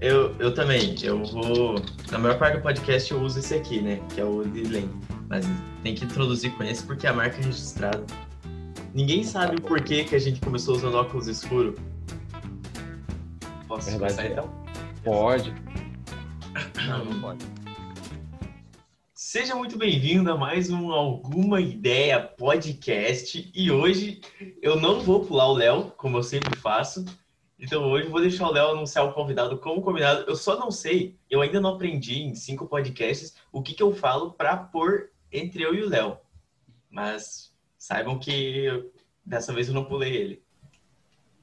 Eu, 0.00 0.32
eu 0.38 0.54
também. 0.54 0.94
Eu 1.02 1.24
vou. 1.24 1.74
Na 2.10 2.18
maior 2.18 2.38
parte 2.38 2.58
do 2.58 2.62
podcast 2.62 3.10
eu 3.10 3.20
uso 3.20 3.40
esse 3.40 3.54
aqui, 3.54 3.80
né? 3.80 4.00
Que 4.14 4.20
é 4.20 4.24
o 4.24 4.42
Lilen. 4.42 4.88
Mas 5.28 5.44
tem 5.82 5.94
que 5.94 6.04
introduzir 6.04 6.52
com 6.56 6.62
esse 6.62 6.84
porque 6.84 7.06
é 7.06 7.10
a 7.10 7.12
marca 7.12 7.36
registrada. 7.36 8.04
Ninguém 8.94 9.24
sabe 9.24 9.56
o 9.56 9.60
porquê 9.60 10.04
que 10.04 10.14
a 10.14 10.18
gente 10.18 10.40
começou 10.40 10.76
usando 10.76 10.94
óculos 10.94 11.26
escuro. 11.26 11.74
Posso 13.66 13.90
Verdade, 13.90 14.14
começar 14.14 14.26
então? 14.26 14.64
Pode. 15.02 15.52
Não, 16.86 17.04
não 17.04 17.20
pode. 17.20 17.44
Seja 19.12 19.56
muito 19.56 19.76
bem-vindo 19.76 20.30
a 20.30 20.36
mais 20.36 20.70
um 20.70 20.92
Alguma 20.92 21.60
Ideia 21.60 22.20
Podcast. 22.20 23.50
E 23.52 23.70
hoje 23.70 24.20
eu 24.62 24.80
não 24.80 25.00
vou 25.00 25.24
pular 25.24 25.48
o 25.48 25.54
Léo, 25.54 25.92
como 25.96 26.18
eu 26.18 26.22
sempre 26.22 26.56
faço. 26.56 27.04
Então 27.58 27.90
hoje 27.90 28.06
eu 28.06 28.10
vou 28.10 28.20
deixar 28.20 28.46
o 28.46 28.52
Léo 28.52 28.68
anunciar 28.68 29.04
o 29.04 29.12
convidado 29.12 29.58
como 29.58 29.82
convidado. 29.82 30.24
Eu 30.28 30.36
só 30.36 30.58
não 30.58 30.70
sei, 30.70 31.18
eu 31.28 31.40
ainda 31.40 31.60
não 31.60 31.74
aprendi 31.74 32.20
em 32.20 32.34
cinco 32.34 32.66
podcasts 32.66 33.34
o 33.50 33.62
que, 33.62 33.74
que 33.74 33.82
eu 33.82 33.92
falo 33.92 34.32
para 34.32 34.56
pôr 34.56 35.10
entre 35.32 35.62
eu 35.62 35.74
e 35.74 35.82
o 35.82 35.88
Léo. 35.88 36.18
Mas 36.88 37.52
saibam 37.76 38.18
que 38.18 38.90
dessa 39.24 39.52
vez 39.52 39.68
eu 39.68 39.74
não 39.74 39.84
pulei 39.84 40.16
ele. 40.16 40.42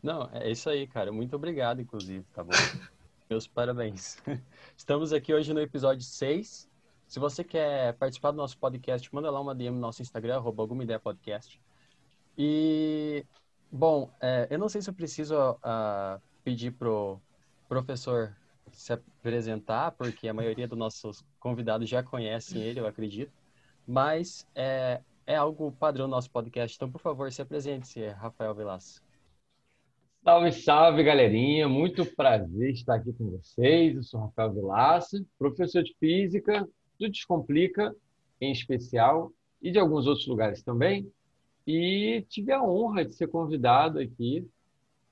Não, 0.01 0.29
é 0.31 0.49
isso 0.49 0.69
aí, 0.69 0.87
cara. 0.87 1.11
Muito 1.11 1.35
obrigado, 1.35 1.81
inclusive, 1.81 2.23
tá 2.33 2.43
bom? 2.43 2.51
Meus 3.29 3.47
parabéns. 3.47 4.17
Estamos 4.77 5.11
aqui 5.11 5.33
hoje 5.33 5.53
no 5.53 5.59
episódio 5.59 6.03
6. 6.03 6.69
Se 7.07 7.19
você 7.19 7.43
quer 7.43 7.93
participar 7.93 8.31
do 8.31 8.37
nosso 8.37 8.57
podcast, 8.57 9.13
manda 9.13 9.29
lá 9.29 9.39
uma 9.39 9.55
DM 9.55 9.75
no 9.75 9.81
nosso 9.81 10.01
Instagram, 10.01 10.35
arroba 10.35 10.63
alguma 10.63 10.83
ideia 10.83 10.99
podcast. 10.99 11.59
E, 12.37 13.25
bom, 13.75 14.09
é, 14.21 14.47
eu 14.49 14.57
não 14.57 14.69
sei 14.69 14.81
se 14.81 14.89
eu 14.89 14.93
preciso 14.93 15.35
uh, 15.35 16.21
pedir 16.43 16.71
pro 16.71 17.19
professor 17.67 18.35
se 18.71 18.93
apresentar, 18.93 19.91
porque 19.91 20.27
a 20.27 20.33
maioria 20.33 20.67
dos 20.67 20.77
nossos 20.77 21.23
convidados 21.39 21.87
já 21.87 22.03
conhecem 22.03 22.61
ele, 22.61 22.79
eu 22.79 22.87
acredito. 22.87 23.31
Mas 23.87 24.47
é, 24.55 25.01
é 25.25 25.35
algo 25.35 25.71
padrão 25.71 26.07
no 26.07 26.11
nosso 26.11 26.29
podcast. 26.29 26.75
Então, 26.75 26.91
por 26.91 26.99
favor, 26.99 27.31
se 27.31 27.41
apresente, 27.41 28.05
Rafael 28.07 28.53
Velasco. 28.53 29.05
Salve, 30.23 30.51
salve, 30.51 31.03
galerinha. 31.03 31.69
Muito 31.69 32.05
prazer 32.15 32.71
estar 32.71 32.95
aqui 32.95 33.13
com 33.13 33.29
vocês. 33.29 33.95
Eu 33.95 34.03
sou 34.03 34.21
Rafael 34.21 34.53
Vilaça, 34.53 35.23
professor 35.37 35.83
de 35.83 35.95
física 35.99 36.67
do 36.99 37.09
Descomplica, 37.09 37.95
em 38.41 38.51
especial, 38.51 39.31
e 39.61 39.71
de 39.71 39.77
alguns 39.77 40.07
outros 40.07 40.25
lugares 40.27 40.63
também. 40.63 41.07
E 41.67 42.25
tive 42.29 42.51
a 42.51 42.61
honra 42.63 43.03
de 43.03 43.13
ser 43.13 43.27
convidado 43.27 43.99
aqui 43.99 44.47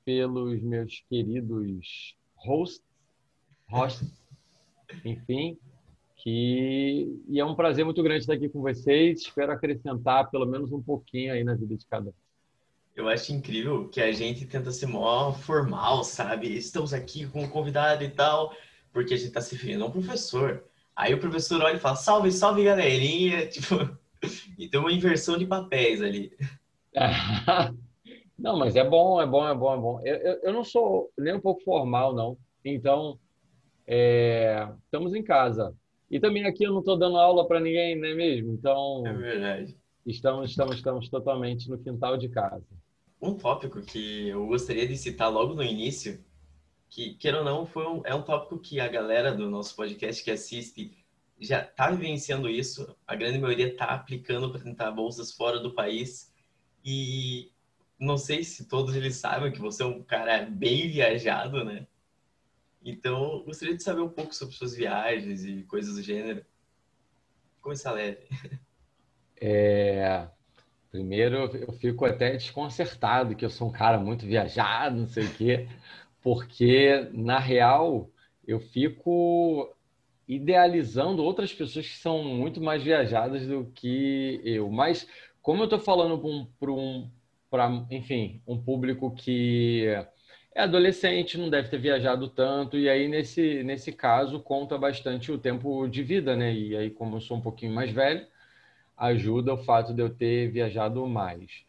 pelos 0.05 0.61
meus 0.61 1.03
queridos 1.09 2.15
hosts, 2.35 2.83
hosts 3.69 4.11
enfim, 5.03 5.57
que 6.17 7.21
e 7.27 7.39
é 7.39 7.45
um 7.45 7.55
prazer 7.55 7.83
muito 7.83 8.03
grande 8.03 8.21
estar 8.21 8.33
aqui 8.33 8.47
com 8.49 8.61
vocês. 8.61 9.21
Espero 9.21 9.51
acrescentar 9.51 10.29
pelo 10.29 10.45
menos 10.45 10.71
um 10.71 10.81
pouquinho 10.81 11.33
aí 11.33 11.43
na 11.43 11.55
vida 11.55 11.75
de 11.75 11.85
cada 11.85 12.09
um. 12.09 12.13
Eu 12.95 13.09
acho 13.09 13.33
incrível 13.33 13.89
que 13.89 13.99
a 13.99 14.11
gente 14.11 14.45
tenta 14.45 14.71
ser 14.71 14.85
mó 14.85 15.33
formal, 15.33 16.03
sabe? 16.03 16.55
Estamos 16.55 16.93
aqui 16.93 17.25
com 17.27 17.43
um 17.43 17.49
convidado 17.49 18.03
e 18.03 18.09
tal, 18.09 18.55
porque 18.91 19.15
a 19.15 19.17
gente 19.17 19.31
tá 19.31 19.41
se 19.41 19.55
referindo 19.55 19.83
a 19.83 19.87
um 19.87 19.91
professor. 19.91 20.63
Aí 20.95 21.11
o 21.13 21.19
professor 21.19 21.59
olha 21.61 21.75
e 21.75 21.79
fala, 21.79 21.95
salve, 21.95 22.31
salve, 22.31 22.63
galerinha. 22.63 23.47
Tipo, 23.49 23.97
e 24.63 24.69
tem 24.69 24.79
uma 24.79 24.91
inversão 24.91 25.37
de 25.37 25.45
papéis 25.45 26.01
ali. 26.01 26.31
não, 28.39 28.57
mas 28.57 28.77
é 28.77 28.83
bom, 28.87 29.21
é 29.21 29.25
bom, 29.25 29.45
é 29.45 29.53
bom, 29.53 29.73
é 29.73 29.77
bom. 29.77 30.01
Eu, 30.05 30.15
eu, 30.15 30.39
eu 30.43 30.53
não 30.53 30.63
sou 30.63 31.11
nem 31.17 31.35
um 31.35 31.41
pouco 31.41 31.61
formal, 31.63 32.15
não. 32.15 32.37
Então, 32.63 33.19
é, 33.85 34.67
estamos 34.85 35.13
em 35.13 35.21
casa. 35.21 35.75
E 36.09 36.17
também 36.17 36.45
aqui 36.45 36.63
eu 36.63 36.71
não 36.71 36.79
estou 36.79 36.97
dando 36.97 37.17
aula 37.17 37.45
para 37.45 37.59
ninguém, 37.59 37.99
não 37.99 38.07
é 38.07 38.13
mesmo? 38.13 38.53
Então, 38.53 39.03
é 39.05 39.13
verdade. 39.13 39.77
Estamos, 40.05 40.51
estamos, 40.51 40.75
estamos 40.75 41.09
totalmente 41.09 41.69
no 41.69 41.77
quintal 41.77 42.15
de 42.17 42.29
casa. 42.29 42.65
Um 43.21 43.35
tópico 43.35 43.81
que 43.81 44.29
eu 44.29 44.47
gostaria 44.47 44.87
de 44.87 44.95
citar 44.95 45.29
logo 45.29 45.53
no 45.53 45.63
início, 45.63 46.23
que, 46.89 47.15
queira 47.15 47.39
ou 47.39 47.43
não, 47.43 47.65
foi 47.65 47.85
um, 47.85 48.01
é 48.05 48.15
um 48.15 48.21
tópico 48.21 48.59
que 48.59 48.79
a 48.79 48.87
galera 48.87 49.33
do 49.33 49.49
nosso 49.49 49.75
podcast 49.75 50.23
que 50.23 50.31
assiste 50.31 51.02
já 51.43 51.61
está 51.61 51.89
vivenciando 51.89 52.49
isso, 52.49 52.95
a 53.05 53.15
grande 53.15 53.39
maioria 53.39 53.67
está 53.67 53.85
aplicando 53.85 54.51
para 54.51 54.61
tentar 54.61 54.91
bolsas 54.91 55.31
fora 55.31 55.59
do 55.59 55.73
país. 55.73 56.33
E 56.83 57.51
não 57.99 58.17
sei 58.17 58.43
se 58.43 58.67
todos 58.67 58.95
eles 58.95 59.15
sabem 59.15 59.51
que 59.51 59.59
você 59.59 59.83
é 59.83 59.85
um 59.85 60.03
cara 60.03 60.45
bem 60.45 60.89
viajado, 60.89 61.63
né? 61.63 61.87
Então, 62.83 63.43
gostaria 63.45 63.75
de 63.75 63.83
saber 63.83 64.01
um 64.01 64.09
pouco 64.09 64.35
sobre 64.35 64.55
suas 64.55 64.75
viagens 64.75 65.45
e 65.45 65.63
coisas 65.63 65.95
do 65.95 66.01
gênero. 66.01 66.45
Começar 67.61 67.91
leve. 67.91 68.27
É, 69.45 70.27
Primeiro, 70.93 71.37
eu 71.57 71.73
fico 71.73 72.05
até 72.05 72.33
desconcertado 72.33 73.35
que 73.35 73.43
eu 73.43 73.49
sou 73.49 73.69
um 73.69 73.71
cara 73.71 73.97
muito 73.97 74.27
viajado, 74.27 74.95
não 74.95 75.07
sei 75.07 75.25
o 75.25 75.33
quê, 75.33 75.67
porque, 76.21 77.09
na 77.11 77.39
real, 77.39 78.11
eu 78.45 78.59
fico 78.59 79.72
idealizando 80.27 81.23
outras 81.23 81.53
pessoas 81.53 81.87
que 81.87 81.97
são 81.97 82.23
muito 82.23 82.61
mais 82.61 82.83
viajadas 82.83 83.45
do 83.47 83.65
que 83.73 84.41
eu. 84.43 84.69
Mas, 84.69 85.07
como 85.41 85.61
eu 85.61 85.65
estou 85.65 85.79
falando 85.79 86.17
para 86.59 86.71
um, 86.71 87.09
um 87.51 87.87
enfim, 87.91 88.41
um 88.47 88.61
público 88.61 89.13
que 89.13 89.85
é 90.55 90.61
adolescente, 90.61 91.37
não 91.37 91.49
deve 91.49 91.69
ter 91.69 91.79
viajado 91.79 92.29
tanto, 92.29 92.77
e 92.77 92.87
aí, 92.87 93.07
nesse, 93.07 93.63
nesse 93.63 93.91
caso, 93.91 94.39
conta 94.39 94.77
bastante 94.77 95.31
o 95.31 95.37
tempo 95.37 95.87
de 95.87 96.03
vida, 96.03 96.35
né? 96.35 96.53
E 96.53 96.75
aí, 96.75 96.89
como 96.89 97.17
eu 97.17 97.21
sou 97.21 97.37
um 97.37 97.41
pouquinho 97.41 97.73
mais 97.73 97.91
velho, 97.91 98.25
ajuda 98.95 99.53
o 99.53 99.63
fato 99.63 99.93
de 99.93 100.01
eu 100.01 100.09
ter 100.09 100.51
viajado 100.51 101.05
mais. 101.07 101.65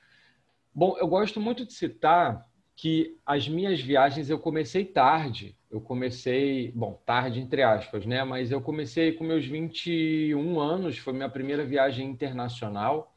Bom, 0.74 0.96
eu 0.98 1.06
gosto 1.06 1.40
muito 1.40 1.64
de 1.64 1.72
citar 1.72 2.46
que 2.76 3.16
as 3.24 3.48
minhas 3.48 3.80
viagens 3.80 4.28
eu 4.28 4.38
comecei 4.38 4.84
tarde. 4.84 5.56
Eu 5.74 5.80
comecei, 5.80 6.70
bom, 6.70 7.02
tarde 7.04 7.40
entre 7.40 7.60
aspas, 7.64 8.06
né? 8.06 8.22
Mas 8.22 8.52
eu 8.52 8.60
comecei 8.60 9.10
com 9.10 9.24
meus 9.24 9.44
21 9.44 10.60
anos, 10.60 10.98
foi 10.98 11.12
minha 11.12 11.28
primeira 11.28 11.64
viagem 11.64 12.08
internacional. 12.08 13.12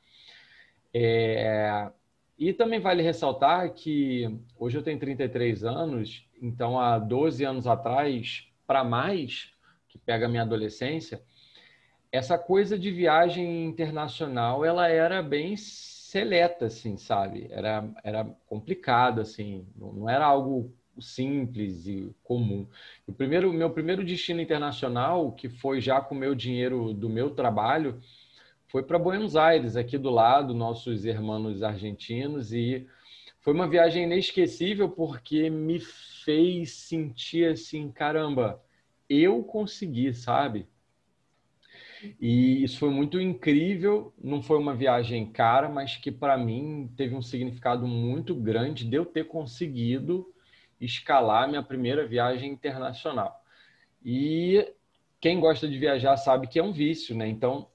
É... 0.91 1.88
E 2.35 2.51
também 2.51 2.79
vale 2.79 3.03
ressaltar 3.03 3.72
que 3.75 4.40
hoje 4.57 4.75
eu 4.75 4.81
tenho 4.81 4.97
33 4.97 5.63
anos, 5.63 6.28
então 6.41 6.79
há 6.79 6.97
12 6.97 7.45
anos 7.45 7.68
atrás, 7.68 8.47
para 8.66 8.84
mais, 8.84 9.53
que 9.88 10.00
pega 10.00 10.25
a 10.25 10.29
minha 10.29 10.41
adolescência, 10.41 11.22
essa 12.12 12.39
coisa 12.39 12.75
de 12.75 12.89
viagem 12.89 13.66
internacional, 13.66 14.66
ela 14.66 14.88
era 14.88 15.22
bem 15.22 15.56
seleta, 15.56 16.66
assim, 16.66 16.97
sabe? 16.97 17.50
Era, 17.51 17.88
era 18.03 18.25
complicado, 18.47 19.22
assim, 19.22 19.68
não 19.75 20.09
era 20.09 20.25
algo 20.25 20.74
simples 21.02 21.88
e 21.88 22.16
comum. 22.24 22.68
O 23.06 23.13
primeiro, 23.13 23.52
meu 23.53 23.69
primeiro 23.69 24.03
destino 24.03 24.41
internacional, 24.41 25.31
que 25.31 25.50
foi 25.50 25.81
já 25.81 26.02
com 26.02 26.16
o 26.16 26.18
meu 26.18 26.35
dinheiro 26.35 26.94
do 26.94 27.09
meu 27.09 27.31
trabalho, 27.31 28.00
foi 28.68 28.84
para 28.84 29.00
Buenos 29.00 29.36
Aires, 29.36 29.75
aqui 29.75 29.97
do 29.97 30.09
lado, 30.09 30.53
nossos 30.53 31.06
irmãos 31.06 31.63
argentinos, 31.63 32.52
e 32.52 32.86
foi 33.40 33.53
uma 33.53 33.68
viagem 33.68 34.03
inesquecível 34.03 34.90
porque 34.90 35.50
me 35.50 35.80
fez 35.80 36.72
sentir 36.74 37.50
assim, 37.50 37.90
caramba, 37.90 38.62
eu 39.09 39.41
consegui, 39.44 40.13
sabe? 40.13 40.68
E 42.19 42.63
isso 42.63 42.80
foi 42.80 42.90
muito 42.90 43.19
incrível. 43.19 44.13
Não 44.22 44.41
foi 44.41 44.57
uma 44.57 44.75
viagem 44.75 45.31
cara, 45.31 45.69
mas 45.69 45.97
que 45.97 46.12
para 46.12 46.38
mim 46.38 46.91
teve 46.96 47.16
um 47.16 47.22
significado 47.22 47.88
muito 47.88 48.36
grande 48.36 48.86
de 48.86 48.95
eu 48.95 49.06
ter 49.06 49.25
conseguido 49.25 50.27
escalar 50.79 51.47
minha 51.47 51.63
primeira 51.63 52.06
viagem 52.06 52.51
internacional. 52.51 53.44
E 54.03 54.74
quem 55.19 55.39
gosta 55.39 55.68
de 55.68 55.77
viajar 55.77 56.15
sabe 56.18 56.47
que 56.47 56.59
é 56.59 56.63
um 56.63 56.71
vício, 56.71 57.15
né? 57.15 57.27
Então, 57.27 57.68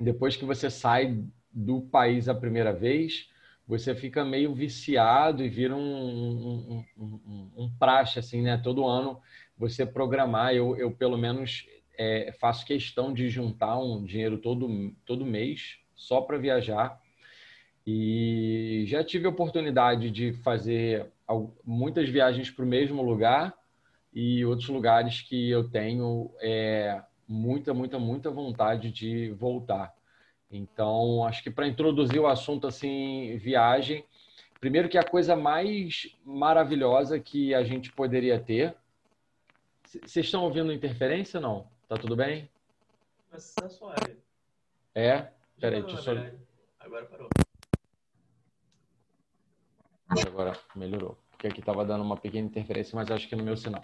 depois 0.00 0.36
que 0.36 0.44
você 0.44 0.70
sai 0.70 1.22
do 1.52 1.80
país 1.80 2.28
a 2.28 2.34
primeira 2.34 2.72
vez, 2.72 3.30
você 3.66 3.94
fica 3.94 4.24
meio 4.24 4.54
viciado 4.54 5.42
e 5.42 5.48
vira 5.48 5.74
um, 5.74 5.80
um, 5.80 6.84
um, 6.96 7.50
um, 7.56 7.70
praxe, 7.78 8.18
assim, 8.18 8.42
né? 8.42 8.56
Todo 8.56 8.86
ano 8.86 9.20
você 9.56 9.84
programar. 9.84 10.54
Eu, 10.54 10.76
eu 10.76 10.90
pelo 10.92 11.18
menos, 11.18 11.66
é, 11.98 12.32
faço 12.38 12.64
questão 12.64 13.12
de 13.12 13.28
juntar 13.28 13.78
um 13.78 14.04
dinheiro 14.04 14.38
todo, 14.38 14.94
todo 15.04 15.26
mês 15.26 15.78
só 15.94 16.20
para 16.20 16.38
viajar. 16.38 17.00
E 17.86 18.84
já 18.86 19.04
tive 19.04 19.26
a 19.26 19.30
oportunidade 19.30 20.10
de 20.10 20.32
fazer 20.32 21.06
muitas 21.64 22.08
viagens 22.08 22.50
para 22.50 22.64
o 22.64 22.68
mesmo 22.68 23.02
lugar 23.02 23.56
e 24.12 24.44
outros 24.44 24.68
lugares 24.68 25.20
que 25.20 25.50
eu 25.50 25.68
tenho 25.68 26.30
é, 26.40 27.00
muita, 27.28 27.72
muita, 27.72 27.98
muita 27.98 28.30
vontade 28.30 28.90
de 28.90 29.30
voltar. 29.32 29.94
Então, 30.50 31.24
acho 31.24 31.42
que 31.42 31.50
para 31.50 31.68
introduzir 31.68 32.20
o 32.20 32.26
assunto 32.26 32.66
assim, 32.66 33.36
viagem, 33.36 34.04
primeiro 34.58 34.88
que 34.88 34.98
a 34.98 35.04
coisa 35.04 35.36
mais 35.36 36.16
maravilhosa 36.24 37.20
que 37.20 37.54
a 37.54 37.62
gente 37.62 37.92
poderia 37.92 38.38
ter 38.38 38.74
Vocês 39.84 40.26
estão 40.26 40.42
ouvindo 40.42 40.72
interferência 40.72 41.38
ou 41.38 41.42
não? 41.42 41.68
Tá 41.88 41.96
tudo 41.96 42.16
bem? 42.16 42.48
Mas 43.30 43.54
tá 43.54 43.68
suave. 43.68 44.16
É? 44.94 45.28
Peraí, 45.60 45.82
deixa 45.82 45.98
eu 45.98 46.02
só. 46.02 46.10
Agora 46.80 47.04
parou. 47.06 47.28
Agora 50.08 50.58
melhorou. 50.74 51.18
Porque 51.30 51.48
aqui 51.48 51.60
estava 51.60 51.84
dando 51.84 52.02
uma 52.02 52.16
pequena 52.16 52.46
interferência, 52.46 52.96
mas 52.96 53.10
acho 53.10 53.28
que 53.28 53.34
é 53.34 53.38
no 53.38 53.44
meu 53.44 53.56
sinal. 53.56 53.82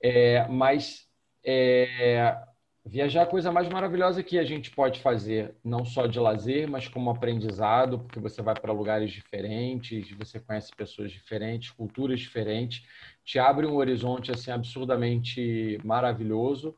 É, 0.00 0.46
mas 0.48 1.08
é, 1.44 2.36
viajar 2.84 3.20
é 3.20 3.22
a 3.22 3.26
coisa 3.26 3.50
mais 3.50 3.68
maravilhosa 3.68 4.22
que 4.22 4.38
a 4.38 4.44
gente 4.44 4.70
pode 4.70 5.00
fazer, 5.00 5.54
não 5.64 5.84
só 5.84 6.06
de 6.06 6.18
lazer, 6.18 6.68
mas 6.68 6.88
como 6.88 7.10
aprendizado, 7.10 7.98
porque 7.98 8.20
você 8.20 8.42
vai 8.42 8.54
para 8.54 8.72
lugares 8.72 9.10
diferentes, 9.10 10.10
você 10.12 10.38
conhece 10.38 10.74
pessoas 10.74 11.10
diferentes, 11.10 11.70
culturas 11.70 12.20
diferentes, 12.20 12.86
te 13.24 13.38
abre 13.38 13.66
um 13.66 13.76
horizonte 13.76 14.30
assim 14.30 14.50
absurdamente 14.50 15.78
maravilhoso. 15.84 16.76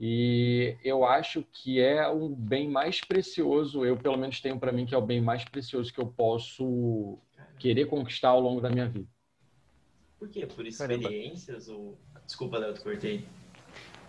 E 0.00 0.76
eu 0.84 1.04
acho 1.04 1.44
que 1.52 1.80
é 1.80 2.06
o 2.08 2.28
bem 2.28 2.68
mais 2.68 3.00
precioso, 3.00 3.84
eu 3.84 3.96
pelo 3.96 4.16
menos 4.16 4.40
tenho 4.40 4.58
para 4.58 4.70
mim 4.70 4.86
que 4.86 4.94
é 4.94 4.98
o 4.98 5.02
bem 5.02 5.20
mais 5.20 5.44
precioso 5.44 5.92
que 5.92 6.00
eu 6.00 6.06
posso 6.06 7.18
querer 7.58 7.86
conquistar 7.86 8.28
ao 8.30 8.40
longo 8.40 8.60
da 8.60 8.70
minha 8.70 8.88
vida. 8.88 9.08
Por 10.18 10.28
quê? 10.28 10.46
Por 10.46 10.64
Caramba. 10.64 10.68
experiências 10.68 11.68
ou. 11.68 11.96
Desculpa, 12.26 12.58
Léo, 12.58 12.74
te 12.74 12.80
cortei. 12.80 13.24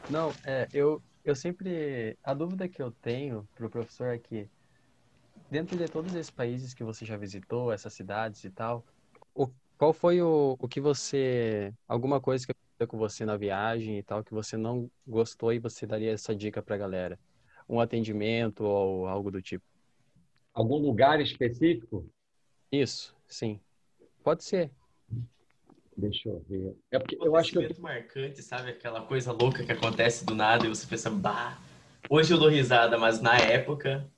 Não, 0.10 0.30
é, 0.44 0.68
eu, 0.74 1.02
eu 1.24 1.36
sempre. 1.36 2.18
A 2.24 2.34
dúvida 2.34 2.68
que 2.68 2.82
eu 2.82 2.92
tenho 2.92 3.48
pro 3.56 3.70
professor 3.70 4.08
é 4.08 4.18
que, 4.18 4.50
dentro 5.52 5.78
de 5.78 5.86
todos 5.88 6.14
esses 6.16 6.32
países 6.32 6.74
que 6.74 6.84
você 6.84 7.06
já 7.06 7.16
visitou, 7.16 7.72
essas 7.72 7.94
cidades 7.94 8.44
e 8.44 8.50
tal, 8.50 8.84
o, 9.36 9.48
qual 9.78 9.94
foi 9.94 10.22
o, 10.22 10.58
o 10.60 10.68
que 10.68 10.82
você. 10.82 11.74
Alguma 11.88 12.20
coisa 12.20 12.46
que 12.46 12.52
aconteceu 12.52 12.88
com 12.88 12.98
você 12.98 13.24
na 13.24 13.38
viagem 13.38 14.00
e 14.00 14.04
tal, 14.04 14.24
que 14.24 14.34
você 14.34 14.58
não 14.58 14.90
gostou 15.06 15.54
e 15.54 15.60
você 15.60 15.86
daria 15.86 16.12
essa 16.12 16.36
dica 16.36 16.62
pra 16.62 16.78
galera? 16.78 17.20
Um 17.68 17.80
atendimento 17.80 18.64
ou 18.64 19.06
algo 19.08 19.30
do 19.30 19.42
tipo? 19.44 19.64
Algum 20.54 20.78
lugar 20.78 21.22
específico? 21.22 22.10
Isso, 22.72 23.16
sim. 23.30 23.60
Pode 24.24 24.44
ser. 24.44 24.72
Deixa 25.96 26.30
eu 26.30 26.40
ver. 26.48 26.78
É 26.92 27.00
porque 27.00 27.18
Um 27.18 27.26
eu 27.26 27.36
acho 27.36 27.52
que 27.52 27.58
eu 27.58 27.82
marcante, 27.82 28.42
sabe? 28.42 28.72
Aquela 28.72 29.02
coisa 29.06 29.32
louca 29.32 29.66
que 29.66 29.72
acontece 29.72 30.26
do 30.26 30.34
nada 30.34 30.66
e 30.66 30.70
você 30.70 30.88
pensa, 30.88 31.10
bah, 31.10 31.58
hoje 32.10 32.34
eu 32.34 32.38
dou 32.38 32.50
risada, 32.50 32.98
mas 32.98 33.22
na 33.22 33.38
época. 33.38 34.10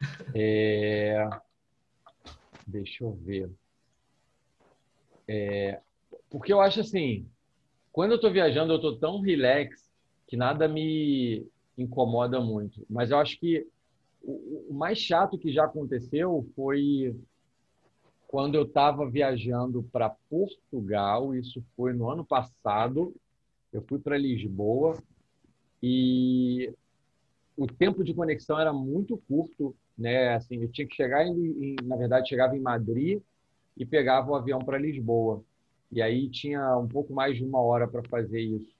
É... 0.36 1.16
Deixa 2.66 3.04
eu 3.04 3.12
ver. 3.12 3.50
É... 5.28 5.80
Porque 6.28 6.52
eu 6.52 6.60
acho 6.60 6.80
assim, 6.80 7.30
quando 7.92 8.10
eu 8.10 8.16
estou 8.16 8.32
viajando, 8.32 8.72
eu 8.72 8.76
estou 8.76 8.98
tão 8.98 9.20
relax 9.20 9.90
que 10.26 10.36
nada 10.36 10.66
me 10.66 11.46
incomoda 11.78 12.40
muito. 12.40 12.84
Mas 12.90 13.10
eu 13.10 13.18
acho 13.18 13.38
que 13.38 13.66
o, 14.26 14.74
mais 14.74 14.98
chato 14.98 15.38
que 15.38 15.52
já 15.52 15.64
aconteceu 15.64 16.46
foi 16.54 17.14
quando 18.26 18.56
eu 18.56 18.64
estava 18.64 19.08
viajando 19.08 19.82
para 19.92 20.10
Portugal. 20.28 21.34
Isso 21.34 21.62
foi 21.76 21.92
no 21.92 22.10
ano 22.10 22.24
passado. 22.24 23.14
Eu 23.72 23.82
fui 23.82 23.98
para 23.98 24.18
Lisboa 24.18 24.96
e 25.82 26.72
o 27.56 27.66
tempo 27.66 28.02
de 28.04 28.14
conexão 28.14 28.58
era 28.58 28.72
muito 28.72 29.16
curto, 29.28 29.74
né? 29.96 30.34
Assim, 30.34 30.56
eu 30.62 30.68
tinha 30.68 30.86
que 30.86 30.94
chegar 30.94 31.26
em- 31.26 31.76
na 31.84 31.96
verdade, 31.96 32.28
chegava 32.28 32.56
em 32.56 32.60
Madrid 32.60 33.20
e 33.76 33.86
pegava 33.86 34.30
o 34.30 34.34
avião 34.34 34.60
para 34.60 34.78
Lisboa. 34.78 35.42
E 35.90 36.02
aí 36.02 36.28
tinha 36.28 36.76
um 36.78 36.88
pouco 36.88 37.12
mais 37.12 37.36
de 37.36 37.44
uma 37.44 37.60
hora 37.60 37.86
para 37.86 38.02
fazer 38.08 38.40
isso. 38.40 38.74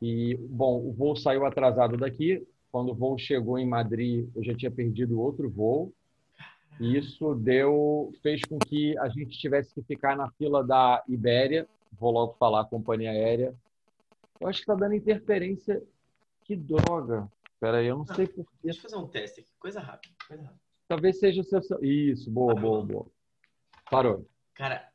E, 0.00 0.36
bom, 0.36 0.78
o 0.86 0.92
voo 0.92 1.16
saiu 1.16 1.44
atrasado 1.44 1.96
daqui. 1.96 2.46
Quando 2.70 2.90
o 2.90 2.94
voo 2.94 3.18
chegou 3.18 3.58
em 3.58 3.66
Madrid, 3.66 4.28
eu 4.34 4.44
já 4.44 4.54
tinha 4.54 4.70
perdido 4.70 5.20
outro 5.20 5.48
voo. 5.48 5.92
E 6.80 6.96
isso 6.96 7.34
deu, 7.34 8.12
fez 8.22 8.42
com 8.44 8.58
que 8.58 8.96
a 8.98 9.08
gente 9.08 9.38
tivesse 9.38 9.74
que 9.74 9.82
ficar 9.82 10.16
na 10.16 10.30
fila 10.32 10.62
da 10.62 11.02
Ibéria. 11.08 11.66
Vou 11.92 12.12
logo 12.12 12.34
falar, 12.34 12.66
companhia 12.66 13.10
aérea. 13.10 13.54
Eu 14.40 14.46
acho 14.46 14.58
que 14.58 14.62
está 14.62 14.74
dando 14.74 14.94
interferência. 14.94 15.82
Que 16.44 16.54
droga. 16.54 17.28
Espera 17.52 17.78
aí, 17.78 17.86
eu 17.86 17.98
não 17.98 18.06
sei 18.06 18.26
por 18.26 18.44
quê. 18.44 18.50
Deixa 18.62 18.78
eu 18.78 18.82
fazer 18.82 18.96
um 18.96 19.08
teste 19.08 19.40
aqui. 19.40 19.50
Coisa 19.58 19.80
rápida. 19.80 20.14
Coisa 20.28 20.42
rápida. 20.44 20.60
Talvez 20.86 21.18
seja 21.18 21.40
o 21.40 21.44
seu. 21.44 21.60
Isso, 21.82 22.30
boa, 22.30 22.54
boa, 22.54 22.84
boa. 22.84 23.06
Parou. 23.90 24.26
Cara, 24.54 24.88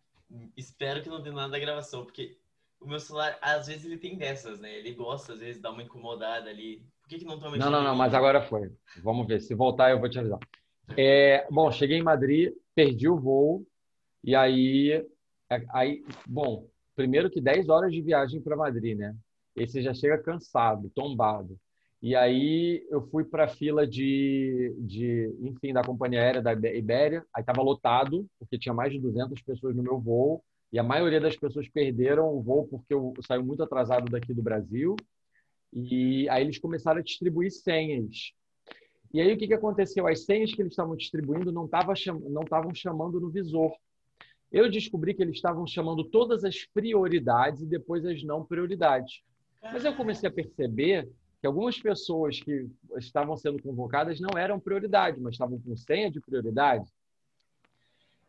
espero 0.56 1.04
que 1.04 1.10
não 1.10 1.22
dê 1.22 1.32
nada 1.32 1.52
da 1.52 1.60
gravação, 1.60 2.06
porque 2.06 2.38
o 2.80 2.88
meu 2.88 3.00
celular, 3.00 3.38
às 3.42 3.68
vezes, 3.68 3.86
ele 3.86 3.98
tem 3.98 4.18
dessas, 4.18 4.60
né? 4.60 4.74
Ele 4.74 4.94
gosta, 4.94 5.34
às 5.34 5.40
vezes, 5.40 5.58
de 5.58 5.62
dar 5.62 5.72
uma 5.72 5.84
incomodada 5.84 6.50
ali. 6.50 6.84
Por 7.04 7.10
que, 7.10 7.20
que 7.20 7.26
não 7.26 7.36
estão 7.36 7.52
mexendo? 7.52 7.72
Não, 7.72 7.80
não, 7.82 7.90
não, 7.90 7.96
mas 7.96 8.14
agora 8.14 8.42
foi. 8.42 8.72
Vamos 9.04 9.28
ver. 9.28 9.40
Se 9.42 9.54
voltar, 9.54 9.92
eu 9.92 10.00
vou 10.00 10.10
te 10.10 10.18
avisar. 10.18 10.40
É, 10.98 11.46
bom, 11.52 11.72
cheguei 11.72 11.98
em 11.98 12.04
Madrid, 12.04 12.54
perdi 12.74 13.08
o 13.08 13.18
voo, 13.20 13.66
e 14.24 14.36
aí, 14.36 15.06
aí. 15.70 16.04
Bom, 16.26 16.68
primeiro 16.96 17.30
que 17.30 17.42
10 17.42 17.70
horas 17.70 17.92
de 17.92 18.02
viagem 18.02 18.42
para 18.42 18.56
Madrid, 18.56 18.98
né? 18.98 19.16
E 19.56 19.68
você 19.68 19.82
já 19.82 19.94
chega 19.94 20.18
cansado, 20.18 20.90
tombado. 20.96 21.58
E 22.02 22.16
aí 22.16 22.86
eu 22.90 23.02
fui 23.08 23.24
para 23.24 23.46
a 23.46 23.48
fila 23.48 23.88
de, 23.88 24.76
de, 24.80 25.34
enfim, 25.42 25.72
da 25.72 25.84
companhia 25.84 26.22
aérea 26.22 26.42
da 26.42 26.52
Ibé- 26.52 26.78
Ibéria. 26.78 27.24
Aí 27.34 27.42
estava 27.42 27.62
lotado, 27.62 28.26
porque 28.40 28.58
tinha 28.58 28.74
mais 28.74 28.92
de 28.92 29.00
200 29.00 29.42
pessoas 29.42 29.76
no 29.76 29.84
meu 29.84 30.00
voo. 30.00 30.44
E 30.72 30.80
a 30.80 30.84
maioria 30.84 31.22
das 31.22 31.38
pessoas 31.38 31.70
perderam 31.70 32.28
o 32.36 32.42
voo 32.42 32.68
porque 32.68 32.94
eu 32.94 33.14
saí 33.26 33.42
muito 33.42 33.62
atrasado 33.64 34.10
daqui 34.12 34.34
do 34.34 34.42
Brasil. 34.42 34.96
E 35.76 36.30
aí 36.30 36.44
eles 36.44 36.60
começaram 36.60 37.00
a 37.00 37.04
distribuir 37.04 37.52
senhas. 37.52 38.34
E 39.14 39.22
aí 39.22 39.34
o 39.34 39.38
que, 39.38 39.48
que 39.48 39.54
aconteceu? 39.54 40.08
As 40.08 40.24
senhas 40.26 40.54
que 40.54 40.62
eles 40.62 40.74
estavam 40.74 40.96
distribuindo 40.96 41.52
não 41.52 41.66
estavam 41.66 41.94
estavam 41.94 42.74
chamando 42.74 43.20
no 43.20 43.30
visor. 43.30 43.72
Eu 44.52 44.70
descobri 44.70 45.14
que 45.14 45.24
eles 45.24 45.36
estavam 45.36 45.66
chamando 45.66 46.04
todas 46.04 46.44
as 46.44 46.64
prioridades 46.66 47.62
e 47.62 47.66
depois 47.66 48.06
as 48.06 48.24
não 48.24 48.46
prioridades. 48.46 49.22
Mas 49.62 49.84
eu 49.84 49.96
comecei 49.96 50.30
a 50.30 50.32
perceber 50.32 51.10
que 51.42 51.48
algumas 51.48 51.80
pessoas 51.80 52.40
que 52.40 52.70
estavam 52.98 53.36
sendo 53.36 53.62
convocadas 53.62 54.20
não 54.20 54.38
eram 54.38 54.60
prioridade, 54.60 55.20
mas 55.20 55.34
estavam 55.34 55.60
com 55.60 55.76
senha 55.76 56.10
de 56.10 56.22
prioridade. 56.22 56.88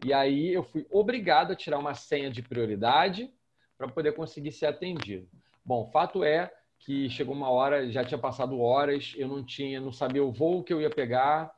E 0.05 0.12
aí 0.12 0.52
eu 0.52 0.62
fui 0.62 0.87
obrigado 0.91 1.53
a 1.53 1.56
tirar 1.56 1.79
uma 1.79 1.94
senha 1.94 2.31
de 2.31 2.43
prioridade 2.43 3.31
para 3.77 3.89
poder 3.89 4.13
conseguir 4.13 4.53
ser 4.53 4.67
atendido. 4.67 5.29
Bom, 5.65 5.91
fato 5.91 6.24
é 6.24 6.53
que 6.84 7.08
chegou 7.08 7.34
uma 7.34 7.50
hora, 7.50 7.91
já 7.91 8.05
tinha 8.05 8.19
passado 8.19 8.60
horas, 8.60 9.14
eu 9.17 9.26
não 9.26 9.43
tinha, 9.43 9.81
não 9.81 9.93
sabia 9.93 10.22
o 10.22 10.31
voo 10.31 10.62
que 10.62 10.72
eu 10.72 10.81
ia 10.81 10.91
pegar. 10.91 11.50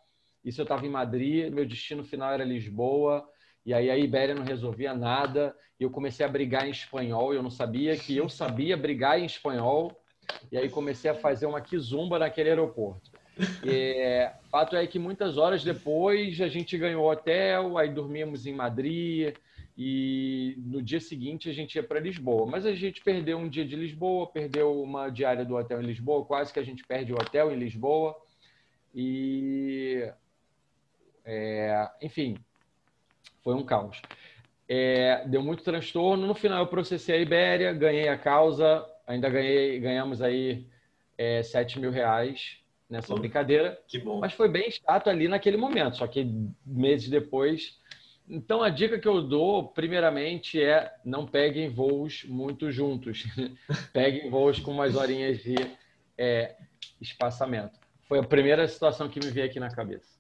Isso 0.45 0.61
eu 0.61 0.63
estava 0.63 0.87
em 0.87 0.91
Madrid, 0.91 1.53
meu 1.53 1.67
destino 1.67 2.05
final 2.05 2.33
era 2.33 2.45
Lisboa. 2.45 3.29
E 3.65 3.75
aí 3.75 3.91
a 3.91 3.99
Ibéria 3.99 4.35
não 4.35 4.45
resolvia 4.45 4.95
nada. 4.95 5.55
E 5.79 5.83
eu 5.83 5.91
comecei 5.91 6.25
a 6.25 6.29
brigar 6.29 6.69
em 6.69 6.71
espanhol. 6.71 7.35
Eu 7.35 7.43
não 7.43 7.51
sabia 7.51 7.97
que 7.97 8.17
eu 8.17 8.29
sabia 8.29 8.77
brigar 8.77 9.19
em 9.19 9.27
espanhol. 9.27 10.01
E 10.53 10.57
aí 10.57 10.69
comecei 10.69 11.11
a 11.11 11.15
fazer 11.15 11.47
uma 11.47 11.61
quizumba 11.61 12.21
naquele 12.21 12.51
aeroporto. 12.51 13.11
E, 13.65 14.31
fato 14.49 14.77
é 14.77 14.87
que 14.87 14.99
muitas 14.99 15.37
horas 15.37 15.65
depois 15.65 16.41
a 16.41 16.49
gente 16.49 16.79
ganhou 16.79 17.11
hotel, 17.11 17.77
aí 17.77 17.89
dormimos 17.89 18.47
em 18.47 18.55
Madrid 18.55 19.35
e 19.77 20.55
no 20.59 20.81
dia 20.81 21.01
seguinte 21.01 21.51
a 21.51 21.53
gente 21.53 21.75
ia 21.75 21.83
para 21.83 22.01
Lisboa. 22.01 22.47
Mas 22.47 22.65
a 22.65 22.75
gente 22.75 23.03
perdeu 23.03 23.37
um 23.37 23.49
dia 23.49 23.65
de 23.65 23.77
Lisboa, 23.77 24.27
perdeu 24.27 24.83
uma 24.83 25.11
diária 25.11 25.45
do 25.45 25.55
hotel 25.55 25.83
em 25.83 25.87
Lisboa, 25.87 26.25
quase 26.25 26.53
que 26.53 26.59
a 26.59 26.65
gente 26.65 26.83
perde 26.85 27.13
o 27.13 27.17
hotel 27.17 27.53
em 27.53 27.59
Lisboa. 27.59 28.17
E, 28.95 30.11
é, 31.25 31.91
enfim, 32.01 32.39
foi 33.45 33.55
um 33.55 33.65
caos. 33.65 34.01
É, 34.67 35.27
deu 35.29 35.43
muito 35.43 35.63
transtorno. 35.63 36.27
No 36.27 36.35
final 36.35 36.61
eu 36.61 36.67
processei 36.67 37.19
a 37.19 37.21
Ibéria, 37.21 37.73
ganhei 37.75 38.09
a 38.09 38.17
causa, 38.17 38.85
ainda 39.07 39.29
ganhei, 39.29 39.79
ganhamos 39.79 40.23
aí 40.23 40.67
é, 41.19 41.43
7 41.43 41.79
mil 41.79 41.91
reais 41.91 42.59
nessa 42.89 43.15
brincadeira. 43.15 43.79
Que 43.87 43.99
bom. 43.99 44.21
Mas 44.21 44.33
foi 44.33 44.49
bem 44.49 44.71
chato 44.71 45.11
ali 45.11 45.29
naquele 45.29 45.59
momento, 45.59 45.99
só 45.99 46.07
que 46.07 46.27
meses 46.65 47.11
depois. 47.11 47.79
Então 48.29 48.63
a 48.63 48.69
dica 48.69 48.99
que 48.99 49.07
eu 49.07 49.23
dou, 49.23 49.69
primeiramente, 49.69 50.61
é 50.61 50.93
não 51.05 51.27
peguem 51.27 51.69
voos 51.69 52.25
muito 52.25 52.71
juntos. 52.73 53.25
peguem 53.93 54.29
voos 54.29 54.59
com 54.59 54.73
umas 54.73 54.97
horinhas 54.97 55.39
de 55.43 55.55
é, 56.19 56.57
espaçamento. 57.01 57.79
Foi 58.09 58.19
a 58.19 58.25
primeira 58.25 58.67
situação 58.67 59.09
que 59.09 59.21
me 59.21 59.31
veio 59.31 59.47
aqui 59.47 59.61
na 59.61 59.71
cabeça. 59.71 60.17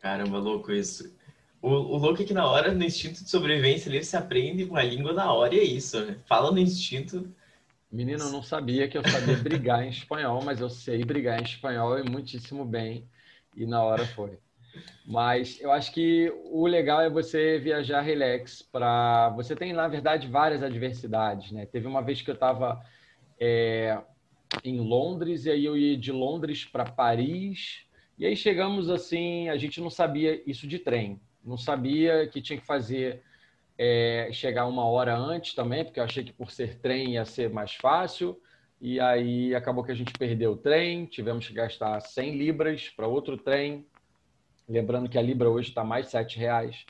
Caramba, 0.00 0.38
louco 0.38 0.72
isso. 0.72 1.14
O, 1.60 1.68
o 1.68 1.96
louco 1.96 2.22
é 2.22 2.24
que 2.24 2.34
na 2.34 2.46
hora, 2.46 2.72
no 2.72 2.84
instinto 2.84 3.24
de 3.24 3.30
sobrevivência, 3.30 3.90
ali 3.90 4.04
você 4.04 4.16
aprende 4.16 4.64
uma 4.64 4.82
língua 4.82 5.12
na 5.12 5.32
hora 5.32 5.54
e 5.54 5.58
é 5.58 5.64
isso, 5.64 6.04
né? 6.04 6.16
Fala 6.26 6.50
no 6.50 6.58
instinto. 6.58 7.28
Menino, 7.90 8.24
eu 8.24 8.30
não 8.30 8.42
sabia 8.42 8.88
que 8.88 8.98
eu 8.98 9.02
sabia 9.08 9.36
brigar 9.36 9.82
em 9.84 9.88
espanhol, 9.88 10.42
mas 10.44 10.60
eu 10.60 10.68
sei 10.68 11.04
brigar 11.04 11.40
em 11.40 11.44
espanhol 11.44 11.98
e 11.98 12.08
muitíssimo 12.08 12.64
bem. 12.64 13.08
E 13.54 13.66
na 13.66 13.82
hora 13.82 14.06
foi. 14.06 14.38
Mas 15.04 15.60
eu 15.60 15.70
acho 15.70 15.92
que 15.92 16.32
o 16.44 16.66
legal 16.66 17.00
é 17.00 17.08
você 17.08 17.58
viajar 17.58 18.00
relax 18.00 18.62
para 18.62 19.30
você 19.30 19.54
tem 19.54 19.72
na 19.72 19.86
verdade 19.86 20.26
várias 20.26 20.62
adversidades, 20.62 21.52
né? 21.52 21.66
Teve 21.66 21.86
uma 21.86 22.02
vez 22.02 22.22
que 22.22 22.30
eu 22.30 22.34
estava 22.34 22.82
é, 23.38 23.98
em 24.64 24.80
Londres 24.80 25.44
e 25.46 25.50
aí 25.50 25.64
eu 25.64 25.76
ia 25.76 25.96
de 25.96 26.10
Londres 26.10 26.64
para 26.64 26.84
Paris 26.84 27.86
e 28.18 28.26
aí 28.26 28.34
chegamos 28.34 28.90
assim, 28.90 29.48
a 29.48 29.56
gente 29.56 29.80
não 29.80 29.90
sabia 29.90 30.42
isso 30.48 30.66
de 30.66 30.78
trem, 30.78 31.20
não 31.44 31.56
sabia 31.56 32.26
que 32.26 32.40
tinha 32.40 32.58
que 32.58 32.66
fazer 32.66 33.22
é, 33.78 34.30
chegar 34.32 34.66
uma 34.66 34.86
hora 34.86 35.16
antes 35.16 35.54
também, 35.54 35.84
porque 35.84 36.00
eu 36.00 36.04
achei 36.04 36.24
que 36.24 36.32
por 36.32 36.50
ser 36.50 36.78
trem 36.78 37.14
ia 37.14 37.24
ser 37.24 37.50
mais 37.50 37.74
fácil. 37.74 38.40
E 38.80 39.00
aí 39.00 39.54
acabou 39.54 39.84
que 39.84 39.92
a 39.92 39.94
gente 39.94 40.12
perdeu 40.12 40.52
o 40.52 40.56
trem, 40.56 41.06
tivemos 41.06 41.46
que 41.46 41.54
gastar 41.54 42.00
100 42.00 42.36
libras 42.36 42.88
para 42.88 43.06
outro 43.06 43.36
trem. 43.36 43.86
Lembrando 44.68 45.08
que 45.08 45.18
a 45.18 45.22
libra 45.22 45.48
hoje 45.48 45.68
está 45.68 45.84
mais 45.84 46.08
7 46.08 46.38
reais. 46.38 46.84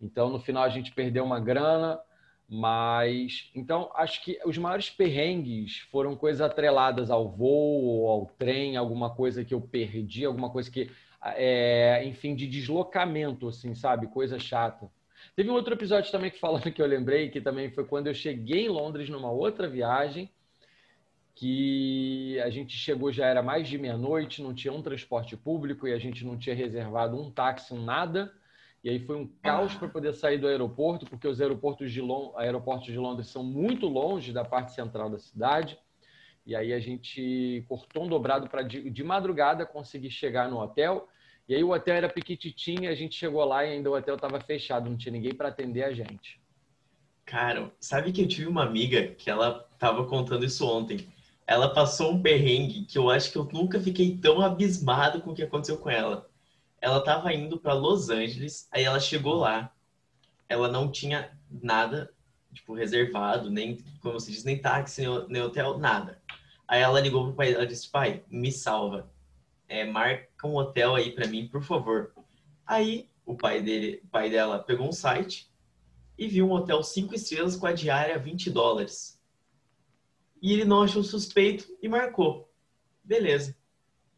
Então, 0.00 0.30
no 0.30 0.40
final, 0.40 0.62
a 0.62 0.68
gente 0.68 0.92
perdeu 0.92 1.24
uma 1.24 1.38
grana, 1.38 2.00
mas. 2.48 3.50
Então, 3.54 3.90
acho 3.94 4.22
que 4.24 4.38
os 4.44 4.56
maiores 4.56 4.88
perrengues 4.90 5.78
foram 5.90 6.16
coisas 6.16 6.40
atreladas 6.40 7.10
ao 7.10 7.28
voo 7.28 8.08
ao 8.08 8.26
trem, 8.38 8.76
alguma 8.76 9.14
coisa 9.14 9.44
que 9.44 9.52
eu 9.54 9.60
perdi, 9.60 10.24
alguma 10.24 10.50
coisa 10.50 10.70
que. 10.70 10.90
É, 11.22 12.02
enfim, 12.06 12.34
de 12.34 12.46
deslocamento, 12.46 13.48
assim, 13.48 13.74
sabe? 13.74 14.06
Coisa 14.06 14.38
chata. 14.38 14.90
Teve 15.36 15.50
um 15.50 15.54
outro 15.54 15.74
episódio 15.74 16.10
também 16.10 16.30
que 16.30 16.38
falando 16.38 16.72
que 16.72 16.80
eu 16.80 16.86
lembrei, 16.86 17.28
que 17.28 17.40
também 17.40 17.70
foi 17.70 17.84
quando 17.84 18.06
eu 18.06 18.14
cheguei 18.14 18.64
em 18.64 18.68
Londres 18.68 19.10
numa 19.10 19.30
outra 19.30 19.68
viagem, 19.68 20.30
que 21.40 22.38
a 22.40 22.50
gente 22.50 22.76
chegou 22.76 23.10
já 23.10 23.24
era 23.24 23.42
mais 23.42 23.66
de 23.66 23.78
meia-noite, 23.78 24.42
não 24.42 24.52
tinha 24.52 24.70
um 24.70 24.82
transporte 24.82 25.38
público 25.38 25.88
e 25.88 25.92
a 25.94 25.98
gente 25.98 26.22
não 26.22 26.36
tinha 26.36 26.54
reservado 26.54 27.18
um 27.18 27.30
táxi, 27.30 27.72
nada. 27.72 28.30
E 28.84 28.90
aí 28.90 28.98
foi 28.98 29.16
um 29.16 29.26
caos 29.42 29.74
para 29.74 29.88
poder 29.88 30.12
sair 30.12 30.36
do 30.36 30.46
aeroporto, 30.46 31.06
porque 31.06 31.26
os 31.26 31.40
aeroportos 31.40 31.90
de, 31.90 32.02
aeroportos 32.36 32.88
de 32.88 32.98
Londres 32.98 33.28
são 33.28 33.42
muito 33.42 33.86
longe 33.86 34.34
da 34.34 34.44
parte 34.44 34.72
central 34.72 35.08
da 35.08 35.18
cidade. 35.18 35.78
E 36.44 36.54
aí 36.54 36.74
a 36.74 36.78
gente 36.78 37.64
cortou 37.66 38.04
um 38.04 38.08
dobrado 38.08 38.46
para 38.46 38.60
de, 38.60 39.02
madrugada 39.02 39.64
conseguir 39.64 40.10
chegar 40.10 40.50
no 40.50 40.60
hotel. 40.60 41.08
E 41.48 41.54
aí 41.54 41.64
o 41.64 41.70
hotel 41.70 41.94
era 41.94 42.08
piquititinho, 42.10 42.90
a 42.90 42.94
gente 42.94 43.14
chegou 43.14 43.42
lá 43.46 43.64
e 43.64 43.72
ainda 43.72 43.88
o 43.90 43.96
hotel 43.96 44.16
estava 44.16 44.38
fechado, 44.42 44.90
não 44.90 44.96
tinha 44.98 45.12
ninguém 45.12 45.34
para 45.34 45.48
atender 45.48 45.84
a 45.84 45.92
gente. 45.94 46.38
Cara, 47.24 47.72
sabe 47.80 48.12
que 48.12 48.20
eu 48.20 48.28
tive 48.28 48.46
uma 48.46 48.62
amiga 48.62 49.14
que 49.14 49.30
ela 49.30 49.66
estava 49.72 50.04
contando 50.04 50.44
isso 50.44 50.66
ontem. 50.66 51.08
Ela 51.50 51.74
passou 51.74 52.12
um 52.12 52.22
perrengue 52.22 52.84
que 52.84 52.96
eu 52.96 53.10
acho 53.10 53.32
que 53.32 53.36
eu 53.36 53.48
nunca 53.52 53.80
fiquei 53.80 54.16
tão 54.16 54.40
abismado 54.40 55.20
com 55.20 55.32
o 55.32 55.34
que 55.34 55.42
aconteceu 55.42 55.76
com 55.78 55.90
ela. 55.90 56.30
Ela 56.80 56.98
estava 56.98 57.32
indo 57.34 57.58
para 57.58 57.74
Los 57.74 58.08
Angeles, 58.08 58.68
aí 58.70 58.84
ela 58.84 59.00
chegou 59.00 59.34
lá. 59.34 59.72
Ela 60.48 60.68
não 60.68 60.88
tinha 60.90 61.36
nada, 61.50 62.14
tipo, 62.52 62.74
reservado, 62.74 63.50
nem, 63.50 63.78
como 64.00 64.14
você 64.14 64.30
diz, 64.30 64.44
nem 64.44 64.60
táxi, 64.60 65.02
nem 65.28 65.42
hotel, 65.42 65.76
nada. 65.78 66.22
Aí 66.68 66.80
ela 66.80 67.00
ligou 67.00 67.24
pro 67.24 67.34
pai, 67.34 67.52
ela 67.52 67.66
disse: 67.66 67.90
"Pai, 67.90 68.22
me 68.30 68.52
salva 68.52 69.10
é, 69.70 69.84
marca 69.84 70.48
um 70.48 70.56
hotel 70.56 70.96
aí 70.96 71.12
para 71.12 71.28
mim, 71.28 71.46
por 71.46 71.62
favor. 71.62 72.12
Aí 72.66 73.08
o 73.24 73.36
pai 73.36 73.62
dele, 73.62 74.00
o 74.04 74.08
pai 74.08 74.28
dela 74.28 74.58
pegou 74.58 74.88
um 74.88 74.92
site 74.92 75.48
e 76.18 76.26
viu 76.26 76.48
um 76.48 76.52
hotel 76.52 76.82
cinco 76.82 77.14
estrelas 77.14 77.56
com 77.56 77.66
a 77.66 77.72
diária 77.72 78.18
20 78.18 78.50
dólares. 78.50 79.19
E 80.40 80.52
ele 80.52 80.64
não 80.64 80.82
achou 80.82 81.02
suspeito 81.02 81.66
e 81.82 81.88
marcou. 81.88 82.50
Beleza. 83.04 83.56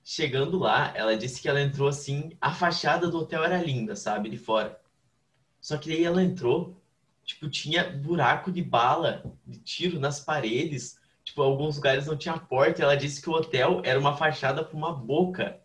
Chegando 0.04 0.58
lá, 0.58 0.92
ela 0.96 1.16
disse 1.16 1.40
que 1.40 1.48
ela 1.48 1.60
entrou 1.60 1.88
assim, 1.88 2.36
a 2.40 2.52
fachada 2.52 3.08
do 3.08 3.18
hotel 3.18 3.44
era 3.44 3.62
linda, 3.62 3.94
sabe, 3.94 4.28
de 4.28 4.36
fora. 4.36 4.80
Só 5.60 5.76
que 5.78 5.88
daí 5.88 6.04
ela 6.04 6.22
entrou, 6.22 6.80
tipo, 7.24 7.48
tinha 7.48 7.88
buraco 7.88 8.50
de 8.50 8.62
bala, 8.62 9.22
de 9.46 9.58
tiro 9.60 10.00
nas 10.00 10.18
paredes, 10.18 11.00
Tipo, 11.24 11.42
alguns 11.42 11.76
lugares 11.76 12.06
não 12.06 12.16
tinha 12.16 12.36
porta. 12.38 12.82
ela 12.82 12.96
disse 12.96 13.22
que 13.22 13.30
o 13.30 13.32
hotel 13.32 13.80
era 13.84 13.98
uma 13.98 14.16
fachada 14.16 14.64
para 14.64 14.76
uma 14.76 14.92
boca. 14.92 15.60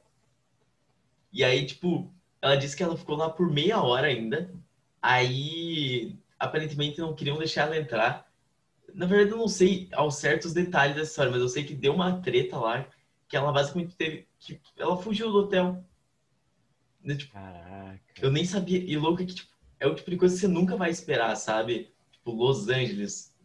E 1.31 1.43
aí, 1.43 1.65
tipo, 1.65 2.13
ela 2.41 2.55
disse 2.55 2.75
que 2.75 2.83
ela 2.83 2.97
ficou 2.97 3.15
lá 3.15 3.29
por 3.29 3.49
meia 3.51 3.81
hora 3.81 4.07
ainda. 4.07 4.53
Aí, 5.01 6.17
aparentemente, 6.39 6.99
não 6.99 7.15
queriam 7.15 7.37
deixar 7.37 7.63
ela 7.63 7.77
entrar. 7.77 8.26
Na 8.93 9.05
verdade, 9.05 9.31
eu 9.31 9.37
não 9.37 9.47
sei 9.47 9.87
ao 9.91 10.09
certo 10.09 10.45
os 10.45 10.53
detalhes 10.53 10.95
dessa 10.95 11.09
história, 11.09 11.31
mas 11.31 11.41
eu 11.41 11.49
sei 11.49 11.63
que 11.63 11.73
deu 11.73 11.93
uma 11.93 12.21
treta 12.21 12.57
lá 12.57 12.87
que 13.27 13.35
ela 13.35 13.51
basicamente 13.51 13.95
teve. 13.95 14.27
que 14.39 14.59
ela 14.77 14.97
fugiu 14.97 15.31
do 15.31 15.39
hotel. 15.39 15.83
Né, 17.03 17.15
tipo, 17.15 17.33
Caraca. 17.33 18.01
Eu 18.21 18.31
nem 18.31 18.45
sabia. 18.45 18.79
E 18.79 18.97
louco 18.97 19.21
é 19.21 19.25
que, 19.25 19.35
tipo, 19.35 19.51
é 19.79 19.87
o 19.87 19.95
tipo 19.95 20.09
de 20.09 20.17
coisa 20.17 20.35
que 20.35 20.41
você 20.41 20.47
nunca 20.47 20.75
vai 20.75 20.89
esperar, 20.89 21.35
sabe? 21.35 21.93
Tipo, 22.11 22.31
Los 22.31 22.69
Angeles 22.69 23.35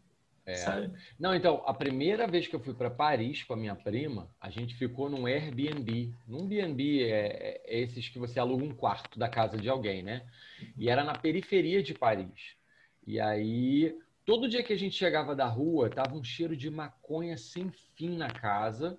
é. 0.45 0.91
Não, 1.19 1.35
então, 1.35 1.63
a 1.65 1.73
primeira 1.73 2.27
vez 2.27 2.49
que 2.49 2.57
eu 2.57 2.61
fui 2.61 2.75
para 2.75 2.91
Paris 2.91 3.45
com 3.45 3.55
a 3.55 3.57
minha 3.57 3.77
prima, 3.77 4.29
a 4.41 4.51
gente 4.51 4.75
ficou 4.75 5.09
num 5.09 5.27
Airbnb. 5.27 6.13
Num 6.27 6.47
B&B 6.47 7.05
é, 7.05 7.61
é, 7.65 7.81
esses 7.81 8.09
que 8.09 8.19
você 8.19 8.41
aluga 8.41 8.65
um 8.65 8.75
quarto 8.75 9.19
da 9.19 9.29
casa 9.29 9.57
de 9.57 9.69
alguém, 9.69 10.03
né? 10.03 10.27
E 10.77 10.89
era 10.89 11.05
na 11.05 11.17
periferia 11.17 11.83
de 11.83 11.95
Paris. 11.95 12.57
E 13.07 13.21
aí, 13.21 13.97
todo 14.25 14.49
dia 14.49 14.63
que 14.63 14.73
a 14.73 14.79
gente 14.79 14.97
chegava 14.97 15.35
da 15.35 15.47
rua, 15.47 15.91
tava 15.91 16.15
um 16.15 16.25
cheiro 16.25 16.57
de 16.57 16.71
maconha 16.71 17.37
sem 17.37 17.71
fim 17.97 18.17
na 18.17 18.31
casa. 18.31 18.99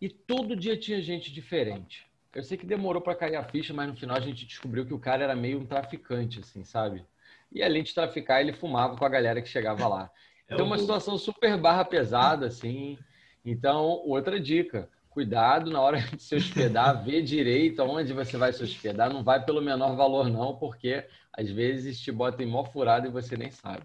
E 0.00 0.08
todo 0.08 0.56
dia 0.56 0.76
tinha 0.76 1.02
gente 1.02 1.32
diferente. 1.32 2.06
Eu 2.34 2.42
sei 2.42 2.56
que 2.56 2.66
demorou 2.66 3.02
para 3.02 3.16
cair 3.16 3.36
a 3.36 3.42
ficha, 3.42 3.74
mas 3.74 3.88
no 3.88 3.96
final 3.96 4.16
a 4.16 4.20
gente 4.20 4.46
descobriu 4.46 4.86
que 4.86 4.94
o 4.94 4.98
cara 4.98 5.24
era 5.24 5.34
meio 5.34 5.58
um 5.58 5.66
traficante, 5.66 6.38
assim, 6.38 6.62
sabe? 6.62 7.04
E 7.50 7.62
além 7.62 7.82
de 7.82 7.94
traficar, 7.94 8.40
ele 8.40 8.52
fumava 8.52 8.96
com 8.96 9.04
a 9.04 9.08
galera 9.08 9.42
que 9.42 9.48
chegava 9.48 9.88
lá. 9.88 10.10
É 10.48 10.54
então, 10.54 10.66
uma 10.66 10.78
situação 10.78 11.18
super 11.18 11.56
barra 11.58 11.84
pesada, 11.84 12.46
assim. 12.46 12.98
Então, 13.44 14.02
outra 14.04 14.38
dica. 14.38 14.88
Cuidado 15.10 15.70
na 15.70 15.80
hora 15.80 15.98
de 16.14 16.22
se 16.22 16.36
hospedar, 16.36 17.02
vê 17.02 17.20
direito 17.20 17.82
aonde 17.82 18.12
você 18.12 18.36
vai 18.36 18.52
se 18.52 18.62
hospedar. 18.62 19.12
Não 19.12 19.24
vai 19.24 19.44
pelo 19.44 19.60
menor 19.60 19.96
valor, 19.96 20.28
não, 20.28 20.56
porque 20.56 21.04
às 21.32 21.50
vezes 21.50 21.98
te 22.00 22.12
bota 22.12 22.42
em 22.42 22.46
mó 22.46 22.64
furado 22.64 23.06
e 23.06 23.10
você 23.10 23.36
nem 23.36 23.50
sabe. 23.50 23.84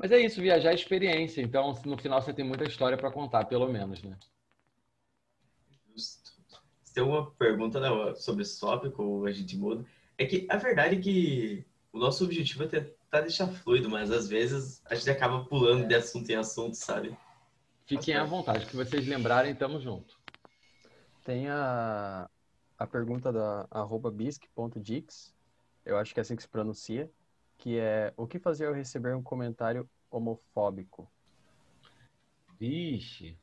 Mas 0.00 0.10
é 0.12 0.18
isso, 0.18 0.40
viajar 0.40 0.70
é 0.70 0.74
experiência. 0.74 1.42
Então, 1.42 1.78
no 1.84 1.98
final 1.98 2.22
você 2.22 2.32
tem 2.32 2.42
muita 2.42 2.64
história 2.64 2.96
para 2.96 3.10
contar, 3.10 3.44
pelo 3.44 3.68
menos, 3.68 4.02
né? 4.02 4.16
Justo. 5.92 6.30
Se 6.82 6.94
tem 6.94 7.04
uma 7.04 7.30
pergunta 7.32 7.78
né, 7.78 8.14
sobre 8.14 8.42
esse 8.42 8.58
tópico, 8.58 9.26
a 9.26 9.30
gente 9.30 9.58
muda. 9.58 9.84
É 10.16 10.24
que 10.24 10.46
a 10.48 10.56
verdade 10.56 10.96
é 10.96 11.00
que 11.00 11.66
o 11.92 11.98
nosso 11.98 12.24
objetivo 12.24 12.64
é 12.64 12.68
tentar 12.68 13.20
deixar 13.20 13.46
fluido, 13.48 13.90
mas 13.90 14.10
às 14.10 14.26
vezes 14.26 14.80
a 14.86 14.94
gente 14.94 15.10
acaba 15.10 15.44
pulando 15.44 15.84
é. 15.84 15.88
de 15.88 15.94
assunto 15.94 16.30
em 16.30 16.34
assunto, 16.34 16.76
sabe? 16.76 17.14
Fiquem 17.84 18.14
à 18.14 18.24
vontade, 18.24 18.64
que 18.64 18.76
vocês 18.76 19.06
lembrarem, 19.06 19.54
tamo 19.54 19.78
junto. 19.80 20.18
Tem 21.24 21.46
a, 21.48 22.30
a 22.78 22.86
pergunta 22.86 23.30
da 23.30 23.66
arroba 23.70 24.10
bisque.dix, 24.10 25.34
eu 25.84 25.98
acho 25.98 26.14
que 26.14 26.20
é 26.20 26.22
assim 26.22 26.36
que 26.36 26.42
se 26.42 26.48
pronuncia, 26.48 27.10
que 27.60 27.78
é 27.78 28.12
o 28.16 28.26
que 28.26 28.38
fazer 28.38 28.66
ao 28.66 28.72
receber 28.72 29.14
um 29.14 29.22
comentário 29.22 29.88
homofóbico? 30.10 31.06
Vixe. 32.58 33.38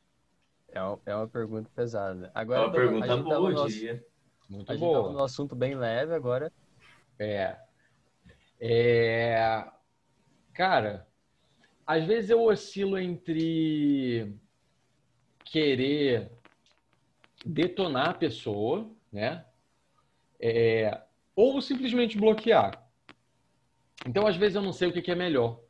É, 0.68 0.80
é 1.06 1.14
uma 1.14 1.28
pergunta 1.28 1.70
pesada. 1.74 2.30
Agora, 2.34 2.62
é 2.62 2.64
uma 2.64 2.72
pergunta 2.72 3.16
boa, 3.16 3.50
eu 3.52 3.66
diria. 3.66 4.04
Muito 4.48 4.70
a 4.70 4.76
boa. 4.76 4.92
gente 4.92 5.02
tava 5.02 5.12
no 5.12 5.24
assunto 5.24 5.54
bem 5.54 5.76
leve, 5.76 6.12
agora... 6.14 6.52
É, 7.18 7.56
é... 8.60 9.64
Cara, 10.52 11.06
às 11.86 12.04
vezes 12.04 12.30
eu 12.30 12.42
oscilo 12.42 12.98
entre 12.98 14.36
querer 15.44 16.30
detonar 17.46 18.10
a 18.10 18.14
pessoa, 18.14 18.90
né? 19.12 19.44
É... 20.40 21.02
Ou 21.36 21.60
simplesmente 21.62 22.18
bloquear. 22.18 22.87
Então, 24.06 24.26
às 24.26 24.36
vezes, 24.36 24.56
eu 24.56 24.62
não 24.62 24.72
sei 24.72 24.88
o 24.88 24.92
que 24.92 25.10
é 25.10 25.14
melhor. 25.14 25.60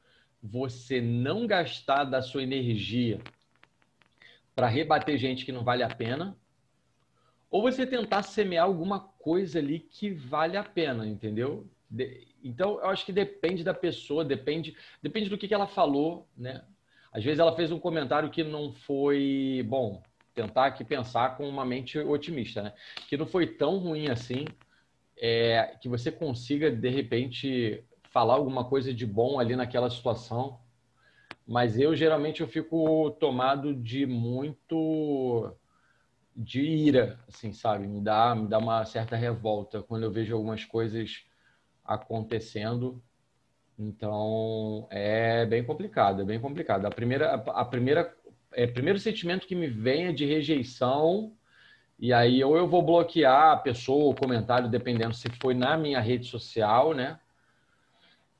Você 0.42 1.00
não 1.00 1.46
gastar 1.46 2.04
da 2.04 2.22
sua 2.22 2.42
energia 2.42 3.20
para 4.54 4.66
rebater 4.66 5.16
gente 5.18 5.44
que 5.44 5.52
não 5.52 5.62
vale 5.62 5.82
a 5.82 5.88
pena, 5.88 6.36
ou 7.50 7.62
você 7.62 7.86
tentar 7.86 8.22
semear 8.22 8.64
alguma 8.64 9.00
coisa 9.00 9.58
ali 9.58 9.80
que 9.80 10.10
vale 10.10 10.56
a 10.56 10.64
pena, 10.64 11.06
entendeu? 11.06 11.66
Então, 12.42 12.78
eu 12.80 12.86
acho 12.86 13.06
que 13.06 13.12
depende 13.12 13.64
da 13.64 13.72
pessoa, 13.72 14.24
depende, 14.24 14.76
depende 15.02 15.30
do 15.30 15.38
que, 15.38 15.48
que 15.48 15.54
ela 15.54 15.66
falou, 15.66 16.28
né? 16.36 16.62
Às 17.12 17.24
vezes 17.24 17.38
ela 17.38 17.56
fez 17.56 17.72
um 17.72 17.78
comentário 17.78 18.30
que 18.30 18.44
não 18.44 18.72
foi 18.72 19.64
bom. 19.66 20.02
Tentar 20.34 20.66
aqui 20.66 20.84
pensar 20.84 21.36
com 21.36 21.48
uma 21.48 21.64
mente 21.64 21.98
otimista, 21.98 22.62
né? 22.62 22.72
Que 23.08 23.16
não 23.16 23.26
foi 23.26 23.46
tão 23.46 23.78
ruim 23.78 24.08
assim, 24.08 24.44
é, 25.16 25.76
que 25.80 25.88
você 25.88 26.12
consiga 26.12 26.70
de 26.70 26.88
repente 26.88 27.82
falar 28.10 28.34
alguma 28.34 28.64
coisa 28.64 28.92
de 28.92 29.06
bom 29.06 29.38
ali 29.38 29.56
naquela 29.56 29.90
situação. 29.90 30.58
Mas 31.46 31.78
eu 31.78 31.96
geralmente 31.96 32.40
eu 32.40 32.48
fico 32.48 33.10
tomado 33.12 33.74
de 33.74 34.06
muito 34.06 35.54
de 36.36 36.60
ira, 36.60 37.18
assim, 37.26 37.52
sabe? 37.52 37.86
Me 37.86 38.00
dá, 38.00 38.34
me 38.34 38.46
dá 38.46 38.58
uma 38.58 38.84
certa 38.84 39.16
revolta 39.16 39.82
quando 39.82 40.04
eu 40.04 40.12
vejo 40.12 40.34
algumas 40.34 40.64
coisas 40.64 41.24
acontecendo. 41.84 43.02
Então, 43.78 44.86
é 44.90 45.46
bem 45.46 45.64
complicado, 45.64 46.22
é 46.22 46.24
bem 46.24 46.40
complicado. 46.40 46.86
A 46.86 46.90
primeira, 46.90 47.34
a 47.34 47.64
primeira, 47.64 48.14
é, 48.52 48.66
primeiro 48.66 48.98
sentimento 48.98 49.46
que 49.46 49.54
me 49.54 49.66
vem 49.66 50.06
é 50.06 50.12
de 50.12 50.26
rejeição, 50.26 51.32
e 51.98 52.12
aí 52.12 52.42
ou 52.44 52.56
eu 52.56 52.68
vou 52.68 52.82
bloquear 52.82 53.52
a 53.52 53.56
pessoa, 53.56 54.10
o 54.10 54.14
comentário, 54.14 54.68
dependendo 54.68 55.14
se 55.14 55.28
foi 55.40 55.54
na 55.54 55.76
minha 55.76 56.00
rede 56.00 56.26
social, 56.26 56.94
né? 56.94 57.18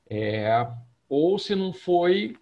É, 0.09 0.67
ou 1.07 1.37
se 1.37 1.55
não 1.55 1.71
foi, 1.71 2.35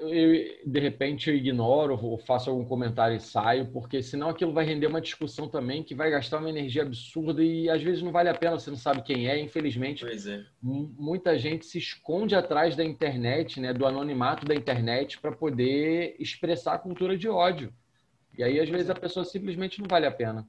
eu, 0.00 0.60
de 0.64 0.80
repente 0.80 1.28
eu 1.28 1.36
ignoro 1.36 1.98
ou 2.00 2.16
faço 2.16 2.48
algum 2.48 2.64
comentário 2.64 3.16
e 3.16 3.20
saio, 3.20 3.66
porque 3.72 4.02
senão 4.02 4.30
aquilo 4.30 4.52
vai 4.52 4.64
render 4.64 4.86
uma 4.86 5.00
discussão 5.00 5.48
também 5.48 5.82
que 5.82 5.94
vai 5.94 6.10
gastar 6.10 6.38
uma 6.38 6.48
energia 6.48 6.82
absurda 6.82 7.42
e 7.42 7.68
às 7.68 7.82
vezes 7.82 8.02
não 8.02 8.12
vale 8.12 8.28
a 8.28 8.34
pena, 8.34 8.58
você 8.58 8.70
não 8.70 8.76
sabe 8.76 9.02
quem 9.02 9.28
é. 9.28 9.38
Infelizmente, 9.40 10.04
é. 10.06 10.44
muita 10.62 11.36
gente 11.38 11.66
se 11.66 11.78
esconde 11.78 12.34
atrás 12.36 12.76
da 12.76 12.84
internet, 12.84 13.60
né, 13.60 13.72
do 13.72 13.86
anonimato 13.86 14.46
da 14.46 14.54
internet, 14.54 15.20
para 15.20 15.32
poder 15.32 16.14
expressar 16.18 16.74
a 16.74 16.78
cultura 16.78 17.16
de 17.16 17.28
ódio. 17.28 17.72
E 18.36 18.44
aí, 18.44 18.60
às 18.60 18.68
vezes, 18.68 18.88
a 18.88 18.94
pessoa 18.94 19.24
simplesmente 19.24 19.80
não 19.80 19.88
vale 19.88 20.06
a 20.06 20.12
pena. 20.12 20.46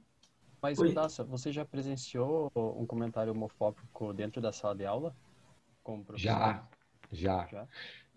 Mas, 0.62 0.78
Mudaça, 0.78 1.24
você 1.24 1.50
já 1.50 1.64
presenciou 1.64 2.52
um 2.54 2.86
comentário 2.86 3.32
homofóbico 3.32 4.12
dentro 4.12 4.40
da 4.40 4.52
sala 4.52 4.76
de 4.76 4.84
aula? 4.84 5.12
Já, 6.16 6.68
já. 7.12 7.46
já? 7.50 7.66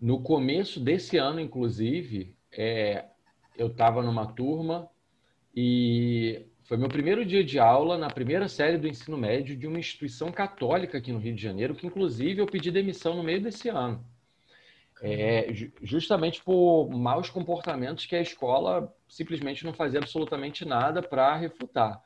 No 0.00 0.22
começo 0.22 0.80
desse 0.80 1.16
ano, 1.16 1.40
inclusive, 1.40 2.36
é, 2.52 3.06
eu 3.56 3.68
estava 3.68 4.02
numa 4.02 4.26
turma 4.26 4.88
e 5.54 6.46
foi 6.64 6.76
meu 6.76 6.88
primeiro 6.88 7.24
dia 7.24 7.44
de 7.44 7.58
aula 7.58 7.96
na 7.96 8.08
primeira 8.08 8.48
série 8.48 8.78
do 8.78 8.88
ensino 8.88 9.16
médio 9.16 9.56
de 9.56 9.66
uma 9.66 9.78
instituição 9.78 10.32
católica 10.32 10.98
aqui 10.98 11.12
no 11.12 11.18
Rio 11.18 11.34
de 11.34 11.42
Janeiro, 11.42 11.74
que 11.74 11.86
inclusive 11.86 12.40
eu 12.40 12.46
pedi 12.46 12.70
demissão 12.70 13.14
no 13.16 13.22
meio 13.22 13.42
desse 13.42 13.68
ano. 13.68 14.04
É, 15.02 15.52
justamente 15.82 16.42
por 16.42 16.88
maus 16.88 17.28
comportamentos 17.28 18.06
que 18.06 18.16
a 18.16 18.22
escola 18.22 18.94
simplesmente 19.08 19.64
não 19.64 19.74
fazia 19.74 19.98
absolutamente 19.98 20.64
nada 20.64 21.02
para 21.02 21.36
refutar 21.36 22.02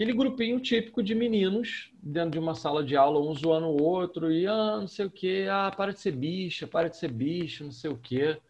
aquele 0.00 0.14
grupinho 0.14 0.58
típico 0.58 1.02
de 1.02 1.14
meninos 1.14 1.92
dentro 2.02 2.30
de 2.30 2.38
uma 2.38 2.54
sala 2.54 2.82
de 2.82 2.96
aula, 2.96 3.20
um 3.20 3.34
zoando 3.34 3.66
o 3.66 3.82
outro, 3.82 4.32
e 4.32 4.46
ah, 4.46 4.78
não 4.80 4.88
sei 4.88 5.04
o 5.04 5.10
quê, 5.10 5.46
ah, 5.50 5.70
para 5.70 5.92
de 5.92 6.00
ser 6.00 6.12
bicha, 6.12 6.66
para 6.66 6.88
de 6.88 6.96
ser 6.96 7.12
bicho, 7.12 7.64
não 7.64 7.70
sei 7.70 7.90
o 7.90 7.98
quê. 7.98 8.40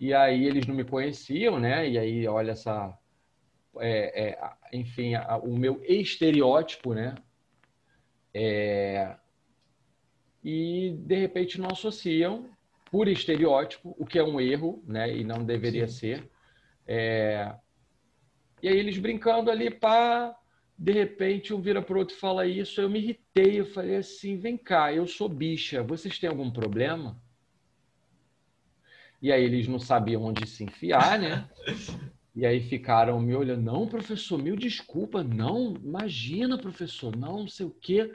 E 0.00 0.14
aí 0.14 0.46
eles 0.46 0.66
não 0.66 0.74
me 0.74 0.82
conheciam, 0.82 1.60
né? 1.60 1.86
E 1.86 1.98
aí, 1.98 2.26
olha 2.26 2.52
essa. 2.52 2.98
É, 3.78 4.30
é, 4.30 4.52
enfim, 4.72 5.14
a, 5.14 5.36
o 5.36 5.58
meu 5.58 5.78
estereótipo, 5.84 6.94
né? 6.94 7.14
É, 8.32 9.14
e 10.42 10.96
de 11.00 11.16
repente 11.16 11.60
não 11.60 11.68
associam 11.70 12.48
por 12.90 13.08
estereótipo, 13.08 13.94
o 13.98 14.06
que 14.06 14.18
é 14.18 14.24
um 14.24 14.40
erro, 14.40 14.82
né? 14.86 15.14
E 15.14 15.22
não 15.22 15.44
deveria 15.44 15.86
Sim. 15.86 15.98
ser. 15.98 16.30
É, 16.86 17.54
e 18.62 18.68
aí 18.68 18.78
eles 18.78 18.96
brincando 18.96 19.50
ali, 19.50 19.70
pá, 19.70 20.34
de 20.78 20.92
repente, 20.92 21.54
um 21.54 21.60
vira 21.60 21.80
para 21.80 21.94
o 21.94 21.98
outro 21.98 22.14
e 22.14 22.20
fala 22.20 22.46
isso. 22.46 22.80
Eu 22.80 22.90
me 22.90 22.98
irritei. 22.98 23.60
Eu 23.60 23.66
falei 23.66 23.96
assim: 23.96 24.38
vem 24.38 24.56
cá, 24.56 24.92
eu 24.92 25.06
sou 25.06 25.28
bicha. 25.28 25.82
Vocês 25.82 26.18
têm 26.18 26.28
algum 26.28 26.50
problema? 26.50 27.20
E 29.22 29.32
aí 29.32 29.42
eles 29.42 29.66
não 29.66 29.78
sabiam 29.78 30.22
onde 30.24 30.46
se 30.46 30.64
enfiar, 30.64 31.18
né? 31.18 31.48
E 32.38 32.44
aí 32.44 32.60
ficaram 32.60 33.18
me 33.18 33.34
olhando: 33.34 33.62
não, 33.62 33.88
professor, 33.88 34.38
mil 34.38 34.56
desculpa. 34.56 35.24
Não, 35.24 35.72
imagina, 35.82 36.58
professor, 36.58 37.16
não, 37.16 37.38
não 37.38 37.48
sei 37.48 37.64
o 37.64 37.70
quê. 37.70 38.12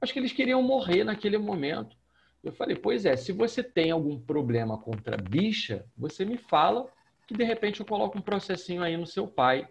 Acho 0.00 0.12
que 0.12 0.18
eles 0.18 0.32
queriam 0.32 0.60
morrer 0.60 1.04
naquele 1.04 1.38
momento. 1.38 1.96
Eu 2.42 2.50
falei: 2.50 2.74
pois 2.74 3.06
é, 3.06 3.14
se 3.14 3.30
você 3.30 3.62
tem 3.62 3.92
algum 3.92 4.18
problema 4.18 4.76
contra 4.76 5.16
bicha, 5.16 5.86
você 5.96 6.24
me 6.24 6.36
fala 6.36 6.88
que 7.28 7.34
de 7.34 7.44
repente 7.44 7.78
eu 7.78 7.86
coloco 7.86 8.18
um 8.18 8.20
processinho 8.20 8.82
aí 8.82 8.96
no 8.96 9.06
seu 9.06 9.28
pai. 9.28 9.68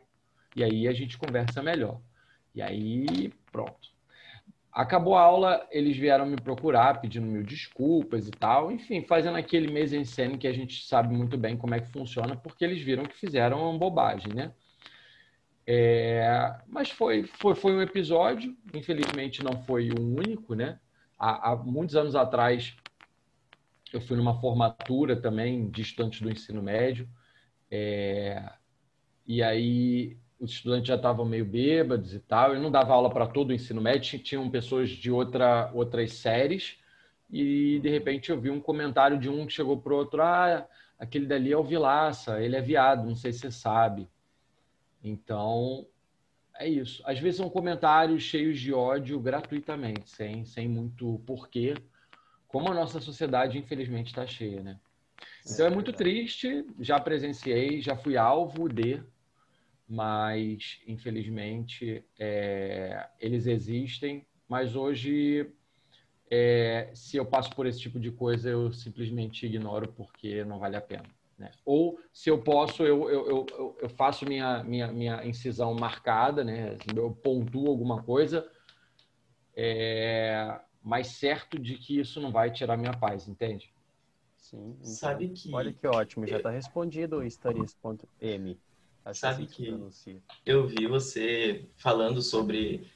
E 0.56 0.64
aí 0.64 0.88
a 0.88 0.94
gente 0.94 1.18
conversa 1.18 1.62
melhor. 1.62 2.00
E 2.54 2.62
aí, 2.62 3.32
pronto. 3.52 3.90
Acabou 4.72 5.16
a 5.16 5.22
aula, 5.22 5.68
eles 5.72 5.98
vieram 5.98 6.26
me 6.26 6.36
procurar, 6.36 7.02
pedindo 7.02 7.26
mil 7.26 7.44
desculpas 7.44 8.28
e 8.28 8.32
tal. 8.32 8.72
Enfim, 8.72 9.02
fazendo 9.02 9.38
aquele 9.38 9.72
mês 9.72 9.94
em 9.94 10.06
cena 10.06 10.38
que 10.38 10.48
a 10.48 10.54
gente 10.54 10.86
sabe 10.86 11.16
muito 11.16 11.38
bem 11.38 11.58
como 11.58 11.76
é 11.76 11.80
que 11.80 11.92
funciona, 11.92 12.36
porque 12.36 12.64
eles 12.64 12.82
viram 12.82 13.04
que 13.04 13.18
fizeram 13.18 13.70
uma 13.70 13.78
bobagem, 13.78 14.34
né? 14.34 14.54
É, 15.72 16.56
mas 16.68 16.90
foi, 16.90 17.24
foi, 17.24 17.54
foi 17.54 17.76
um 17.76 17.82
episódio, 17.82 18.58
infelizmente 18.74 19.44
não 19.44 19.64
foi 19.66 19.92
o 19.92 20.02
único, 20.02 20.56
né? 20.56 20.80
Há, 21.18 21.52
há, 21.52 21.56
muitos 21.56 21.96
anos 21.96 22.16
atrás, 22.16 22.76
eu 23.94 24.02
fui 24.02 24.18
numa 24.18 24.40
formatura 24.42 25.16
também 25.16 25.70
de 25.70 25.84
estudantes 25.84 26.22
do 26.22 26.32
ensino 26.32 26.64
médio, 26.64 27.08
é, 27.70 28.52
e 29.28 29.44
aí 29.44 30.18
os 30.40 30.52
estudantes 30.52 30.88
já 30.88 30.96
estavam 30.96 31.26
meio 31.26 31.46
bêbados 31.46 32.14
e 32.14 32.20
tal. 32.20 32.54
Eu 32.54 32.62
não 32.62 32.72
dava 32.72 32.94
aula 32.94 33.10
para 33.10 33.28
todo 33.28 33.50
o 33.50 33.54
ensino 33.54 33.82
médio, 33.82 34.20
tinham 34.20 34.50
pessoas 34.50 34.90
de 34.90 35.12
outra, 35.12 35.70
outras 35.74 36.14
séries. 36.14 36.78
E 37.30 37.80
de 37.80 37.90
repente 37.90 38.32
eu 38.32 38.40
vi 38.40 38.50
um 38.50 38.60
comentário 38.60 39.20
de 39.20 39.30
um 39.30 39.46
que 39.46 39.54
chegou 39.54 39.78
para 39.78 39.94
o 39.94 39.98
outro: 39.98 40.22
Ah, 40.22 40.66
aquele 40.98 41.26
dali 41.26 41.52
é 41.52 41.58
o 41.58 41.64
Vilaça, 41.64 42.42
ele 42.42 42.56
é 42.56 42.62
viado, 42.62 43.06
não 43.06 43.16
sei 43.16 43.34
se 43.34 43.40
você 43.40 43.52
sabe. 43.52 44.08
Então, 45.04 45.86
é 46.58 46.68
isso. 46.68 47.02
Às 47.06 47.20
vezes 47.20 47.38
são 47.38 47.50
comentários 47.50 48.24
cheios 48.24 48.60
de 48.60 48.74
ódio 48.74 49.20
gratuitamente, 49.20 50.10
sem, 50.10 50.44
sem 50.46 50.68
muito 50.68 51.22
porquê, 51.26 51.76
como 52.48 52.70
a 52.70 52.74
nossa 52.74 53.00
sociedade, 53.00 53.58
infelizmente, 53.58 54.08
está 54.08 54.26
cheia, 54.26 54.62
né? 54.62 54.80
Então 55.46 55.66
é 55.66 55.70
muito 55.70 55.94
triste, 55.94 56.66
já 56.80 57.00
presenciei, 57.00 57.82
já 57.82 57.96
fui 57.96 58.18
alvo 58.18 58.68
de 58.68 59.02
mas 59.90 60.80
infelizmente 60.86 62.06
é, 62.20 63.10
eles 63.20 63.48
existem. 63.48 64.26
Mas 64.48 64.76
hoje, 64.76 65.52
é, 66.30 66.92
se 66.94 67.18
eu 67.18 67.26
passo 67.26 67.50
por 67.56 67.66
esse 67.66 67.80
tipo 67.80 68.00
de 68.00 68.12
coisa, 68.12 68.50
eu 68.50 68.72
simplesmente 68.72 69.48
ignoro 69.48 69.92
porque 69.92 70.44
não 70.46 70.60
vale 70.60 70.76
a 70.76 70.82
pena. 70.82 71.06
Né? 71.38 71.52
Ou 71.66 72.00
se 72.14 72.30
eu 72.30 72.42
posso, 72.42 72.84
eu, 72.84 73.10
eu, 73.10 73.28
eu, 73.28 73.78
eu, 73.82 73.90
faço 73.90 74.26
minha, 74.26 74.64
minha, 74.64 74.92
minha 74.92 75.26
incisão 75.26 75.74
marcada, 75.74 76.44
né? 76.44 76.78
eu 76.96 77.12
pontuo 77.12 77.70
alguma 77.70 78.04
coisa, 78.04 78.48
é, 79.56 80.60
mas 80.84 81.08
certo 81.08 81.58
de 81.58 81.76
que 81.76 82.00
isso 82.00 82.22
não 82.22 82.32
vai 82.32 82.52
tirar 82.52 82.78
minha 82.78 82.94
paz, 82.94 83.28
entende? 83.28 83.74
Sim. 84.38 84.76
Então, 84.80 84.86
Sabe 84.86 85.30
que. 85.30 85.54
Olha 85.54 85.72
que 85.72 85.88
ótimo, 85.88 86.28
já 86.28 86.38
está 86.38 86.50
respondido 86.50 87.18
o 87.18 87.30
stories.m. 87.30 88.60
Sabe 89.14 89.46
que 89.46 89.76
eu 90.46 90.68
vi 90.68 90.88
você 90.88 91.66
falando 91.78 92.22
sobre 92.22 92.88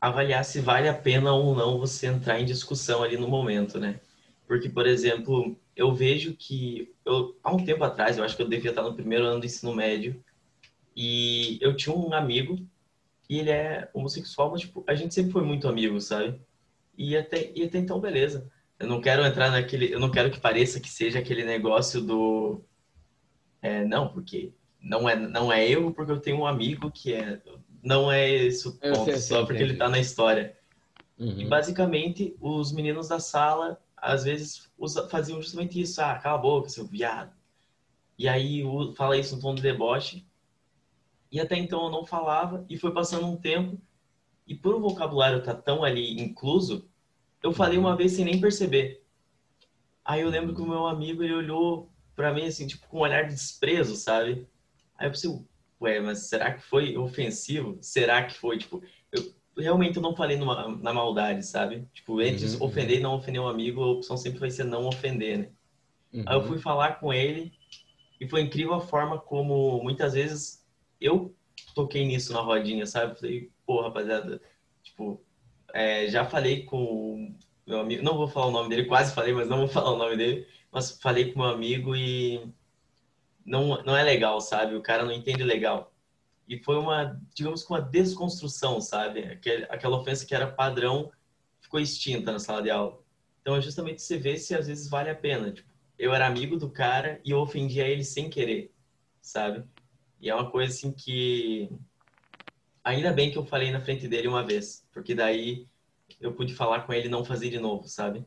avaliar 0.00 0.44
se 0.44 0.60
vale 0.60 0.88
a 0.88 0.94
pena 0.94 1.32
ou 1.32 1.54
não 1.54 1.78
você 1.78 2.06
entrar 2.06 2.40
em 2.40 2.44
discussão 2.44 3.02
ali 3.02 3.16
no 3.16 3.28
momento, 3.28 3.78
né? 3.78 4.00
Porque, 4.46 4.68
por 4.68 4.86
exemplo, 4.86 5.56
eu 5.74 5.94
vejo 5.94 6.34
que 6.34 6.92
eu, 7.04 7.38
há 7.42 7.52
um 7.52 7.64
tempo 7.64 7.82
atrás, 7.84 8.18
eu 8.18 8.24
acho 8.24 8.36
que 8.36 8.42
eu 8.42 8.48
devia 8.48 8.70
estar 8.70 8.82
no 8.82 8.94
primeiro 8.94 9.24
ano 9.24 9.40
do 9.40 9.46
ensino 9.46 9.74
médio, 9.74 10.22
e 10.96 11.58
eu 11.60 11.74
tinha 11.74 11.94
um 11.94 12.12
amigo 12.12 12.58
e 13.28 13.38
ele 13.38 13.50
é 13.50 13.88
homossexual, 13.94 14.50
mas 14.50 14.60
tipo, 14.60 14.84
a 14.86 14.94
gente 14.94 15.14
sempre 15.14 15.32
foi 15.32 15.42
muito 15.42 15.66
amigo, 15.66 16.00
sabe? 16.00 16.40
E 16.96 17.16
até, 17.16 17.50
e 17.54 17.64
até 17.64 17.78
então, 17.78 18.00
beleza. 18.00 18.50
Eu 18.78 18.86
não 18.86 19.00
quero 19.00 19.24
entrar 19.24 19.50
naquele. 19.50 19.92
Eu 19.92 19.98
não 19.98 20.10
quero 20.10 20.30
que 20.30 20.40
pareça 20.40 20.80
que 20.80 20.88
seja 20.88 21.18
aquele 21.18 21.44
negócio 21.44 22.00
do. 22.00 22.62
É, 23.62 23.84
não, 23.84 24.08
porque 24.08 24.52
não 24.84 25.08
é, 25.08 25.16
não 25.16 25.50
é 25.50 25.66
eu, 25.66 25.90
porque 25.92 26.12
eu 26.12 26.20
tenho 26.20 26.40
um 26.40 26.46
amigo 26.46 26.90
que 26.90 27.14
é. 27.14 27.40
Não 27.82 28.12
é 28.12 28.30
esse 28.30 28.68
o 28.68 28.72
ponto, 28.72 29.04
sei, 29.04 29.16
só 29.16 29.44
porque 29.44 29.62
ele 29.62 29.76
tá 29.76 29.88
na 29.88 29.98
história. 29.98 30.56
Uhum. 31.18 31.40
E 31.40 31.46
basicamente, 31.46 32.36
os 32.40 32.72
meninos 32.72 33.08
da 33.08 33.18
sala, 33.18 33.80
às 33.96 34.24
vezes, 34.24 34.70
faziam 35.10 35.40
justamente 35.40 35.80
isso. 35.80 36.00
Ah, 36.00 36.14
cala 36.16 36.38
a 36.38 36.42
boca, 36.42 36.68
seu 36.68 36.86
viado. 36.86 37.32
E 38.18 38.28
aí 38.28 38.62
fala 38.96 39.16
isso 39.16 39.36
no 39.36 39.42
tom 39.42 39.54
de 39.54 39.62
deboche. 39.62 40.26
E 41.32 41.40
até 41.40 41.56
então 41.56 41.84
eu 41.84 41.90
não 41.90 42.04
falava, 42.04 42.64
e 42.68 42.78
foi 42.78 42.92
passando 42.92 43.26
um 43.26 43.36
tempo, 43.36 43.80
e 44.46 44.54
por 44.54 44.74
o 44.74 44.80
vocabulário 44.80 45.42
tá 45.42 45.54
tão 45.54 45.82
ali 45.82 46.20
incluso, 46.20 46.88
eu 47.42 47.52
falei 47.52 47.76
uma 47.76 47.90
uhum. 47.90 47.96
vez 47.96 48.12
sem 48.12 48.24
nem 48.24 48.40
perceber. 48.40 49.02
Aí 50.04 50.20
eu 50.20 50.28
lembro 50.28 50.54
que 50.54 50.60
o 50.60 50.66
meu 50.66 50.86
amigo 50.86 51.22
ele 51.22 51.34
olhou 51.34 51.90
para 52.14 52.32
mim 52.32 52.46
assim, 52.46 52.66
tipo, 52.66 52.86
com 52.86 52.98
um 52.98 53.00
olhar 53.00 53.24
de 53.24 53.34
desprezo, 53.34 53.96
sabe? 53.96 54.46
Aí 54.98 55.06
eu 55.06 55.10
pensei, 55.10 55.30
ué, 55.80 56.00
mas 56.00 56.28
será 56.28 56.52
que 56.54 56.62
foi 56.62 56.96
ofensivo? 56.96 57.78
Será 57.80 58.24
que 58.24 58.34
foi, 58.34 58.58
tipo, 58.58 58.82
eu 59.12 59.34
realmente 59.56 59.96
eu 59.96 60.02
não 60.02 60.16
falei 60.16 60.36
numa, 60.36 60.68
na 60.76 60.92
maldade, 60.92 61.44
sabe? 61.46 61.86
Tipo, 61.92 62.20
entre 62.20 62.46
uhum, 62.46 62.62
ofender 62.62 62.94
uhum. 62.94 63.00
e 63.00 63.02
não 63.02 63.14
ofender 63.14 63.40
um 63.40 63.48
amigo, 63.48 63.82
a 63.82 63.92
opção 63.92 64.16
sempre 64.16 64.40
vai 64.40 64.50
ser 64.50 64.64
não 64.64 64.86
ofender, 64.86 65.38
né? 65.38 65.48
Uhum. 66.12 66.24
Aí 66.26 66.36
eu 66.36 66.44
fui 66.44 66.58
falar 66.58 66.98
com 67.00 67.12
ele 67.12 67.52
e 68.20 68.28
foi 68.28 68.40
incrível 68.40 68.74
a 68.74 68.80
forma 68.80 69.18
como 69.18 69.82
muitas 69.82 70.14
vezes 70.14 70.64
eu 71.00 71.34
toquei 71.74 72.04
nisso 72.04 72.32
na 72.32 72.40
rodinha, 72.40 72.86
sabe? 72.86 73.18
Falei, 73.18 73.50
pô, 73.66 73.82
rapaziada, 73.82 74.40
tipo, 74.82 75.20
é, 75.72 76.08
já 76.08 76.24
falei 76.24 76.64
com 76.64 77.34
meu 77.66 77.80
amigo, 77.80 78.02
não 78.02 78.16
vou 78.16 78.28
falar 78.28 78.46
o 78.46 78.52
nome 78.52 78.68
dele, 78.68 78.84
quase 78.84 79.14
falei, 79.14 79.32
mas 79.32 79.48
não 79.48 79.58
vou 79.58 79.68
falar 79.68 79.92
o 79.92 79.98
nome 79.98 80.16
dele, 80.16 80.46
mas 80.70 80.98
falei 81.00 81.32
com 81.32 81.40
meu 81.40 81.48
amigo 81.48 81.94
e 81.94 82.40
não, 83.44 83.82
não 83.82 83.96
é 83.96 84.02
legal, 84.02 84.40
sabe? 84.40 84.74
O 84.74 84.82
cara 84.82 85.04
não 85.04 85.12
entende 85.12 85.42
legal. 85.42 85.92
E 86.48 86.58
foi 86.58 86.76
uma, 86.76 87.20
digamos 87.34 87.62
que 87.62 87.70
uma 87.70 87.80
desconstrução, 87.80 88.80
sabe? 88.80 89.20
Aquela, 89.20 89.66
aquela 89.66 89.96
ofensa 89.98 90.26
que 90.26 90.34
era 90.34 90.50
padrão 90.50 91.10
ficou 91.60 91.80
extinta 91.80 92.32
na 92.32 92.38
sala 92.38 92.62
de 92.62 92.70
aula. 92.70 93.02
Então 93.40 93.56
é 93.56 93.60
justamente 93.60 94.02
você 94.02 94.18
ver 94.18 94.38
se 94.38 94.54
às 94.54 94.66
vezes 94.66 94.88
vale 94.88 95.10
a 95.10 95.14
pena. 95.14 95.52
Tipo, 95.52 95.68
eu 95.98 96.12
era 96.14 96.26
amigo 96.26 96.56
do 96.56 96.70
cara 96.70 97.20
e 97.24 97.30
eu 97.30 97.38
ofendia 97.38 97.86
ele 97.86 98.04
sem 98.04 98.28
querer, 98.28 98.72
sabe? 99.20 99.64
E 100.20 100.28
é 100.28 100.34
uma 100.34 100.50
coisa 100.50 100.72
assim 100.72 100.92
que 100.92 101.70
ainda 102.82 103.12
bem 103.12 103.30
que 103.30 103.38
eu 103.38 103.44
falei 103.44 103.70
na 103.70 103.80
frente 103.80 104.08
dele 104.08 104.28
uma 104.28 104.44
vez, 104.44 104.86
porque 104.92 105.14
daí 105.14 105.66
eu 106.20 106.32
pude 106.32 106.54
falar 106.54 106.82
com 106.82 106.92
ele 106.92 107.06
e 107.06 107.10
não 107.10 107.24
fazer 107.24 107.50
de 107.50 107.58
novo, 107.58 107.86
sabe? 107.88 108.24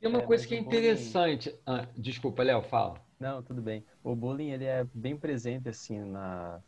E 0.00 0.06
uma 0.06 0.20
é, 0.20 0.26
coisa 0.26 0.46
que 0.46 0.54
é 0.54 0.58
interessante. 0.58 1.54
Ah, 1.66 1.86
desculpa, 1.96 2.42
Léo, 2.42 2.62
fala. 2.62 3.09
Não, 3.20 3.42
tudo 3.42 3.60
bem. 3.60 3.84
O 4.02 4.16
bullying 4.16 4.48
ele 4.48 4.64
é 4.64 4.82
bem 4.94 5.14
presente 5.14 5.68
assim 5.68 6.00
na, 6.00 6.58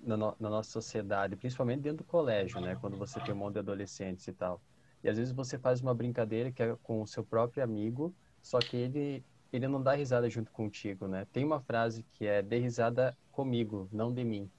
na, 0.00 0.16
no, 0.16 0.36
na, 0.40 0.50
nossa 0.50 0.68
sociedade, 0.68 1.36
principalmente 1.36 1.82
dentro 1.82 1.98
do 1.98 2.04
colégio, 2.04 2.60
né? 2.60 2.76
Quando 2.80 2.96
você 2.96 3.20
tem 3.20 3.32
um 3.32 3.38
monte 3.38 3.54
de 3.54 3.60
adolescentes 3.60 4.26
e 4.26 4.32
tal. 4.32 4.60
E 5.04 5.08
às 5.08 5.16
vezes 5.16 5.32
você 5.32 5.56
faz 5.56 5.80
uma 5.80 5.94
brincadeira 5.94 6.50
que 6.50 6.60
é 6.60 6.76
com 6.82 7.00
o 7.00 7.06
seu 7.06 7.22
próprio 7.22 7.62
amigo, 7.62 8.12
só 8.42 8.58
que 8.58 8.76
ele 8.76 9.24
ele 9.52 9.68
não 9.68 9.80
dá 9.80 9.92
risada 9.92 10.28
junto 10.28 10.50
contigo, 10.50 11.06
né? 11.06 11.28
Tem 11.32 11.44
uma 11.44 11.60
frase 11.60 12.02
que 12.02 12.26
é 12.26 12.42
dê 12.42 12.58
risada 12.58 13.16
comigo, 13.30 13.88
não 13.92 14.12
de 14.12 14.24
mim. 14.24 14.50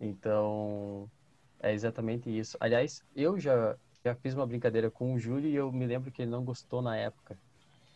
Então, 0.00 1.10
é 1.60 1.74
exatamente 1.74 2.30
isso. 2.30 2.56
Aliás, 2.58 3.04
eu 3.14 3.38
já 3.38 3.76
já 4.02 4.14
fiz 4.14 4.32
uma 4.32 4.46
brincadeira 4.46 4.90
com 4.90 5.12
o 5.12 5.18
Júlio 5.18 5.50
e 5.50 5.54
eu 5.54 5.70
me 5.70 5.86
lembro 5.86 6.10
que 6.10 6.22
ele 6.22 6.30
não 6.30 6.42
gostou 6.42 6.80
na 6.80 6.96
época. 6.96 7.36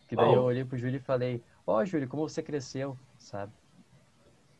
Que 0.07 0.15
daí 0.15 0.29
oh. 0.29 0.35
eu 0.35 0.43
olhei 0.43 0.63
pro 0.63 0.77
Júlio 0.77 0.97
e 0.97 0.99
falei, 0.99 1.41
ó, 1.65 1.77
oh, 1.77 1.85
Júlio, 1.85 2.07
como 2.07 2.27
você 2.27 2.41
cresceu, 2.41 2.97
sabe? 3.17 3.51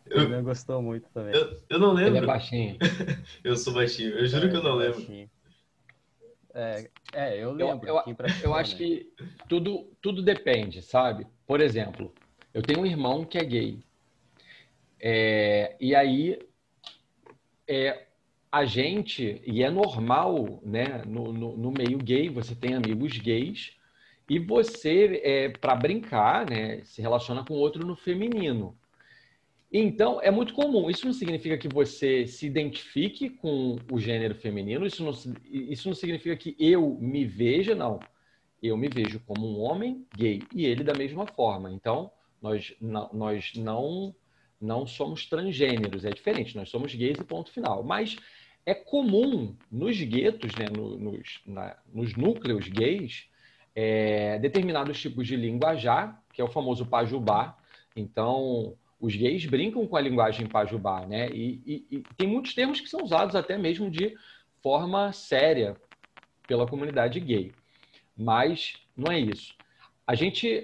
Eu, 0.06 0.22
ele 0.22 0.36
não 0.36 0.44
gostou 0.44 0.82
muito 0.82 1.10
também. 1.10 1.34
Eu, 1.34 1.60
eu 1.70 1.80
não 1.80 1.92
lembro. 1.92 2.18
Ele 2.18 2.24
é 2.24 2.28
baixinho. 2.28 2.78
eu 3.44 3.56
sou 3.56 3.74
baixinho. 3.74 4.12
Eu 4.12 4.28
juro 4.28 4.46
é, 4.46 4.50
que 4.50 4.56
eu 4.56 4.64
não 4.64 4.76
lembro. 4.76 5.30
É, 6.54 6.90
é, 7.14 7.44
eu 7.44 7.52
lembro. 7.52 7.88
Eu, 7.88 7.96
eu, 7.96 8.16
eu 8.44 8.54
acho 8.54 8.74
né? 8.74 8.78
que 8.78 9.14
tudo, 9.50 9.92
tudo 10.02 10.22
depende, 10.22 10.82
sabe? 10.82 11.26
Por 11.48 11.60
exemplo, 11.60 12.14
eu 12.54 12.62
tenho 12.62 12.82
um 12.82 12.86
irmão 12.86 13.26
que 13.26 13.38
é 13.38 13.44
gay. 13.44 13.80
É, 15.00 15.76
e 15.80 15.94
aí, 15.94 16.40
é, 17.68 18.06
a 18.52 18.64
gente, 18.64 19.42
e 19.46 19.64
é 19.64 19.70
normal, 19.70 20.62
né, 20.64 21.02
no, 21.06 21.34
no, 21.34 21.58
no 21.58 21.72
meio 21.72 21.98
gay, 21.98 22.30
você 22.30 22.56
tem 22.56 22.74
amigos 22.74 23.18
gays, 23.18 23.76
e 24.30 24.40
você, 24.40 25.22
é, 25.24 25.50
para 25.50 25.76
brincar, 25.76 26.50
né, 26.50 26.82
se 26.84 27.02
relaciona 27.02 27.44
com 27.46 27.54
outro 27.54 27.86
no 27.86 27.96
feminino. 27.96 28.78
Então, 29.72 30.22
é 30.22 30.32
muito 30.32 30.54
comum. 30.54 30.90
Isso 30.90 31.06
não 31.06 31.14
significa 31.14 31.58
que 31.58 31.68
você 31.68 32.26
se 32.26 32.46
identifique 32.46 33.30
com 33.30 33.78
o 33.92 34.00
gênero 34.00 34.34
feminino, 34.36 34.86
isso 34.86 35.04
não, 35.04 35.12
isso 35.52 35.88
não 35.88 35.96
significa 35.96 36.36
que 36.36 36.56
eu 36.58 36.98
me 37.00 37.26
veja, 37.26 37.76
não. 37.76 38.00
Eu 38.64 38.78
me 38.78 38.88
vejo 38.88 39.20
como 39.28 39.46
um 39.46 39.60
homem 39.60 40.06
gay 40.16 40.42
e 40.56 40.66
ele 40.66 40.84
da 40.84 40.94
mesma 40.94 41.28
forma. 41.28 41.72
Então, 41.72 42.12
nós, 42.42 42.74
não, 42.80 43.10
nós 43.14 43.52
não, 43.56 44.16
não 44.62 44.88
somos 44.88 45.26
transgêneros, 45.26 46.06
é 46.06 46.10
diferente, 46.10 46.56
nós 46.56 46.70
somos 46.70 46.96
gays 46.96 47.20
e 47.20 47.24
ponto 47.24 47.52
final. 47.52 47.84
Mas 47.84 48.18
é 48.66 48.74
comum 48.74 49.56
nos 49.72 50.02
guetos, 50.02 50.56
né, 50.56 50.68
no, 50.76 50.98
nos, 50.98 51.42
na, 51.46 51.78
nos 51.94 52.16
núcleos 52.16 52.68
gays, 52.68 53.28
é, 53.76 54.40
determinados 54.40 55.00
tipos 55.00 55.28
de 55.28 55.36
linguajar, 55.36 56.24
que 56.34 56.42
é 56.42 56.44
o 56.44 56.50
famoso 56.50 56.86
pajubá. 56.86 57.58
Então, 57.96 58.78
os 59.00 59.16
gays 59.16 59.46
brincam 59.46 59.86
com 59.86 59.98
a 59.98 60.02
linguagem 60.02 60.48
pajubá, 60.48 61.06
né? 61.06 61.30
E, 61.30 61.62
e, 61.66 61.86
e, 61.92 62.04
tem 62.18 62.28
muitos 62.28 62.54
termos 62.54 62.80
que 62.80 62.90
são 62.90 63.04
usados 63.04 63.36
até 63.36 63.58
mesmo 63.58 63.92
de 63.92 64.16
forma 64.64 65.12
séria 65.12 65.76
pela 66.48 66.68
comunidade 66.68 67.20
gay. 67.20 67.52
Mas 68.18 68.76
não 68.96 69.12
é 69.12 69.20
isso. 69.20 69.54
A 70.08 70.16
gente 70.16 70.64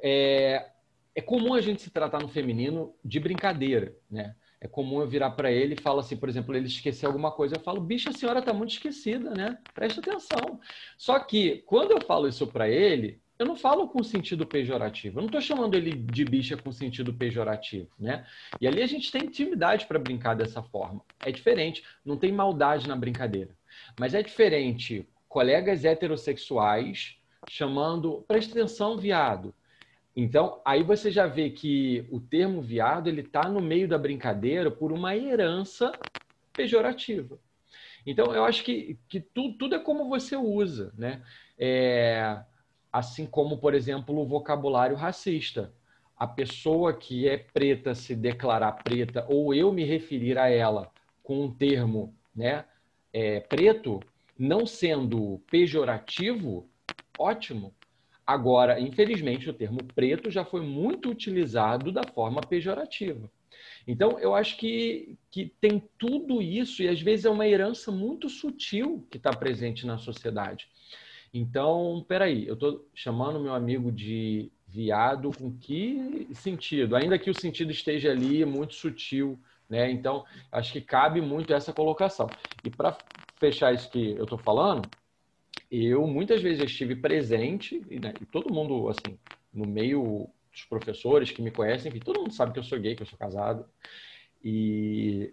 é, 0.00 0.70
é 1.14 1.20
comum 1.20 1.54
a 1.54 1.60
gente 1.60 1.82
se 1.82 1.90
tratar 1.90 2.20
no 2.20 2.28
feminino 2.28 2.94
de 3.04 3.18
brincadeira, 3.18 3.96
né? 4.10 4.36
É 4.62 4.68
comum 4.68 5.00
eu 5.00 5.08
virar 5.08 5.32
para 5.32 5.50
ele 5.50 5.74
e 5.74 5.82
falar 5.82 6.02
assim, 6.02 6.16
por 6.16 6.28
exemplo, 6.28 6.54
ele 6.54 6.68
esqueceu 6.68 7.08
alguma 7.08 7.32
coisa, 7.32 7.56
eu 7.56 7.60
falo, 7.60 7.80
bicho, 7.80 8.08
a 8.08 8.12
senhora 8.12 8.38
está 8.38 8.52
muito 8.54 8.70
esquecida, 8.70 9.34
né? 9.34 9.58
Presta 9.74 10.00
atenção. 10.00 10.60
Só 10.96 11.18
que 11.18 11.64
quando 11.66 11.90
eu 11.90 12.00
falo 12.00 12.28
isso 12.28 12.46
para 12.46 12.68
ele, 12.68 13.20
eu 13.36 13.44
não 13.44 13.56
falo 13.56 13.88
com 13.88 14.04
sentido 14.04 14.46
pejorativo. 14.46 15.18
Eu 15.18 15.22
não 15.22 15.26
estou 15.26 15.40
chamando 15.40 15.74
ele 15.74 15.90
de 15.90 16.24
bicha 16.24 16.56
com 16.56 16.70
sentido 16.70 17.12
pejorativo, 17.12 17.88
né? 17.98 18.24
E 18.60 18.68
ali 18.68 18.80
a 18.80 18.86
gente 18.86 19.10
tem 19.10 19.24
intimidade 19.24 19.84
para 19.84 19.98
brincar 19.98 20.34
dessa 20.34 20.62
forma. 20.62 21.04
É 21.26 21.32
diferente, 21.32 21.82
não 22.04 22.16
tem 22.16 22.30
maldade 22.30 22.86
na 22.86 22.94
brincadeira. 22.94 23.50
Mas 23.98 24.14
é 24.14 24.22
diferente 24.22 25.04
colegas 25.28 25.84
heterossexuais 25.84 27.16
chamando, 27.48 28.24
presta 28.28 28.52
atenção, 28.52 28.96
viado. 28.96 29.52
Então, 30.14 30.60
aí 30.64 30.82
você 30.82 31.10
já 31.10 31.26
vê 31.26 31.50
que 31.50 32.06
o 32.10 32.20
termo 32.20 32.60
viado 32.60 33.08
ele 33.08 33.22
está 33.22 33.48
no 33.48 33.60
meio 33.60 33.88
da 33.88 33.96
brincadeira 33.96 34.70
por 34.70 34.92
uma 34.92 35.16
herança 35.16 35.90
pejorativa. 36.54 37.38
Então, 38.06 38.34
eu 38.34 38.44
acho 38.44 38.62
que, 38.64 38.98
que 39.08 39.20
tu, 39.20 39.52
tudo 39.54 39.74
é 39.74 39.78
como 39.78 40.08
você 40.08 40.36
usa, 40.36 40.92
né? 40.98 41.22
É, 41.58 42.42
assim 42.92 43.24
como, 43.24 43.56
por 43.56 43.74
exemplo, 43.74 44.18
o 44.18 44.26
vocabulário 44.26 44.96
racista. 44.96 45.72
A 46.16 46.26
pessoa 46.26 46.92
que 46.92 47.28
é 47.28 47.38
preta 47.38 47.94
se 47.94 48.14
declarar 48.14 48.72
preta 48.72 49.26
ou 49.28 49.54
eu 49.54 49.72
me 49.72 49.84
referir 49.84 50.38
a 50.38 50.48
ela 50.48 50.90
com 51.22 51.44
um 51.44 51.54
termo 51.54 52.14
né, 52.34 52.64
é, 53.12 53.40
preto, 53.40 54.00
não 54.38 54.66
sendo 54.66 55.40
pejorativo, 55.50 56.68
ótimo. 57.18 57.74
Agora, 58.32 58.80
infelizmente, 58.80 59.50
o 59.50 59.52
termo 59.52 59.84
preto 59.94 60.30
já 60.30 60.42
foi 60.42 60.62
muito 60.62 61.10
utilizado 61.10 61.92
da 61.92 62.02
forma 62.02 62.40
pejorativa. 62.40 63.30
Então, 63.86 64.18
eu 64.18 64.34
acho 64.34 64.56
que, 64.56 65.18
que 65.30 65.52
tem 65.60 65.82
tudo 65.98 66.40
isso, 66.40 66.82
e 66.82 66.88
às 66.88 66.98
vezes 66.98 67.26
é 67.26 67.30
uma 67.30 67.46
herança 67.46 67.92
muito 67.92 68.30
sutil 68.30 69.06
que 69.10 69.18
está 69.18 69.30
presente 69.36 69.86
na 69.86 69.98
sociedade. 69.98 70.66
Então, 71.34 72.02
peraí, 72.08 72.46
eu 72.46 72.54
estou 72.54 72.88
chamando 72.94 73.38
meu 73.38 73.52
amigo 73.52 73.92
de 73.92 74.50
viado 74.66 75.30
com 75.36 75.52
que 75.52 76.26
sentido? 76.32 76.96
Ainda 76.96 77.18
que 77.18 77.28
o 77.28 77.34
sentido 77.34 77.70
esteja 77.70 78.12
ali 78.12 78.46
muito 78.46 78.72
sutil, 78.72 79.38
né? 79.68 79.90
Então, 79.90 80.24
acho 80.50 80.72
que 80.72 80.80
cabe 80.80 81.20
muito 81.20 81.52
essa 81.52 81.70
colocação. 81.70 82.30
E 82.64 82.70
para 82.70 82.96
fechar 83.38 83.74
isso 83.74 83.90
que 83.90 84.12
eu 84.12 84.24
estou 84.24 84.38
falando, 84.38 84.88
eu 85.72 86.06
muitas 86.06 86.42
vezes 86.42 86.62
estive 86.64 86.94
presente, 86.94 87.80
né, 87.90 88.12
e 88.20 88.26
todo 88.26 88.52
mundo, 88.52 88.88
assim, 88.90 89.18
no 89.52 89.66
meio 89.66 90.28
dos 90.52 90.64
professores 90.64 91.30
que 91.30 91.40
me 91.40 91.50
conhecem, 91.50 91.90
que 91.90 91.98
todo 91.98 92.20
mundo 92.20 92.34
sabe 92.34 92.52
que 92.52 92.58
eu 92.58 92.62
sou 92.62 92.78
gay, 92.78 92.94
que 92.94 93.02
eu 93.02 93.06
sou 93.06 93.18
casado, 93.18 93.64
e 94.44 95.32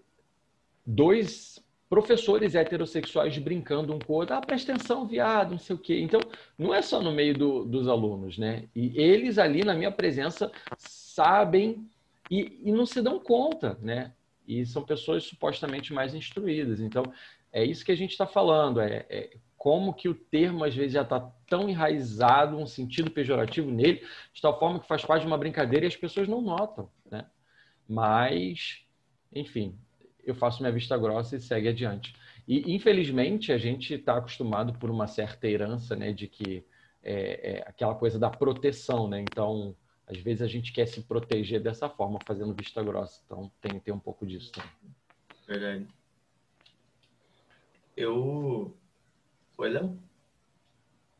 dois 0.85 1.61
professores 1.89 2.53
heterossexuais 2.53 3.37
brincando 3.39 3.93
um 3.93 3.99
com 3.99 4.13
o 4.13 4.15
outro, 4.17 4.35
ah, 4.35 4.41
presta 4.41 4.71
atenção, 4.71 5.07
viado, 5.07 5.51
não 5.51 5.57
sei 5.59 5.75
o 5.75 5.79
quê. 5.79 5.99
Então, 5.99 6.21
não 6.57 6.73
é 6.73 6.81
só 6.81 7.01
no 7.01 7.11
meio 7.11 7.33
do, 7.33 7.65
dos 7.65 7.87
alunos, 7.87 8.37
né? 8.37 8.65
E 8.75 8.93
eles 8.95 9.39
ali, 9.39 9.63
na 9.63 9.73
minha 9.73 9.91
presença, 9.91 10.51
sabem 10.77 11.89
e, 12.29 12.61
e 12.63 12.71
não 12.71 12.85
se 12.85 13.01
dão 13.01 13.19
conta, 13.19 13.77
né? 13.81 14.13
E 14.47 14.65
são 14.65 14.83
pessoas 14.83 15.23
supostamente 15.23 15.91
mais 15.91 16.13
instruídas. 16.13 16.79
Então, 16.79 17.03
é 17.51 17.63
isso 17.63 17.83
que 17.83 17.91
a 17.91 17.97
gente 17.97 18.11
está 18.11 18.27
falando, 18.27 18.79
é, 18.79 19.05
é 19.09 19.31
como 19.59 19.93
que 19.93 20.07
o 20.07 20.15
termo 20.15 20.63
às 20.63 20.73
vezes 20.73 20.93
já 20.93 21.01
está 21.01 21.19
tão 21.47 21.69
enraizado, 21.69 22.57
um 22.57 22.65
sentido 22.65 23.11
pejorativo 23.11 23.69
nele, 23.69 24.01
de 24.33 24.41
tal 24.41 24.57
forma 24.57 24.79
que 24.79 24.87
faz 24.87 25.03
parte 25.03 25.23
de 25.23 25.27
uma 25.27 25.37
brincadeira 25.37 25.85
e 25.85 25.89
as 25.89 25.97
pessoas 25.97 26.29
não 26.29 26.41
notam, 26.41 26.89
né? 27.11 27.25
Mas, 27.85 28.81
enfim, 29.35 29.77
eu 30.23 30.33
faço 30.33 30.61
minha 30.61 30.71
vista 30.71 30.97
grossa 30.97 31.35
e 31.35 31.41
segue 31.41 31.67
adiante. 31.67 32.15
E, 32.47 32.73
infelizmente, 32.73 33.51
a 33.51 33.57
gente 33.57 33.93
está 33.93 34.17
acostumado 34.17 34.73
por 34.79 34.89
uma 34.89 35.07
certa 35.07 35.45
herança, 35.45 35.93
né, 35.93 36.13
de 36.13 36.27
que 36.27 36.63
é, 37.03 37.57
é, 37.57 37.63
aquela 37.67 37.95
coisa 37.95 38.17
da 38.17 38.29
proteção, 38.29 39.09
né? 39.09 39.19
Então, 39.19 39.75
às 40.07 40.17
vezes 40.19 40.41
a 40.41 40.47
gente 40.47 40.71
quer 40.71 40.87
se 40.87 41.01
proteger 41.01 41.61
dessa 41.61 41.89
forma, 41.89 42.17
fazendo 42.25 42.53
vista 42.53 42.81
grossa. 42.81 43.21
Então, 43.25 43.51
tem 43.59 43.77
ter 43.77 43.91
um 43.91 43.99
pouco 43.99 44.25
disso 44.25 44.53
também. 44.53 44.71
Verdade. 45.45 45.87
Eu 47.97 48.73
Oi, 49.59 49.67
Léo? 49.67 50.01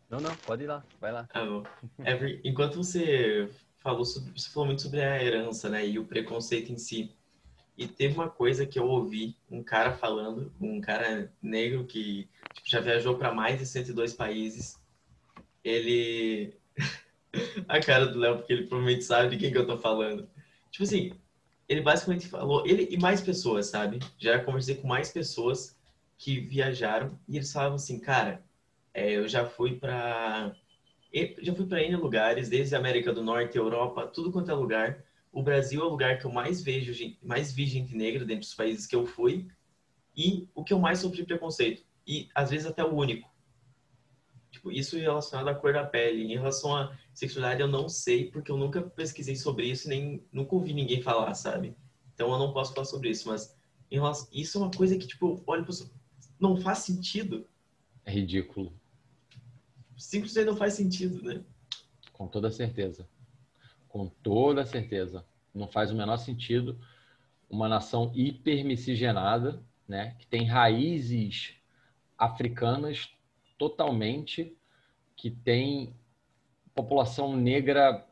Não, 0.10 0.21
não, 0.21 0.34
pode 0.34 0.63
ir 0.63 0.67
lá, 0.67 0.82
vai 1.02 1.12
lá. 1.12 1.28
Ah, 1.34 1.43
bom. 1.43 1.62
Every, 2.06 2.39
enquanto 2.45 2.78
você 2.78 3.49
falou, 3.80 4.06
sobre, 4.06 4.32
você 4.32 4.49
falou 4.49 4.67
muito 4.67 4.82
sobre 4.82 5.02
a 5.02 5.21
herança, 5.21 5.67
né, 5.67 5.86
e 5.86 5.99
o 5.99 6.06
preconceito 6.06 6.71
em 6.71 6.78
si. 6.78 7.13
E 7.78 7.86
teve 7.86 8.13
uma 8.13 8.30
coisa 8.30 8.65
que 8.65 8.80
eu 8.80 8.88
ouvi 8.88 9.36
um 9.52 9.62
cara 9.62 9.91
falando, 9.91 10.54
um 10.58 10.80
cara 10.80 11.30
negro 11.41 11.84
que 11.84 12.30
tipo, 12.54 12.69
já 12.69 12.80
viajou 12.80 13.17
para 13.17 13.34
mais 13.34 13.60
de 13.60 13.65
102 13.65 14.13
países. 14.13 14.80
Ele. 15.62 16.54
a 17.67 17.82
cara 17.82 18.06
do 18.06 18.19
Léo, 18.19 18.38
porque 18.38 18.54
ele 18.54 18.67
provavelmente 18.67 19.04
sabe 19.04 19.32
de 19.32 19.38
quem 19.38 19.52
que 19.52 19.58
eu 19.58 19.67
tô 19.67 19.78
falando. 19.78 20.30
Tipo 20.71 20.86
assim, 20.86 21.12
ele 21.67 21.82
basicamente 21.82 22.30
falou, 22.30 22.65
ele 22.65 22.88
e 22.89 22.97
mais 22.97 23.19
pessoas, 23.19 23.65
sabe? 23.65 23.99
Já 24.17 24.39
conversei 24.39 24.75
com 24.75 24.88
mais 24.88 25.12
pessoas 25.12 25.78
que 26.19 26.38
viajaram 26.41 27.17
e 27.27 27.38
eles 27.38 27.51
falavam 27.51 27.77
assim, 27.77 27.97
cara, 27.97 28.43
é, 28.93 29.13
eu 29.15 29.27
já 29.27 29.45
fui 29.45 29.79
para 29.79 30.53
já 31.41 31.55
fui 31.55 31.65
para 31.65 31.82
N 31.82 31.95
lugares, 31.95 32.49
desde 32.49 32.75
a 32.75 32.77
América 32.77 33.12
do 33.12 33.23
Norte, 33.23 33.58
Europa, 33.58 34.05
tudo 34.05 34.32
quanto 34.32 34.51
é 34.51 34.53
lugar. 34.53 35.03
O 35.32 35.41
Brasil 35.41 35.82
é 35.82 35.86
o 35.86 35.89
lugar 35.89 36.19
que 36.19 36.25
eu 36.25 36.32
mais 36.32 36.62
vejo, 36.62 36.93
mais 37.23 37.51
vi 37.51 37.65
gente 37.65 37.95
negra 37.95 38.25
dentro 38.25 38.41
dos 38.41 38.53
países 38.53 38.86
que 38.86 38.95
eu 38.95 39.08
fui 39.08 39.47
e 40.15 40.47
o 40.53 40.63
que 40.63 40.73
eu 40.73 40.77
mais 40.77 40.99
sofri 40.99 41.25
preconceito 41.25 41.84
e 42.05 42.29
às 42.36 42.51
vezes 42.51 42.67
até 42.67 42.84
o 42.84 42.93
único. 42.93 43.27
Tipo, 44.51 44.71
isso 44.71 44.97
relacionado 44.97 45.47
à 45.47 45.55
cor 45.55 45.73
da 45.73 45.86
pele. 45.86 46.23
Em 46.23 46.36
relação 46.36 46.75
à 46.75 46.95
sexualidade, 47.13 47.62
eu 47.62 47.67
não 47.67 47.88
sei, 47.88 48.29
porque 48.29 48.51
eu 48.51 48.58
nunca 48.58 48.82
pesquisei 48.82 49.36
sobre 49.36 49.65
isso, 49.67 49.88
nem 49.88 50.23
nunca 50.32 50.53
ouvi 50.53 50.73
ninguém 50.73 51.01
falar, 51.01 51.34
sabe? 51.34 51.75
Então 52.13 52.32
eu 52.32 52.38
não 52.38 52.51
posso 52.51 52.73
falar 52.73 52.86
sobre 52.86 53.10
isso, 53.10 53.27
mas 53.29 53.55
relação, 53.89 54.27
isso 54.32 54.58
é 54.58 54.62
uma 54.62 54.71
coisa 54.71 54.97
que, 54.97 55.08
tipo, 55.08 55.41
olha, 55.47 55.63
não 56.39 56.58
faz 56.58 56.80
sentido. 56.80 57.47
É 58.06 58.12
ridículo. 58.12 58.73
Simplesmente 59.97 60.45
não 60.47 60.56
faz 60.56 60.73
sentido, 60.73 61.21
né? 61.23 61.43
Com 62.13 62.28
toda 62.28 62.49
certeza. 62.52 63.08
Com 63.88 64.08
toda 64.08 64.65
certeza. 64.65 65.25
Não 65.54 65.67
faz 65.67 65.91
o 65.91 65.95
menor 65.95 66.17
sentido 66.17 66.80
uma 67.49 67.67
nação 67.67 68.12
hipermiscigenada, 68.13 69.62
né, 69.88 70.15
que 70.19 70.28
tem 70.28 70.45
raízes 70.45 71.56
africanas 72.15 73.10
totalmente, 73.58 74.56
que 75.15 75.32
tem 75.32 75.95
população 76.75 77.36
negra, 77.36 78.06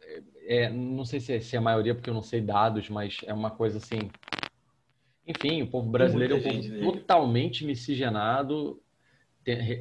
é, 0.00 0.22
é, 0.46 0.70
não 0.70 1.04
sei 1.04 1.20
se 1.20 1.34
é, 1.34 1.40
se 1.40 1.56
é 1.56 1.58
a 1.58 1.62
maioria, 1.62 1.94
porque 1.94 2.08
eu 2.08 2.14
não 2.14 2.22
sei 2.22 2.40
dados, 2.40 2.88
mas 2.88 3.18
é 3.26 3.34
uma 3.34 3.50
coisa 3.50 3.78
assim. 3.78 4.10
Enfim, 5.28 5.60
o 5.60 5.66
povo 5.66 5.90
brasileiro 5.90 6.34
é 6.34 6.38
um 6.38 6.40
povo 6.40 6.92
totalmente 6.92 7.62
miscigenado, 7.62 8.82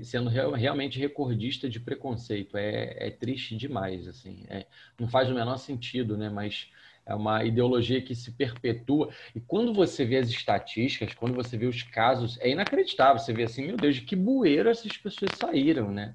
sendo 0.04 0.30
realmente 0.30 1.00
recordista 1.00 1.70
de 1.70 1.80
preconceito. 1.80 2.58
É, 2.58 3.08
é 3.08 3.10
triste 3.10 3.56
demais, 3.56 4.10
assim. 4.10 4.44
É, 4.50 4.68
não 5.00 5.08
faz 5.08 5.30
o 5.30 5.34
menor 5.34 5.58
sentido, 5.58 6.18
né? 6.18 6.30
Mas 6.30 6.70
é 7.06 7.16
uma 7.16 7.46
ideologia 7.46 8.02
que 8.02 8.14
se 8.14 8.34
perpetua. 8.34 9.10
E 9.34 9.40
quando 9.40 9.74
você 9.74 10.04
vê 10.04 10.18
as 10.18 10.28
estatísticas, 10.28 11.14
quando 11.14 11.34
você 11.34 11.58
vê 11.58 11.66
os 11.66 11.82
casos, 11.82 12.38
é 12.42 12.50
inacreditável. 12.50 13.18
Você 13.18 13.32
vê 13.32 13.44
assim, 13.44 13.66
meu 13.66 13.78
Deus, 13.78 13.96
de 13.96 14.02
que 14.02 14.18
bueiro 14.18 14.68
essas 14.68 14.98
pessoas 14.98 15.32
saíram, 15.38 15.90
né? 15.90 16.14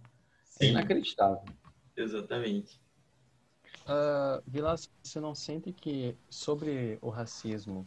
É 0.60 0.66
Sim. 0.66 0.66
É 0.66 0.70
inacreditável. 0.72 1.42
Exatamente. 1.96 2.78
Uh, 3.86 4.42
Vilas, 4.46 4.88
você 5.02 5.18
não 5.18 5.34
sente 5.34 5.72
que 5.72 6.14
sobre 6.28 6.98
o 7.00 7.08
racismo, 7.08 7.86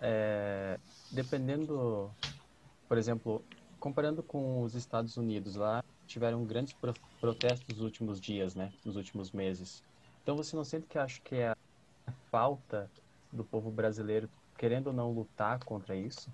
é, 0.00 0.78
dependendo, 1.10 2.10
por 2.88 2.96
exemplo, 2.96 3.44
comparando 3.78 4.22
com 4.22 4.62
os 4.62 4.74
Estados 4.74 5.16
Unidos, 5.16 5.56
lá 5.56 5.84
tiveram 6.06 6.44
grandes 6.44 6.74
protestos 7.20 7.76
nos 7.76 7.84
últimos 7.84 8.20
dias, 8.20 8.54
né? 8.54 8.72
Nos 8.84 8.96
últimos 8.96 9.30
meses. 9.30 9.82
Então 10.22 10.36
você 10.36 10.56
não 10.56 10.64
sente 10.64 10.86
que 10.86 10.98
acho 10.98 11.22
que 11.22 11.36
é 11.36 11.54
falta 12.30 12.90
do 13.32 13.44
povo 13.44 13.70
brasileiro, 13.70 14.28
querendo 14.58 14.88
ou 14.88 14.92
não, 14.92 15.12
lutar 15.12 15.58
contra 15.64 15.94
isso? 15.94 16.32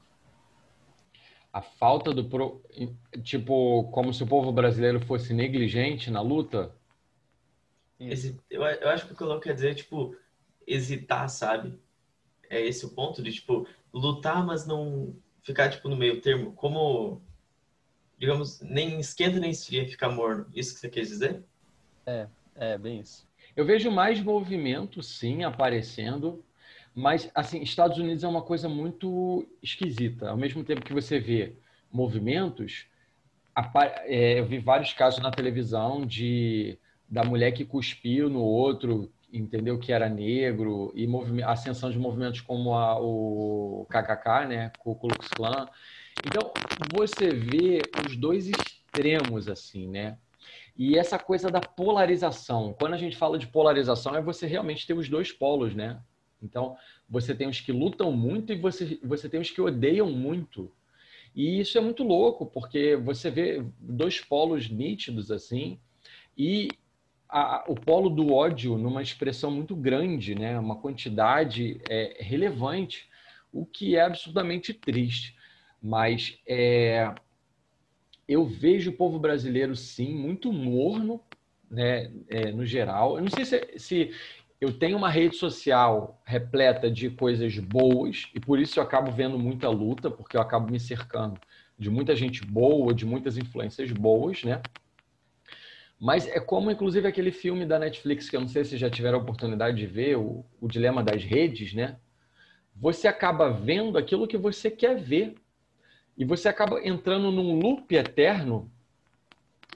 A 1.53 1.63
falta 1.63 2.13
do. 2.13 2.25
Pro... 2.25 2.63
Tipo, 3.23 3.85
como 3.91 4.13
se 4.13 4.23
o 4.23 4.27
povo 4.27 4.53
brasileiro 4.53 5.01
fosse 5.01 5.33
negligente 5.33 6.11
na 6.11 6.21
luta? 6.21 6.75
Esse, 7.99 8.39
eu, 8.51 8.63
eu 8.63 8.89
acho 8.91 9.07
que 9.07 9.15
o 9.15 9.17
que 9.17 9.23
eu 9.23 9.41
quer 9.41 9.55
dizer 9.55 9.71
é, 9.71 9.75
tipo, 9.75 10.15
hesitar, 10.67 11.29
sabe? 11.31 11.81
É 12.49 12.61
esse 12.61 12.85
o 12.87 12.91
ponto 12.91 13.23
de, 13.23 13.33
tipo, 13.33 13.67
lutar, 13.93 14.45
mas 14.45 14.67
não 14.67 15.15
ficar, 15.43 15.71
tipo, 15.71 15.89
no 15.89 15.97
meio 15.97 16.21
termo. 16.21 16.53
Como, 16.53 17.23
digamos, 18.19 18.61
nem 18.61 19.01
esquenta 19.01 19.39
nem 19.39 19.51
esfria, 19.51 19.89
ficar 19.89 20.11
morno. 20.11 20.47
Isso 20.55 20.75
que 20.75 20.81
você 20.81 20.89
quer 20.89 21.03
dizer? 21.03 21.45
É, 22.07 22.27
é, 22.55 22.79
bem 22.79 23.01
isso. 23.01 23.27
Eu 23.55 23.65
vejo 23.65 23.91
mais 23.91 24.21
movimento, 24.21 25.03
sim, 25.03 25.45
aparecendo, 25.45 26.45
mas, 26.95 27.31
assim, 27.35 27.63
Estados 27.63 27.99
Unidos 27.99 28.25
é 28.25 28.29
uma 28.29 28.43
coisa 28.43 28.69
muito 28.69 29.47
esquisita. 29.63 30.31
Ao 30.31 30.37
mesmo 30.37 30.65
tempo 30.65 30.85
que 30.85 30.95
você 30.95 31.19
vê 31.19 31.57
movimentos, 31.93 32.87
é, 34.05 34.39
eu 34.39 34.47
vi 34.47 34.59
vários 34.59 34.93
casos 34.93 35.21
na 35.23 35.31
televisão 35.31 36.07
de 36.07 36.79
da 37.09 37.23
mulher 37.23 37.53
que 37.53 37.65
cuspiu 37.65 38.29
no 38.29 38.41
outro, 38.41 39.13
entendeu 39.37 39.79
que 39.79 39.93
era 39.93 40.09
negro, 40.09 40.93
e 40.95 41.07
ascensão 41.43 41.91
de 41.91 41.99
movimentos 41.99 42.41
como 42.41 42.75
a, 42.75 43.01
o 43.01 43.87
KKK, 43.91 44.47
né, 44.49 44.73
o 44.79 44.95
Ku 44.95 44.95
Klux 44.97 45.29
Klan. 45.29 45.67
Então, 46.27 46.53
você 46.95 47.31
vê 47.31 47.81
os 48.07 48.17
dois 48.17 48.49
extremos, 48.49 49.49
assim, 49.49 49.87
né? 49.89 50.19
E 50.77 50.99
essa 50.99 51.19
coisa 51.19 51.51
da 51.51 51.61
polarização. 51.61 52.75
Quando 52.79 52.95
a 52.95 52.99
gente 52.99 53.17
fala 53.17 53.39
de 53.39 53.47
polarização, 53.47 54.15
é 54.15 54.21
você 54.21 54.47
realmente 54.47 54.87
ter 54.87 54.95
os 54.95 55.09
dois 55.09 55.33
polos, 55.33 55.75
né? 55.75 56.01
Então, 56.43 56.77
você 57.09 57.35
tem 57.35 57.49
os 57.49 57.61
que 57.61 57.73
lutam 57.73 58.13
muito 58.13 58.53
e 58.53 58.57
você, 58.57 58.99
você 59.03 59.29
tem 59.29 59.41
os 59.41 59.51
que 59.51 59.61
odeiam 59.61 60.11
muito. 60.11 60.71
E 61.35 61.61
isso 61.61 61.77
é 61.77 61.81
muito 61.81 62.03
louco, 62.03 62.47
porque 62.47 62.97
você 62.97 63.31
vê 63.31 63.65
dois 63.79 64.21
polos 64.21 64.71
nítidos 64.71 65.31
assim, 65.31 65.79
e 66.37 66.69
a, 67.29 67.65
o 67.69 67.75
polo 67.75 68.09
do 68.09 68.33
ódio 68.33 68.79
numa 68.79 69.03
expressão 69.03 69.51
muito 69.51 69.75
grande, 69.75 70.35
né? 70.35 70.59
uma 70.59 70.77
quantidade 70.77 71.81
é, 71.89 72.19
relevante, 72.21 73.09
o 73.53 73.65
que 73.65 73.97
é 73.97 74.03
absurdamente 74.03 74.73
triste. 74.73 75.37
Mas 75.83 76.39
é, 76.47 77.13
eu 78.29 78.45
vejo 78.45 78.91
o 78.91 78.97
povo 78.97 79.19
brasileiro, 79.19 79.77
sim, 79.77 80.15
muito 80.15 80.53
morno, 80.53 81.21
né, 81.71 82.11
é, 82.29 82.51
no 82.53 82.65
geral. 82.65 83.17
Eu 83.17 83.23
não 83.23 83.31
sei 83.31 83.45
se, 83.45 83.79
se, 83.79 84.11
eu 84.61 84.73
tenho 84.73 84.97
uma 84.97 85.11
rede 85.11 85.37
social 85.37 86.21
repleta 86.25 86.91
de 86.91 87.11
coisas 87.11 87.57
boas, 87.59 88.29
e 88.35 88.41
por 88.41 88.59
isso 88.59 88.79
eu 88.79 88.83
acabo 88.83 89.11
vendo 89.11 89.39
muita 89.39 89.69
luta, 89.69 90.11
porque 90.11 90.37
eu 90.37 90.41
acabo 90.41 90.71
me 90.71 90.81
cercando 90.81 91.41
de 91.79 91.91
muita 91.91 92.17
gente 92.17 92.45
boa, 92.45 92.95
de 92.95 93.05
muitas 93.05 93.37
influências 93.37 93.93
boas, 93.93 94.43
né? 94.43 94.63
Mas 95.99 96.27
é 96.27 96.39
como, 96.39 96.71
inclusive, 96.71 97.09
aquele 97.09 97.33
filme 97.33 97.65
da 97.65 97.79
Netflix, 97.79 98.29
que 98.29 98.37
eu 98.37 98.41
não 98.41 98.49
sei 98.49 98.65
se 98.65 98.77
já 98.77 98.91
tiveram 98.91 99.19
a 99.19 99.23
oportunidade 99.23 99.77
de 99.77 99.87
ver, 99.87 100.17
o, 100.17 100.45
o 100.61 100.69
Dilema 100.69 101.03
das 101.03 101.25
Redes, 101.25 101.73
né? 101.73 101.97
Você 102.75 103.09
acaba 103.09 103.51
vendo 103.51 103.97
aquilo 103.97 104.27
que 104.27 104.37
você 104.37 104.71
quer 104.71 104.97
ver 104.97 105.35
e 106.17 106.25
você 106.25 106.49
acaba 106.49 106.87
entrando 106.87 107.33
num 107.33 107.59
loop 107.59 107.95
eterno, 107.95 108.71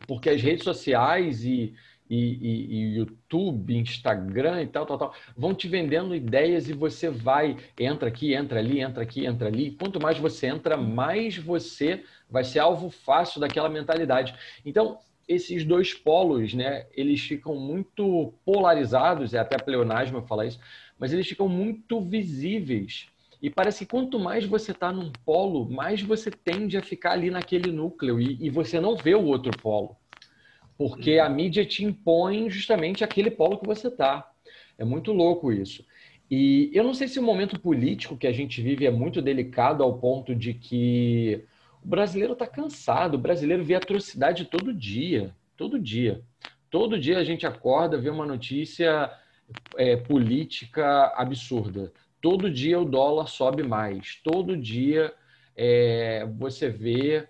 porque 0.06 0.28
as 0.28 0.42
redes 0.42 0.64
sociais 0.64 1.44
e, 1.44 1.74
e, 2.09 2.16
e, 2.16 2.66
e, 2.74 2.94
YouTube, 2.96 3.74
Instagram 3.74 4.62
e 4.62 4.66
tal, 4.66 4.85
tal, 4.85 4.98
tal, 4.98 5.14
vão 5.35 5.54
te 5.54 5.68
vendendo 5.68 6.14
ideias 6.14 6.68
e 6.68 6.74
você 6.74 7.09
vai, 7.09 7.56
entra 7.78 8.09
aqui, 8.09 8.35
entra 8.35 8.59
ali, 8.59 8.80
entra 8.80 9.02
aqui, 9.02 9.24
entra 9.24 9.48
ali. 9.48 9.70
Quanto 9.70 10.00
mais 10.00 10.18
você 10.18 10.48
entra, 10.48 10.76
mais 10.76 11.38
você 11.38 12.04
vai 12.28 12.44
ser 12.44 12.59
alvo 12.59 12.90
fácil 12.90 13.40
daquela 13.40 13.68
mentalidade. 13.68 14.35
Então, 14.64 14.98
esses 15.31 15.64
dois 15.64 15.95
polos, 15.95 16.53
né, 16.53 16.87
eles 16.93 17.21
ficam 17.21 17.55
muito 17.55 18.35
polarizados, 18.45 19.33
é 19.33 19.38
até 19.38 19.57
pleonasmo 19.57 20.23
falar 20.23 20.47
isso, 20.47 20.59
mas 20.99 21.12
eles 21.12 21.29
ficam 21.29 21.49
muito 21.49 22.01
visíveis 22.01 23.07
e 23.40 23.49
parece 23.49 23.87
que 23.87 23.90
quanto 23.90 24.19
mais 24.19 24.45
você 24.45 24.73
está 24.73 24.93
num 24.93 25.11
polo, 25.25 25.71
mais 25.71 26.03
você 26.03 26.31
tende 26.31 26.77
a 26.77 26.83
ficar 26.83 27.12
ali 27.12 27.31
naquele 27.31 27.73
núcleo 27.73 28.21
e, 28.21 28.37
e 28.40 28.51
você 28.51 28.79
não 28.81 28.97
vê 28.97 29.14
o 29.14 29.25
outro 29.25 29.51
polo. 29.62 29.97
Porque 30.77 31.19
a 31.19 31.29
mídia 31.29 31.64
te 31.64 31.85
impõe 31.85 32.51
justamente 32.51 33.05
aquele 33.05 33.31
polo 33.31 33.59
que 33.59 33.66
você 33.66 33.88
está. 33.88 34.31
É 34.77 34.85
muito 34.85 35.12
louco 35.12 35.53
isso. 35.53 35.85
E 36.31 36.71
eu 36.75 36.85
não 36.85 36.93
sei 36.93 37.09
se 37.09 37.19
o 37.19 37.23
momento 37.23 37.59
político 37.59 38.16
que 38.16 38.27
a 38.27 38.33
gente 38.33 38.61
vive 38.61 38.87
é 38.87 38.90
muito 38.90 39.23
delicado 39.23 39.83
ao 39.83 39.99
ponto 39.99 40.35
de 40.35 40.55
que 40.55 41.45
o 41.83 41.88
brasileiro 41.88 42.35
está 42.35 42.47
cansado, 42.47 43.14
o 43.14 43.19
brasileiro 43.19 43.64
vê 43.64 43.75
atrocidade 43.75 44.45
todo 44.45 44.73
dia, 44.73 45.35
todo 45.57 45.79
dia. 45.79 46.23
Todo 46.71 46.99
dia 46.99 47.19
a 47.19 47.25
gente 47.25 47.47
acorda, 47.47 47.99
vê 47.99 48.09
uma 48.09 48.25
notícia 48.25 49.11
é, 49.77 49.97
política 49.97 51.12
absurda. 51.16 51.93
Todo 52.21 52.51
dia 52.51 52.79
o 52.79 52.85
dólar 52.85 53.27
sobe 53.27 53.62
mais. 53.62 54.21
Todo 54.23 54.57
dia 54.57 55.12
é, 55.57 56.27
você 56.38 56.69
vê. 56.69 57.29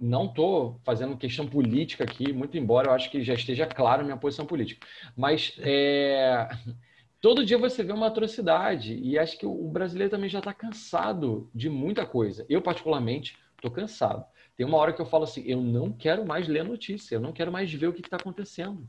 Não 0.00 0.26
estou 0.26 0.80
fazendo 0.84 1.16
questão 1.16 1.46
política 1.46 2.02
aqui, 2.02 2.32
muito 2.32 2.58
embora 2.58 2.88
eu 2.88 2.92
acho 2.92 3.08
que 3.10 3.22
já 3.22 3.32
esteja 3.32 3.64
claro 3.64 4.04
minha 4.04 4.16
posição 4.16 4.44
política. 4.44 4.84
Mas 5.16 5.56
é, 5.60 6.48
todo 7.22 7.44
dia 7.44 7.56
você 7.56 7.84
vê 7.84 7.92
uma 7.92 8.08
atrocidade. 8.08 8.98
E 9.00 9.16
acho 9.16 9.38
que 9.38 9.46
o 9.46 9.68
brasileiro 9.68 10.10
também 10.10 10.28
já 10.28 10.40
está 10.40 10.52
cansado 10.52 11.48
de 11.54 11.70
muita 11.70 12.04
coisa. 12.04 12.44
Eu, 12.48 12.60
particularmente, 12.60 13.36
estou 13.64 13.70
cansado. 13.70 14.24
Tem 14.56 14.66
uma 14.66 14.76
hora 14.76 14.92
que 14.92 15.00
eu 15.00 15.06
falo 15.06 15.24
assim: 15.24 15.42
eu 15.46 15.60
não 15.60 15.90
quero 15.90 16.26
mais 16.26 16.46
ler 16.46 16.64
notícia, 16.64 17.16
eu 17.16 17.20
não 17.20 17.32
quero 17.32 17.50
mais 17.50 17.72
ver 17.72 17.88
o 17.88 17.92
que 17.92 18.00
está 18.00 18.16
acontecendo. 18.16 18.86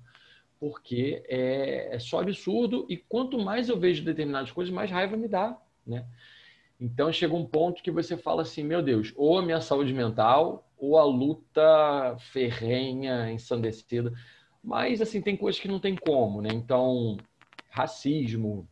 Porque 0.60 1.24
é, 1.28 1.96
é 1.96 2.00
só 2.00 2.20
absurdo. 2.20 2.86
E 2.90 2.98
quanto 2.98 3.38
mais 3.40 3.70
eu 3.70 3.80
vejo 3.80 4.04
determinadas 4.04 4.52
coisas, 4.52 4.74
mais 4.74 4.92
raiva 4.92 5.18
me 5.18 5.28
dá. 5.28 5.58
Né? 5.86 6.06
Então 6.80 7.12
chega 7.12 7.34
um 7.34 7.46
ponto 7.46 7.82
que 7.82 7.92
você 7.92 8.18
fala 8.18 8.42
assim: 8.42 8.64
meu 8.64 8.82
Deus, 8.82 9.14
ou 9.16 9.38
a 9.38 9.42
minha 9.42 9.62
saúde 9.62 9.94
mental, 9.94 10.70
ou 10.78 10.98
a 10.98 11.04
luta 11.04 12.16
ferrenha, 12.32 13.32
ensandecida. 13.32 14.14
Mas, 14.64 15.00
assim, 15.00 15.22
tem 15.22 15.38
coisas 15.38 15.62
que 15.62 15.68
não 15.68 15.80
tem 15.80 15.96
como, 15.96 16.42
né? 16.42 16.50
Então, 16.52 17.18
racismo, 17.70 18.68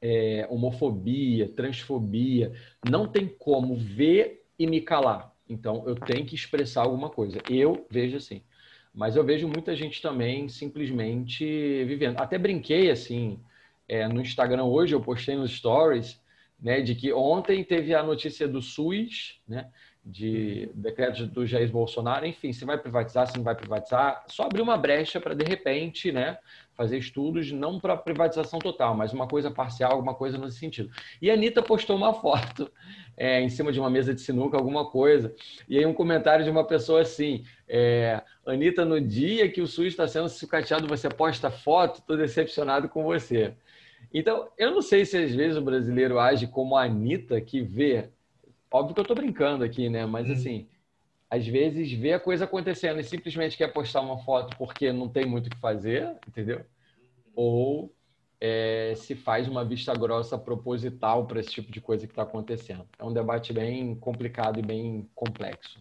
é, 0.00 0.46
homofobia, 0.48 1.48
transfobia, 1.48 2.52
não 2.88 3.08
tem 3.08 3.26
como 3.26 3.74
ver 3.74 4.47
e 4.58 4.66
me 4.66 4.80
calar. 4.80 5.32
Então, 5.48 5.84
eu 5.86 5.94
tenho 5.94 6.26
que 6.26 6.34
expressar 6.34 6.82
alguma 6.82 7.08
coisa. 7.08 7.38
Eu 7.48 7.86
vejo 7.90 8.16
assim. 8.16 8.42
Mas 8.92 9.16
eu 9.16 9.24
vejo 9.24 9.46
muita 9.46 9.76
gente 9.76 10.02
também 10.02 10.48
simplesmente 10.48 11.84
vivendo. 11.84 12.18
Até 12.18 12.36
brinquei, 12.36 12.90
assim, 12.90 13.38
é, 13.88 14.08
no 14.08 14.20
Instagram 14.20 14.64
hoje, 14.64 14.94
eu 14.94 15.00
postei 15.00 15.36
nos 15.36 15.52
stories, 15.52 16.20
né, 16.60 16.80
de 16.80 16.94
que 16.94 17.12
ontem 17.12 17.62
teve 17.62 17.94
a 17.94 18.02
notícia 18.02 18.48
do 18.48 18.60
SUS, 18.60 19.40
né? 19.46 19.70
De 20.04 20.70
decretos 20.74 21.26
do 21.28 21.46
Jair 21.46 21.70
Bolsonaro, 21.70 22.26
enfim, 22.26 22.52
se 22.52 22.64
vai 22.64 22.78
privatizar, 22.78 23.26
se 23.26 23.36
não 23.36 23.44
vai 23.44 23.54
privatizar, 23.54 24.24
só 24.28 24.44
abrir 24.44 24.62
uma 24.62 24.76
brecha 24.76 25.20
para, 25.20 25.34
de 25.34 25.44
repente, 25.44 26.10
né, 26.10 26.38
fazer 26.74 26.98
estudos, 26.98 27.52
não 27.52 27.78
para 27.78 27.96
privatização 27.96 28.58
total, 28.58 28.94
mas 28.94 29.12
uma 29.12 29.28
coisa 29.28 29.50
parcial, 29.50 29.92
alguma 29.92 30.14
coisa 30.14 30.38
nesse 30.38 30.58
sentido. 30.58 30.90
E 31.20 31.30
a 31.30 31.34
Anitta 31.34 31.62
postou 31.62 31.96
uma 31.96 32.14
foto 32.20 32.70
é, 33.16 33.40
em 33.40 33.48
cima 33.48 33.72
de 33.72 33.80
uma 33.80 33.90
mesa 33.90 34.14
de 34.14 34.20
sinuca, 34.20 34.56
alguma 34.56 34.88
coisa, 34.88 35.34
e 35.68 35.76
aí 35.76 35.84
um 35.84 35.94
comentário 35.94 36.44
de 36.44 36.50
uma 36.50 36.64
pessoa 36.64 37.02
assim, 37.02 37.44
é, 37.68 38.22
Anitta, 38.46 38.84
no 38.84 39.00
dia 39.00 39.50
que 39.50 39.60
o 39.60 39.66
SUS 39.66 39.88
está 39.88 40.08
sendo 40.08 40.28
sucateado, 40.28 40.86
você 40.86 41.08
posta 41.08 41.50
foto, 41.50 41.98
estou 41.98 42.16
decepcionado 42.16 42.88
com 42.88 43.02
você. 43.02 43.54
Então, 44.12 44.48
eu 44.56 44.70
não 44.70 44.80
sei 44.80 45.04
se 45.04 45.18
às 45.18 45.34
vezes 45.34 45.58
o 45.58 45.62
brasileiro 45.62 46.18
age 46.18 46.46
como 46.46 46.76
a 46.76 46.84
Anitta, 46.84 47.40
que 47.40 47.60
vê 47.60 48.08
Óbvio 48.70 48.94
que 48.94 49.00
eu 49.00 49.02
estou 49.02 49.16
brincando 49.16 49.64
aqui, 49.64 49.88
né? 49.88 50.04
Mas 50.06 50.28
hum. 50.28 50.32
assim, 50.32 50.68
às 51.30 51.46
vezes 51.46 51.92
vê 51.92 52.12
a 52.12 52.20
coisa 52.20 52.44
acontecendo 52.44 53.00
e 53.00 53.04
simplesmente 53.04 53.56
quer 53.56 53.72
postar 53.72 54.00
uma 54.00 54.18
foto 54.18 54.56
porque 54.56 54.92
não 54.92 55.08
tem 55.08 55.26
muito 55.26 55.46
o 55.46 55.50
que 55.50 55.58
fazer, 55.58 56.16
entendeu? 56.26 56.64
Ou 57.34 57.92
é, 58.40 58.94
se 58.96 59.14
faz 59.14 59.48
uma 59.48 59.64
vista 59.64 59.92
grossa 59.94 60.38
proposital 60.38 61.26
para 61.26 61.40
esse 61.40 61.50
tipo 61.50 61.72
de 61.72 61.80
coisa 61.80 62.06
que 62.06 62.12
está 62.12 62.22
acontecendo. 62.22 62.86
É 62.98 63.04
um 63.04 63.12
debate 63.12 63.52
bem 63.52 63.94
complicado 63.94 64.58
e 64.58 64.62
bem 64.62 65.08
complexo. 65.14 65.80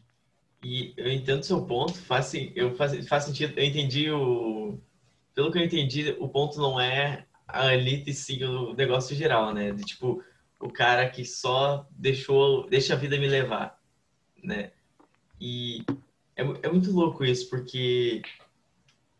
E 0.64 0.94
eu 0.98 1.12
entendo 1.12 1.44
seu 1.44 1.66
ponto, 1.66 1.94
faz, 1.94 2.34
eu 2.56 2.76
faz, 2.76 3.08
faz 3.08 3.24
sentido. 3.26 3.58
Eu 3.58 3.64
entendi 3.64 4.10
o. 4.10 4.80
Pelo 5.36 5.52
que 5.52 5.60
eu 5.60 5.64
entendi, 5.64 6.16
o 6.20 6.28
ponto 6.28 6.60
não 6.60 6.80
é 6.80 7.26
a 7.48 7.74
elite 7.74 8.12
sim 8.12 8.44
o 8.44 8.74
negócio 8.74 9.16
geral, 9.16 9.54
né? 9.54 9.72
De 9.72 9.84
tipo, 9.84 10.22
o 10.60 10.70
cara 10.70 11.10
que 11.10 11.24
só 11.24 11.88
deixou, 11.92 12.68
deixa 12.70 12.94
a 12.94 12.98
vida 12.98 13.18
me 13.18 13.28
levar, 13.28 13.80
né? 14.44 14.72
E 15.40 15.84
é, 16.36 16.42
é 16.64 16.70
muito 16.70 16.92
louco 16.92 17.24
isso, 17.24 17.50
porque 17.50 18.22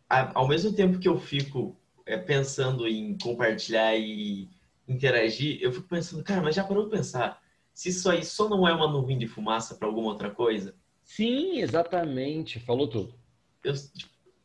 a, 0.08 0.38
ao 0.38 0.48
mesmo 0.48 0.72
tempo 0.72 0.98
que 0.98 1.08
eu 1.08 1.18
fico 1.18 1.76
é, 2.04 2.16
pensando 2.16 2.86
em 2.86 3.16
compartilhar 3.18 3.96
e 3.96 4.48
interagir, 4.86 5.58
eu 5.60 5.72
fico 5.72 5.86
pensando, 5.86 6.24
cara, 6.24 6.42
mas 6.42 6.54
já 6.54 6.64
parou 6.64 6.84
de 6.84 6.90
pensar 6.90 7.40
se 7.78 7.90
isso 7.90 8.10
aí 8.10 8.24
só 8.24 8.48
não 8.48 8.66
é 8.66 8.74
uma 8.74 8.90
nuvem 8.90 9.16
de 9.16 9.28
fumaça 9.28 9.76
para 9.76 9.86
alguma 9.86 10.08
outra 10.08 10.30
coisa? 10.30 10.74
Sim, 11.04 11.60
exatamente, 11.60 12.58
falou 12.58 12.88
tudo. 12.88 13.14
Eu, 13.62 13.72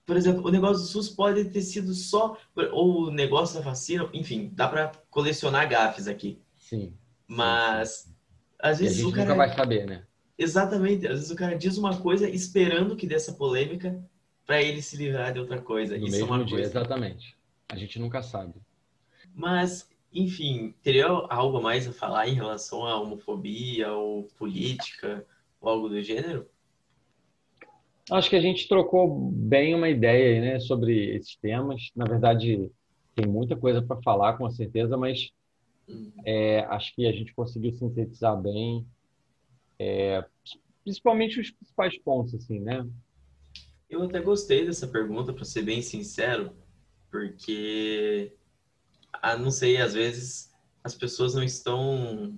por 0.06 0.16
exemplo, 0.16 0.48
o 0.48 0.52
negócio 0.52 0.84
do 0.84 0.88
SUS 0.88 1.10
pode 1.10 1.46
ter 1.46 1.62
sido 1.62 1.96
só, 1.96 2.38
ou 2.72 3.08
o 3.08 3.12
negócio 3.12 3.56
da 3.56 3.66
vacina, 3.66 4.08
enfim, 4.14 4.52
dá 4.54 4.68
para 4.68 4.92
colecionar 5.10 5.68
gafes 5.68 6.08
aqui. 6.08 6.43
Sim. 6.74 6.98
Mas 7.28 8.12
às 8.60 8.80
vezes 8.80 8.98
e 8.98 9.02
a 9.02 9.04
gente 9.04 9.14
o 9.14 9.16
cara 9.16 9.30
nunca 9.30 9.48
vai 9.48 9.56
saber, 9.56 9.86
né? 9.86 10.04
Exatamente. 10.36 11.06
Às 11.06 11.14
vezes 11.14 11.30
o 11.32 11.36
cara 11.36 11.56
diz 11.56 11.78
uma 11.78 12.00
coisa 12.00 12.28
esperando 12.28 12.96
que 12.96 13.06
dessa 13.06 13.34
polêmica 13.34 14.04
para 14.46 14.62
ele 14.62 14.82
se 14.82 14.98
livrar 14.98 15.32
de 15.32 15.40
outra 15.40 15.62
coisa. 15.62 15.96
No 15.98 16.08
Isso 16.08 16.18
mesmo 16.18 16.34
é 16.34 16.38
uma 16.38 16.46
dia, 16.46 16.58
coisa. 16.58 16.72
exatamente. 16.72 17.38
A 17.70 17.76
gente 17.76 18.00
nunca 18.00 18.24
sabe. 18.24 18.56
Mas, 19.36 19.88
enfim, 20.12 20.74
teria 20.82 21.06
algo 21.06 21.62
mais 21.62 21.88
a 21.88 21.94
falar 21.94 22.28
em 22.28 22.34
relação 22.34 22.86
à 22.86 23.00
homofobia 23.00 23.94
ou 23.94 24.24
política 24.38 25.26
ou 25.62 25.70
algo 25.70 25.88
do 25.90 26.02
gênero? 26.02 26.48
Acho 28.12 28.30
que 28.30 28.36
a 28.36 28.42
gente 28.42 28.68
trocou 28.68 29.32
bem 29.32 29.76
uma 29.76 29.90
ideia 29.90 30.42
né, 30.42 30.60
sobre 30.60 31.16
esses 31.16 31.36
temas. 31.38 31.90
Na 31.96 32.06
verdade, 32.06 32.70
tem 33.16 33.26
muita 33.28 33.56
coisa 33.56 33.82
para 33.82 34.02
falar, 34.02 34.38
com 34.38 34.50
certeza, 34.50 34.98
mas 34.98 35.32
é, 36.26 36.60
acho 36.66 36.94
que 36.96 37.06
a 37.08 37.12
gente 37.12 37.34
conseguiu 37.34 37.72
sintetizar 37.74 38.40
bem, 38.40 38.86
é, 39.78 40.26
principalmente 40.84 41.40
os 41.40 41.52
principais 41.52 41.98
pontos, 42.00 42.36
assim, 42.36 42.60
né? 42.60 42.88
Eu 43.90 44.04
até 44.04 44.20
gostei 44.20 44.66
dessa 44.66 44.88
pergunta, 44.88 45.34
para 45.34 45.46
ser 45.46 45.64
bem 45.64 45.82
sincero, 45.82 46.56
porque, 47.12 48.34
ah, 49.12 49.38
não 49.38 49.52
sei, 49.52 49.78
às 49.78 49.94
vezes 49.94 50.52
as 50.84 50.96
pessoas 50.96 51.36
não 51.36 51.44
estão, 51.44 52.36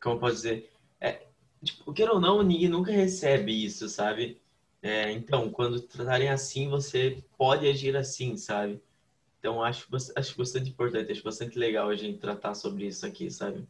como 0.00 0.20
pode 0.20 0.36
dizer, 0.36 0.70
é, 1.00 1.26
tipo, 1.62 1.92
queira 1.92 2.12
ou 2.12 2.20
não, 2.20 2.42
ninguém 2.42 2.68
nunca 2.68 2.92
recebe 2.92 3.52
isso, 3.64 3.88
sabe? 3.88 4.40
É, 4.80 5.10
então, 5.10 5.50
quando 5.50 5.80
tratarem 5.80 6.28
assim, 6.28 6.68
você 6.68 7.22
pode 7.36 7.66
agir 7.66 7.96
assim, 7.96 8.36
sabe? 8.36 8.80
Então, 9.38 9.62
acho, 9.62 9.88
acho 10.16 10.36
bastante 10.36 10.70
importante, 10.70 11.12
acho 11.12 11.22
bastante 11.22 11.58
legal 11.58 11.88
a 11.88 11.94
gente 11.94 12.18
tratar 12.18 12.54
sobre 12.54 12.86
isso 12.86 13.06
aqui, 13.06 13.30
sabe? 13.30 13.66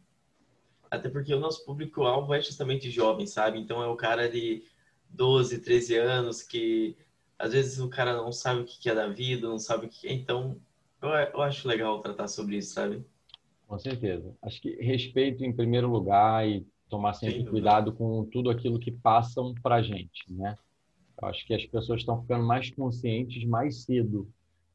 Até 0.91 1.11
porque 1.11 1.35
o 1.35 1.41
nosso 1.41 1.65
público-alvo 1.65 2.33
é 2.33 2.41
justamente 2.41 2.91
jovem, 2.91 3.27
sabe? 3.27 3.59
Então, 3.59 3.83
é 3.83 3.87
o 3.87 3.97
cara 3.97 4.31
de 4.31 4.63
12, 5.11 5.61
13 5.61 5.97
anos 5.97 6.43
que 6.43 6.97
às 7.39 7.53
vezes 7.53 7.79
o 7.79 7.89
cara 7.89 8.17
não 8.17 8.33
sabe 8.33 8.63
o 8.63 8.65
que 8.65 8.89
é 8.89 8.95
da 8.95 9.07
vida, 9.07 9.49
não 9.49 9.59
sabe 9.59 9.87
o 9.87 9.89
que 9.89 10.09
é. 10.09 10.13
Então, 10.13 10.59
eu, 11.03 11.09
eu 11.09 11.43
acho 11.43 11.69
legal 11.69 12.01
tratar 12.01 12.29
sobre 12.29 12.57
isso, 12.57 12.73
sabe? 12.73 13.05
Com 13.67 13.79
certeza. 13.79 14.35
Acho 14.43 14.61
que 14.61 14.71
respeito 14.83 15.45
em 15.45 15.55
primeiro 15.55 15.89
lugar 15.91 16.49
e 16.49 16.67
tomar 16.89 17.13
sempre 17.13 17.45
cuidado 17.45 17.93
com 17.93 18.25
tudo 18.25 18.49
aquilo 18.49 18.79
que 18.79 18.91
passam 18.91 19.55
pra 19.63 19.83
gente, 19.83 20.25
né? 20.33 20.57
Eu 21.21 21.29
acho 21.29 21.47
que 21.47 21.53
as 21.53 21.67
pessoas 21.67 22.01
estão 22.01 22.23
ficando 22.23 22.47
mais 22.47 22.71
conscientes 22.71 23.45
mais 23.45 23.83
cedo 23.83 24.29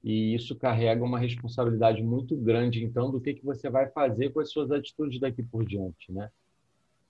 e 0.04 0.36
isso 0.36 0.56
carrega 0.56 1.04
uma 1.04 1.18
responsabilidade 1.18 2.04
muito 2.04 2.36
grande, 2.36 2.84
então, 2.84 3.10
do 3.10 3.22
que, 3.22 3.34
que 3.34 3.46
você 3.46 3.70
vai 3.70 3.90
fazer 3.90 4.32
com 4.32 4.42
as 4.42 4.52
suas 4.52 4.70
atitudes 4.70 5.20
daqui 5.20 5.42
por 5.42 5.66
diante, 5.66 6.12
né? 6.12 6.30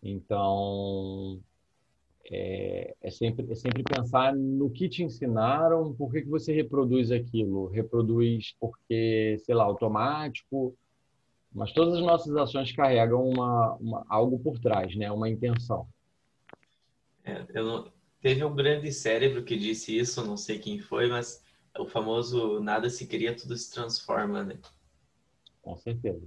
Então, 0.01 1.41
é, 2.29 2.95
é, 3.01 3.10
sempre, 3.10 3.51
é 3.51 3.56
sempre 3.56 3.84
pensar 3.84 4.36
no 4.36 4.69
que 4.69 4.88
te 4.88 5.03
ensinaram, 5.03 5.93
por 5.93 6.12
que, 6.12 6.21
que 6.21 6.29
você 6.29 6.53
reproduz 6.53 7.12
aquilo. 7.12 7.67
Reproduz 7.67 8.56
porque, 8.60 9.38
sei 9.39 9.56
lá, 9.56 9.63
automático, 9.63 10.75
mas 11.51 11.71
todas 11.71 11.95
as 11.95 12.01
nossas 12.01 12.36
ações 12.36 12.71
carregam 12.71 13.27
uma, 13.27 13.75
uma 13.75 14.06
algo 14.08 14.38
por 14.38 14.60
trás, 14.60 14.95
né? 14.95 15.12
Uma 15.12 15.29
intenção. 15.29 15.88
É, 17.23 17.62
não... 17.62 17.91
Teve 18.21 18.41
um 18.45 18.56
grande 18.56 18.89
cérebro 18.89 19.43
que 19.43 19.58
disse 19.58 19.97
isso, 19.97 20.25
não 20.25 20.38
sei 20.38 20.58
quem 20.58 20.79
foi, 20.79 21.10
mas 21.10 21.42
o 21.78 21.88
famoso 21.88 22.60
nada 22.60 22.90
se 22.90 23.08
cria, 23.08 23.36
tudo 23.36 23.58
se 23.58 23.72
transforma, 23.72 24.44
né? 24.44 24.60
Com 25.62 25.76
certeza. 25.78 26.26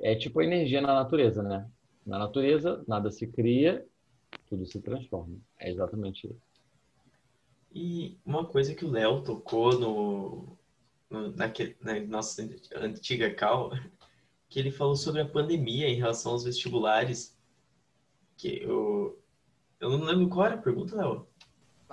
É 0.00 0.14
tipo 0.14 0.40
a 0.40 0.44
energia 0.44 0.80
na 0.80 0.94
natureza, 0.94 1.42
né? 1.42 1.68
Na 2.06 2.18
natureza, 2.18 2.84
nada 2.86 3.10
se 3.10 3.26
cria, 3.26 3.86
tudo 4.48 4.66
se 4.66 4.80
transforma. 4.80 5.36
É 5.58 5.70
exatamente 5.70 6.26
isso. 6.26 6.42
E 7.74 8.16
uma 8.24 8.44
coisa 8.44 8.74
que 8.74 8.84
o 8.84 8.90
Léo 8.90 9.22
tocou 9.22 9.78
no, 9.78 10.58
no 11.10 11.32
naquele, 11.34 11.76
na 11.80 11.98
nossa 12.00 12.48
antiga 12.76 13.34
cal, 13.34 13.72
que 14.48 14.60
ele 14.60 14.70
falou 14.70 14.94
sobre 14.94 15.20
a 15.20 15.28
pandemia 15.28 15.88
em 15.88 15.96
relação 15.96 16.32
aos 16.32 16.44
vestibulares. 16.44 17.36
Que 18.36 18.62
eu, 18.62 19.18
eu 19.80 19.90
não 19.90 20.04
lembro 20.04 20.28
qual 20.28 20.46
era 20.46 20.54
a 20.54 20.62
pergunta, 20.62 20.94
Léo. 20.94 21.26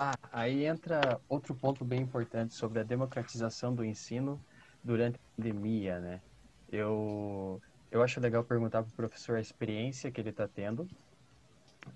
Ah, 0.04 0.14
aí 0.32 0.64
entra 0.64 1.22
outro 1.28 1.54
ponto 1.54 1.84
bem 1.84 2.00
importante 2.02 2.54
sobre 2.54 2.80
a 2.80 2.82
democratização 2.82 3.72
do 3.72 3.84
ensino 3.84 4.44
durante 4.82 5.14
a 5.16 5.20
pandemia, 5.36 6.00
né? 6.00 6.22
Eu, 6.68 7.62
eu 7.88 8.02
acho 8.02 8.18
legal 8.20 8.44
perguntar 8.44 8.82
para 8.82 8.90
o 8.90 8.94
professor 8.96 9.36
a 9.36 9.40
experiência 9.40 10.10
que 10.10 10.20
ele 10.20 10.30
está 10.30 10.48
tendo 10.48 10.90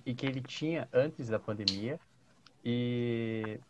e 0.05 0.15
que 0.15 0.25
ele 0.27 0.41
tinha 0.43 0.89
antes 0.93 1.29
da 1.29 1.39
pandemia 1.41 2.01
e 2.65 3.61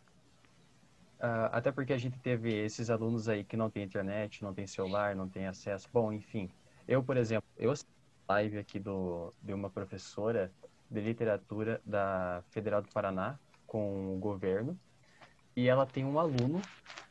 uh, 1.19 1.49
até 1.51 1.71
porque 1.71 1.93
a 1.93 1.97
gente 1.97 2.19
teve 2.19 2.53
esses 2.53 2.89
alunos 2.89 3.27
aí 3.27 3.43
que 3.45 3.57
não 3.57 3.69
tem 3.71 3.83
internet, 3.83 4.43
não 4.43 4.53
tem 4.53 4.67
celular, 4.67 5.15
não 5.15 5.29
tem 5.29 5.47
acesso. 5.47 5.87
Bom, 5.91 6.11
enfim, 6.13 6.53
eu, 6.87 7.03
por 7.03 7.17
exemplo, 7.17 7.47
eu 7.55 7.73
live 8.29 8.57
aqui 8.59 8.79
do, 8.79 9.33
de 9.41 9.53
uma 9.53 9.71
professora 9.71 10.53
de 10.89 11.01
literatura 11.01 11.81
da 11.85 12.43
Federal 12.51 12.81
do 12.81 12.89
Paraná 12.89 13.39
com 13.67 14.15
o 14.15 14.17
governo 14.17 14.79
e 15.55 15.67
ela 15.67 15.85
tem 15.85 16.05
um 16.05 16.17
aluno 16.17 16.61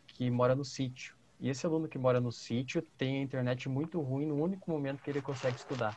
que 0.08 0.30
mora 0.30 0.54
no 0.54 0.64
sítio. 0.64 1.14
E 1.38 1.50
esse 1.50 1.66
aluno 1.66 1.86
que 1.86 1.98
mora 1.98 2.20
no 2.20 2.32
sítio 2.32 2.80
tem 2.96 3.18
a 3.18 3.22
internet 3.22 3.68
muito 3.68 4.00
ruim 4.00 4.26
no 4.26 4.42
único 4.42 4.70
momento 4.70 5.02
que 5.02 5.10
ele 5.10 5.20
consegue 5.20 5.56
estudar. 5.56 5.96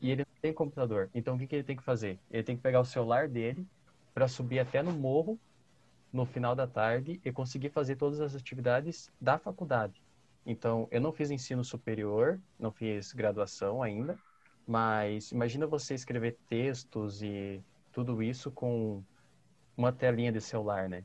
E 0.00 0.10
ele 0.10 0.22
não 0.22 0.40
tem 0.42 0.52
computador. 0.52 1.08
Então 1.14 1.34
o 1.34 1.38
que, 1.38 1.46
que 1.46 1.56
ele 1.56 1.64
tem 1.64 1.76
que 1.76 1.82
fazer? 1.82 2.18
Ele 2.30 2.42
tem 2.42 2.56
que 2.56 2.62
pegar 2.62 2.80
o 2.80 2.84
celular 2.84 3.28
dele 3.28 3.66
para 4.12 4.28
subir 4.28 4.58
até 4.58 4.82
no 4.82 4.92
morro 4.92 5.38
no 6.12 6.24
final 6.24 6.54
da 6.54 6.66
tarde 6.66 7.20
e 7.24 7.32
conseguir 7.32 7.70
fazer 7.70 7.96
todas 7.96 8.20
as 8.20 8.34
atividades 8.34 9.10
da 9.20 9.38
faculdade. 9.38 10.02
Então, 10.44 10.86
eu 10.90 11.00
não 11.00 11.12
fiz 11.12 11.30
ensino 11.30 11.64
superior, 11.64 12.40
não 12.58 12.70
fiz 12.70 13.12
graduação 13.12 13.82
ainda, 13.82 14.16
mas 14.66 15.32
imagina 15.32 15.66
você 15.66 15.94
escrever 15.94 16.38
textos 16.48 17.22
e 17.22 17.60
tudo 17.92 18.22
isso 18.22 18.50
com 18.50 19.02
uma 19.76 19.92
telinha 19.92 20.32
de 20.32 20.40
celular, 20.40 20.88
né? 20.88 21.04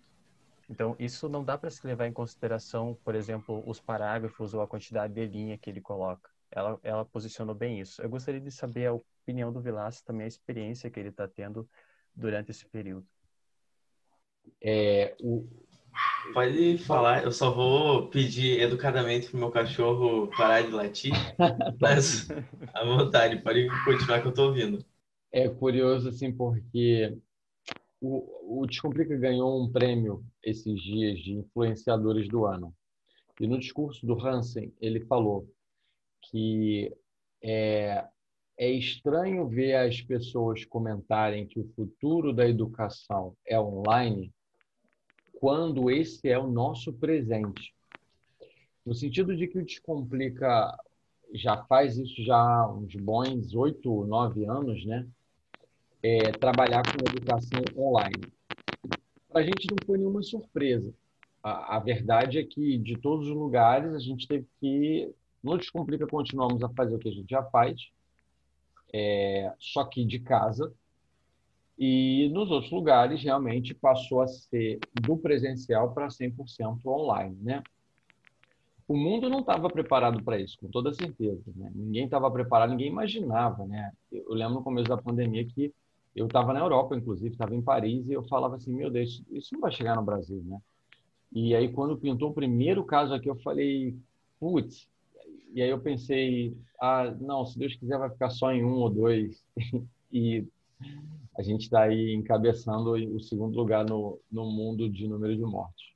Então, 0.69 0.95
isso 0.97 1.27
não 1.27 1.43
dá 1.43 1.57
para 1.57 1.69
se 1.69 1.85
levar 1.85 2.07
em 2.07 2.13
consideração, 2.13 2.97
por 3.03 3.13
exemplo, 3.13 3.61
os 3.67 3.81
parágrafos 3.81 4.53
ou 4.53 4.61
a 4.61 4.67
quantidade 4.67 5.13
de 5.13 5.25
linha 5.25 5.57
que 5.57 5.69
ele 5.69 5.81
coloca. 5.81 6.29
Ela, 6.49 6.79
ela 6.81 7.05
posicionou 7.05 7.53
bem 7.53 7.81
isso. 7.81 8.01
Eu 8.01 8.09
gostaria 8.09 8.39
de 8.39 8.51
saber 8.51 8.85
a 8.87 8.93
opinião 8.93 9.51
do 9.51 9.59
Vilas, 9.59 10.01
também 10.01 10.23
a 10.23 10.27
experiência 10.29 10.89
que 10.89 10.97
ele 10.97 11.09
está 11.09 11.27
tendo 11.27 11.69
durante 12.15 12.51
esse 12.51 12.65
período. 12.65 13.05
É, 14.63 15.15
o... 15.21 15.45
Pode 16.33 16.77
falar, 16.77 17.23
eu 17.23 17.33
só 17.33 17.51
vou 17.51 18.07
pedir 18.07 18.61
educadamente 18.61 19.29
pro 19.29 19.37
meu 19.37 19.51
cachorro 19.51 20.29
parar 20.37 20.61
de 20.61 20.69
latir, 20.69 21.11
mas 21.81 22.29
à 22.73 22.85
vontade, 22.85 23.41
pode 23.41 23.67
continuar 23.83 24.21
que 24.21 24.27
eu 24.27 24.29
estou 24.29 24.47
ouvindo. 24.47 24.85
É 25.33 25.49
curioso, 25.49 26.07
assim, 26.07 26.31
porque 26.31 27.17
o, 28.01 28.61
o 28.61 28.65
Descomplica 28.65 29.15
ganhou 29.15 29.63
um 29.63 29.71
prêmio 29.71 30.25
esses 30.43 30.81
dias 30.81 31.19
de 31.19 31.33
influenciadores 31.33 32.27
do 32.27 32.45
ano. 32.45 32.73
E 33.39 33.47
no 33.47 33.59
discurso 33.59 34.05
do 34.05 34.19
Hansen, 34.19 34.73
ele 34.81 35.05
falou 35.05 35.47
que 36.23 36.91
é, 37.41 38.05
é 38.57 38.71
estranho 38.71 39.47
ver 39.47 39.75
as 39.75 40.01
pessoas 40.01 40.65
comentarem 40.65 41.47
que 41.47 41.59
o 41.59 41.71
futuro 41.75 42.33
da 42.33 42.47
educação 42.47 43.35
é 43.45 43.59
online 43.59 44.33
quando 45.39 45.89
esse 45.89 46.27
é 46.27 46.37
o 46.37 46.51
nosso 46.51 46.93
presente. 46.93 47.73
No 48.85 48.93
sentido 48.93 49.35
de 49.35 49.47
que 49.47 49.59
o 49.59 49.65
Descomplica 49.65 50.75
já 51.33 51.63
faz 51.65 51.97
isso 51.97 52.23
já 52.23 52.37
há 52.37 52.71
uns 52.71 52.95
bons 52.95 53.55
oito, 53.55 54.05
nove 54.05 54.45
anos, 54.45 54.85
né? 54.85 55.07
É, 56.03 56.31
trabalhar 56.31 56.81
com 56.83 57.09
educação 57.09 57.61
online. 57.77 58.23
Para 59.29 59.41
a 59.41 59.43
gente 59.43 59.67
não 59.69 59.77
foi 59.85 59.97
nenhuma 59.97 60.23
surpresa. 60.23 60.93
A, 61.43 61.77
a, 61.77 61.79
verdade 61.79 62.37
é 62.37 62.43
que 62.43 62.77
de 62.77 62.97
todos 62.97 63.27
os 63.27 63.35
lugares 63.35 63.93
a 63.93 63.99
gente 63.99 64.27
teve 64.27 64.47
que, 64.59 65.13
no 65.43 65.57
Descomplica, 65.57 66.05
continuamos 66.07 66.63
a 66.63 66.69
fazer 66.69 66.95
o 66.95 66.99
que 66.99 67.09
a 67.09 67.11
gente 67.11 67.29
já 67.29 67.43
faz, 67.43 67.89
é, 68.93 69.53
só 69.59 69.83
que 69.85 70.05
de 70.05 70.19
casa. 70.19 70.73
E 71.77 72.29
nos 72.31 72.51
outros 72.51 72.71
lugares, 72.71 73.23
realmente, 73.23 73.73
passou 73.73 74.21
a 74.21 74.27
ser 74.27 74.79
do 75.01 75.17
presencial 75.17 75.93
para 75.93 76.09
100% 76.09 76.85
online, 76.85 77.35
né? 77.41 77.63
O 78.87 78.95
mundo 78.95 79.29
não 79.29 79.39
estava 79.39 79.69
preparado 79.69 80.21
para 80.21 80.39
isso, 80.39 80.59
com 80.59 80.67
toda 80.67 80.93
certeza. 80.93 81.41
Né? 81.55 81.71
Ninguém 81.73 82.05
estava 82.05 82.29
preparado, 82.29 82.71
ninguém 82.71 82.89
imaginava, 82.89 83.65
né? 83.65 83.91
Eu 84.11 84.33
lembro 84.33 84.55
no 84.55 84.63
começo 84.63 84.89
da 84.89 84.97
pandemia 84.97 85.45
que 85.45 85.73
eu 86.15 86.25
estava 86.25 86.53
na 86.53 86.59
Europa, 86.59 86.95
inclusive, 86.95 87.31
estava 87.31 87.55
em 87.55 87.61
Paris, 87.61 88.07
e 88.07 88.13
eu 88.13 88.23
falava 88.23 88.55
assim, 88.55 88.73
meu 88.73 88.89
Deus, 88.89 89.23
isso 89.31 89.53
não 89.53 89.61
vai 89.61 89.71
chegar 89.71 89.95
no 89.95 90.03
Brasil, 90.03 90.41
né? 90.45 90.59
E 91.31 91.55
aí, 91.55 91.71
quando 91.71 91.97
pintou 91.97 92.31
o 92.31 92.33
primeiro 92.33 92.83
caso 92.83 93.13
aqui, 93.13 93.29
eu 93.29 93.37
falei, 93.37 93.95
putz, 94.39 94.89
e 95.53 95.61
aí 95.61 95.69
eu 95.69 95.79
pensei, 95.79 96.55
ah, 96.79 97.13
não, 97.19 97.45
se 97.45 97.57
Deus 97.57 97.75
quiser 97.75 97.97
vai 97.97 98.09
ficar 98.09 98.29
só 98.29 98.51
em 98.51 98.63
um 98.63 98.73
ou 98.73 98.89
dois. 98.89 99.43
e 100.11 100.45
a 101.37 101.41
gente 101.41 101.61
está 101.61 101.83
aí 101.83 102.13
encabeçando 102.13 102.91
o 102.91 103.19
segundo 103.21 103.55
lugar 103.55 103.85
no, 103.85 104.19
no 104.31 104.45
mundo 104.45 104.89
de 104.89 105.07
número 105.07 105.35
de 105.35 105.43
mortes. 105.43 105.91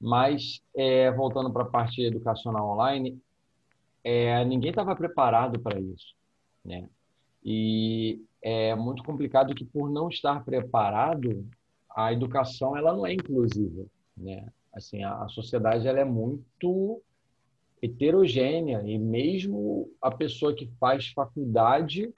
Mas, 0.00 0.62
é, 0.74 1.10
voltando 1.10 1.52
para 1.52 1.62
a 1.62 1.68
parte 1.68 2.00
educacional 2.02 2.70
online, 2.70 3.20
é, 4.02 4.44
ninguém 4.44 4.70
estava 4.70 4.96
preparado 4.96 5.58
para 5.60 5.78
isso. 5.78 6.14
Né? 6.64 6.88
E 7.44 8.22
é 8.42 8.74
muito 8.74 9.02
complicado 9.02 9.54
que, 9.54 9.64
por 9.64 9.90
não 9.90 10.08
estar 10.08 10.44
preparado, 10.44 11.46
a 11.90 12.12
educação 12.12 12.76
ela 12.76 12.92
não 12.92 13.06
é 13.06 13.12
inclusiva. 13.12 13.84
Né? 14.16 14.48
Assim, 14.72 15.02
a, 15.02 15.22
a 15.22 15.28
sociedade 15.28 15.86
ela 15.86 16.00
é 16.00 16.04
muito 16.04 17.02
heterogênea 17.82 18.82
e 18.84 18.98
mesmo 18.98 19.90
a 20.00 20.10
pessoa 20.10 20.54
que 20.54 20.70
faz 20.78 21.08
faculdade 21.08 22.12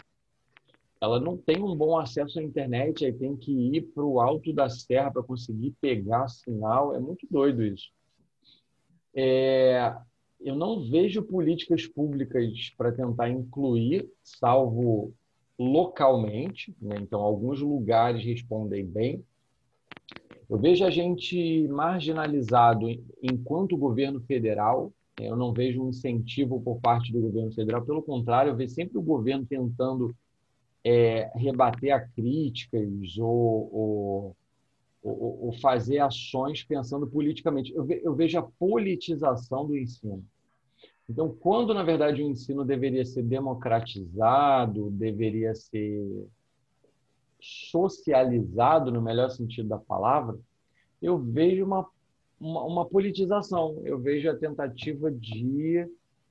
ela 1.02 1.18
não 1.18 1.36
tem 1.36 1.60
um 1.60 1.74
bom 1.74 1.98
acesso 1.98 2.38
à 2.38 2.42
internet, 2.44 3.04
aí 3.04 3.12
tem 3.12 3.36
que 3.36 3.50
ir 3.50 3.82
para 3.92 4.04
o 4.04 4.20
alto 4.20 4.52
da 4.52 4.68
serra 4.68 5.10
para 5.10 5.22
conseguir 5.22 5.74
pegar 5.80 6.28
sinal. 6.28 6.94
É 6.94 7.00
muito 7.00 7.26
doido 7.28 7.64
isso. 7.64 7.90
É, 9.12 9.96
eu 10.40 10.54
não 10.54 10.88
vejo 10.88 11.20
políticas 11.24 11.88
públicas 11.88 12.72
para 12.78 12.92
tentar 12.92 13.28
incluir, 13.28 14.08
salvo 14.22 15.12
localmente. 15.58 16.74
Né? 16.80 16.96
Então, 17.00 17.20
alguns 17.20 17.60
lugares 17.60 18.24
respondem 18.24 18.84
bem. 18.84 19.24
Eu 20.48 20.58
vejo 20.58 20.84
a 20.84 20.90
gente 20.90 21.66
marginalizado 21.68 22.88
enquanto 23.22 23.76
governo 23.76 24.20
federal 24.20 24.92
eu 25.20 25.36
não 25.36 25.52
vejo 25.52 25.82
um 25.82 25.90
incentivo 25.90 26.60
por 26.60 26.80
parte 26.80 27.12
do 27.12 27.20
governo 27.20 27.52
federal. 27.52 27.84
Pelo 27.84 28.02
contrário, 28.02 28.50
eu 28.50 28.56
vejo 28.56 28.74
sempre 28.74 28.98
o 28.98 29.02
governo 29.02 29.44
tentando 29.44 30.14
é, 30.84 31.30
rebater 31.34 31.94
a 31.94 32.00
críticas 32.00 33.18
ou, 33.18 33.70
ou, 33.72 34.36
ou, 35.02 35.52
fazer 35.60 35.98
ações 35.98 36.64
pensando 36.64 37.06
politicamente. 37.06 37.72
Eu 37.74 38.14
vejo 38.14 38.38
a 38.38 38.42
politização 38.42 39.66
do 39.66 39.76
ensino. 39.76 40.24
Então, 41.08 41.34
quando 41.40 41.74
na 41.74 41.82
verdade 41.82 42.22
o 42.22 42.28
ensino 42.28 42.64
deveria 42.64 43.04
ser 43.04 43.22
democratizado, 43.22 44.90
deveria 44.90 45.54
ser 45.54 46.26
socializado 47.40 48.90
no 48.90 49.02
melhor 49.02 49.30
sentido 49.30 49.68
da 49.68 49.78
palavra, 49.78 50.38
eu 51.00 51.18
vejo 51.18 51.64
uma 51.64 51.86
uma, 52.42 52.64
uma 52.64 52.86
politização. 52.86 53.80
Eu 53.84 53.98
vejo 53.98 54.28
a 54.28 54.36
tentativa 54.36 55.10
de 55.10 55.86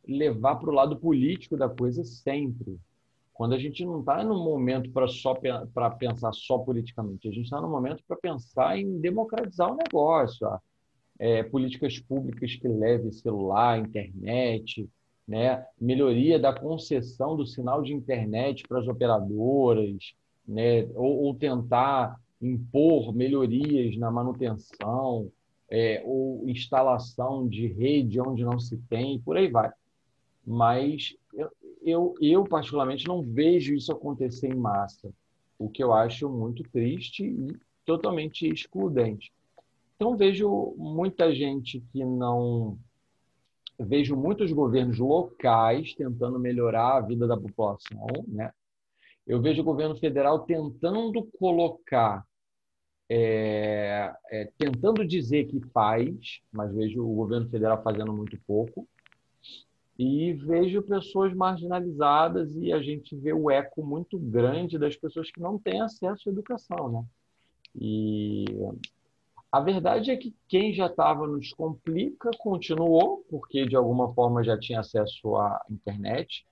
levar 0.05 0.57
para 0.57 0.69
o 0.69 0.73
lado 0.73 0.97
político 0.97 1.55
da 1.55 1.69
coisa 1.69 2.03
sempre. 2.03 2.77
Quando 3.33 3.53
a 3.55 3.57
gente 3.57 3.83
não 3.85 4.01
está 4.01 4.23
no 4.23 4.37
momento 4.43 4.91
para 4.91 5.07
só 5.07 5.33
para 5.33 5.89
pensar 5.91 6.33
só 6.33 6.59
politicamente, 6.59 7.27
a 7.27 7.31
gente 7.31 7.45
está 7.45 7.61
no 7.61 7.69
momento 7.69 8.03
para 8.07 8.17
pensar 8.17 8.77
em 8.77 8.99
democratizar 8.99 9.71
o 9.71 9.77
negócio, 9.77 10.47
é, 11.21 11.43
políticas 11.43 11.99
públicas 11.99 12.55
que 12.55 12.67
levem 12.67 13.11
celular, 13.11 13.77
internet, 13.77 14.89
né, 15.27 15.63
melhoria 15.79 16.39
da 16.39 16.51
concessão 16.51 17.37
do 17.37 17.45
sinal 17.45 17.83
de 17.83 17.93
internet 17.93 18.63
para 18.67 18.79
as 18.79 18.87
operadoras, 18.87 20.15
né, 20.47 20.87
ou, 20.95 21.25
ou 21.25 21.35
tentar 21.35 22.19
impor 22.41 23.13
melhorias 23.13 23.95
na 23.97 24.09
manutenção, 24.09 25.31
é, 25.69 26.01
ou 26.03 26.49
instalação 26.49 27.47
de 27.47 27.67
rede 27.67 28.19
onde 28.19 28.43
não 28.43 28.59
se 28.59 28.77
tem, 28.89 29.19
por 29.19 29.37
aí 29.37 29.47
vai. 29.47 29.71
Mas 30.43 31.15
eu, 31.35 31.51
eu, 31.83 32.15
eu, 32.19 32.43
particularmente, 32.45 33.07
não 33.07 33.21
vejo 33.21 33.75
isso 33.75 33.91
acontecer 33.91 34.47
em 34.47 34.57
massa, 34.57 35.13
o 35.59 35.69
que 35.69 35.83
eu 35.83 35.93
acho 35.93 36.27
muito 36.27 36.63
triste 36.63 37.23
e 37.23 37.55
totalmente 37.85 38.47
excludente. 38.47 39.31
Então, 40.01 40.17
vejo 40.17 40.73
muita 40.79 41.31
gente 41.31 41.79
que 41.93 42.03
não. 42.03 42.75
Vejo 43.79 44.15
muitos 44.15 44.51
governos 44.51 44.97
locais 44.97 45.93
tentando 45.93 46.39
melhorar 46.39 46.97
a 46.97 47.01
vida 47.01 47.27
da 47.27 47.37
população, 47.37 48.07
né? 48.27 48.51
Eu 49.27 49.39
vejo 49.39 49.61
o 49.61 49.63
governo 49.63 49.95
federal 49.95 50.39
tentando 50.39 51.23
colocar 51.37 52.25
é, 53.07 54.11
é, 54.31 54.51
tentando 54.57 55.05
dizer 55.05 55.45
que 55.45 55.61
faz, 55.69 56.41
mas 56.51 56.73
vejo 56.73 57.05
o 57.05 57.13
governo 57.13 57.47
federal 57.47 57.83
fazendo 57.83 58.11
muito 58.11 58.39
pouco, 58.47 58.87
e 59.99 60.33
vejo 60.33 60.81
pessoas 60.81 61.31
marginalizadas 61.31 62.55
e 62.55 62.73
a 62.73 62.81
gente 62.81 63.15
vê 63.15 63.33
o 63.33 63.51
eco 63.51 63.85
muito 63.85 64.17
grande 64.17 64.79
das 64.79 64.95
pessoas 64.95 65.29
que 65.29 65.39
não 65.39 65.59
têm 65.59 65.79
acesso 65.79 66.27
à 66.27 66.31
educação, 66.31 66.91
né? 66.91 67.05
E 67.75 68.45
a 69.51 69.59
verdade 69.59 70.11
é 70.11 70.15
que 70.15 70.33
quem 70.47 70.73
já 70.73 70.85
estava 70.85 71.27
no 71.27 71.37
Descomplica 71.37 72.31
continuou, 72.39 73.25
porque 73.29 73.65
de 73.65 73.75
alguma 73.75 74.13
forma 74.13 74.43
já 74.43 74.57
tinha 74.57 74.79
acesso 74.79 75.35
à 75.35 75.61
internet. 75.69 76.45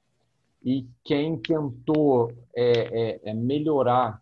E 0.61 0.85
quem 1.05 1.37
tentou 1.37 2.33
é, 2.53 3.11
é, 3.23 3.29
é 3.29 3.33
melhorar 3.33 4.19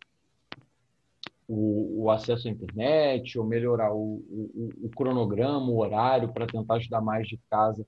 o, 1.47 2.03
o, 2.03 2.11
acesso 2.11 2.47
à 2.47 2.51
internet, 2.51 3.39
ou 3.39 3.45
melhorar 3.45 3.91
o, 3.91 4.21
o, 4.29 4.69
o 4.83 4.89
cronograma, 4.89 5.67
o 5.67 5.79
horário, 5.79 6.31
para 6.31 6.45
tentar 6.45 6.75
ajudar 6.75 7.01
mais 7.01 7.27
de 7.27 7.39
casa, 7.49 7.83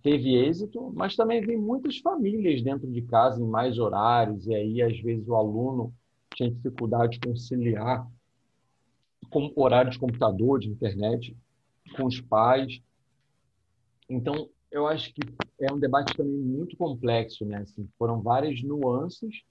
teve 0.00 0.36
êxito, 0.36 0.92
mas 0.94 1.16
também 1.16 1.40
vem 1.40 1.56
muitas 1.56 1.98
famílias 1.98 2.62
dentro 2.62 2.86
de 2.88 3.02
casa 3.02 3.42
em 3.42 3.46
mais 3.46 3.78
horários, 3.78 4.46
e 4.46 4.54
aí 4.54 4.82
às 4.82 4.96
vezes 5.00 5.26
o 5.26 5.34
aluno 5.34 5.92
tinha 6.36 6.50
dificuldade 6.50 7.18
de 7.18 7.26
conciliar 7.26 8.06
com 9.32 9.50
horário 9.56 9.90
de 9.90 9.98
computador, 9.98 10.60
de 10.60 10.68
internet, 10.68 11.34
com 11.96 12.04
os 12.04 12.20
pais. 12.20 12.80
Então, 14.08 14.48
eu 14.70 14.86
acho 14.86 15.12
que 15.12 15.20
é 15.60 15.72
um 15.72 15.78
debate 15.78 16.14
também 16.14 16.36
muito 16.36 16.76
complexo, 16.76 17.44
né? 17.44 17.58
Assim, 17.58 17.88
foram 17.98 18.20
várias 18.20 18.62
nuances, 18.62 19.42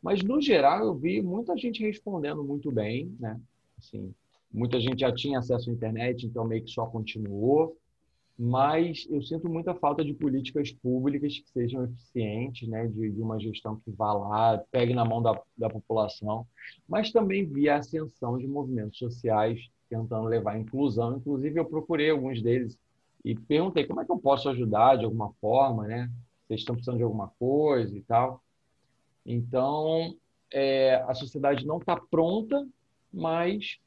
mas 0.00 0.22
no 0.22 0.40
geral 0.40 0.86
eu 0.86 0.94
vi 0.94 1.20
muita 1.20 1.56
gente 1.56 1.82
respondendo 1.82 2.44
muito 2.44 2.70
bem, 2.70 3.14
né? 3.18 3.40
Assim, 3.78 4.14
muita 4.52 4.78
gente 4.80 5.00
já 5.00 5.12
tinha 5.12 5.40
acesso 5.40 5.68
à 5.68 5.72
internet, 5.72 6.24
então 6.24 6.44
meio 6.44 6.64
que 6.64 6.70
só 6.70 6.86
continuou 6.86 7.76
mas 8.38 9.06
eu 9.08 9.22
sinto 9.22 9.48
muita 9.48 9.74
falta 9.74 10.04
de 10.04 10.12
políticas 10.12 10.72
públicas 10.72 11.38
que 11.38 11.48
sejam 11.50 11.84
eficientes, 11.84 12.68
né, 12.68 12.86
de, 12.88 13.10
de 13.12 13.22
uma 13.22 13.38
gestão 13.38 13.76
que 13.76 13.90
vá 13.92 14.12
lá, 14.12 14.58
pegue 14.70 14.92
na 14.92 15.04
mão 15.04 15.22
da, 15.22 15.40
da 15.56 15.70
população, 15.70 16.46
mas 16.88 17.12
também 17.12 17.46
via 17.46 17.76
ascensão 17.76 18.36
de 18.36 18.46
movimentos 18.46 18.98
sociais 18.98 19.60
tentando 19.88 20.26
levar 20.26 20.52
a 20.52 20.58
inclusão. 20.58 21.16
Inclusive, 21.16 21.60
eu 21.60 21.64
procurei 21.64 22.10
alguns 22.10 22.42
deles 22.42 22.76
e 23.24 23.34
perguntei 23.34 23.86
como 23.86 24.00
é 24.00 24.04
que 24.04 24.10
eu 24.10 24.18
posso 24.18 24.48
ajudar 24.48 24.96
de 24.96 25.04
alguma 25.04 25.32
forma, 25.40 25.86
né? 25.86 26.10
Vocês 26.46 26.60
estão 26.60 26.74
precisando 26.74 26.98
de 26.98 27.04
alguma 27.04 27.28
coisa 27.38 27.96
e 27.96 28.02
tal. 28.02 28.42
Então, 29.24 30.14
é, 30.52 30.96
a 31.06 31.14
sociedade 31.14 31.64
não 31.66 31.78
está 31.78 31.96
pronta, 31.96 32.66
mas 33.12 33.78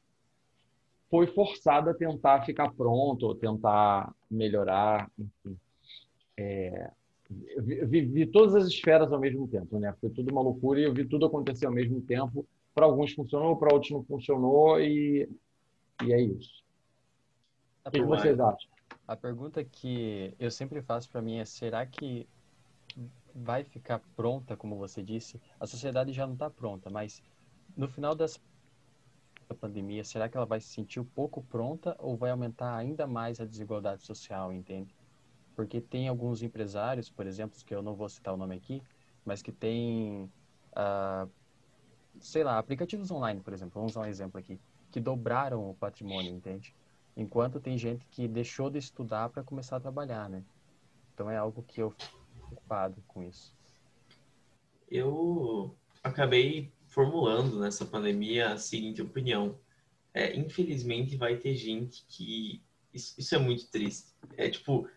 foi 1.10 1.26
forçado 1.28 1.90
a 1.90 1.94
tentar 1.94 2.44
ficar 2.44 2.72
pronto, 2.72 3.26
ou 3.26 3.34
tentar 3.34 4.12
melhorar, 4.30 5.10
enfim. 5.18 5.58
É, 6.36 6.90
vi, 7.58 8.04
vi, 8.04 8.26
todas 8.26 8.54
as 8.54 8.68
esferas 8.68 9.12
ao 9.12 9.18
mesmo 9.18 9.48
tempo, 9.48 9.78
né? 9.78 9.94
Foi 10.00 10.10
tudo 10.10 10.30
uma 10.30 10.40
loucura 10.40 10.80
e 10.80 10.84
eu 10.84 10.94
vi 10.94 11.04
tudo 11.04 11.26
acontecer 11.26 11.66
ao 11.66 11.72
mesmo 11.72 12.00
tempo. 12.00 12.46
Para 12.74 12.86
alguns 12.86 13.12
funcionou, 13.12 13.56
para 13.56 13.74
outros 13.74 13.90
não 13.90 14.04
funcionou 14.04 14.80
e, 14.80 15.28
e 16.04 16.12
é 16.12 16.20
isso. 16.20 16.62
o 17.84 17.90
que, 17.90 17.98
que 17.98 18.06
vocês 18.06 18.38
acham? 18.38 18.70
A 19.06 19.16
pergunta 19.16 19.64
que 19.64 20.34
eu 20.38 20.50
sempre 20.50 20.80
faço 20.82 21.08
para 21.10 21.22
mim 21.22 21.38
é: 21.38 21.44
será 21.44 21.84
que 21.86 22.28
vai 23.34 23.64
ficar 23.64 24.00
pronta, 24.16 24.56
como 24.56 24.76
você 24.76 25.02
disse? 25.02 25.40
A 25.58 25.66
sociedade 25.66 26.12
já 26.12 26.26
não 26.26 26.34
está 26.34 26.50
pronta, 26.50 26.90
mas 26.90 27.22
no 27.76 27.88
final 27.88 28.14
das 28.14 28.40
da 29.48 29.54
pandemia, 29.54 30.04
será 30.04 30.28
que 30.28 30.36
ela 30.36 30.46
vai 30.46 30.60
se 30.60 30.68
sentir 30.68 31.00
um 31.00 31.04
pouco 31.04 31.42
pronta 31.42 31.96
ou 31.98 32.16
vai 32.16 32.30
aumentar 32.30 32.76
ainda 32.76 33.06
mais 33.06 33.40
a 33.40 33.44
desigualdade 33.44 34.02
social, 34.02 34.52
entende? 34.52 34.94
Porque 35.56 35.80
tem 35.80 36.06
alguns 36.06 36.42
empresários, 36.42 37.10
por 37.10 37.26
exemplo, 37.26 37.58
que 37.64 37.74
eu 37.74 37.82
não 37.82 37.94
vou 37.94 38.08
citar 38.08 38.34
o 38.34 38.36
nome 38.36 38.54
aqui, 38.54 38.82
mas 39.24 39.42
que 39.42 39.50
tem, 39.50 40.30
uh, 40.72 41.28
sei 42.20 42.44
lá, 42.44 42.58
aplicativos 42.58 43.10
online, 43.10 43.40
por 43.40 43.52
exemplo, 43.52 43.74
vamos 43.74 43.92
usar 43.92 44.02
um 44.02 44.06
exemplo 44.06 44.38
aqui, 44.38 44.60
que 44.92 45.00
dobraram 45.00 45.70
o 45.70 45.74
patrimônio, 45.74 46.32
entende? 46.32 46.74
Enquanto 47.16 47.58
tem 47.58 47.76
gente 47.76 48.06
que 48.06 48.28
deixou 48.28 48.70
de 48.70 48.78
estudar 48.78 49.30
para 49.30 49.42
começar 49.42 49.76
a 49.76 49.80
trabalhar, 49.80 50.28
né? 50.28 50.44
Então 51.14 51.28
é 51.30 51.36
algo 51.36 51.62
que 51.62 51.82
eu 51.82 51.90
fico 51.90 52.20
preocupado 52.36 53.02
com 53.08 53.22
isso. 53.24 53.56
Eu 54.88 55.76
acabei 56.02 56.72
formulando 56.98 57.60
nessa 57.60 57.86
pandemia 57.86 58.50
a 58.50 58.58
seguinte 58.58 59.00
opinião. 59.00 59.56
É, 60.12 60.36
infelizmente 60.36 61.16
vai 61.16 61.36
ter 61.36 61.54
gente 61.54 62.04
que 62.08 62.60
isso, 62.92 63.14
isso, 63.16 63.36
é 63.36 63.38
muito 63.38 63.70
triste. 63.70 64.08
É 64.36 64.50
tipo 64.50 64.88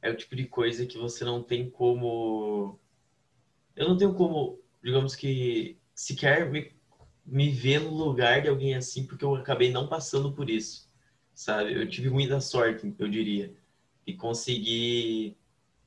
é 0.00 0.08
o 0.10 0.16
tipo 0.16 0.34
de 0.34 0.46
coisa 0.46 0.86
que 0.86 0.96
você 0.96 1.22
não 1.22 1.42
tem 1.42 1.68
como 1.68 2.80
eu 3.76 3.86
não 3.86 3.96
tenho 3.98 4.14
como, 4.14 4.58
digamos 4.82 5.14
que 5.14 5.78
sequer 5.94 6.50
me, 6.50 6.72
me 7.26 7.50
ver 7.50 7.80
no 7.80 7.90
lugar 7.90 8.40
de 8.40 8.48
alguém 8.48 8.74
assim 8.74 9.06
porque 9.06 9.24
eu 9.24 9.34
acabei 9.34 9.70
não 9.70 9.86
passando 9.86 10.32
por 10.32 10.48
isso. 10.48 10.88
Sabe? 11.34 11.74
Eu 11.74 11.86
tive 11.86 12.08
muita 12.08 12.40
sorte, 12.40 12.94
eu 12.98 13.08
diria, 13.08 13.54
e 14.06 14.14
consegui 14.14 15.36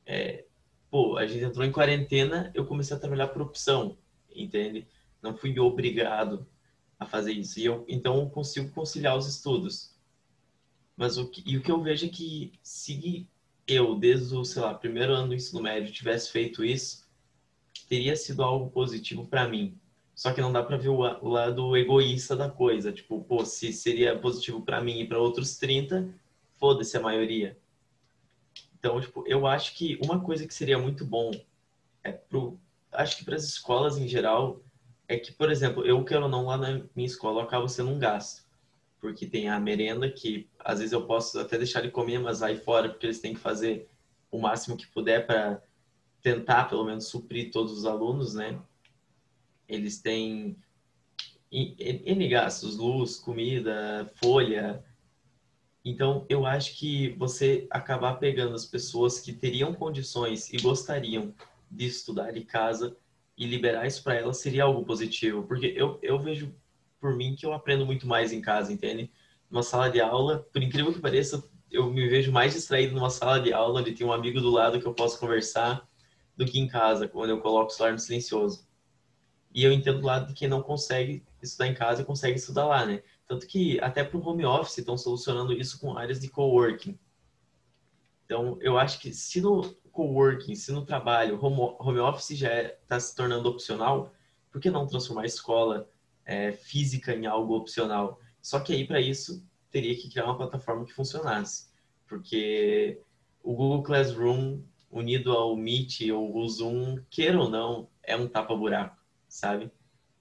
é, 0.05 0.45
pô, 0.91 1.17
a 1.17 1.25
gente 1.25 1.43
entrou 1.43 1.65
em 1.65 1.71
quarentena, 1.71 2.51
eu 2.53 2.63
comecei 2.63 2.95
a 2.95 2.99
trabalhar 2.99 3.29
por 3.29 3.41
opção, 3.41 3.97
entende? 4.35 4.87
Não 5.23 5.35
fui 5.35 5.57
obrigado 5.57 6.45
a 6.99 7.05
fazer 7.05 7.31
isso. 7.31 7.59
E 7.59 7.65
eu, 7.65 7.85
então, 7.87 8.17
eu 8.17 8.29
consigo 8.29 8.69
conciliar 8.71 9.17
os 9.17 9.27
estudos. 9.27 9.95
Mas 10.95 11.17
o 11.17 11.27
que, 11.27 11.41
e 11.45 11.57
o 11.57 11.61
que 11.61 11.71
eu 11.71 11.81
vejo 11.81 12.05
é 12.05 12.09
que 12.09 12.51
se 12.61 13.27
eu, 13.67 13.95
desde 13.95 14.35
o, 14.35 14.43
sei 14.43 14.61
lá, 14.61 14.73
primeiro 14.73 15.13
ano 15.13 15.29
do 15.29 15.35
ensino 15.35 15.61
médio, 15.61 15.93
tivesse 15.93 16.29
feito 16.29 16.63
isso, 16.63 17.07
teria 17.87 18.15
sido 18.15 18.43
algo 18.43 18.69
positivo 18.69 19.25
para 19.25 19.47
mim. 19.47 19.79
Só 20.13 20.31
que 20.31 20.41
não 20.41 20.51
dá 20.51 20.61
para 20.61 20.77
ver 20.77 20.89
o, 20.89 20.99
o, 20.99 21.29
lado 21.29 21.75
egoísta 21.75 22.35
da 22.35 22.49
coisa. 22.49 22.91
Tipo, 22.91 23.23
pô, 23.23 23.43
se 23.45 23.73
seria 23.73 24.19
positivo 24.19 24.61
para 24.61 24.81
mim 24.81 24.99
e 24.99 25.07
para 25.07 25.19
outros 25.19 25.57
30, 25.57 26.13
foda-se 26.59 26.95
a 26.95 27.01
maioria. 27.01 27.57
Então, 28.77 28.99
tipo, 28.99 29.23
eu 29.25 29.47
acho 29.47 29.73
que 29.75 29.97
uma 30.03 30.19
coisa 30.19 30.45
que 30.45 30.53
seria 30.53 30.77
muito 30.77 31.05
bom 31.05 31.31
é 32.03 32.11
pro, 32.11 32.59
acho 32.91 33.17
que 33.17 33.25
para 33.25 33.35
as 33.35 33.45
escolas 33.45 33.97
em 33.97 34.07
geral, 34.07 34.61
é 35.13 35.19
que, 35.19 35.31
por 35.31 35.51
exemplo, 35.51 35.85
eu 35.85 36.03
quero 36.03 36.23
ou 36.23 36.29
não, 36.29 36.45
lá 36.45 36.57
na 36.57 36.81
minha 36.95 37.07
escola 37.07 37.41
eu 37.41 37.45
acabo 37.45 37.67
sendo 37.67 37.91
um 37.91 37.99
gasto. 37.99 38.43
Porque 38.99 39.25
tem 39.25 39.49
a 39.49 39.59
merenda 39.59 40.09
que 40.09 40.47
às 40.59 40.79
vezes 40.79 40.93
eu 40.93 41.05
posso 41.05 41.39
até 41.39 41.57
deixar 41.57 41.81
de 41.81 41.91
comer, 41.91 42.19
mas 42.19 42.41
aí 42.41 42.57
fora, 42.57 42.89
porque 42.89 43.05
eles 43.05 43.19
têm 43.19 43.33
que 43.33 43.39
fazer 43.39 43.89
o 44.31 44.39
máximo 44.39 44.77
que 44.77 44.87
puder 44.87 45.27
para 45.27 45.61
tentar, 46.21 46.65
pelo 46.65 46.85
menos, 46.85 47.07
suprir 47.07 47.51
todos 47.51 47.73
os 47.73 47.85
alunos, 47.85 48.33
né? 48.33 48.59
Eles 49.67 50.01
têm 50.01 50.55
N 51.51 52.27
gastos, 52.29 52.77
luz, 52.77 53.17
comida, 53.17 54.09
folha. 54.15 54.83
Então, 55.85 56.25
eu 56.29 56.45
acho 56.45 56.77
que 56.77 57.09
você 57.09 57.67
acabar 57.69 58.15
pegando 58.15 58.55
as 58.55 58.65
pessoas 58.65 59.19
que 59.19 59.33
teriam 59.33 59.73
condições 59.73 60.51
e 60.51 60.57
gostariam 60.57 61.33
de 61.69 61.85
estudar 61.85 62.31
de 62.31 62.41
casa 62.45 62.95
e 63.37 63.45
liberar 63.45 63.87
isso 63.87 64.03
para 64.03 64.15
ela 64.15 64.33
seria 64.33 64.63
algo 64.63 64.85
positivo, 64.85 65.43
porque 65.43 65.73
eu, 65.75 65.99
eu 66.01 66.19
vejo 66.19 66.53
por 66.99 67.15
mim 67.15 67.35
que 67.35 67.45
eu 67.45 67.53
aprendo 67.53 67.85
muito 67.85 68.07
mais 68.07 68.31
em 68.31 68.41
casa, 68.41 68.71
entende? 68.71 69.11
Numa 69.49 69.63
sala 69.63 69.89
de 69.89 69.99
aula, 69.99 70.47
por 70.51 70.61
incrível 70.61 70.93
que 70.93 70.99
pareça, 70.99 71.43
eu 71.69 71.91
me 71.91 72.07
vejo 72.07 72.31
mais 72.31 72.53
distraído 72.53 72.93
numa 72.93 73.09
sala 73.09 73.39
de 73.39 73.51
aula 73.51 73.81
onde 73.81 73.93
tem 73.93 74.05
um 74.05 74.13
amigo 74.13 74.39
do 74.39 74.49
lado 74.49 74.79
que 74.79 74.85
eu 74.85 74.93
posso 74.93 75.19
conversar 75.19 75.87
do 76.37 76.45
que 76.45 76.59
em 76.59 76.67
casa, 76.67 77.07
quando 77.07 77.31
eu 77.31 77.41
coloco 77.41 77.67
o 77.67 77.69
celular 77.71 77.93
no 77.93 77.99
silencioso. 77.99 78.67
E 79.53 79.63
eu 79.63 79.71
entendo 79.71 79.99
do 79.99 80.07
lado 80.07 80.27
de 80.27 80.33
quem 80.33 80.47
não 80.47 80.61
consegue 80.63 81.23
estudar 81.41 81.67
em 81.67 81.73
casa 81.73 82.01
e 82.01 82.05
consegue 82.05 82.37
estudar 82.37 82.65
lá, 82.65 82.85
né? 82.85 83.03
Tanto 83.27 83.45
que 83.47 83.79
até 83.81 84.03
para 84.03 84.17
o 84.17 84.27
home 84.27 84.45
office 84.45 84.77
estão 84.77 84.97
solucionando 84.97 85.53
isso 85.53 85.79
com 85.79 85.97
áreas 85.97 86.19
de 86.19 86.27
coworking. 86.27 86.97
Então, 88.25 88.57
eu 88.61 88.77
acho 88.77 88.99
que 88.99 89.13
se 89.13 89.41
no, 89.41 89.75
coworking, 89.93 90.55
se 90.55 90.71
no 90.73 90.85
trabalho 90.85 91.39
home, 91.41 91.75
home 91.79 91.99
office 91.99 92.37
já 92.37 92.49
está 92.49 92.67
é, 92.67 92.77
tá 92.87 92.99
se 92.99 93.15
tornando 93.15 93.47
opcional, 93.47 94.11
por 94.51 94.59
que 94.59 94.69
não 94.69 94.87
transformar 94.87 95.21
a 95.21 95.27
escola 95.27 95.87
é, 96.25 96.51
física 96.51 97.13
em 97.13 97.25
algo 97.25 97.55
opcional? 97.55 98.19
Só 98.41 98.59
que 98.59 98.73
aí, 98.73 98.85
para 98.85 98.99
isso, 98.99 99.47
teria 99.71 99.95
que 99.95 100.09
criar 100.09 100.25
uma 100.25 100.37
plataforma 100.37 100.83
que 100.83 100.93
funcionasse. 100.93 101.71
Porque 102.07 102.99
o 103.41 103.55
Google 103.55 103.83
Classroom, 103.83 104.61
unido 104.91 105.31
ao 105.31 105.55
Meet 105.55 106.09
ou 106.11 106.35
o 106.35 106.49
Zoom, 106.49 106.99
queira 107.09 107.39
ou 107.39 107.49
não, 107.49 107.87
é 108.03 108.15
um 108.17 108.27
tapa-buraco, 108.27 108.97
sabe? 109.27 109.71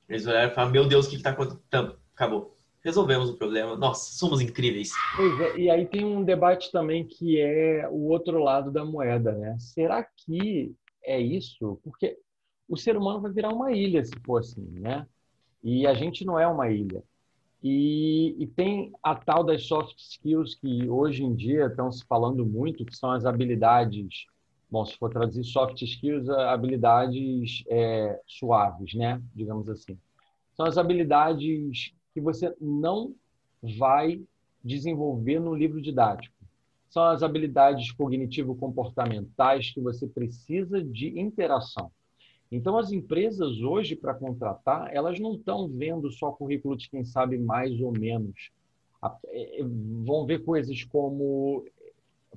Eles 0.09 0.27
olharam 0.27 0.51
e 0.51 0.55
falaram, 0.55 0.73
meu 0.73 0.87
Deus, 0.87 1.07
o 1.07 1.11
que 1.11 1.17
está 1.17 1.31
acontecendo? 1.31 1.99
Acabou 2.15 2.52
resolvemos 2.85 3.31
o 3.31 3.37
problema. 3.37 3.77
Nossa, 3.77 4.13
somos 4.17 4.41
incríveis. 4.41 4.93
Pois 5.17 5.41
é, 5.41 5.59
e 5.59 5.71
aí 5.71 5.87
tem 5.87 6.05
um 6.05 6.25
debate 6.25 6.71
também 6.71 7.07
que 7.07 7.41
é 7.41 7.89
o 7.89 8.09
outro 8.09 8.43
lado 8.43 8.71
da 8.71 8.85
moeda, 8.85 9.33
né? 9.33 9.57
Será 9.59 10.03
que 10.05 10.75
é 11.05 11.21
isso? 11.21 11.81
Porque 11.83 12.19
o 12.69 12.77
ser 12.77 12.97
humano 12.97 13.21
vai 13.21 13.33
virar 13.33 13.51
uma 13.51 13.73
ilha 13.73 14.05
se 14.05 14.13
for 14.25 14.39
assim, 14.39 14.67
né? 14.81 15.07
E 15.63 15.87
a 15.87 15.95
gente 15.95 16.25
não 16.25 16.39
é 16.39 16.47
uma 16.47 16.71
ilha. 16.71 17.03
E, 17.63 18.35
e 18.43 18.47
tem 18.49 18.93
a 19.03 19.15
tal 19.15 19.45
das 19.45 19.65
soft 19.67 19.97
skills 19.97 20.57
que 20.57 20.89
hoje 20.89 21.23
em 21.23 21.33
dia 21.35 21.67
estão 21.67 21.93
se 21.93 22.05
falando 22.07 22.45
muito, 22.45 22.85
que 22.85 22.97
são 22.97 23.13
as 23.13 23.25
habilidades, 23.25 24.27
bom, 24.69 24.85
se 24.85 24.97
for 24.99 25.11
traduzir 25.11 25.45
soft 25.45 25.81
skills, 25.81 26.29
habilidades 26.29 27.63
é, 27.69 28.21
suaves, 28.27 28.95
né? 28.95 29.23
Digamos 29.33 29.69
assim. 29.69 29.97
São 30.57 30.67
as 30.67 30.77
habilidades 30.77 31.95
que 32.13 32.21
você 32.21 32.55
não 32.61 33.15
vai 33.79 34.23
desenvolver 34.63 35.41
no 35.41 35.55
livro 35.55 35.81
didático? 35.81 36.35
São 36.89 37.05
as 37.05 37.23
habilidades 37.23 37.91
cognitivo-comportamentais 37.93 39.71
que 39.71 39.81
você 39.81 40.07
precisa 40.07 40.83
de 40.83 41.19
interação. 41.19 41.91
Então, 42.51 42.77
as 42.77 42.93
empresas 42.93 43.63
hoje, 43.63 43.97
para 43.97 44.13
contratar, 44.13 44.95
elas 44.95 45.19
não 45.19 45.35
estão 45.37 45.67
vendo 45.67 46.11
só 46.11 46.31
currículo 46.31 46.77
de 46.77 46.91
quem 46.91 47.03
sabe 47.03 47.39
mais 47.39 47.81
ou 47.81 47.91
menos. 47.93 48.51
É, 49.29 49.63
vão 50.05 50.27
ver 50.27 50.45
coisas 50.45 50.85
como 50.85 51.65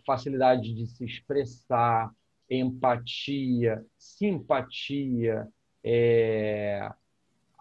facilidade 0.06 0.74
de 0.74 0.88
se 0.88 1.04
expressar, 1.04 2.14
empatia, 2.50 3.86
simpatia, 3.98 5.48
é, 5.84 6.92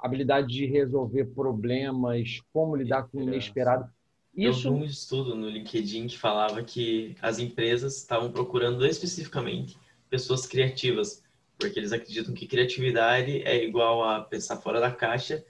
habilidade 0.04 0.48
de 0.48 0.66
resolver 0.66 1.24
problemas, 1.26 2.40
como 2.52 2.76
lidar 2.76 3.04
com 3.04 3.18
o 3.18 3.22
inesperado. 3.22 3.90
Isso... 4.36 4.68
Eu 4.68 4.74
vi 4.74 4.80
um 4.80 4.84
estudo 4.84 5.34
no 5.34 5.48
LinkedIn 5.48 6.08
que 6.08 6.18
falava 6.18 6.62
que 6.62 7.16
as 7.22 7.38
empresas 7.38 7.96
estavam 7.96 8.30
procurando 8.30 8.84
especificamente 8.84 9.78
pessoas 10.10 10.46
criativas, 10.46 11.22
porque 11.58 11.78
eles 11.78 11.92
acreditam 11.92 12.34
que 12.34 12.46
criatividade 12.46 13.42
é 13.42 13.64
igual 13.64 14.04
a 14.04 14.20
pensar 14.20 14.58
fora 14.58 14.78
da 14.78 14.90
caixa 14.90 15.42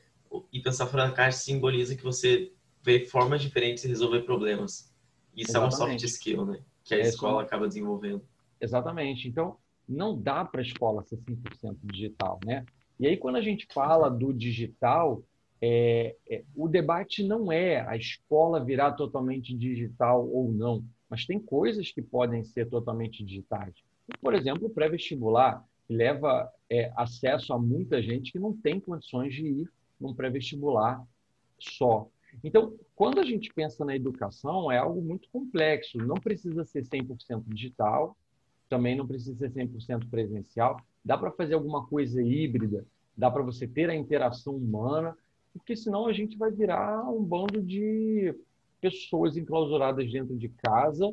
e 0.53 0.61
pensar 0.61 0.87
fora 0.87 1.09
da 1.09 1.13
caixa 1.13 1.39
simboliza 1.39 1.97
que 1.97 2.05
você 2.05 2.53
vê 2.83 3.05
formas 3.07 3.43
diferentes 3.43 3.83
de 3.83 3.89
resolver 3.89 4.21
problemas. 4.21 4.93
Isso 5.35 5.51
Exatamente. 5.51 5.75
é 5.75 5.85
uma 5.85 5.91
soft 5.91 6.05
skill, 6.05 6.45
né? 6.45 6.61
Que 6.85 6.95
a 6.95 6.99
é 6.99 7.01
escola 7.01 7.43
acaba 7.43 7.67
desenvolvendo. 7.67 8.23
Exatamente. 8.61 9.27
Então, 9.27 9.57
não 9.89 10.17
dá 10.17 10.45
para 10.45 10.61
a 10.61 10.65
escola 10.65 11.03
ser 11.03 11.17
100% 11.17 11.77
digital, 11.83 12.39
né? 12.45 12.65
E 12.99 13.07
aí, 13.07 13.17
quando 13.17 13.37
a 13.37 13.43
gente 13.43 13.67
fala 13.73 14.09
do 14.09 14.33
digital, 14.33 15.23
é, 15.61 16.15
é, 16.29 16.45
o 16.55 16.69
debate 16.69 17.23
não 17.27 17.51
é 17.51 17.81
a 17.89 17.97
escola 17.97 18.65
virar 18.65 18.93
totalmente 18.93 19.57
digital 19.57 20.29
ou 20.29 20.53
não, 20.53 20.85
mas 21.09 21.25
tem 21.25 21.39
coisas 21.39 21.91
que 21.91 22.03
podem 22.03 22.45
ser 22.45 22.69
totalmente 22.69 23.25
digitais. 23.25 23.75
Por 24.21 24.35
exemplo, 24.35 24.67
o 24.67 24.71
pré-vestibular 24.71 25.65
leva 25.89 26.51
é, 26.71 26.93
acesso 26.97 27.53
a 27.53 27.59
muita 27.59 28.03
gente 28.03 28.33
que 28.33 28.39
não 28.39 28.53
tem 28.53 28.81
condições 28.81 29.35
de 29.35 29.47
ir 29.47 29.71
num 30.01 30.15
pré-vestibular 30.15 31.03
só. 31.59 32.09
Então, 32.43 32.75
quando 32.97 33.21
a 33.21 33.25
gente 33.25 33.53
pensa 33.55 33.85
na 33.85 33.95
educação, 33.95 34.71
é 34.71 34.79
algo 34.79 35.01
muito 35.01 35.29
complexo. 35.31 35.99
Não 35.99 36.17
precisa 36.17 36.65
ser 36.65 36.83
100% 36.83 37.45
digital, 37.47 38.17
também 38.69 38.97
não 38.97 39.07
precisa 39.07 39.37
ser 39.37 39.51
100% 39.51 40.09
presencial. 40.11 40.77
Dá 41.05 41.19
para 41.19 41.31
fazer 41.33 41.55
alguma 41.55 41.87
coisa 41.87 42.23
híbrida, 42.23 42.87
dá 43.17 43.31
para 43.31 43.43
você 43.43 43.67
ter 43.67 43.91
a 43.91 43.95
interação 43.95 44.57
humana, 44.57 45.17
porque 45.53 45.77
senão 45.77 46.07
a 46.07 46.13
gente 46.13 46.37
vai 46.37 46.51
virar 46.51 47.09
um 47.11 47.23
bando 47.23 47.63
de 47.63 48.35
pessoas 48.81 49.37
enclausuradas 49.37 50.11
dentro 50.11 50.37
de 50.37 50.49
casa, 50.49 51.13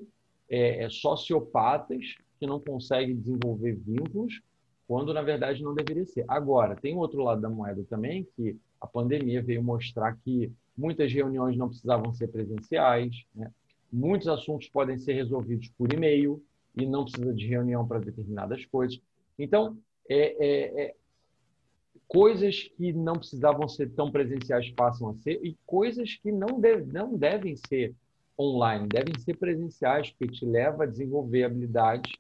é, 0.49 0.83
é, 0.83 0.89
sociopatas, 0.89 2.15
que 2.39 2.47
não 2.47 2.59
conseguem 2.59 3.15
desenvolver 3.15 3.73
vínculos, 3.75 4.41
quando 4.87 5.13
na 5.13 5.21
verdade 5.21 5.63
não 5.63 5.73
deveria 5.73 6.05
ser. 6.05 6.25
Agora, 6.27 6.75
tem 6.75 6.97
outro 6.97 7.23
lado 7.23 7.39
da 7.39 7.49
moeda 7.49 7.83
também, 7.89 8.27
que 8.35 8.57
a 8.79 8.87
pandemia 8.87 9.41
veio 9.41 9.63
mostrar 9.63 10.17
que 10.17 10.51
muitas 10.75 11.13
reuniões 11.13 11.55
não 11.55 11.69
precisavam 11.69 12.11
ser 12.13 12.27
presenciais, 12.27 13.23
né? 13.33 13.51
muitos 13.91 14.27
assuntos 14.27 14.67
podem 14.69 14.97
ser 14.97 15.13
resolvidos 15.13 15.69
por 15.77 15.93
e-mail 15.93 16.43
e 16.75 16.85
não 16.85 17.03
precisa 17.03 17.33
de 17.33 17.45
reunião 17.47 17.87
para 17.87 17.99
determinadas 17.99 18.65
coisas. 18.65 18.99
Então, 19.38 19.77
é, 20.09 20.45
é, 20.45 20.84
é, 20.84 20.95
coisas 22.07 22.69
que 22.75 22.91
não 22.91 23.13
precisavam 23.13 23.67
ser 23.67 23.89
tão 23.91 24.11
presenciais 24.11 24.69
passam 24.71 25.09
a 25.09 25.15
ser 25.15 25.39
e 25.43 25.57
coisas 25.65 26.15
que 26.15 26.32
não, 26.32 26.59
deve, 26.59 26.91
não 26.91 27.17
devem 27.17 27.55
ser 27.55 27.95
online, 28.38 28.88
devem 28.88 29.17
ser 29.19 29.38
presenciais, 29.38 30.09
porque 30.11 30.34
te 30.34 30.45
leva 30.45 30.84
a 30.84 30.88
desenvolver 30.88 31.43
habilidades 31.43 32.11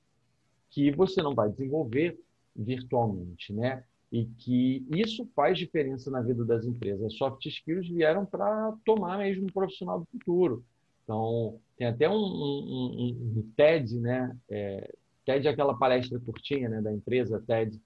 que 0.69 0.91
você 0.91 1.21
não 1.21 1.35
vai 1.35 1.49
desenvolver 1.49 2.17
virtualmente, 2.55 3.51
né? 3.53 3.83
E 4.11 4.25
que 4.25 4.85
isso 4.89 5.27
faz 5.35 5.57
diferença 5.57 6.11
na 6.11 6.21
vida 6.21 6.43
das 6.45 6.65
empresas. 6.65 7.05
As 7.05 7.17
soft 7.17 7.45
skills 7.45 7.87
vieram 7.87 8.25
para 8.25 8.73
tomar 8.85 9.17
mesmo 9.17 9.47
o 9.47 9.53
profissional 9.53 9.99
do 9.99 10.05
futuro. 10.05 10.63
Então, 11.03 11.59
tem 11.77 11.87
até 11.87 12.09
um, 12.09 12.13
um, 12.13 12.17
um, 12.17 13.39
um 13.39 13.51
TED, 13.55 13.99
né? 13.99 14.37
É, 14.49 14.93
TED 15.25 15.47
é 15.47 15.51
aquela 15.51 15.77
palestra 15.77 16.19
curtinha 16.19 16.69
né, 16.69 16.81
da 16.81 16.91
empresa 16.91 17.43
TED, 17.45 17.79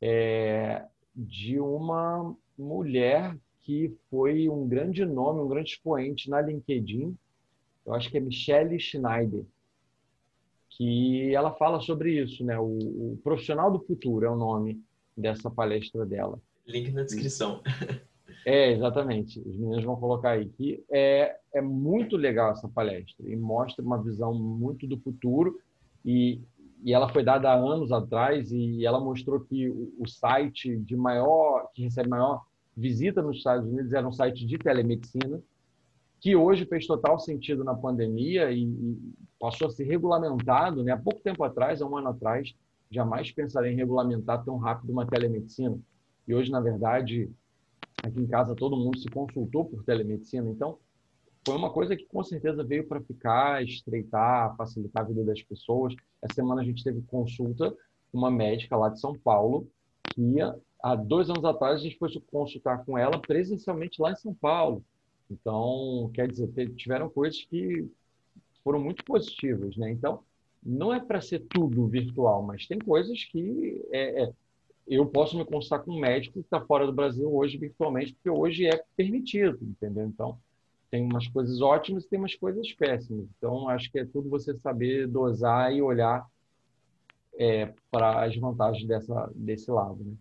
é, 0.00 0.84
de 1.14 1.58
uma 1.58 2.34
mulher 2.58 3.36
que 3.62 3.92
foi 4.10 4.48
um 4.48 4.68
grande 4.68 5.04
nome, 5.04 5.40
um 5.40 5.48
grande 5.48 5.70
expoente 5.70 6.30
na 6.30 6.40
LinkedIn. 6.40 7.16
Eu 7.84 7.94
acho 7.94 8.10
que 8.10 8.16
é 8.16 8.20
Michelle 8.20 8.78
Schneider 8.78 9.44
que 10.76 11.34
ela 11.34 11.54
fala 11.54 11.80
sobre 11.80 12.22
isso, 12.22 12.44
né? 12.44 12.58
O, 12.58 12.64
o, 12.64 13.20
profissional 13.24 13.70
do 13.70 13.80
futuro 13.80 14.26
é 14.26 14.30
o 14.30 14.36
nome 14.36 14.82
dessa 15.16 15.50
palestra 15.50 16.04
dela. 16.04 16.38
Link 16.66 16.92
na 16.92 17.02
descrição. 17.02 17.62
É, 18.44 18.70
exatamente. 18.70 19.40
Os 19.40 19.56
meninos 19.56 19.84
vão 19.84 19.96
colocar 19.96 20.30
aí 20.30 20.48
que 20.50 20.84
é, 20.88 21.36
é 21.52 21.60
muito 21.60 22.16
legal 22.16 22.52
essa 22.52 22.68
palestra 22.68 23.28
e 23.28 23.34
mostra 23.34 23.84
uma 23.84 24.00
visão 24.00 24.32
muito 24.34 24.86
do 24.86 24.98
futuro 24.98 25.58
e, 26.06 26.40
e 26.84 26.94
ela 26.94 27.08
foi 27.08 27.24
dada 27.24 27.50
há 27.50 27.54
anos 27.54 27.90
atrás 27.90 28.52
e 28.52 28.86
ela 28.86 29.00
mostrou 29.00 29.40
que 29.40 29.68
o, 29.68 29.92
o 29.98 30.08
site 30.08 30.76
de 30.78 30.96
maior 30.96 31.68
que 31.74 31.82
recebe 31.82 32.08
maior 32.08 32.44
visita 32.76 33.20
nos 33.20 33.38
Estados 33.38 33.68
Unidos 33.68 33.92
era 33.92 34.06
um 34.06 34.12
site 34.12 34.46
de 34.46 34.56
telemedicina 34.56 35.42
que 36.20 36.34
hoje 36.34 36.64
fez 36.64 36.86
total 36.86 37.18
sentido 37.18 37.62
na 37.62 37.74
pandemia 37.74 38.50
e, 38.50 38.64
e 38.64 39.14
passou 39.38 39.68
a 39.68 39.70
ser 39.70 39.84
regulamentado, 39.84 40.82
né? 40.82 40.92
Há 40.92 40.96
pouco 40.96 41.20
tempo 41.20 41.44
atrás, 41.44 41.82
há 41.82 41.86
um 41.86 41.96
ano 41.96 42.08
atrás, 42.08 42.54
jamais 42.90 43.30
pensaria 43.30 43.70
em 43.70 43.76
regulamentar 43.76 44.44
tão 44.44 44.56
rápido 44.56 44.90
uma 44.90 45.06
telemedicina. 45.06 45.78
E 46.26 46.34
hoje, 46.34 46.50
na 46.50 46.60
verdade, 46.60 47.30
aqui 48.02 48.20
em 48.20 48.26
casa 48.26 48.54
todo 48.54 48.76
mundo 48.76 48.98
se 48.98 49.08
consultou 49.08 49.66
por 49.66 49.84
telemedicina. 49.84 50.48
Então, 50.50 50.78
foi 51.46 51.54
uma 51.54 51.70
coisa 51.70 51.94
que 51.94 52.04
com 52.06 52.24
certeza 52.24 52.64
veio 52.64 52.88
para 52.88 53.00
ficar, 53.00 53.62
estreitar, 53.62 54.56
facilitar 54.56 55.04
a 55.04 55.06
vida 55.06 55.22
das 55.22 55.40
pessoas. 55.40 55.94
Essa 56.20 56.34
semana 56.34 56.60
a 56.60 56.64
gente 56.64 56.82
teve 56.82 57.00
consulta 57.02 57.70
com 58.10 58.18
uma 58.18 58.32
médica 58.32 58.76
lá 58.76 58.88
de 58.88 58.98
São 58.98 59.16
Paulo, 59.16 59.68
que 60.12 60.38
há 60.82 60.96
dois 60.96 61.30
anos 61.30 61.44
atrás 61.44 61.76
a 61.76 61.82
gente 61.84 61.98
foi 61.98 62.10
consultar 62.32 62.84
com 62.84 62.98
ela 62.98 63.20
presencialmente 63.20 64.02
lá 64.02 64.10
em 64.10 64.16
São 64.16 64.34
Paulo. 64.34 64.84
Então, 65.30 66.10
quer 66.12 66.26
dizer, 66.28 66.48
tiveram 66.74 67.08
coisas 67.08 67.40
que 67.44 67.88
foram 68.64 68.80
muito 68.80 69.04
positivas, 69.04 69.76
né? 69.76 69.92
Então, 69.92 70.24
não 70.60 70.92
é 70.92 70.98
para 70.98 71.20
ser 71.20 71.44
tudo 71.48 71.86
virtual, 71.86 72.42
mas 72.42 72.66
tem 72.66 72.80
coisas 72.80 73.22
que 73.22 73.86
é, 73.92 74.24
é, 74.24 74.32
eu 74.88 75.06
posso 75.06 75.38
me 75.38 75.44
consultar 75.44 75.78
com 75.84 75.92
um 75.92 76.00
médico 76.00 76.40
que 76.40 76.46
está 76.46 76.60
fora 76.60 76.86
do 76.86 76.92
Brasil 76.92 77.32
hoje 77.32 77.56
virtualmente, 77.56 78.14
porque 78.14 78.30
hoje 78.30 78.66
é 78.66 78.82
permitido, 78.96 79.60
entendeu? 79.62 80.06
Então, 80.06 80.36
tem 80.96 81.04
umas 81.04 81.28
coisas 81.28 81.60
ótimas 81.60 82.04
e 82.04 82.08
tem 82.08 82.18
umas 82.18 82.34
coisas 82.34 82.72
péssimas. 82.72 83.26
Então, 83.36 83.68
acho 83.68 83.92
que 83.92 83.98
é 83.98 84.04
tudo 84.06 84.30
você 84.30 84.56
saber 84.56 85.06
dosar 85.06 85.72
e 85.74 85.82
olhar 85.82 86.26
é, 87.38 87.74
para 87.90 88.24
as 88.24 88.34
vantagens 88.36 88.88
dessa, 88.88 89.30
desse 89.34 89.70
lado, 89.70 90.02
né? 90.02 90.14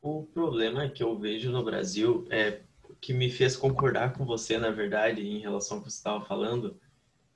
O 0.00 0.22
problema 0.32 0.88
que 0.88 1.02
eu 1.02 1.18
vejo 1.18 1.50
no 1.50 1.62
Brasil 1.62 2.26
é 2.30 2.62
que 3.02 3.12
me 3.12 3.30
fez 3.30 3.54
concordar 3.54 4.14
com 4.14 4.24
você, 4.24 4.56
na 4.56 4.70
verdade, 4.70 5.20
em 5.20 5.40
relação 5.40 5.76
ao 5.76 5.82
que 5.82 5.90
você 5.90 5.98
estava 5.98 6.24
falando, 6.24 6.74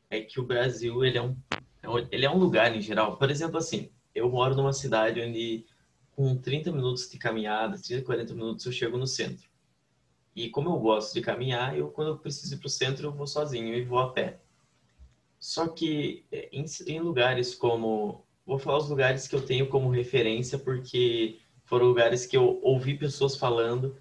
é 0.09 0.23
que 0.23 0.41
o 0.41 0.47
Brasil 0.47 1.05
ele 1.05 1.19
é 1.19 1.23
um 1.23 1.37
é 1.83 2.09
ele 2.11 2.25
é 2.25 2.31
um 2.31 2.39
lugar 2.39 2.75
em 2.75 2.81
geral. 2.81 3.19
Por 3.19 3.31
exemplo, 3.31 3.59
assim, 3.59 3.91
eu 4.15 4.31
moro 4.31 4.57
numa 4.57 4.73
cidade 4.73 5.21
onde 5.21 5.67
com 6.13 6.35
30 6.35 6.73
minutos 6.73 7.11
de 7.11 7.19
caminhada, 7.19 7.77
30, 7.79 8.03
40 8.03 8.33
minutos 8.33 8.65
eu 8.65 8.73
chego 8.73 8.97
no 8.97 9.07
centro. 9.07 9.47
E 10.35 10.49
como 10.49 10.71
eu 10.71 10.79
gosto 10.79 11.15
de 11.15 11.21
caminhar, 11.21 11.77
eu 11.77 11.89
quando 11.89 12.09
eu 12.09 12.19
preciso 12.19 12.55
ir 12.55 12.59
para 12.59 12.67
o 12.67 12.71
centro 12.71 13.07
eu 13.07 13.13
vou 13.13 13.27
sozinho 13.27 13.75
e 13.75 13.85
vou 13.85 13.99
a 13.99 14.11
pé. 14.11 14.41
Só 15.39 15.69
que 15.69 16.25
é, 16.33 16.49
em, 16.53 16.65
em 16.87 17.01
lugares 17.01 17.55
como 17.55 18.25
vou 18.47 18.59
falar 18.59 18.79
os 18.79 18.89
lugares 18.89 19.27
que 19.27 19.35
eu 19.35 19.45
tenho 19.45 19.69
como 19.69 19.91
referência 19.91 20.59
porque 20.59 21.39
foram 21.65 21.87
lugares 21.87 22.27
que 22.27 22.37
eu 22.37 22.61
ouvi 22.63 22.97
pessoas 22.97 23.37
falando 23.37 23.97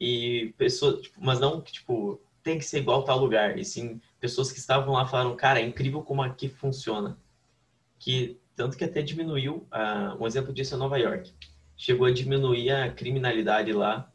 e 0.00 0.52
pessoas, 0.58 1.02
tipo, 1.02 1.20
mas 1.22 1.38
não 1.38 1.60
que 1.60 1.72
tipo 1.72 2.20
tem 2.42 2.58
que 2.58 2.64
ser 2.64 2.78
igual 2.80 3.04
tal 3.04 3.18
lugar, 3.18 3.58
e 3.58 3.64
sim 3.64 4.00
pessoas 4.20 4.52
que 4.52 4.58
estavam 4.58 4.92
lá 4.92 5.06
falaram, 5.06 5.34
cara, 5.34 5.60
é 5.60 5.64
incrível 5.64 6.02
como 6.02 6.22
aqui 6.22 6.46
funciona, 6.46 7.18
que 7.98 8.38
tanto 8.54 8.76
que 8.76 8.84
até 8.84 9.00
diminuiu, 9.00 9.66
uh, 9.72 10.22
um 10.22 10.26
exemplo 10.26 10.52
disso 10.52 10.74
é 10.74 10.76
Nova 10.76 10.98
York, 10.98 11.32
chegou 11.74 12.06
a 12.06 12.12
diminuir 12.12 12.70
a 12.70 12.92
criminalidade 12.92 13.72
lá, 13.72 14.12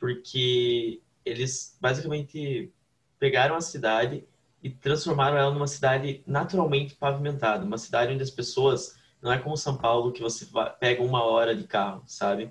porque 0.00 1.02
eles 1.24 1.76
basicamente 1.78 2.72
pegaram 3.18 3.54
a 3.54 3.60
cidade 3.60 4.26
e 4.62 4.70
transformaram 4.70 5.36
ela 5.36 5.52
numa 5.52 5.66
cidade 5.66 6.24
naturalmente 6.26 6.94
pavimentada, 6.96 7.64
uma 7.64 7.78
cidade 7.78 8.12
onde 8.12 8.22
as 8.22 8.30
pessoas 8.30 8.98
não 9.20 9.30
é 9.30 9.38
como 9.38 9.56
São 9.56 9.76
Paulo 9.76 10.12
que 10.12 10.22
você 10.22 10.46
pega 10.80 11.02
uma 11.02 11.22
hora 11.22 11.54
de 11.54 11.64
carro, 11.64 12.02
sabe? 12.06 12.50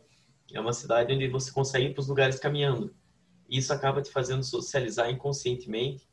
É 0.54 0.60
uma 0.62 0.74
cidade 0.74 1.14
onde 1.14 1.28
você 1.28 1.52
consegue 1.52 1.88
ir 1.88 1.94
para 1.94 2.02
os 2.02 2.08
lugares 2.08 2.40
caminhando. 2.40 2.94
Isso 3.50 3.74
acaba 3.74 4.02
te 4.02 4.12
fazendo 4.12 4.44
socializar 4.44 5.10
inconscientemente 5.10 6.08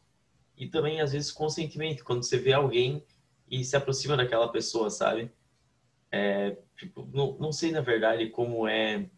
e 0.57 0.67
também 0.67 1.01
às 1.01 1.13
vezes 1.13 1.31
consentimento, 1.31 2.03
quando 2.03 2.23
você 2.23 2.39
vê 2.39 2.55
alguém 2.55 3.05
e 3.51 3.63
se 3.63 3.77
aproxima 3.77 4.17
daquela 4.17 4.49
pessoa, 4.49 4.89
sabe? 4.89 5.31
É, 6.11 6.57
tipo, 6.77 7.07
não, 7.13 7.37
não 7.39 7.53
sei 7.53 7.71
na 7.71 7.83
verdade 7.83 8.31
como 8.31 8.67
é 8.67 9.11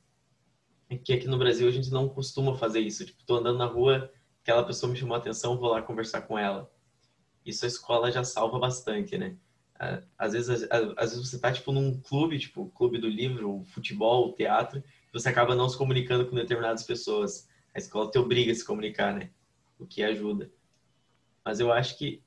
que 0.96 1.12
aqui 1.12 1.28
no 1.28 1.38
Brasil 1.38 1.68
a 1.68 1.70
gente 1.70 1.90
não 1.90 2.08
costuma 2.08 2.56
fazer 2.56 2.80
isso. 2.80 3.04
Tipo, 3.04 3.22
tô 3.24 3.36
andando 3.36 3.58
na 3.58 3.66
rua, 3.66 4.10
aquela 4.42 4.64
pessoa 4.64 4.90
me 4.90 4.98
chamou 4.98 5.14
a 5.14 5.18
atenção, 5.18 5.58
vou 5.58 5.70
lá 5.70 5.82
conversar 5.82 6.22
com 6.22 6.38
ela. 6.38 6.70
Isso 7.44 7.64
a 7.64 7.68
escola 7.68 8.10
já 8.10 8.24
salva 8.24 8.58
bastante, 8.58 9.18
né? 9.18 9.36
Às 10.18 10.32
vezes, 10.32 10.66
às, 10.70 11.12
vezes 11.12 11.28
você 11.28 11.38
tá 11.38 11.52
tipo 11.52 11.70
num 11.70 12.00
clube, 12.00 12.38
tipo 12.38 12.68
clube 12.70 12.98
do 12.98 13.08
livro, 13.08 13.62
futebol, 13.66 14.32
teatro, 14.32 14.82
você 15.12 15.28
acaba 15.28 15.54
não 15.54 15.68
se 15.68 15.78
comunicando 15.78 16.26
com 16.26 16.34
determinadas 16.34 16.82
pessoas. 16.82 17.48
A 17.74 17.78
escola 17.78 18.10
te 18.10 18.18
obriga 18.18 18.50
a 18.50 18.54
se 18.54 18.64
comunicar, 18.64 19.14
né? 19.14 19.30
O 19.78 19.86
que 19.86 20.02
ajuda. 20.02 20.50
Mas 21.44 21.60
eu 21.60 21.72
acho 21.72 21.96
que 21.96 22.22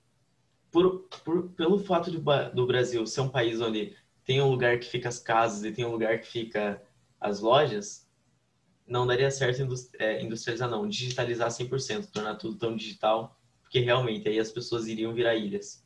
por, 0.72 1.01
por, 1.24 1.49
pelo 1.49 1.78
fato 1.78 2.09
de, 2.09 2.18
do 2.53 2.66
Brasil 2.66 3.05
ser 3.05 3.22
um 3.22 3.30
país 3.30 3.59
onde 3.59 3.95
tem 4.24 4.41
um 4.41 4.49
lugar 4.49 4.80
que 4.80 4.88
fica 4.88 5.09
as 5.09 5.20
casas 5.20 5.66
e 5.66 5.72
tem 5.74 5.84
um 5.84 5.91
lugar 5.91 6.20
que 6.20 6.28
fica 6.28 6.82
as 7.20 7.41
lojas, 7.41 8.09
não 8.88 9.08
daria 9.08 9.32
certo 9.32 9.62
é, 10.00 10.22
industrializar, 10.24 10.70
não. 10.70 10.88
Digitalizar 10.88 11.50
100%, 11.50 12.12
tornar 12.12 12.36
tudo 12.36 12.58
tão 12.58 12.76
digital, 12.76 13.38
porque 13.62 13.80
realmente 13.80 14.28
aí 14.28 14.40
as 14.40 14.52
pessoas 14.52 14.88
iriam 14.88 15.14
virar 15.14 15.36
ilhas. 15.36 15.86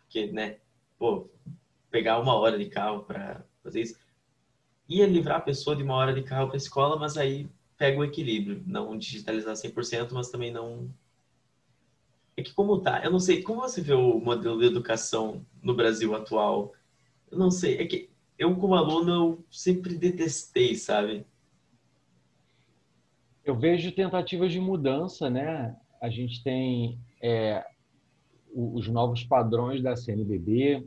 Porque, 0.00 0.26
né, 0.32 0.58
pô, 0.98 1.28
pegar 1.90 2.18
uma 2.20 2.34
hora 2.34 2.58
de 2.58 2.66
carro 2.66 3.04
para 3.04 3.44
fazer 3.62 3.82
isso, 3.82 3.98
ia 4.88 5.06
livrar 5.06 5.38
a 5.38 5.42
pessoa 5.42 5.76
de 5.76 5.82
uma 5.82 5.94
hora 5.94 6.12
de 6.12 6.22
carro 6.22 6.48
para 6.48 6.56
escola, 6.56 6.96
mas 6.96 7.16
aí 7.16 7.48
pega 7.76 7.98
o 7.98 8.04
equilíbrio. 8.04 8.62
Não 8.66 8.96
digitalizar 8.96 9.56
100%, 9.56 10.12
mas 10.12 10.30
também 10.30 10.52
não 10.52 10.90
é 12.36 12.42
que 12.42 12.52
como 12.54 12.80
tá, 12.80 13.02
eu 13.04 13.10
não 13.10 13.20
sei, 13.20 13.42
como 13.42 13.60
você 13.60 13.80
vê 13.80 13.92
o 13.92 14.18
modelo 14.18 14.58
de 14.58 14.66
educação 14.66 15.44
no 15.62 15.74
Brasil 15.74 16.14
atual? 16.14 16.72
Eu 17.30 17.38
não 17.38 17.50
sei, 17.50 17.78
é 17.78 17.86
que 17.86 18.10
eu 18.38 18.56
como 18.56 18.74
aluno 18.74 19.12
eu 19.12 19.44
sempre 19.50 19.94
detestei, 19.96 20.74
sabe? 20.74 21.26
Eu 23.44 23.56
vejo 23.56 23.90
tentativas 23.92 24.52
de 24.52 24.60
mudança, 24.60 25.28
né? 25.28 25.76
A 26.00 26.08
gente 26.08 26.42
tem 26.44 26.98
é, 27.20 27.64
os 28.54 28.86
novos 28.88 29.24
padrões 29.24 29.82
da 29.82 29.96
CNBB, 29.96 30.86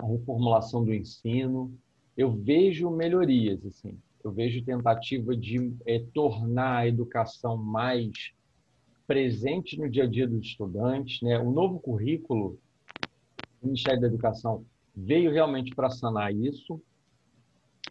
a 0.00 0.06
reformulação 0.06 0.84
do 0.84 0.94
ensino. 0.94 1.76
Eu 2.16 2.30
vejo 2.30 2.90
melhorias, 2.90 3.64
assim. 3.66 3.98
Eu 4.22 4.30
vejo 4.30 4.64
tentativa 4.64 5.36
de 5.36 5.74
é, 5.84 5.98
tornar 6.14 6.78
a 6.78 6.88
educação 6.88 7.56
mais 7.56 8.32
presente 9.06 9.78
no 9.78 9.90
dia 9.90 10.04
a 10.04 10.06
dia 10.06 10.28
dos 10.28 10.46
estudantes. 10.46 11.20
Né? 11.20 11.38
O 11.38 11.50
novo 11.50 11.80
currículo 11.80 12.58
do 13.60 13.66
Ministério 13.66 14.00
da 14.00 14.06
Educação 14.06 14.64
veio 14.94 15.32
realmente 15.32 15.74
para 15.74 15.90
sanar 15.90 16.32
isso, 16.32 16.80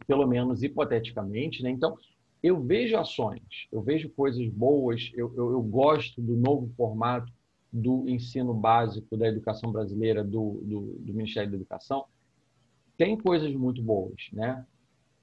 pelo 0.07 0.25
menos 0.25 0.63
hipoteticamente. 0.63 1.61
Né? 1.61 1.71
Então, 1.71 1.97
eu 2.43 2.61
vejo 2.61 2.97
ações, 2.97 3.67
eu 3.71 3.81
vejo 3.81 4.09
coisas 4.09 4.47
boas, 4.49 5.11
eu, 5.13 5.31
eu, 5.35 5.51
eu, 5.51 5.61
gosto 5.61 6.21
do 6.21 6.35
novo 6.35 6.71
formato 6.75 7.31
do 7.71 8.09
ensino 8.09 8.53
básico 8.53 9.15
da 9.15 9.27
educação 9.27 9.71
brasileira, 9.71 10.23
do, 10.23 10.59
do, 10.63 10.81
do 10.99 11.13
Ministério 11.13 11.51
da 11.51 11.57
Educação. 11.57 12.05
Tem 12.97 13.17
coisas 13.17 13.53
muito 13.53 13.81
boas, 13.81 14.29
né? 14.33 14.65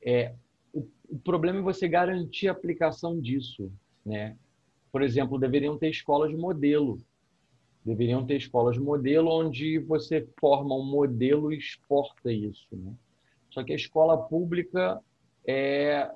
É, 0.01 0.35
o, 0.73 0.87
o 1.09 1.19
problema 1.19 1.59
é 1.59 1.63
você 1.63 1.89
garantir 1.89 2.49
a 2.49 2.53
aplicação 2.53 3.21
disso, 3.21 3.71
né? 4.05 4.37
por 4.91 5.03
exemplo, 5.03 5.39
deveriam 5.39 5.77
ter 5.79 5.91
escolas 5.91 6.33
modelo. 6.33 6.99
Deveriam 7.85 8.25
ter 8.27 8.37
escolas 8.37 8.77
modelo 8.77 9.31
onde 9.31 9.79
você 9.79 10.27
forma 10.39 10.75
um 10.75 10.85
modelo 10.85 11.53
e 11.53 11.59
exporta 11.59 12.33
isso. 12.33 12.69
Né? 12.73 12.93
Só 13.51 13.63
que 13.63 13.73
a 13.73 13.77
escola 13.77 14.17
pública 14.17 15.01
é 15.47 16.11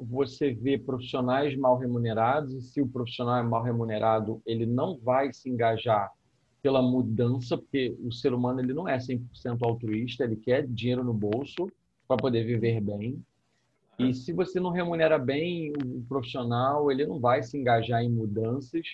você 0.00 0.52
vê 0.52 0.78
profissionais 0.78 1.56
mal 1.56 1.78
remunerados 1.78 2.52
e 2.52 2.60
se 2.60 2.80
o 2.80 2.88
profissional 2.88 3.36
é 3.36 3.42
mal 3.42 3.62
remunerado, 3.62 4.42
ele 4.46 4.66
não 4.66 4.98
vai 4.98 5.32
se 5.32 5.48
engajar 5.48 6.10
pela 6.62 6.82
mudança, 6.82 7.56
porque 7.56 7.96
o 8.02 8.12
ser 8.12 8.32
humano 8.32 8.60
ele 8.60 8.72
não 8.72 8.88
é 8.88 8.98
100% 8.98 9.58
altruísta, 9.62 10.24
ele 10.24 10.36
quer 10.36 10.66
dinheiro 10.66 11.04
no 11.04 11.14
bolso 11.14 11.70
para 12.06 12.16
poder 12.16 12.44
viver 12.44 12.80
bem. 12.80 13.22
E 13.98 14.14
se 14.14 14.32
você 14.32 14.60
não 14.60 14.70
remunera 14.70 15.18
bem 15.18 15.72
o 15.72 16.02
profissional, 16.08 16.90
ele 16.90 17.04
não 17.04 17.18
vai 17.18 17.42
se 17.42 17.58
engajar 17.58 18.02
em 18.02 18.10
mudanças. 18.10 18.86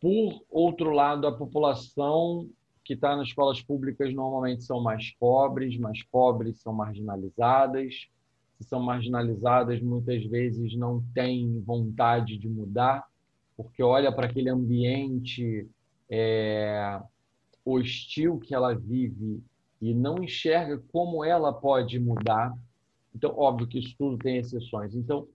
Por 0.00 0.42
outro 0.50 0.90
lado, 0.90 1.26
a 1.26 1.36
população 1.36 2.48
que 2.82 2.94
está 2.94 3.16
nas 3.16 3.28
escolas 3.28 3.60
públicas 3.60 4.14
normalmente 4.14 4.62
são 4.62 4.80
mais 4.80 5.10
pobres, 5.18 5.76
mais 5.76 6.02
pobres 6.04 6.60
são 6.60 6.72
marginalizadas. 6.72 8.08
Se 8.58 8.64
são 8.64 8.80
marginalizadas, 8.80 9.80
muitas 9.82 10.24
vezes 10.24 10.74
não 10.76 11.02
têm 11.14 11.60
vontade 11.60 12.38
de 12.38 12.48
mudar, 12.48 13.06
porque 13.56 13.82
olha 13.82 14.10
para 14.10 14.26
aquele 14.26 14.48
ambiente 14.48 15.68
é, 16.08 17.00
hostil 17.64 18.38
que 18.38 18.54
ela 18.54 18.74
vive 18.74 19.42
e 19.80 19.94
não 19.94 20.22
enxerga 20.22 20.82
como 20.90 21.24
ela 21.24 21.52
pode 21.52 21.98
mudar 21.98 22.56
então, 23.16 23.34
óbvio 23.34 23.66
que 23.66 23.78
isso 23.78 23.94
tudo 23.96 24.18
tem 24.18 24.36
exceções. 24.36 24.94
Então, 24.94 25.26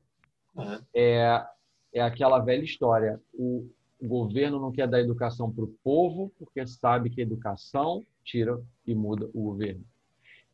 uhum. 0.56 0.80
é, 0.94 1.44
é 1.92 2.02
aquela 2.02 2.38
velha 2.38 2.64
história. 2.64 3.20
O, 3.34 3.68
governo 4.04 4.60
não 4.60 4.72
quer 4.72 4.88
dar 4.88 5.00
educação 5.00 5.52
para 5.52 5.64
o 5.64 5.76
povo, 5.84 6.32
porque 6.40 6.66
sabe 6.66 7.12
que 7.12 7.22
educação 7.22 8.04
tira 8.24 8.60
e 8.86 8.96
muda 8.96 9.30
o 9.32 9.44
governo. 9.44 9.84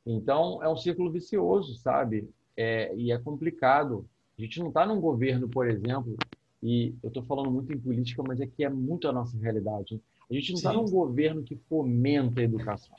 Então, 0.05 0.61
é 0.61 0.67
um 0.67 0.75
círculo 0.75 1.09
vicioso, 1.09 1.75
sabe? 1.75 2.29
É, 2.57 2.93
e 2.95 3.11
é 3.11 3.17
complicado. 3.17 4.05
A 4.37 4.41
gente 4.41 4.59
não 4.59 4.69
está 4.69 4.85
num 4.85 4.99
governo, 4.99 5.47
por 5.47 5.69
exemplo, 5.69 6.17
e 6.61 6.93
eu 7.03 7.07
estou 7.07 7.23
falando 7.23 7.51
muito 7.51 7.71
em 7.71 7.79
política, 7.79 8.23
mas 8.27 8.41
é 8.41 8.47
que 8.47 8.63
é 8.63 8.69
muito 8.69 9.07
a 9.07 9.13
nossa 9.13 9.37
realidade. 9.37 10.01
A 10.29 10.33
gente 10.33 10.49
não 10.49 10.57
está 10.57 10.73
num 10.73 10.85
governo 10.85 11.43
que 11.43 11.55
fomenta 11.69 12.41
a 12.41 12.43
educação. 12.43 12.95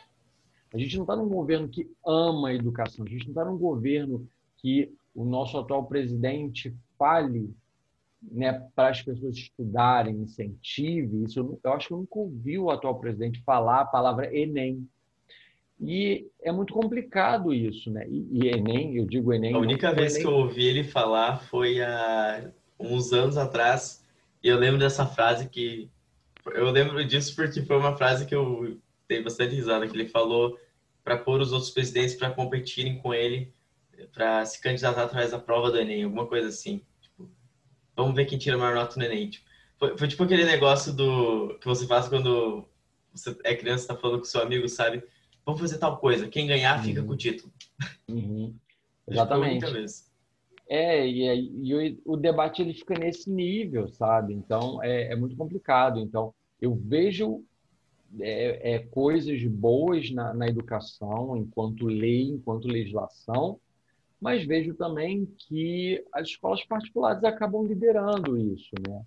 A 0.72 0.78
gente 0.78 0.96
não 0.96 1.04
está 1.04 1.16
num 1.16 1.28
governo 1.28 1.68
que 1.68 1.90
ama 2.06 2.48
a 2.48 2.54
educação, 2.54 3.04
a 3.04 3.08
gente 3.08 3.24
não 3.24 3.30
está 3.30 3.44
num 3.44 3.58
governo 3.58 4.28
que 4.56 4.92
o 5.14 5.24
nosso 5.24 5.56
atual 5.58 5.86
presidente 5.86 6.74
fale 6.98 7.54
né, 8.20 8.52
para 8.74 8.90
as 8.90 9.02
pessoas 9.02 9.36
estudarem, 9.36 10.16
incentive 10.16 11.24
isso. 11.24 11.40
Eu, 11.40 11.60
eu, 11.62 11.72
acho 11.72 11.88
que 11.88 11.94
eu 11.94 11.98
nunca 11.98 12.18
ouvi 12.18 12.58
o 12.58 12.70
atual 12.70 12.98
presidente 12.98 13.42
falar 13.42 13.80
a 13.80 13.86
palavra 13.86 14.34
Enem. 14.36 14.88
E 15.80 16.26
é 16.42 16.50
muito 16.50 16.74
complicado 16.74 17.54
isso, 17.54 17.90
né? 17.90 18.04
E, 18.08 18.26
e 18.32 18.48
Enem, 18.48 18.96
eu 18.96 19.06
digo 19.06 19.32
Enem. 19.32 19.54
A 19.54 19.58
única 19.58 19.92
vez 19.92 20.14
Enem... 20.14 20.22
que 20.22 20.28
eu 20.28 20.36
ouvi 20.36 20.64
ele 20.64 20.82
falar 20.82 21.38
foi 21.38 21.80
há 21.80 22.50
uns 22.78 23.12
anos 23.12 23.36
atrás. 23.36 24.04
E 24.42 24.48
eu 24.48 24.58
lembro 24.58 24.78
dessa 24.78 25.06
frase 25.06 25.48
que. 25.48 25.88
Eu 26.46 26.70
lembro 26.70 27.04
disso 27.04 27.34
porque 27.36 27.62
foi 27.62 27.76
uma 27.76 27.96
frase 27.96 28.26
que 28.26 28.34
eu 28.34 28.78
dei 29.08 29.22
bastante 29.22 29.54
risada, 29.54 29.86
que 29.86 29.96
ele 29.96 30.08
falou 30.08 30.58
para 31.04 31.16
pôr 31.16 31.40
os 31.40 31.52
outros 31.52 31.70
presidentes 31.70 32.14
para 32.14 32.30
competirem 32.30 32.98
com 32.98 33.14
ele, 33.14 33.52
para 34.12 34.44
se 34.44 34.60
candidatar 34.60 35.04
através 35.04 35.30
da 35.30 35.38
prova 35.38 35.70
do 35.70 35.78
Enem, 35.78 36.04
alguma 36.04 36.26
coisa 36.26 36.48
assim. 36.48 36.82
Tipo, 37.00 37.30
vamos 37.96 38.14
ver 38.14 38.26
quem 38.26 38.38
tira 38.38 38.56
a 38.56 38.58
maior 38.58 38.74
nota 38.74 38.98
no 38.98 39.04
Enem. 39.04 39.30
Tipo, 39.30 39.46
foi, 39.78 39.96
foi, 39.96 40.08
tipo 40.08 40.24
aquele 40.24 40.44
negócio 40.44 40.92
do 40.92 41.56
que 41.60 41.66
você 41.66 41.86
faz 41.86 42.08
quando 42.08 42.66
você 43.12 43.36
é 43.44 43.54
criança, 43.54 43.84
está 43.84 43.96
falando 43.96 44.18
com 44.18 44.24
seu 44.24 44.42
amigo, 44.42 44.68
sabe? 44.68 45.02
Vamos 45.48 45.62
fazer 45.62 45.78
tal 45.78 45.96
coisa. 45.96 46.28
Quem 46.28 46.46
ganhar 46.46 46.78
fica 46.84 47.00
uhum. 47.00 47.06
com 47.06 47.12
o 47.14 47.16
título. 47.16 47.50
Uhum. 48.06 48.54
Exatamente. 49.08 49.64
É, 50.68 51.08
e, 51.08 51.24
e 51.64 51.74
o, 52.04 52.12
o, 52.12 52.16
debate 52.18 52.60
ele 52.60 52.74
fica 52.74 52.92
nesse 52.98 53.30
nível, 53.30 53.88
sabe? 53.88 54.34
Então 54.34 54.82
é, 54.82 55.10
é 55.10 55.16
muito 55.16 55.34
complicado. 55.34 56.00
Então 56.00 56.34
eu 56.60 56.74
vejo 56.74 57.42
é, 58.20 58.74
é, 58.74 58.78
coisas 58.80 59.42
boas 59.44 60.10
na, 60.10 60.34
na 60.34 60.46
educação, 60.46 61.34
enquanto 61.34 61.86
lei, 61.86 62.24
enquanto 62.24 62.68
legislação, 62.68 63.58
mas 64.20 64.44
vejo 64.44 64.74
também 64.74 65.24
que 65.24 66.04
as 66.12 66.28
escolas 66.28 66.62
particulares 66.62 67.24
acabam 67.24 67.64
liderando 67.66 68.36
isso, 68.36 68.74
né? 68.86 69.02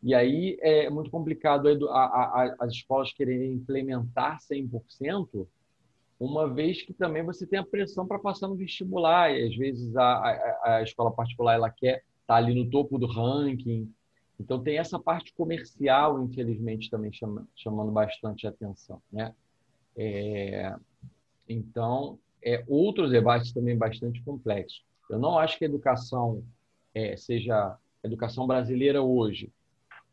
E 0.00 0.14
aí 0.14 0.56
é 0.60 0.88
muito 0.88 1.10
complicado 1.10 1.66
a, 1.88 2.04
a, 2.04 2.56
as 2.60 2.74
escolas 2.74 3.12
quererem 3.12 3.54
implementar 3.54 4.38
100%, 4.38 5.48
uma 6.20 6.52
vez 6.52 6.82
que 6.82 6.92
também 6.92 7.24
você 7.24 7.46
tem 7.46 7.58
a 7.58 7.66
pressão 7.66 8.06
para 8.06 8.18
passar 8.18 8.46
no 8.46 8.54
vestibular, 8.54 9.32
e 9.32 9.48
às 9.48 9.56
vezes 9.56 9.96
a, 9.96 10.04
a, 10.04 10.76
a 10.76 10.82
escola 10.82 11.10
particular 11.10 11.54
ela 11.54 11.70
quer 11.70 11.96
estar 11.96 12.04
tá 12.26 12.36
ali 12.36 12.54
no 12.54 12.70
topo 12.70 12.98
do 12.98 13.06
ranking, 13.06 13.92
então, 14.40 14.62
tem 14.62 14.78
essa 14.78 14.98
parte 14.98 15.34
comercial, 15.34 16.22
infelizmente, 16.22 16.88
também 16.88 17.12
chama, 17.12 17.46
chamando 17.54 17.92
bastante 17.92 18.46
atenção. 18.46 19.02
Né? 19.12 19.34
É, 19.94 20.74
então, 21.46 22.18
é 22.42 22.64
outro 22.66 23.06
debate 23.06 23.52
também 23.52 23.76
bastante 23.76 24.22
complexo. 24.22 24.80
Eu 25.10 25.18
não 25.18 25.38
acho 25.38 25.58
que 25.58 25.64
a 25.66 25.68
educação, 25.68 26.42
é, 26.94 27.18
seja 27.18 27.54
a 27.54 27.78
educação 28.02 28.46
brasileira 28.46 29.02
hoje, 29.02 29.52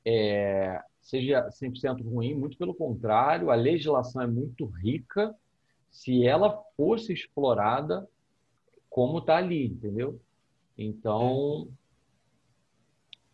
é, 0.04 0.82
seja 1.02 1.48
100% 1.50 2.04
ruim, 2.04 2.36
muito 2.36 2.58
pelo 2.58 2.76
contrário, 2.76 3.50
a 3.50 3.56
legislação 3.56 4.22
é 4.22 4.28
muito 4.28 4.66
rica 4.66 5.34
se 5.90 6.26
ela 6.26 6.64
fosse 6.76 7.14
explorada 7.14 8.08
como 8.90 9.20
está 9.20 9.38
ali, 9.38 9.68
entendeu? 9.68 10.20
Então, 10.78 11.68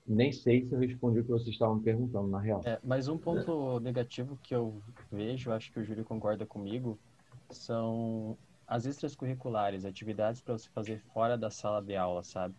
nem 0.05 0.31
sei 0.31 0.65
se 0.65 0.73
eu 0.73 0.79
respondi 0.79 1.19
o 1.19 1.23
que 1.23 1.31
vocês 1.31 1.49
estavam 1.49 1.79
perguntando, 1.79 2.27
na 2.27 2.39
real. 2.39 2.61
É, 2.65 2.79
mas 2.83 3.07
um 3.07 3.17
ponto 3.17 3.79
negativo 3.79 4.37
que 4.43 4.53
eu 4.53 4.81
vejo, 5.11 5.51
acho 5.51 5.71
que 5.71 5.79
o 5.79 5.83
Júlio 5.83 6.03
concorda 6.03 6.45
comigo, 6.45 6.97
são 7.49 8.37
as 8.67 8.85
extracurriculares, 8.85 9.85
atividades 9.85 10.41
para 10.41 10.57
você 10.57 10.69
fazer 10.69 10.99
fora 11.13 11.37
da 11.37 11.49
sala 11.49 11.81
de 11.81 11.95
aula, 11.95 12.23
sabe? 12.23 12.55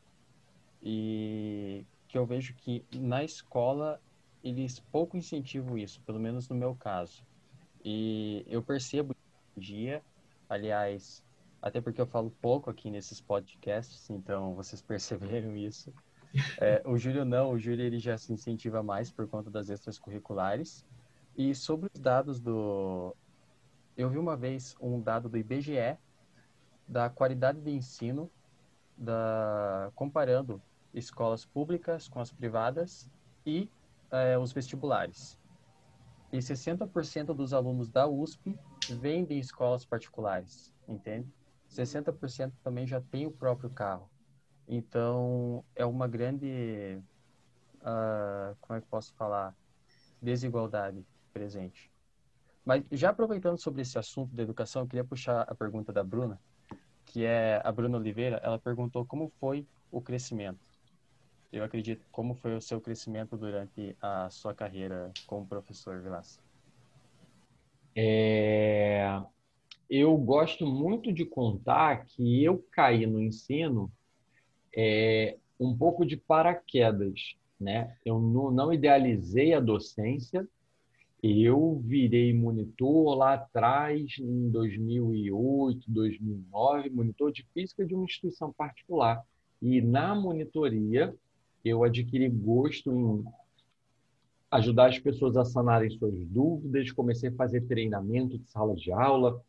E 0.82 1.84
que 2.08 2.16
eu 2.16 2.26
vejo 2.26 2.54
que 2.54 2.84
na 2.94 3.24
escola 3.24 4.00
eles 4.42 4.78
pouco 4.92 5.16
incentivam 5.16 5.76
isso, 5.78 6.00
pelo 6.02 6.20
menos 6.20 6.48
no 6.48 6.54
meu 6.54 6.74
caso. 6.74 7.24
E 7.84 8.44
eu 8.48 8.62
percebo 8.62 9.14
dia, 9.56 10.02
aliás, 10.48 11.24
até 11.60 11.80
porque 11.80 12.00
eu 12.00 12.06
falo 12.06 12.30
pouco 12.42 12.68
aqui 12.68 12.90
nesses 12.90 13.20
podcasts, 13.20 14.10
então 14.10 14.54
vocês 14.54 14.80
perceberam 14.82 15.56
isso. 15.56 15.92
É, 16.60 16.82
o 16.84 16.96
Júlio 16.98 17.24
não, 17.24 17.52
o 17.52 17.58
Júlio 17.58 17.84
ele 17.84 17.98
já 17.98 18.18
se 18.18 18.32
incentiva 18.32 18.82
mais 18.82 19.10
por 19.10 19.26
conta 19.28 19.50
das 19.50 19.70
extras 19.70 19.98
curriculares. 19.98 20.84
E 21.36 21.54
sobre 21.54 21.90
os 21.92 22.00
dados 22.00 22.40
do. 22.40 23.16
Eu 23.96 24.10
vi 24.10 24.18
uma 24.18 24.36
vez 24.36 24.76
um 24.80 25.00
dado 25.00 25.28
do 25.28 25.36
IBGE 25.36 25.96
da 26.86 27.08
qualidade 27.08 27.60
de 27.60 27.70
ensino, 27.70 28.30
da... 28.96 29.90
comparando 29.94 30.60
escolas 30.92 31.44
públicas 31.44 32.08
com 32.08 32.20
as 32.20 32.30
privadas 32.30 33.08
e 33.46 33.68
é, 34.10 34.38
os 34.38 34.52
vestibulares. 34.52 35.38
E 36.32 36.38
60% 36.38 37.26
dos 37.26 37.52
alunos 37.52 37.88
da 37.88 38.06
USP 38.06 38.58
vêm 38.88 39.24
de 39.24 39.38
escolas 39.38 39.84
particulares, 39.84 40.72
entende? 40.88 41.32
60% 41.68 42.52
também 42.62 42.86
já 42.86 43.00
tem 43.00 43.26
o 43.26 43.30
próprio 43.30 43.70
carro. 43.70 44.08
Então, 44.66 45.64
é 45.74 45.84
uma 45.84 46.08
grande, 46.08 47.02
uh, 47.80 48.56
como 48.60 48.78
é 48.78 48.80
que 48.80 48.86
posso 48.86 49.12
falar, 49.14 49.54
desigualdade 50.20 51.04
presente. 51.32 51.90
Mas 52.64 52.82
já 52.90 53.10
aproveitando 53.10 53.60
sobre 53.60 53.82
esse 53.82 53.98
assunto 53.98 54.34
da 54.34 54.42
educação, 54.42 54.82
eu 54.82 54.88
queria 54.88 55.04
puxar 55.04 55.42
a 55.42 55.54
pergunta 55.54 55.92
da 55.92 56.02
Bruna, 56.02 56.40
que 57.04 57.24
é 57.24 57.60
a 57.62 57.70
Bruna 57.70 57.98
Oliveira. 57.98 58.40
Ela 58.42 58.58
perguntou 58.58 59.04
como 59.04 59.28
foi 59.38 59.66
o 59.90 60.00
crescimento. 60.00 60.64
Eu 61.52 61.62
acredito, 61.62 62.04
como 62.10 62.34
foi 62.34 62.56
o 62.56 62.60
seu 62.60 62.80
crescimento 62.80 63.36
durante 63.36 63.96
a 64.00 64.28
sua 64.30 64.54
carreira 64.54 65.12
como 65.26 65.46
professor, 65.46 66.00
Vilas? 66.00 66.40
É... 67.96 69.20
Eu 69.88 70.16
gosto 70.16 70.66
muito 70.66 71.12
de 71.12 71.24
contar 71.24 72.04
que 72.06 72.42
eu 72.42 72.64
caí 72.72 73.06
no 73.06 73.20
ensino 73.20 73.92
é, 74.74 75.36
um 75.60 75.76
pouco 75.76 76.04
de 76.04 76.16
paraquedas, 76.16 77.36
né? 77.60 77.96
Eu 78.04 78.18
não, 78.18 78.50
não 78.50 78.72
idealizei 78.72 79.54
a 79.54 79.60
docência, 79.60 80.48
eu 81.22 81.80
virei 81.82 82.34
monitor 82.34 83.16
lá 83.16 83.34
atrás, 83.34 84.16
em 84.18 84.50
2008, 84.50 85.90
2009, 85.90 86.90
monitor 86.90 87.32
de 87.32 87.46
física 87.54 87.86
de 87.86 87.94
uma 87.94 88.04
instituição 88.04 88.52
particular. 88.52 89.24
E 89.62 89.80
na 89.80 90.14
monitoria, 90.14 91.14
eu 91.64 91.82
adquiri 91.82 92.28
gosto 92.28 92.92
em 92.92 93.24
ajudar 94.54 94.86
as 94.86 94.98
pessoas 95.00 95.36
a 95.36 95.44
sanarem 95.44 95.90
suas 95.90 96.14
dúvidas, 96.26 96.92
comecei 96.92 97.28
a 97.28 97.34
fazer 97.34 97.62
treinamento 97.62 98.38
de 98.38 98.48
sala 98.48 98.76
de 98.76 98.92
aula, 98.92 99.42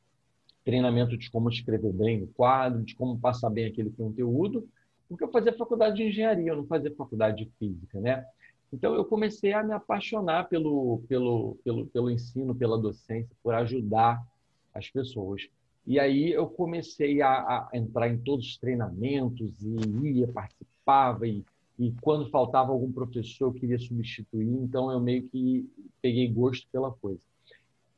treinamento 0.64 1.16
de 1.16 1.30
como 1.30 1.48
escrever 1.48 1.94
bem 1.94 2.22
no 2.22 2.28
quadro, 2.28 2.84
de 2.84 2.96
como 2.96 3.20
passar 3.20 3.52
bem 3.52 3.68
aquele 3.68 3.92
conteúdo, 3.92 4.68
porque 5.08 5.24
eu 5.24 5.32
fazia 5.32 5.54
faculdade 5.54 5.98
de 5.98 6.04
engenharia, 6.06 6.52
eu 6.52 6.56
não 6.56 6.66
fazia 6.66 6.92
faculdade 6.96 7.46
de 7.46 7.52
física, 7.60 8.00
né? 8.00 8.26
Então 8.74 8.96
eu 8.96 9.06
comecei 9.06 9.54
a 9.54 9.62
me 9.62 9.74
apaixonar 9.74 10.50
pelo, 10.50 11.04
pelo, 11.08 11.56
pelo, 11.64 11.86
pelo 11.86 12.10
ensino, 12.10 12.56
pela 12.56 12.76
docência, 12.76 13.30
por 13.44 13.54
ajudar 13.54 14.26
as 14.74 14.90
pessoas. 14.90 15.48
E 15.86 16.00
aí 16.00 16.32
eu 16.32 16.48
comecei 16.48 17.22
a, 17.22 17.30
a 17.30 17.70
entrar 17.74 18.10
em 18.10 18.18
todos 18.18 18.48
os 18.48 18.58
treinamentos 18.58 19.54
e 19.62 20.18
ia, 20.18 20.28
participava 20.28 21.28
e, 21.28 21.46
e 21.78 21.94
quando 22.02 22.30
faltava 22.30 22.72
algum 22.72 22.92
professor 22.92 23.48
eu 23.48 23.54
queria 23.54 23.78
substituir, 23.78 24.48
então 24.48 24.92
eu 24.92 25.00
meio 25.00 25.28
que 25.28 25.70
peguei 26.02 26.28
gosto 26.28 26.68
pela 26.72 26.92
coisa. 26.92 27.22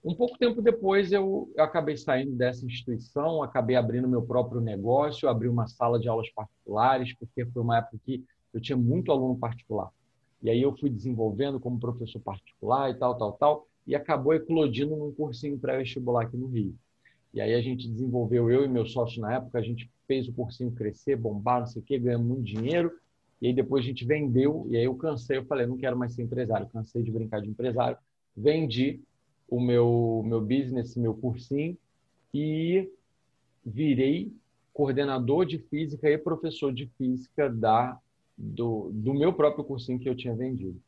Um 0.04 0.16
pouco 0.16 0.38
tempo 0.38 0.62
depois, 0.62 1.12
eu, 1.12 1.52
eu, 1.56 1.64
acabei 1.64 1.98
saindo 1.98 2.32
dessa 2.32 2.66
instituição, 2.66 3.44
acabei 3.44 3.76
abrindo 3.76 4.08
meu 4.08 4.22
próprio 4.22 4.62
negócio, 4.62 5.28
abri 5.28 5.48
uma 5.50 5.68
sala 5.68 6.00
de 6.00 6.08
aulas 6.08 6.30
particulares, 6.32 7.14
porque 7.14 7.46
foi 7.46 7.62
uma 7.62 7.78
época 7.80 8.00
que 8.06 8.24
eu 8.54 8.62
tinha 8.62 8.78
muito 8.78 9.12
aluno 9.12 9.38
particular. 9.38 9.92
E 10.42 10.50
aí 10.50 10.62
eu 10.62 10.76
fui 10.78 10.90
desenvolvendo 10.90 11.60
como 11.60 11.80
professor 11.80 12.22
particular 12.22 12.90
e 12.90 12.94
tal, 12.94 13.18
tal, 13.18 13.34
tal, 13.34 13.68
e 13.86 13.96
acabou 13.96 14.34
eclodindo 14.34 14.96
num 14.96 15.12
cursinho 15.12 15.60
pré-vestibular 15.60 16.24
aqui 16.24 16.38
no 16.38 16.48
Rio. 16.48 16.76
E 17.34 17.42
aí 17.42 17.54
a 17.54 17.62
gente 17.62 17.88
desenvolveu, 17.88 18.50
eu 18.50 18.64
e 18.64 18.68
meu 18.68 18.86
sócio 18.86 19.22
na 19.22 19.36
época, 19.36 19.60
a 19.60 19.62
gente 19.62 19.92
fez 20.08 20.28
o 20.28 20.34
cursinho 20.34 20.72
crescer, 20.72 21.16
bombar, 21.16 21.60
não 21.60 21.68
sei 21.68 21.82
o 21.82 21.86
quê, 21.86 22.00
ganhamos 22.00 22.28
muito 22.28 22.44
dinheiro, 22.44 22.92
e 23.42 23.48
aí 23.48 23.54
depois 23.54 23.84
a 23.84 23.88
gente 23.88 24.06
vendeu, 24.06 24.66
e 24.70 24.78
aí 24.78 24.86
eu 24.86 24.96
cansei, 24.96 25.38
eu 25.38 25.46
falei, 25.46 25.66
não 25.66 25.78
quero 25.78 25.98
mais 25.98 26.14
ser 26.14 26.24
empresário, 26.24 26.68
cansei 26.68 27.04
de 27.04 27.12
brincar 27.12 27.42
de 27.42 27.50
empresário, 27.50 27.98
vendi 28.36 29.00
o 29.48 29.60
meu, 29.60 30.24
meu 30.26 30.42
business, 30.42 30.96
meu 30.96 31.14
cursinho, 31.14 31.78
e 32.34 32.90
virei 33.66 34.32
coordenador 34.74 35.46
de 35.46 35.58
física 35.58 36.10
e 36.10 36.18
professor 36.18 36.74
de 36.74 36.88
física 36.98 37.50
da, 37.50 37.98
do, 38.38 38.92
do 38.94 39.14
meu 39.14 39.34
próprio 39.34 39.64
cursinho 39.64 40.00
que 40.00 40.10
eu 40.10 40.16
tinha 40.16 40.36
vendido. 40.36 40.80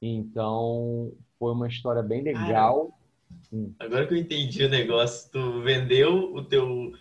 Então, 0.00 1.12
foi 1.38 1.52
uma 1.52 1.68
história 1.68 2.02
bem 2.02 2.22
legal. 2.22 2.98
Hum. 3.52 3.72
Agora 3.78 4.06
que 4.06 4.14
eu 4.14 4.18
entendi 4.18 4.64
o 4.64 4.68
negócio, 4.68 5.30
tu 5.30 5.62
vendeu 5.62 6.34
o 6.34 6.44
teu, 6.44 6.92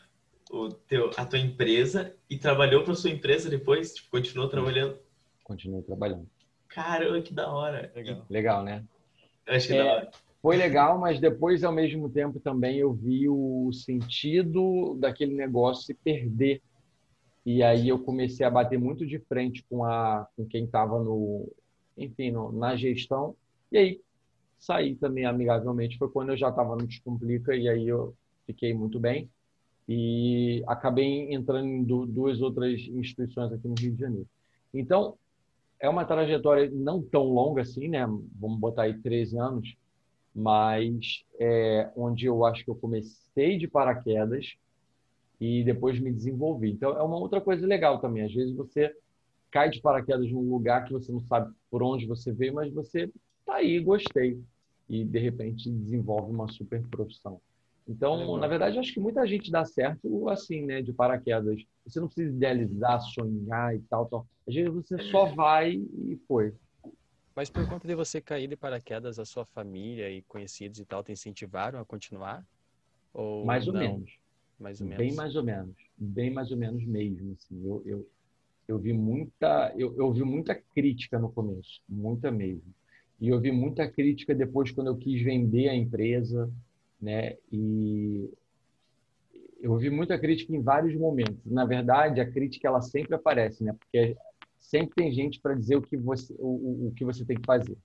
o 0.52 0.70
teu, 0.70 1.10
a 1.16 1.26
tua 1.26 1.40
empresa 1.40 2.16
e 2.30 2.38
trabalhou 2.38 2.84
para 2.84 2.96
sua 2.96 3.10
empresa 3.10 3.50
depois? 3.50 3.94
Tipo, 3.94 4.12
continuou 4.12 4.50
trabalhando? 4.50 4.98
Continuei 5.44 5.82
trabalhando. 5.82 6.28
Caramba, 6.68 7.22
que 7.22 7.34
da 7.34 7.52
hora. 7.52 7.92
Legal, 7.96 8.26
legal 8.30 8.64
né? 8.64 8.84
Eu 9.46 9.56
achei 9.56 9.78
é, 9.78 9.84
da 9.84 9.94
hora 9.94 10.12
foi 10.42 10.58
legal, 10.58 10.98
mas 10.98 11.20
depois, 11.20 11.64
ao 11.64 11.72
mesmo 11.72 12.10
tempo, 12.10 12.40
também 12.40 12.78
eu 12.78 12.92
vi 12.92 13.30
o 13.30 13.72
sentido 13.72 14.98
daquele 15.00 15.36
negócio 15.36 15.86
se 15.86 15.94
perder. 15.94 16.62
E 17.46 17.62
aí 17.62 17.88
eu 17.88 18.00
comecei 18.00 18.46
a 18.46 18.50
bater 18.50 18.80
muito 18.80 19.06
de 19.06 19.20
frente 19.20 19.64
com, 19.70 19.86
a, 19.86 20.28
com 20.36 20.46
quem 20.46 20.66
estava 20.66 21.00
no, 21.04 21.48
enfim, 21.96 22.32
no, 22.32 22.52
na 22.52 22.76
gestão. 22.76 23.36
E 23.72 23.78
aí 23.78 24.02
saí 24.58 24.96
também 24.96 25.26
amigavelmente. 25.26 25.98
Foi 25.98 26.10
quando 26.10 26.30
eu 26.30 26.38
já 26.38 26.50
estava 26.50 26.76
no 26.76 26.88
Descomplica 26.88 27.56
e 27.56 27.70
aí 27.70 27.88
eu 27.88 28.16
fiquei 28.48 28.74
muito 28.74 29.00
bem. 29.00 29.30
E 29.94 30.64
acabei 30.68 31.34
entrando 31.34 31.68
em 31.68 31.84
duas 31.84 32.40
outras 32.40 32.80
instituições 32.80 33.52
aqui 33.52 33.68
no 33.68 33.76
Rio 33.78 33.92
de 33.92 34.00
Janeiro. 34.00 34.28
Então, 34.74 35.18
é 35.82 35.90
uma 35.90 36.06
trajetória 36.06 36.72
não 36.72 37.02
tão 37.02 37.26
longa 37.26 37.64
assim, 37.64 37.90
né? 37.90 38.08
Vamos 38.40 38.58
botar 38.58 38.84
aí 38.84 38.94
13 38.94 39.38
anos, 39.38 39.76
mas 40.34 41.26
é, 41.38 41.92
onde 41.94 42.26
eu 42.26 42.46
acho 42.46 42.64
que 42.64 42.72
eu 42.72 42.76
comecei 42.76 43.58
de 43.58 43.68
paraquedas 43.68 44.56
e 45.42 45.62
depois 45.66 46.00
me 46.00 46.14
desenvolvi. 46.14 46.72
Então, 46.72 46.98
é 46.98 47.04
uma 47.04 47.18
outra 47.18 47.42
coisa 47.42 47.68
legal 47.68 48.00
também. 48.00 48.24
Às 48.24 48.34
vezes 48.34 48.56
você 48.56 48.96
cai 49.52 49.70
de 49.70 49.82
paraquedas 49.82 50.32
num 50.32 50.50
lugar 50.50 50.86
que 50.86 50.94
você 50.94 51.12
não 51.12 51.20
sabe 51.20 51.54
por 51.70 51.84
onde 51.84 52.06
você 52.06 52.32
veio, 52.32 52.54
mas 52.54 52.72
você 52.72 53.12
tá 53.46 53.56
aí, 53.56 53.78
gostei. 53.82 54.40
E, 54.88 55.04
de 55.04 55.20
repente, 55.20 55.70
desenvolve 55.70 56.32
uma 56.32 56.48
super 56.48 56.82
profissão. 56.88 57.42
Então, 57.88 58.38
na 58.38 58.48
verdade, 58.48 58.78
acho 58.78 58.94
que 58.94 59.00
muita 59.00 59.26
gente 59.26 59.52
dá 59.52 59.66
certo 59.66 60.30
assim, 60.30 60.66
né, 60.66 60.82
de 60.82 60.94
paraquedas. 60.94 61.62
Você 61.86 62.00
não 62.00 62.08
precisa 62.08 62.34
idealizar, 62.34 63.02
sonhar 63.02 63.76
e 63.76 63.80
tal, 63.90 64.06
tal. 64.06 64.28
Às 64.48 64.56
vezes 64.56 64.72
você 64.72 64.98
só 65.04 65.26
vai 65.26 65.74
e 65.74 66.20
foi. 66.28 66.54
Mas 67.36 67.50
por 67.50 67.68
conta 67.68 67.88
de 67.88 67.96
você 67.96 68.22
cair 68.22 68.48
de 68.48 68.56
paraquedas, 68.56 69.18
a 69.18 69.26
sua 69.26 69.46
família 69.46 70.10
e 70.10 70.22
conhecidos 70.24 70.80
e 70.80 70.86
tal 70.86 71.04
te 71.04 71.12
incentivaram 71.12 71.80
a 71.80 71.86
continuar? 71.86 72.46
Ou 73.14 73.46
mais 73.46 73.68
ou 73.68 73.74
não? 73.74 73.80
menos. 73.82 74.12
Mais 74.60 74.80
ou 74.80 74.88
menos. 74.88 75.04
Bem 75.04 75.16
mais 75.16 75.36
ou 75.36 75.44
menos. 75.44 75.76
Bem 75.98 76.32
mais 76.32 76.52
ou 76.52 76.58
menos 76.58 76.86
mesmo. 76.86 77.34
Assim. 77.34 77.66
Eu, 77.66 77.82
eu, 77.86 78.10
eu 78.68 78.80
vi 78.80 78.94
muita 78.94 79.74
eu, 79.78 79.96
eu 79.98 80.12
vi 80.12 80.24
muita 80.24 80.56
crítica 80.56 81.18
no 81.18 81.32
começo, 81.32 81.82
muita 81.88 82.30
mesmo. 82.30 82.74
E 83.20 83.30
eu 83.30 83.40
vi 83.40 83.52
muita 83.52 83.90
crítica 83.90 84.36
depois 84.36 84.72
quando 84.72 84.88
eu 84.88 84.98
quis 84.98 85.22
vender 85.24 85.70
a 85.70 85.76
empresa, 85.76 86.52
né? 87.02 87.38
E 87.52 88.30
eu 89.62 89.72
ouvi 89.72 89.90
muita 89.90 90.18
crítica 90.18 90.56
em 90.56 90.62
vários 90.62 90.96
momentos. 90.96 91.40
Na 91.46 91.66
verdade, 91.66 92.20
a 92.20 92.30
crítica 92.30 92.68
ela 92.68 92.82
sempre 92.82 93.16
aparece, 93.16 93.64
né? 93.64 93.76
Porque 93.80 94.16
sempre 94.60 94.96
tem 94.96 95.12
gente 95.12 95.40
para 95.40 95.56
dizer 95.56 95.76
o 95.76 95.82
que 95.82 95.98
você 95.98 96.34
o, 96.38 96.88
o 96.88 96.94
que 96.96 97.04
você 97.04 97.26
tem 97.26 97.38
que 97.38 97.46
fazer. 97.46 97.78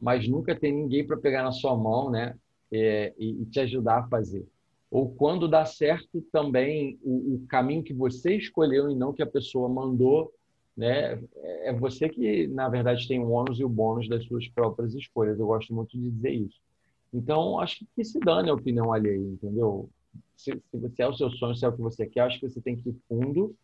mas 0.00 0.28
nunca 0.28 0.54
tem 0.54 0.72
ninguém 0.72 1.06
para 1.06 1.16
pegar 1.16 1.42
na 1.42 1.52
sua 1.52 1.76
mão, 1.76 2.10
né? 2.10 2.36
É, 2.70 3.12
e, 3.18 3.42
e, 3.42 3.44
te 3.46 3.60
ajudar 3.60 3.98
a 3.98 4.08
fazer. 4.08 4.46
Ou 4.90 5.10
quando 5.10 5.46
dá 5.46 5.64
certo 5.64 6.22
também 6.32 6.98
o, 7.02 7.34
o, 7.34 7.46
caminho 7.46 7.82
que 7.82 7.92
você 7.92 8.34
escolheu 8.34 8.90
e 8.90 8.94
não 8.94 9.12
que 9.12 9.22
a 9.22 9.26
pessoa 9.26 9.68
mandou, 9.68 10.32
né? 10.74 11.22
É 11.64 11.72
você 11.72 12.08
que, 12.08 12.46
na 12.48 12.68
verdade, 12.68 13.06
tem 13.06 13.20
o 13.20 13.30
ônus 13.30 13.60
e 13.60 13.64
o 13.64 13.68
bônus 13.68 14.08
das 14.08 14.24
suas 14.24 14.48
próprias 14.48 14.94
escolhas. 14.94 15.38
Eu 15.38 15.46
gosto 15.46 15.74
muito 15.74 15.98
de 15.98 16.10
dizer 16.10 16.30
isso. 16.30 16.60
Então, 17.12 17.58
acho 17.60 17.86
que 17.94 18.04
se 18.04 18.18
dane 18.20 18.50
a 18.50 18.54
opinião 18.54 18.92
alheia, 18.92 19.16
entendeu? 19.16 19.90
Se, 20.36 20.52
se 20.70 21.02
é 21.02 21.06
o 21.06 21.14
seu 21.14 21.30
sonho, 21.30 21.54
se 21.54 21.64
é 21.64 21.68
o 21.68 21.72
que 21.72 21.82
você 21.82 22.06
quer, 22.06 22.22
acho 22.22 22.40
que 22.40 22.48
você 22.48 22.60
tem 22.60 22.76
que 22.76 22.88
ir 22.88 22.96
fundo 23.08 23.54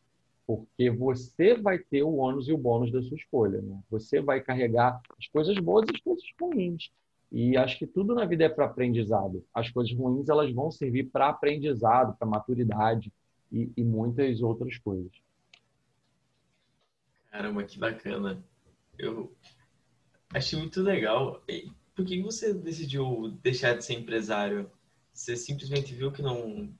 porque 0.48 0.88
você 0.88 1.54
vai 1.54 1.78
ter 1.78 2.02
o 2.02 2.16
ônus 2.16 2.48
e 2.48 2.54
o 2.54 2.56
bônus 2.56 2.90
da 2.90 3.02
sua 3.02 3.18
escolha. 3.18 3.60
Né? 3.60 3.78
Você 3.90 4.22
vai 4.22 4.40
carregar 4.40 4.98
as 5.18 5.26
coisas 5.26 5.58
boas 5.58 5.86
e 5.86 5.94
as 5.94 6.00
coisas 6.00 6.24
ruins. 6.40 6.90
E 7.30 7.54
acho 7.54 7.78
que 7.78 7.86
tudo 7.86 8.14
na 8.14 8.24
vida 8.24 8.44
é 8.44 8.48
para 8.48 8.64
aprendizado. 8.64 9.44
As 9.52 9.68
coisas 9.68 9.94
ruins 9.94 10.30
elas 10.30 10.50
vão 10.50 10.70
servir 10.70 11.10
para 11.10 11.28
aprendizado, 11.28 12.16
para 12.16 12.26
maturidade 12.26 13.12
e, 13.52 13.70
e, 13.76 13.84
muitas 13.84 14.40
outras 14.40 14.78
coisas. 14.78 15.12
Caramba, 17.30 17.62
que 17.64 17.78
bacana. 17.78 18.42
Eu 18.98 19.30
achei 20.32 20.58
muito 20.58 20.80
legal. 20.80 21.42
Por 21.98 22.04
que 22.04 22.22
você 22.22 22.54
decidiu 22.54 23.36
deixar 23.42 23.76
de 23.76 23.84
ser 23.84 23.94
empresário? 23.94 24.70
Você 25.12 25.36
simplesmente 25.36 25.92
viu 25.92 26.12
que 26.12 26.22
não. 26.22 26.72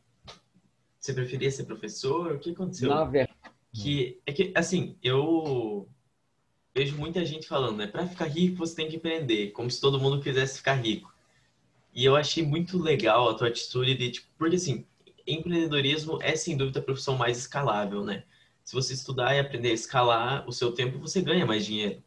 Você 1.00 1.12
preferia 1.12 1.50
ser 1.50 1.64
professor? 1.64 2.36
O 2.36 2.38
que 2.38 2.52
aconteceu? 2.52 2.88
Na 2.88 3.02
verdade, 3.02 3.36
que 3.72 4.20
é 4.24 4.32
que 4.32 4.52
assim 4.54 4.96
eu 5.02 5.88
vejo 6.72 6.96
muita 6.96 7.24
gente 7.24 7.48
falando, 7.48 7.78
né? 7.78 7.88
Para 7.88 8.06
ficar 8.06 8.26
rico 8.26 8.58
você 8.58 8.76
tem 8.76 8.88
que 8.88 8.94
empreender, 8.94 9.50
como 9.50 9.68
se 9.68 9.80
todo 9.80 9.98
mundo 9.98 10.22
quisesse 10.22 10.58
ficar 10.58 10.74
rico. 10.74 11.12
E 11.92 12.04
eu 12.04 12.14
achei 12.14 12.46
muito 12.46 12.78
legal 12.80 13.28
a 13.28 13.34
tua 13.34 13.48
atitude 13.48 13.96
de 13.96 14.12
tipo, 14.12 14.28
porque 14.38 14.54
assim, 14.54 14.86
empreendedorismo 15.26 16.22
é 16.22 16.36
sem 16.36 16.56
dúvida 16.56 16.78
a 16.78 16.82
profissão 16.82 17.16
mais 17.16 17.38
escalável, 17.38 18.04
né? 18.04 18.22
Se 18.62 18.72
você 18.72 18.94
estudar 18.94 19.34
e 19.34 19.40
aprender 19.40 19.70
a 19.70 19.74
escalar 19.74 20.48
o 20.48 20.52
seu 20.52 20.70
tempo, 20.70 20.96
você 21.00 21.20
ganha 21.20 21.44
mais 21.44 21.66
dinheiro. 21.66 22.04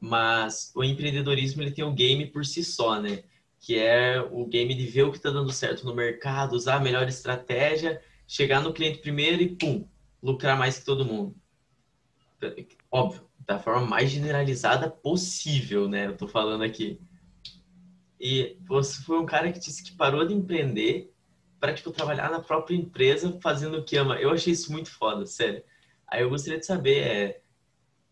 Mas 0.00 0.72
o 0.74 0.82
empreendedorismo 0.82 1.62
ele 1.62 1.72
tem 1.72 1.84
o 1.84 1.92
game 1.92 2.26
por 2.26 2.44
si 2.44 2.64
só, 2.64 3.00
né? 3.00 3.22
Que 3.60 3.78
é 3.78 4.20
o 4.20 4.46
game 4.46 4.74
de 4.74 4.86
ver 4.86 5.02
o 5.02 5.10
que 5.10 5.18
está 5.18 5.30
dando 5.30 5.52
certo 5.52 5.84
no 5.84 5.94
mercado, 5.94 6.54
usar 6.54 6.76
a 6.76 6.80
melhor 6.80 7.06
estratégia, 7.06 8.00
chegar 8.26 8.62
no 8.62 8.72
cliente 8.72 8.98
primeiro 8.98 9.42
e 9.42 9.54
pum, 9.54 9.86
lucrar 10.22 10.58
mais 10.58 10.78
que 10.78 10.86
todo 10.86 11.04
mundo. 11.04 11.36
Óbvio, 12.90 13.28
da 13.46 13.58
forma 13.58 13.86
mais 13.86 14.10
generalizada 14.10 14.88
possível, 14.88 15.86
né? 15.86 16.06
Eu 16.06 16.16
tô 16.16 16.26
falando 16.26 16.62
aqui. 16.64 16.98
E 18.18 18.56
você 18.66 19.02
foi 19.02 19.18
um 19.18 19.26
cara 19.26 19.52
que 19.52 19.58
disse 19.58 19.82
que 19.82 19.92
parou 19.92 20.26
de 20.26 20.32
empreender 20.32 21.12
para 21.58 21.74
tipo 21.74 21.90
trabalhar 21.90 22.30
na 22.30 22.40
própria 22.40 22.74
empresa 22.74 23.38
fazendo 23.42 23.78
o 23.78 23.84
que 23.84 23.96
ama. 23.96 24.18
Eu 24.18 24.30
achei 24.30 24.52
isso 24.52 24.72
muito 24.72 24.90
foda, 24.90 25.26
sério. 25.26 25.62
Aí 26.06 26.22
eu 26.22 26.30
gostaria 26.30 26.58
de 26.58 26.66
saber 26.66 26.98
é, 26.98 27.42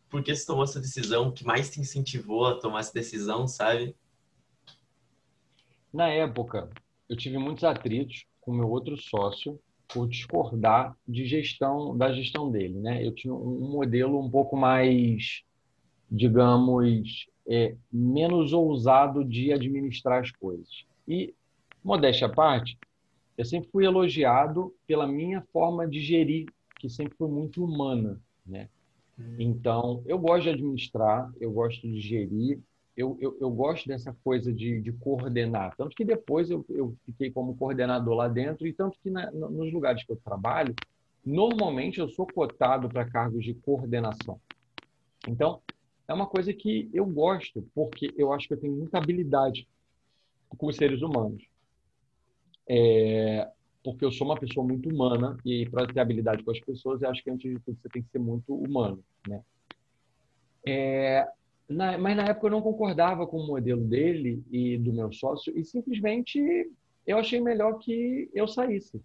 por 0.08 0.22
que 0.22 0.34
você 0.34 0.46
tomou 0.46 0.64
essa 0.64 0.80
decisão, 0.80 1.28
o 1.28 1.32
que 1.32 1.44
mais 1.44 1.70
te 1.70 1.80
incentivou 1.80 2.46
a 2.46 2.58
tomar 2.58 2.80
essa 2.80 2.92
decisão, 2.92 3.46
sabe? 3.46 3.94
Na 5.92 6.08
época, 6.08 6.68
eu 7.08 7.16
tive 7.16 7.38
muitos 7.38 7.64
atritos 7.64 8.26
com 8.40 8.52
meu 8.52 8.68
outro 8.68 8.96
sócio 8.96 9.58
por 9.88 10.06
discordar 10.06 10.96
de 11.06 11.26
gestão 11.26 11.96
da 11.96 12.12
gestão 12.12 12.50
dele, 12.50 12.78
né? 12.78 13.04
Eu 13.04 13.14
tinha 13.14 13.32
um 13.32 13.70
modelo 13.70 14.20
um 14.20 14.30
pouco 14.30 14.56
mais, 14.56 15.42
digamos, 16.10 17.26
é, 17.46 17.74
menos 17.90 18.52
ousado 18.52 19.24
de 19.24 19.52
administrar 19.52 20.22
as 20.22 20.30
coisas. 20.30 20.84
E 21.06 21.34
modéstia 21.82 22.26
à 22.26 22.30
parte, 22.30 22.78
eu 23.36 23.44
sempre 23.44 23.70
fui 23.70 23.86
elogiado 23.86 24.74
pela 24.86 25.06
minha 25.06 25.42
forma 25.52 25.88
de 25.88 26.00
gerir, 26.00 26.46
que 26.78 26.90
sempre 26.90 27.16
foi 27.16 27.28
muito 27.28 27.64
humana, 27.64 28.20
né? 28.46 28.68
Então, 29.38 30.02
eu 30.06 30.18
gosto 30.18 30.44
de 30.44 30.50
administrar, 30.50 31.30
eu 31.40 31.50
gosto 31.50 31.82
de 31.82 32.00
gerir, 32.00 32.60
eu, 32.96 33.16
eu, 33.20 33.36
eu, 33.40 33.50
gosto 33.50 33.86
dessa 33.86 34.12
coisa 34.24 34.52
de, 34.52 34.80
de 34.80 34.92
coordenar. 34.92 35.74
Tanto 35.76 35.94
que 35.94 36.04
depois 36.04 36.50
eu, 36.50 36.64
eu, 36.68 36.96
fiquei 37.06 37.30
como 37.30 37.56
coordenador 37.56 38.14
lá 38.14 38.28
dentro, 38.28 38.66
e 38.66 38.72
tanto 38.72 38.98
que 39.00 39.10
na, 39.10 39.30
nos 39.30 39.72
lugares 39.72 40.04
que 40.04 40.10
eu 40.10 40.16
trabalho, 40.16 40.74
normalmente 41.24 42.00
eu 42.00 42.08
sou 42.08 42.26
cotado 42.26 42.88
para 42.88 43.08
cargos 43.08 43.44
de 43.44 43.54
coordenação. 43.54 44.40
Então, 45.28 45.60
é 46.08 46.14
uma 46.14 46.26
coisa 46.26 46.52
que 46.52 46.88
eu 46.92 47.06
gosto, 47.06 47.68
porque 47.74 48.12
eu 48.16 48.32
acho 48.32 48.48
que 48.48 48.54
eu 48.54 48.60
tenho 48.60 48.74
muita 48.74 48.98
habilidade 48.98 49.68
com 50.48 50.66
os 50.66 50.76
seres 50.76 51.02
humanos. 51.02 51.44
É, 52.68 53.48
porque 53.82 54.04
eu 54.04 54.12
sou 54.12 54.26
uma 54.26 54.38
pessoa 54.38 54.66
muito 54.66 54.88
humana, 54.88 55.36
e 55.44 55.68
para 55.68 55.86
ter 55.86 56.00
habilidade 56.00 56.42
com 56.42 56.50
as 56.50 56.60
pessoas, 56.60 57.02
eu 57.02 57.08
acho 57.08 57.22
que 57.22 57.30
antes 57.30 57.50
de 57.50 57.58
tudo 57.60 57.78
você 57.80 57.88
tem 57.88 58.02
que 58.02 58.10
ser 58.10 58.18
muito 58.18 58.54
humano. 58.54 59.02
Né? 59.26 59.42
É, 60.66 61.28
na, 61.68 61.96
mas 61.98 62.16
na 62.16 62.24
época 62.24 62.46
eu 62.46 62.50
não 62.50 62.62
concordava 62.62 63.26
com 63.26 63.38
o 63.38 63.46
modelo 63.46 63.84
dele 63.84 64.42
e 64.50 64.76
do 64.78 64.92
meu 64.92 65.12
sócio 65.12 65.56
e 65.56 65.64
simplesmente 65.64 66.70
eu 67.06 67.18
achei 67.18 67.40
melhor 67.40 67.78
que 67.78 68.28
eu 68.34 68.48
saísse. 68.48 69.00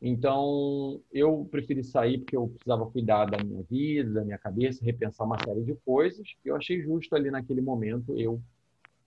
Então 0.00 1.00
eu 1.12 1.46
preferi 1.50 1.84
sair 1.84 2.18
porque 2.18 2.36
eu 2.36 2.48
precisava 2.48 2.90
cuidar 2.90 3.26
da 3.26 3.42
minha 3.42 3.62
vida, 3.62 4.14
da 4.14 4.24
minha 4.24 4.38
cabeça, 4.38 4.84
repensar 4.84 5.24
uma 5.24 5.38
série 5.38 5.62
de 5.62 5.74
coisas. 5.84 6.26
E 6.44 6.48
eu 6.48 6.56
achei 6.56 6.82
justo 6.82 7.14
ali 7.14 7.30
naquele 7.30 7.60
momento 7.60 8.18
eu 8.18 8.40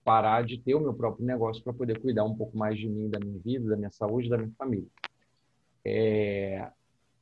parar 0.06 0.44
de 0.44 0.56
ter 0.56 0.76
o 0.76 0.80
meu 0.80 0.94
próprio 0.94 1.26
negócio 1.26 1.60
para 1.64 1.72
poder 1.72 1.98
cuidar 2.00 2.22
um 2.22 2.36
pouco 2.36 2.56
mais 2.56 2.78
de 2.78 2.88
mim, 2.88 3.10
da 3.10 3.18
minha 3.18 3.40
vida, 3.40 3.68
da 3.68 3.76
minha 3.76 3.90
saúde, 3.90 4.28
da 4.28 4.38
minha 4.38 4.52
família. 4.56 4.86
É, 5.84 6.70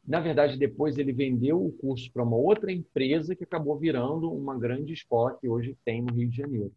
na 0.07 0.21
verdade, 0.21 0.59
depois 0.59 0.99
ele 0.99 1.11
vendeu 1.11 1.65
o 1.65 1.73
curso 1.73 2.13
para 2.13 2.23
uma 2.23 2.37
outra 2.37 2.71
empresa 2.71 3.35
que 3.35 3.43
acabou 3.43 3.79
virando 3.79 4.31
uma 4.31 4.55
grande 4.59 4.93
escola 4.93 5.35
que 5.41 5.49
hoje 5.49 5.75
tem 5.83 6.03
no 6.03 6.13
Rio 6.13 6.29
de 6.29 6.37
Janeiro. 6.37 6.73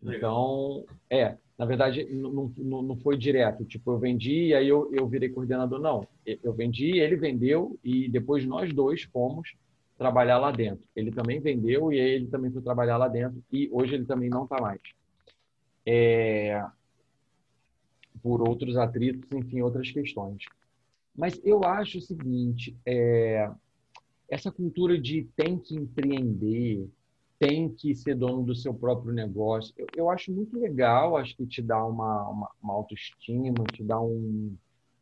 Então, 0.00 0.84
é, 1.10 1.36
na 1.58 1.64
verdade, 1.64 2.04
não, 2.12 2.52
não, 2.56 2.82
não 2.82 2.96
foi 2.96 3.18
direto. 3.18 3.64
Tipo, 3.64 3.92
eu 3.92 3.98
vendi 3.98 4.46
e 4.46 4.54
aí 4.54 4.68
eu, 4.68 4.92
eu 4.94 5.08
virei 5.08 5.28
coordenador. 5.28 5.80
Não, 5.80 6.06
eu 6.24 6.52
vendi, 6.52 7.00
ele 7.00 7.16
vendeu 7.16 7.76
e 7.82 8.08
depois 8.08 8.44
nós 8.46 8.72
dois 8.72 9.02
fomos 9.02 9.56
trabalhar 9.98 10.38
lá 10.38 10.52
dentro. 10.52 10.86
Ele 10.94 11.10
também 11.10 11.40
vendeu 11.40 11.92
e 11.92 11.98
ele 11.98 12.28
também 12.28 12.52
foi 12.52 12.62
trabalhar 12.62 12.96
lá 12.96 13.08
dentro 13.08 13.42
e 13.52 13.68
hoje 13.72 13.94
ele 13.94 14.04
também 14.04 14.30
não 14.30 14.44
está 14.44 14.60
mais. 14.60 14.80
É, 15.84 16.64
por 18.22 18.46
outros 18.46 18.76
atritos, 18.76 19.28
enfim, 19.32 19.60
outras 19.60 19.90
questões. 19.90 20.44
Mas 21.14 21.40
eu 21.44 21.64
acho 21.64 21.98
o 21.98 22.02
seguinte, 22.02 22.76
é, 22.86 23.50
essa 24.30 24.50
cultura 24.50 24.98
de 24.98 25.28
tem 25.36 25.58
que 25.58 25.74
empreender, 25.74 26.88
tem 27.38 27.68
que 27.68 27.94
ser 27.94 28.14
dono 28.14 28.42
do 28.44 28.54
seu 28.54 28.72
próprio 28.72 29.12
negócio, 29.12 29.74
eu, 29.76 29.86
eu 29.96 30.10
acho 30.10 30.32
muito 30.32 30.58
legal, 30.58 31.16
acho 31.16 31.36
que 31.36 31.46
te 31.46 31.60
dá 31.60 31.84
uma, 31.84 32.28
uma, 32.28 32.50
uma 32.62 32.74
autoestima, 32.74 33.64
te 33.72 33.82
dá 33.82 34.00
um, 34.00 34.56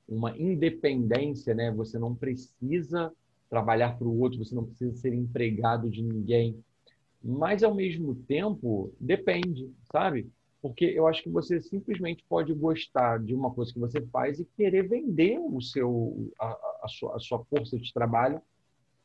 uma 0.08 0.36
independência, 0.36 1.54
né? 1.54 1.70
Você 1.72 1.98
não 1.98 2.14
precisa 2.14 3.12
trabalhar 3.48 3.96
para 3.98 4.08
o 4.08 4.18
outro, 4.18 4.38
você 4.38 4.54
não 4.54 4.64
precisa 4.64 4.92
ser 4.94 5.12
empregado 5.12 5.90
de 5.90 6.02
ninguém. 6.02 6.56
Mas, 7.22 7.62
ao 7.62 7.74
mesmo 7.74 8.14
tempo, 8.14 8.92
depende, 8.98 9.70
sabe? 9.92 10.30
Porque 10.62 10.84
eu 10.84 11.06
acho 11.06 11.22
que 11.22 11.30
você 11.30 11.60
simplesmente 11.60 12.24
pode 12.28 12.52
gostar 12.52 13.18
de 13.18 13.34
uma 13.34 13.50
coisa 13.50 13.72
que 13.72 13.78
você 13.78 14.00
faz 14.06 14.38
e 14.38 14.44
querer 14.44 14.86
vender 14.86 15.38
o 15.38 15.60
seu, 15.60 16.30
a, 16.38 16.46
a, 16.82 16.88
sua, 16.88 17.16
a 17.16 17.18
sua 17.18 17.44
força 17.44 17.78
de 17.78 17.92
trabalho 17.92 18.42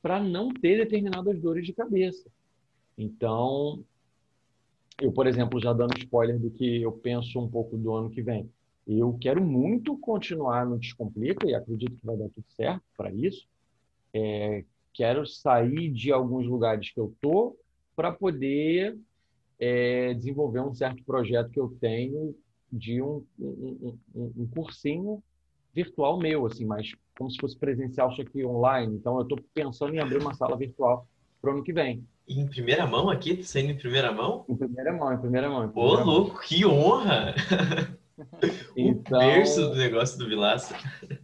para 0.02 0.22
não 0.22 0.54
ter 0.54 0.78
determinadas 0.78 1.42
dores 1.42 1.66
de 1.66 1.74
cabeça. 1.74 2.30
Então, 2.98 3.84
eu, 5.02 5.12
por 5.12 5.28
exemplo, 5.28 5.60
já 5.60 5.74
dando 5.74 5.98
spoiler 5.98 6.40
do 6.40 6.52
que 6.52 6.82
eu 6.82 6.92
penso 6.92 7.40
um 7.40 7.50
pouco 7.50 7.78
do 7.78 7.94
ano 7.94 8.10
que 8.10 8.22
vem. 8.22 8.50
Eu 8.88 9.18
quero 9.20 9.44
muito 9.44 9.98
continuar 9.98 10.66
no 10.66 10.78
Descomplica 10.78 11.48
e 11.48 11.56
acredito 11.56 11.98
que 11.98 12.06
vai 12.06 12.16
dar 12.16 12.30
tudo 12.30 12.46
certo 12.56 12.84
para 12.96 13.12
isso. 13.12 13.48
É, 14.14 14.64
quero 14.94 15.26
sair 15.26 15.92
de 15.92 16.12
alguns 16.12 16.46
lugares 16.46 16.92
que 16.92 17.00
eu 17.00 17.14
tô 17.20 17.58
para 17.96 18.12
poder 18.12 18.98
é, 19.60 20.14
desenvolver 20.14 20.62
um 20.62 20.74
certo 20.74 21.04
projeto 21.04 21.50
que 21.50 21.60
eu 21.60 21.76
tenho 21.80 22.36
de 22.72 23.02
um, 23.02 23.24
um, 23.40 23.98
um, 24.14 24.34
um, 24.38 24.48
cursinho 24.48 25.24
virtual 25.74 26.18
meu, 26.18 26.46
assim, 26.46 26.66
mas 26.66 26.92
como 27.18 27.30
se 27.30 27.38
fosse 27.40 27.58
presencial, 27.58 28.12
só 28.14 28.24
que 28.24 28.46
online. 28.46 28.96
Então, 28.96 29.16
eu 29.18 29.24
estou 29.24 29.40
pensando 29.54 29.94
em 29.94 30.00
abrir 30.00 30.18
uma 30.18 30.34
sala 30.34 30.58
virtual 30.58 31.08
para 31.42 31.52
o 31.52 31.54
ano 31.54 31.64
que 31.64 31.72
vem. 31.72 32.04
Em 32.28 32.48
primeira 32.48 32.88
mão 32.88 33.10
aqui? 33.10 33.44
Saindo 33.44 33.72
em 33.72 33.78
primeira 33.78 34.12
mão? 34.12 34.46
Em 34.50 34.56
primeira 34.56 34.92
mão, 34.92 35.14
em 35.14 35.18
primeira 35.18 35.50
mão. 35.50 35.72
Ô, 35.76 36.04
louco, 36.04 36.42
que 36.42 36.66
honra! 36.66 37.36
então, 38.76 39.20
o 39.20 39.22
berço 39.22 39.70
do 39.70 39.76
negócio 39.76 40.18
do 40.18 40.28
Vilaça. 40.28 40.76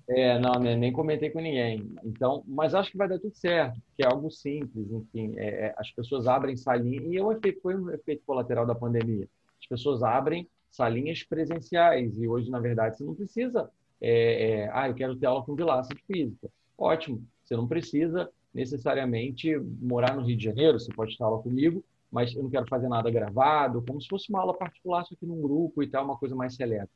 É, 0.10 0.38
não, 0.40 0.60
né, 0.60 0.76
nem 0.76 0.92
comentei 0.92 1.30
com 1.30 1.40
ninguém. 1.40 1.94
Então, 2.04 2.44
mas 2.48 2.76
acho 2.76 2.92
que 2.92 2.98
vai 2.98 3.08
dar 3.08 3.20
tudo 3.20 3.36
certo, 3.36 3.80
que 3.96 4.04
é 4.04 4.08
algo 4.08 4.30
simples, 4.30 4.92
enfim. 4.92 5.34
É, 5.38 5.68
é, 5.68 5.76
as 5.78 5.92
pessoas 5.92 6.28
abrem 6.28 6.58
salinha, 6.58 7.02
e 7.02 7.18
é 7.18 7.24
um 7.24 7.32
efeito, 7.32 7.62
foi 7.62 7.76
um 7.76 7.90
efeito 7.92 8.24
colateral 8.26 8.66
da 8.66 8.76
pandemia. 8.76 9.28
as 9.60 9.68
pessoas 9.68 10.04
abrem 10.04 10.48
salinhas 10.70 11.24
presenciais 11.24 12.18
e 12.18 12.28
hoje, 12.28 12.50
na 12.50 12.60
verdade, 12.60 12.98
você 12.98 13.04
não 13.04 13.16
precisa. 13.16 13.70
É, 14.00 14.50
é, 14.50 14.70
ah, 14.74 14.88
eu 14.88 14.96
quero 14.96 15.16
ter 15.16 15.28
aula 15.28 15.44
com 15.44 15.56
Vilaça 15.56 15.94
de 15.94 16.02
física. 16.04 16.50
Ótimo, 16.78 17.24
você 17.44 17.56
não 17.56 17.68
precisa 17.68 18.30
necessariamente 18.54 19.58
morar 19.80 20.16
no 20.16 20.24
Rio 20.24 20.38
de 20.38 20.44
Janeiro, 20.44 20.80
você 20.80 20.92
pode 20.92 21.12
estar 21.12 21.26
aula 21.26 21.42
comigo, 21.42 21.84
mas 22.12 22.36
eu 22.36 22.44
não 22.44 22.50
quero 22.50 22.68
fazer 22.68 22.90
nada 22.90 23.10
gravado, 23.10 23.84
como 23.88 24.02
se 24.02 24.08
fosse 24.08 24.30
uma 24.30 24.42
aula 24.42 24.54
particular, 24.54 25.06
só 25.06 25.16
que 25.16 25.26
num 25.26 25.42
grupo 25.42 25.82
e 25.82 25.88
tal, 25.88 26.04
uma 26.04 26.18
coisa 26.18 26.36
mais 26.36 26.56
seleta. 26.56 26.90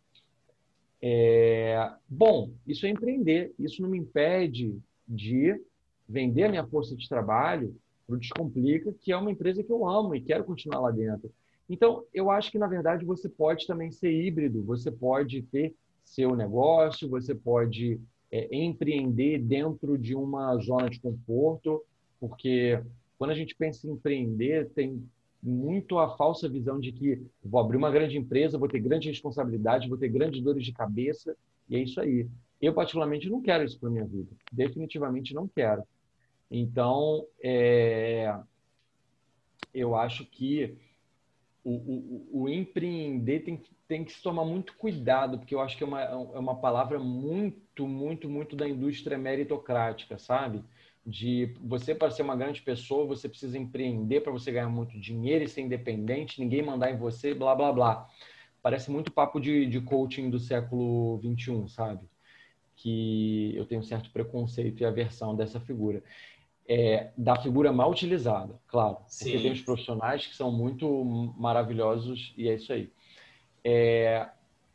É... 1.01 1.91
Bom, 2.09 2.51
isso 2.67 2.85
é 2.85 2.89
empreender. 2.89 3.53
Isso 3.57 3.81
não 3.81 3.89
me 3.89 3.97
impede 3.97 4.77
de 5.07 5.61
vender 6.07 6.43
a 6.43 6.49
minha 6.49 6.67
força 6.67 6.95
de 6.95 7.07
trabalho 7.07 7.75
para 8.05 8.15
o 8.15 8.19
Descomplica, 8.19 8.93
que 9.01 9.11
é 9.11 9.17
uma 9.17 9.31
empresa 9.31 9.63
que 9.63 9.71
eu 9.71 9.87
amo 9.87 10.15
e 10.15 10.21
quero 10.21 10.43
continuar 10.43 10.79
lá 10.81 10.91
dentro. 10.91 11.31
Então, 11.69 12.03
eu 12.13 12.29
acho 12.29 12.51
que, 12.51 12.59
na 12.59 12.67
verdade, 12.67 13.05
você 13.05 13.27
pode 13.27 13.65
também 13.65 13.91
ser 13.91 14.11
híbrido. 14.11 14.63
Você 14.63 14.91
pode 14.91 15.41
ter 15.43 15.73
seu 16.03 16.35
negócio, 16.35 17.09
você 17.09 17.33
pode 17.33 17.99
é, 18.31 18.55
empreender 18.55 19.39
dentro 19.39 19.97
de 19.97 20.15
uma 20.15 20.55
zona 20.57 20.89
de 20.89 20.99
conforto, 20.99 21.83
porque 22.19 22.79
quando 23.25 23.31
a 23.31 23.35
gente 23.35 23.55
pensa 23.55 23.87
em 23.87 23.91
empreender, 23.91 24.69
tem 24.75 25.03
muito 25.41 25.97
a 25.97 26.15
falsa 26.15 26.47
visão 26.47 26.79
de 26.79 26.91
que 26.91 27.23
vou 27.43 27.59
abrir 27.59 27.75
uma 27.75 27.89
grande 27.89 28.15
empresa, 28.15 28.57
vou 28.57 28.69
ter 28.69 28.79
grande 28.79 29.09
responsabilidade, 29.09 29.89
vou 29.89 29.97
ter 29.97 30.09
grandes 30.09 30.43
dores 30.43 30.63
de 30.63 30.71
cabeça, 30.71 31.35
e 31.67 31.75
é 31.75 31.79
isso 31.79 31.99
aí. 31.99 32.29
Eu, 32.61 32.71
particularmente, 32.71 33.27
não 33.27 33.41
quero 33.41 33.63
isso 33.63 33.79
para 33.79 33.89
minha 33.89 34.05
vida. 34.05 34.29
Definitivamente 34.51 35.33
não 35.33 35.47
quero. 35.47 35.81
Então, 36.51 37.25
é... 37.41 38.31
eu 39.73 39.95
acho 39.95 40.23
que 40.27 40.77
o, 41.63 41.71
o, 41.71 42.29
o, 42.43 42.49
empreender 42.49 43.39
tem, 43.39 43.59
tem 43.87 44.05
que 44.05 44.13
se 44.13 44.21
tomar 44.21 44.45
muito 44.45 44.75
cuidado, 44.75 45.39
porque 45.39 45.55
eu 45.55 45.61
acho 45.61 45.75
que 45.75 45.83
é 45.83 45.87
uma, 45.87 46.01
é 46.01 46.39
uma 46.39 46.55
palavra 46.55 46.99
muito, 46.99 47.87
muito, 47.87 48.29
muito 48.29 48.55
da 48.55 48.69
indústria 48.69 49.17
meritocrática, 49.17 50.19
sabe? 50.19 50.63
De 51.05 51.53
você 51.61 51.93
para 51.93 52.09
ser 52.09 52.23
uma 52.23 52.35
grande 52.35 52.61
pessoa, 52.61 53.05
você 53.05 53.29
precisa 53.29 53.57
empreender 53.57 54.21
para 54.21 54.31
você 54.31 54.51
ganhar 54.51 54.69
muito 54.69 54.99
dinheiro 54.99 55.43
e 55.43 55.47
ser 55.47 55.61
independente, 55.61 56.41
ninguém 56.41 56.63
mandar 56.63 56.91
em 56.91 56.97
você, 56.97 57.33
blá 57.33 57.53
blá 57.53 57.71
blá. 57.71 58.09
Parece 58.61 58.89
muito 58.89 59.11
papo 59.11 59.39
de, 59.39 59.67
de 59.67 59.79
coaching 59.79 60.31
do 60.31 60.39
século 60.39 61.17
21, 61.19 61.67
sabe? 61.67 62.09
Que 62.75 63.53
eu 63.55 63.65
tenho 63.65 63.81
um 63.81 63.83
certo 63.83 64.09
preconceito 64.09 64.81
e 64.81 64.85
aversão 64.85 65.35
dessa 65.35 65.59
figura. 65.59 66.03
É, 66.67 67.11
da 67.15 67.35
figura 67.35 67.71
mal 67.71 67.91
utilizada, 67.91 68.59
claro. 68.67 68.97
Sim. 69.07 69.25
Porque 69.25 69.43
tem 69.43 69.51
os 69.51 69.61
profissionais 69.61 70.25
que 70.25 70.35
são 70.35 70.51
muito 70.51 71.05
maravilhosos 71.37 72.33
e 72.35 72.49
é 72.49 72.55
isso 72.55 72.73
aí. 72.73 72.91
É, 73.63 74.27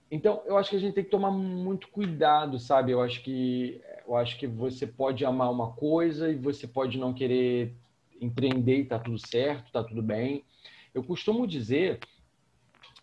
então, 0.08 0.42
eu 0.46 0.56
acho 0.56 0.70
que 0.70 0.76
a 0.76 0.80
gente 0.80 0.94
tem 0.94 1.02
que 1.02 1.10
tomar 1.10 1.32
muito 1.32 1.88
cuidado, 1.88 2.60
sabe? 2.60 2.92
Eu 2.92 3.00
acho 3.00 3.22
que 3.24 3.80
eu 4.10 4.16
acho 4.16 4.36
que 4.38 4.46
você 4.46 4.86
pode 4.86 5.24
amar 5.24 5.50
uma 5.50 5.72
coisa 5.72 6.30
e 6.30 6.34
você 6.34 6.66
pode 6.66 6.98
não 6.98 7.14
querer 7.14 7.74
empreender 8.20 8.80
e 8.80 8.84
tá 8.84 8.98
tudo 8.98 9.18
certo, 9.18 9.72
tá 9.72 9.82
tudo 9.84 10.02
bem. 10.02 10.44
Eu 10.92 11.04
costumo 11.04 11.46
dizer, 11.46 12.00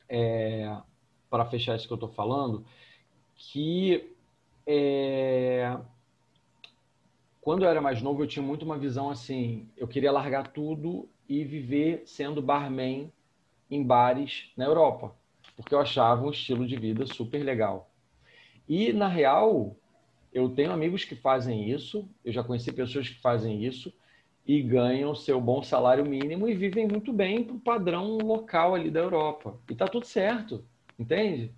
é, 0.09 0.77
para 1.29 1.45
fechar 1.45 1.75
isso 1.75 1.87
que 1.87 1.93
eu 1.93 1.95
estou 1.95 2.09
falando, 2.09 2.65
que 3.35 4.13
é, 4.65 5.79
quando 7.41 7.63
eu 7.63 7.69
era 7.69 7.81
mais 7.81 8.01
novo 8.01 8.21
eu 8.21 8.27
tinha 8.27 8.43
muito 8.43 8.65
uma 8.65 8.77
visão 8.77 9.09
assim, 9.09 9.69
eu 9.77 9.87
queria 9.87 10.11
largar 10.11 10.51
tudo 10.51 11.09
e 11.27 11.43
viver 11.43 12.03
sendo 12.05 12.41
barman 12.41 13.11
em 13.71 13.81
bares 13.81 14.51
na 14.57 14.65
Europa 14.65 15.15
porque 15.57 15.73
eu 15.73 15.79
achava 15.79 16.23
um 16.23 16.29
estilo 16.29 16.67
de 16.67 16.77
vida 16.77 17.07
super 17.07 17.43
legal. 17.43 17.89
E, 18.69 18.93
na 18.93 19.07
real, 19.07 19.75
eu 20.33 20.49
tenho 20.49 20.71
amigos 20.71 21.05
que 21.05 21.15
fazem 21.15 21.69
isso, 21.69 22.07
eu 22.23 22.31
já 22.31 22.43
conheci 22.43 22.71
pessoas 22.71 23.09
que 23.09 23.19
fazem 23.19 23.63
isso 23.63 23.93
e 24.45 24.61
ganham 24.61 25.13
seu 25.13 25.41
bom 25.41 25.61
salário 25.61 26.05
mínimo 26.05 26.47
e 26.47 26.55
vivem 26.55 26.87
muito 26.87 27.11
bem 27.11 27.43
para 27.43 27.55
o 27.55 27.59
padrão 27.59 28.17
local 28.17 28.75
ali 28.75 28.89
da 28.89 29.01
Europa. 29.01 29.59
E 29.69 29.75
tá 29.75 29.87
tudo 29.87 30.05
certo, 30.05 30.63
entende? 30.97 31.51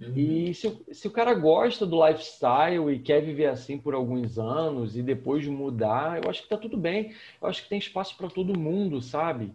Uhum. 0.00 0.12
E 0.16 0.54
se, 0.54 0.80
se 0.92 1.08
o 1.08 1.10
cara 1.10 1.34
gosta 1.34 1.84
do 1.84 2.06
lifestyle 2.06 2.92
e 2.92 3.00
quer 3.00 3.20
viver 3.20 3.46
assim 3.46 3.76
por 3.76 3.94
alguns 3.94 4.38
anos 4.38 4.96
e 4.96 5.02
depois 5.02 5.44
mudar, 5.48 6.22
eu 6.22 6.30
acho 6.30 6.42
que 6.42 6.48
tá 6.48 6.56
tudo 6.56 6.76
bem. 6.76 7.12
Eu 7.42 7.48
acho 7.48 7.64
que 7.64 7.68
tem 7.68 7.78
espaço 7.78 8.16
para 8.16 8.28
todo 8.28 8.58
mundo, 8.58 9.02
sabe? 9.02 9.52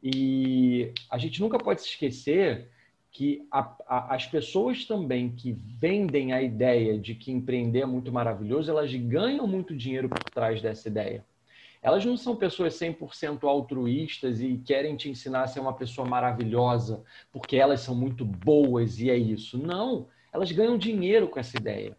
E 0.00 0.92
a 1.10 1.18
gente 1.18 1.40
nunca 1.40 1.58
pode 1.58 1.82
se 1.82 1.88
esquecer 1.88 2.68
que 3.14 3.46
a, 3.48 3.60
a, 3.86 4.14
as 4.16 4.26
pessoas 4.26 4.84
também 4.84 5.30
que 5.30 5.52
vendem 5.52 6.32
a 6.32 6.42
ideia 6.42 6.98
de 6.98 7.14
que 7.14 7.30
empreender 7.30 7.82
é 7.82 7.86
muito 7.86 8.10
maravilhoso, 8.12 8.68
elas 8.68 8.92
ganham 8.92 9.46
muito 9.46 9.74
dinheiro 9.74 10.08
por 10.08 10.18
trás 10.24 10.60
dessa 10.60 10.88
ideia. 10.88 11.24
Elas 11.80 12.04
não 12.04 12.16
são 12.16 12.34
pessoas 12.34 12.74
100% 12.74 13.44
altruístas 13.44 14.40
e 14.40 14.58
querem 14.58 14.96
te 14.96 15.08
ensinar 15.08 15.44
a 15.44 15.46
ser 15.46 15.60
uma 15.60 15.72
pessoa 15.72 16.08
maravilhosa 16.08 17.04
porque 17.30 17.56
elas 17.56 17.82
são 17.82 17.94
muito 17.94 18.24
boas 18.24 18.98
e 18.98 19.08
é 19.08 19.16
isso. 19.16 19.56
Não, 19.58 20.08
elas 20.32 20.50
ganham 20.50 20.76
dinheiro 20.76 21.28
com 21.28 21.38
essa 21.38 21.56
ideia. 21.56 21.96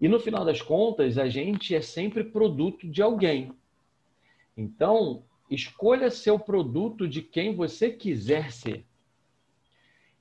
E 0.00 0.08
no 0.08 0.18
final 0.18 0.42
das 0.42 0.62
contas, 0.62 1.18
a 1.18 1.28
gente 1.28 1.74
é 1.74 1.82
sempre 1.82 2.24
produto 2.24 2.88
de 2.88 3.02
alguém. 3.02 3.52
Então, 4.56 5.22
escolha 5.50 6.10
ser 6.10 6.30
o 6.30 6.38
produto 6.38 7.06
de 7.06 7.20
quem 7.20 7.54
você 7.54 7.90
quiser 7.90 8.50
ser. 8.52 8.87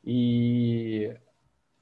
E, 0.09 1.13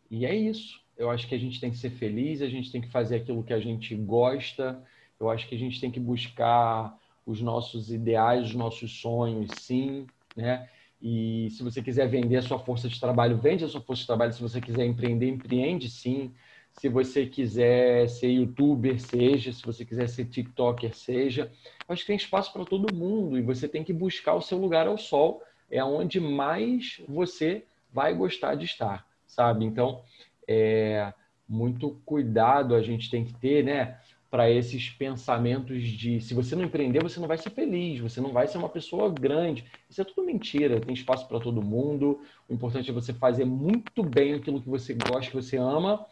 e 0.09 0.25
é 0.25 0.35
isso. 0.35 0.81
Eu 0.97 1.11
acho 1.11 1.27
que 1.27 1.35
a 1.35 1.37
gente 1.37 1.61
tem 1.61 1.69
que 1.69 1.77
ser 1.77 1.91
feliz, 1.91 2.41
a 2.41 2.49
gente 2.49 2.71
tem 2.71 2.81
que 2.81 2.89
fazer 2.89 3.17
aquilo 3.17 3.43
que 3.43 3.53
a 3.53 3.59
gente 3.59 3.93
gosta. 3.95 4.83
Eu 5.19 5.29
acho 5.29 5.47
que 5.47 5.53
a 5.53 5.59
gente 5.59 5.79
tem 5.79 5.91
que 5.91 5.99
buscar 5.99 6.97
os 7.23 7.39
nossos 7.39 7.91
ideais, 7.91 8.45
os 8.45 8.55
nossos 8.55 8.99
sonhos, 8.99 9.51
sim, 9.59 10.07
né? 10.35 10.67
E 10.99 11.49
se 11.51 11.61
você 11.61 11.83
quiser 11.83 12.07
vender 12.07 12.37
a 12.37 12.41
sua 12.41 12.57
força 12.57 12.89
de 12.89 12.99
trabalho, 12.99 13.37
vende 13.37 13.63
a 13.63 13.67
sua 13.67 13.81
força 13.81 14.01
de 14.01 14.07
trabalho. 14.07 14.33
Se 14.33 14.41
você 14.41 14.59
quiser 14.59 14.85
empreender, 14.85 15.29
empreende, 15.29 15.87
sim. 15.87 16.33
Se 16.71 16.89
você 16.89 17.27
quiser 17.27 18.09
ser 18.09 18.31
youtuber, 18.31 18.99
seja. 18.99 19.53
Se 19.53 19.61
você 19.61 19.85
quiser 19.85 20.09
ser 20.09 20.25
tiktoker, 20.25 20.95
seja. 20.95 21.51
Eu 21.87 21.93
acho 21.93 22.01
que 22.01 22.07
tem 22.07 22.15
espaço 22.15 22.51
para 22.51 22.65
todo 22.65 22.95
mundo 22.95 23.37
e 23.37 23.41
você 23.43 23.67
tem 23.67 23.83
que 23.83 23.93
buscar 23.93 24.33
o 24.33 24.41
seu 24.41 24.57
lugar 24.57 24.87
ao 24.87 24.97
sol. 24.97 25.43
É 25.69 25.83
onde 25.83 26.19
mais 26.19 27.01
você 27.07 27.65
vai 27.95 28.13
gostar 28.13 28.55
de 28.55 28.65
estar, 28.65 29.07
sabe? 29.25 29.63
Então, 29.63 30.03
é, 30.45 31.13
muito 31.47 32.01
cuidado 32.05 32.75
a 32.75 32.81
gente 32.81 33.09
tem 33.09 33.23
que 33.23 33.33
ter, 33.33 33.63
né? 33.63 33.97
Para 34.29 34.51
esses 34.51 34.89
pensamentos 34.89 35.81
de 35.81 36.19
se 36.19 36.33
você 36.33 36.57
não 36.57 36.65
empreender, 36.65 37.01
você 37.01 37.21
não 37.21 37.27
vai 37.27 37.37
ser 37.37 37.51
feliz, 37.51 38.01
você 38.01 38.19
não 38.19 38.33
vai 38.33 38.49
ser 38.49 38.57
uma 38.57 38.67
pessoa 38.67 39.09
grande. 39.09 39.63
Isso 39.89 40.01
é 40.01 40.03
tudo 40.03 40.25
mentira, 40.25 40.81
tem 40.81 40.93
espaço 40.93 41.25
para 41.25 41.39
todo 41.39 41.63
mundo. 41.63 42.21
O 42.49 42.53
importante 42.53 42.89
é 42.89 42.93
você 42.93 43.13
fazer 43.13 43.45
muito 43.45 44.03
bem 44.03 44.33
aquilo 44.33 44.61
que 44.61 44.67
você 44.67 44.93
gosta, 44.93 45.31
que 45.31 45.37
você 45.37 45.55
ama, 45.55 46.05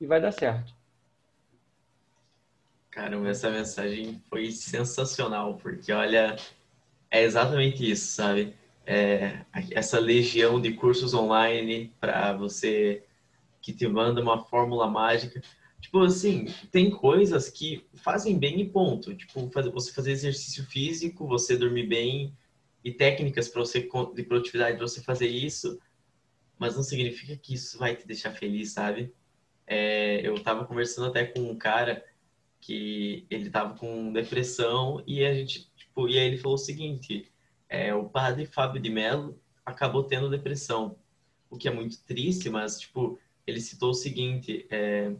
e 0.00 0.06
vai 0.06 0.20
dar 0.20 0.30
certo. 0.30 0.72
Caramba, 2.92 3.28
essa 3.28 3.50
mensagem 3.50 4.22
foi 4.30 4.52
sensacional, 4.52 5.56
porque 5.56 5.90
olha, 5.90 6.36
é 7.10 7.24
exatamente 7.24 7.90
isso, 7.90 8.06
sabe? 8.06 8.54
É, 8.86 9.44
essa 9.70 9.98
legião 9.98 10.60
de 10.60 10.72
cursos 10.74 11.14
online 11.14 11.92
para 12.00 12.32
você 12.34 13.04
que 13.60 13.72
te 13.72 13.86
manda 13.88 14.20
uma 14.20 14.44
fórmula 14.44 14.88
mágica. 14.88 15.40
Tipo 15.80 16.00
assim, 16.00 16.46
tem 16.70 16.90
coisas 16.90 17.48
que 17.48 17.86
fazem 17.94 18.38
bem 18.38 18.60
e 18.60 18.68
ponto. 18.68 19.14
Tipo, 19.14 19.50
você 19.72 19.92
fazer 19.92 20.12
exercício 20.12 20.64
físico, 20.64 21.26
você 21.26 21.56
dormir 21.56 21.86
bem 21.86 22.36
e 22.82 22.92
técnicas 22.92 23.48
para 23.48 23.60
você 23.60 23.80
de 23.80 24.22
produtividade 24.22 24.76
para 24.76 24.86
você 24.86 25.02
fazer 25.02 25.28
isso, 25.28 25.80
mas 26.58 26.76
não 26.76 26.82
significa 26.82 27.36
que 27.36 27.54
isso 27.54 27.78
vai 27.78 27.96
te 27.96 28.06
deixar 28.06 28.32
feliz, 28.32 28.72
sabe? 28.72 29.12
É, 29.66 30.26
eu 30.26 30.34
estava 30.34 30.66
conversando 30.66 31.08
até 31.08 31.24
com 31.24 31.40
um 31.40 31.56
cara 31.56 32.04
que 32.60 33.26
ele 33.30 33.46
estava 33.46 33.76
com 33.76 34.12
depressão 34.12 35.02
e 35.06 35.24
a 35.24 35.34
gente, 35.34 35.70
tipo, 35.74 36.08
e 36.08 36.18
aí 36.18 36.26
ele 36.26 36.38
falou 36.38 36.54
o 36.54 36.58
seguinte: 36.58 37.30
é, 37.74 37.92
o 37.92 38.04
padre 38.04 38.46
Fábio 38.46 38.80
de 38.80 38.88
Mello 38.88 39.36
acabou 39.66 40.04
tendo 40.04 40.30
depressão, 40.30 40.96
o 41.50 41.56
que 41.56 41.66
é 41.66 41.72
muito 41.72 42.00
triste, 42.04 42.48
mas, 42.48 42.78
tipo, 42.78 43.18
ele 43.44 43.60
citou 43.60 43.90
o 43.90 43.94
seguinte, 43.94 44.64
é, 44.70 45.12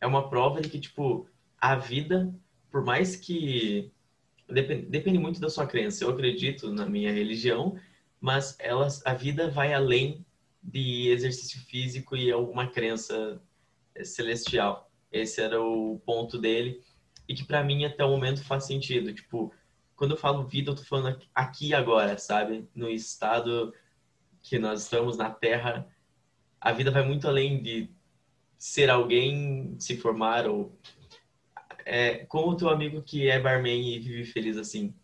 é 0.00 0.06
uma 0.08 0.28
prova 0.28 0.60
de 0.60 0.68
que, 0.68 0.80
tipo, 0.80 1.28
a 1.60 1.76
vida, 1.76 2.34
por 2.68 2.84
mais 2.84 3.14
que... 3.14 3.92
Depende, 4.48 4.86
depende 4.86 5.18
muito 5.18 5.40
da 5.40 5.48
sua 5.48 5.64
crença. 5.64 6.02
Eu 6.02 6.10
acredito 6.10 6.72
na 6.72 6.84
minha 6.84 7.12
religião, 7.12 7.78
mas 8.20 8.56
elas, 8.58 9.00
a 9.06 9.14
vida 9.14 9.48
vai 9.48 9.72
além 9.72 10.26
de 10.60 11.08
exercício 11.10 11.60
físico 11.60 12.16
e 12.16 12.32
alguma 12.32 12.66
crença 12.66 13.40
é, 13.94 14.02
celestial. 14.02 14.90
Esse 15.12 15.40
era 15.40 15.62
o 15.62 16.00
ponto 16.04 16.36
dele 16.36 16.82
e 17.28 17.34
que 17.34 17.44
para 17.44 17.62
mim 17.62 17.84
até 17.84 18.04
o 18.04 18.10
momento 18.10 18.42
faz 18.42 18.64
sentido. 18.64 19.14
Tipo, 19.14 19.52
quando 20.00 20.12
eu 20.12 20.16
falo 20.16 20.46
vida, 20.46 20.70
eu 20.70 20.74
tô 20.74 20.82
falando 20.82 21.20
aqui 21.34 21.74
agora, 21.74 22.16
sabe? 22.16 22.66
No 22.74 22.88
estado 22.88 23.70
que 24.40 24.58
nós 24.58 24.84
estamos 24.84 25.18
na 25.18 25.28
Terra, 25.28 25.86
a 26.58 26.72
vida 26.72 26.90
vai 26.90 27.04
muito 27.04 27.28
além 27.28 27.62
de 27.62 27.90
ser 28.56 28.88
alguém, 28.88 29.76
se 29.78 29.98
formar 29.98 30.46
ou 30.46 30.74
é, 31.84 32.24
como 32.24 32.52
o 32.52 32.56
teu 32.56 32.70
amigo 32.70 33.02
que 33.02 33.28
é 33.28 33.38
barman 33.38 33.94
e 33.94 33.98
vive 33.98 34.24
feliz 34.24 34.56
assim. 34.56 34.94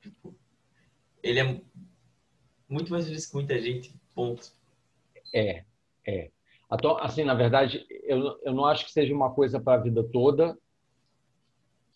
Tipo, 0.00 0.36
ele 1.22 1.38
é 1.38 1.62
muito 2.68 2.90
mais 2.90 3.04
feliz 3.06 3.24
que 3.24 3.34
muita 3.34 3.56
gente, 3.62 3.94
ponto. 4.12 4.52
É, 5.32 5.64
é. 6.04 6.32
Assim, 7.02 7.22
na 7.22 7.34
verdade, 7.34 7.86
eu, 8.02 8.36
eu 8.42 8.52
não 8.52 8.64
acho 8.64 8.84
que 8.84 8.90
seja 8.90 9.14
uma 9.14 9.32
coisa 9.32 9.60
para 9.60 9.78
a 9.78 9.84
vida 9.84 10.02
toda. 10.02 10.58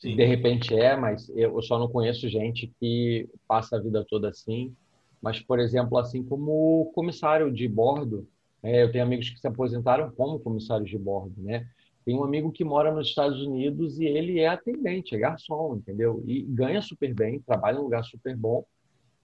Sim. 0.01 0.17
De 0.17 0.25
repente 0.25 0.75
é, 0.75 0.97
mas 0.97 1.31
eu 1.37 1.61
só 1.63 1.79
não 1.79 1.89
conheço 1.89 2.29
gente 2.29 2.73
que 2.81 3.29
passa 3.47 3.77
a 3.77 3.81
vida 3.81 4.05
toda 4.09 4.31
assim. 4.31 4.75
Mas, 5.21 5.39
por 5.39 5.61
exemplo, 5.61 5.99
assim 5.99 6.23
como 6.23 6.91
comissário 6.95 7.53
de 7.53 7.69
bordo, 7.69 8.27
é, 8.63 8.83
eu 8.83 8.91
tenho 8.91 9.05
amigos 9.05 9.29
que 9.29 9.39
se 9.39 9.47
aposentaram 9.47 10.11
como 10.13 10.41
comissários 10.41 10.89
de 10.89 10.97
bordo, 10.97 11.35
né? 11.43 11.67
Tem 12.05 12.17
um 12.17 12.25
amigo 12.25 12.51
que 12.51 12.65
mora 12.65 12.93
nos 12.93 13.09
Estados 13.09 13.43
Unidos 13.43 13.99
e 13.99 14.07
ele 14.07 14.41
é 14.41 14.49
atendente, 14.49 15.15
é 15.15 15.19
garçom, 15.19 15.77
entendeu? 15.77 16.25
E 16.27 16.43
ganha 16.43 16.81
super 16.81 17.15
bem, 17.15 17.41
trabalha 17.41 17.77
em 17.77 17.81
um 17.81 17.85
lugar 17.85 18.03
super 18.05 18.35
bom 18.35 18.65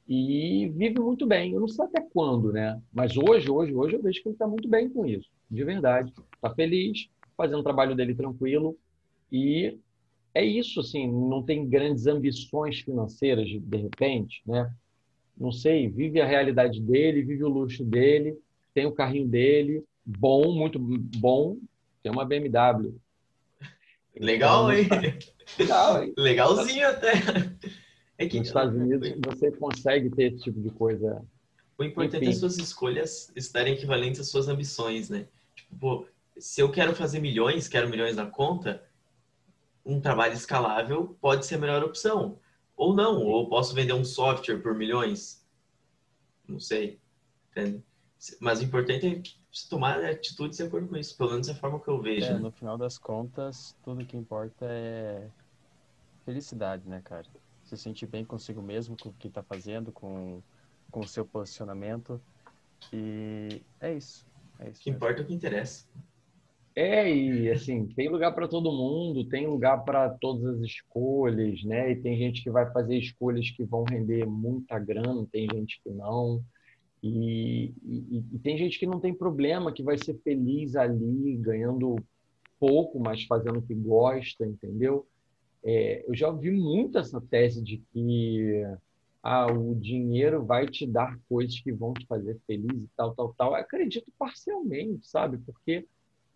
e 0.06 0.70
vive 0.76 1.00
muito 1.00 1.26
bem. 1.26 1.52
Eu 1.52 1.60
não 1.60 1.68
sei 1.68 1.86
até 1.86 2.02
quando, 2.02 2.52
né? 2.52 2.78
Mas 2.92 3.16
hoje, 3.16 3.50
hoje, 3.50 3.74
hoje 3.74 3.96
eu 3.96 4.02
vejo 4.02 4.22
que 4.22 4.28
ele 4.28 4.34
está 4.34 4.46
muito 4.46 4.68
bem 4.68 4.90
com 4.90 5.06
isso, 5.06 5.28
de 5.50 5.64
verdade. 5.64 6.12
Está 6.34 6.54
feliz, 6.54 7.08
fazendo 7.34 7.60
o 7.60 7.64
trabalho 7.64 7.96
dele 7.96 8.14
tranquilo 8.14 8.76
e 9.32 9.78
é 10.36 10.44
isso, 10.44 10.80
assim. 10.80 11.10
Não 11.10 11.42
tem 11.42 11.66
grandes 11.66 12.06
ambições 12.06 12.80
financeiras 12.80 13.48
de 13.48 13.76
repente, 13.76 14.42
né? 14.46 14.70
Não 15.36 15.50
sei, 15.50 15.88
vive 15.88 16.20
a 16.20 16.26
realidade 16.26 16.80
dele, 16.80 17.22
vive 17.22 17.42
o 17.42 17.48
luxo 17.48 17.82
dele, 17.82 18.38
tem 18.74 18.84
o 18.84 18.92
carrinho 18.92 19.26
dele, 19.26 19.82
bom, 20.04 20.52
muito 20.52 20.78
bom, 20.78 21.56
tem 22.02 22.12
uma 22.12 22.24
BMW. 22.24 22.94
Legal, 24.18 24.72
então, 24.72 25.02
hein? 25.02 25.18
Legal, 25.58 26.02
hein? 26.02 26.14
Legalzinho 26.18 26.88
até. 26.88 27.12
É 28.18 28.26
que, 28.26 28.38
Nos 28.38 28.48
Estados 28.48 28.74
Unidos 28.74 29.14
você 29.26 29.50
consegue 29.52 30.10
ter 30.10 30.32
esse 30.32 30.44
tipo 30.44 30.60
de 30.60 30.70
coisa. 30.70 31.22
O 31.78 31.84
importante 31.84 32.24
Enfim. 32.24 32.34
é 32.34 32.38
suas 32.38 32.56
escolhas 32.58 33.30
estarem 33.36 33.74
equivalentes 33.74 34.20
às 34.20 34.28
suas 34.28 34.48
ambições, 34.48 35.10
né? 35.10 35.28
Tipo, 35.54 35.76
pô, 35.76 36.06
se 36.38 36.60
eu 36.60 36.70
quero 36.70 36.94
fazer 36.94 37.20
milhões, 37.20 37.68
quero 37.68 37.88
milhões 37.88 38.16
na 38.16 38.26
conta, 38.26 38.82
um 39.86 40.00
trabalho 40.00 40.34
escalável 40.34 41.16
pode 41.20 41.46
ser 41.46 41.54
a 41.54 41.58
melhor 41.58 41.82
opção. 41.82 42.38
Ou 42.76 42.94
não, 42.94 43.22
ou 43.22 43.48
posso 43.48 43.74
vender 43.74 43.94
um 43.94 44.04
software 44.04 44.58
por 44.58 44.74
milhões. 44.74 45.46
Não 46.46 46.60
sei. 46.60 47.00
Entende? 47.50 47.82
Mas 48.40 48.60
o 48.60 48.64
importante 48.64 49.06
é 49.06 49.68
tomar 49.70 50.04
atitudes 50.04 50.58
de 50.58 50.64
acordo 50.64 50.88
com 50.88 50.96
isso. 50.96 51.16
Pelo 51.16 51.30
menos 51.30 51.48
é 51.48 51.52
a 51.52 51.54
forma 51.54 51.80
que 51.80 51.88
eu 51.88 52.00
vejo. 52.00 52.26
É, 52.26 52.34
né? 52.34 52.38
no 52.38 52.50
final 52.50 52.76
das 52.76 52.98
contas, 52.98 53.74
tudo 53.82 54.04
que 54.04 54.16
importa 54.16 54.66
é 54.68 55.28
felicidade, 56.24 56.86
né, 56.86 57.00
cara? 57.02 57.26
se 57.66 57.76
sentir 57.76 58.06
bem 58.06 58.24
consigo 58.24 58.62
mesmo, 58.62 58.96
com 58.96 59.08
o 59.08 59.12
que 59.12 59.28
está 59.28 59.42
fazendo, 59.42 59.90
com, 59.90 60.40
com 60.90 61.00
o 61.00 61.08
seu 61.08 61.24
posicionamento. 61.26 62.20
E 62.92 63.60
é 63.80 63.92
isso. 63.92 64.24
É 64.58 64.70
isso 64.70 64.80
o 64.80 64.84
que 64.84 64.90
importa 64.90 65.20
é 65.20 65.24
o 65.24 65.26
que 65.26 65.34
interessa. 65.34 65.86
É, 66.78 67.10
e 67.10 67.50
assim, 67.50 67.86
tem 67.88 68.10
lugar 68.10 68.34
para 68.34 68.46
todo 68.46 68.70
mundo, 68.70 69.26
tem 69.26 69.46
lugar 69.46 69.82
para 69.82 70.10
todas 70.10 70.44
as 70.44 70.60
escolhas, 70.60 71.64
né? 71.64 71.92
E 71.92 71.96
tem 71.96 72.18
gente 72.18 72.42
que 72.42 72.50
vai 72.50 72.70
fazer 72.70 72.98
escolhas 72.98 73.50
que 73.50 73.64
vão 73.64 73.82
render 73.84 74.26
muita 74.26 74.78
grana, 74.78 75.26
tem 75.32 75.48
gente 75.50 75.80
que 75.82 75.88
não. 75.90 76.44
E, 77.02 77.72
e, 77.82 78.24
e 78.34 78.38
tem 78.40 78.58
gente 78.58 78.78
que 78.78 78.86
não 78.86 79.00
tem 79.00 79.14
problema, 79.14 79.72
que 79.72 79.82
vai 79.82 79.96
ser 79.96 80.20
feliz 80.22 80.76
ali, 80.76 81.36
ganhando 81.38 81.96
pouco, 82.60 83.00
mas 83.00 83.24
fazendo 83.24 83.58
o 83.58 83.62
que 83.62 83.74
gosta, 83.74 84.46
entendeu? 84.46 85.06
É, 85.64 86.04
eu 86.06 86.14
já 86.14 86.28
ouvi 86.28 86.50
muito 86.50 86.98
essa 86.98 87.20
tese 87.22 87.62
de 87.62 87.78
que 87.92 88.62
ah, 89.22 89.46
o 89.50 89.74
dinheiro 89.74 90.44
vai 90.44 90.66
te 90.68 90.86
dar 90.86 91.18
coisas 91.28 91.58
que 91.60 91.72
vão 91.72 91.94
te 91.94 92.06
fazer 92.06 92.38
feliz 92.46 92.82
e 92.82 92.88
tal, 92.96 93.14
tal, 93.14 93.34
tal. 93.34 93.50
Eu 93.52 93.56
acredito 93.56 94.12
parcialmente, 94.18 95.08
sabe? 95.08 95.38
Porque 95.38 95.86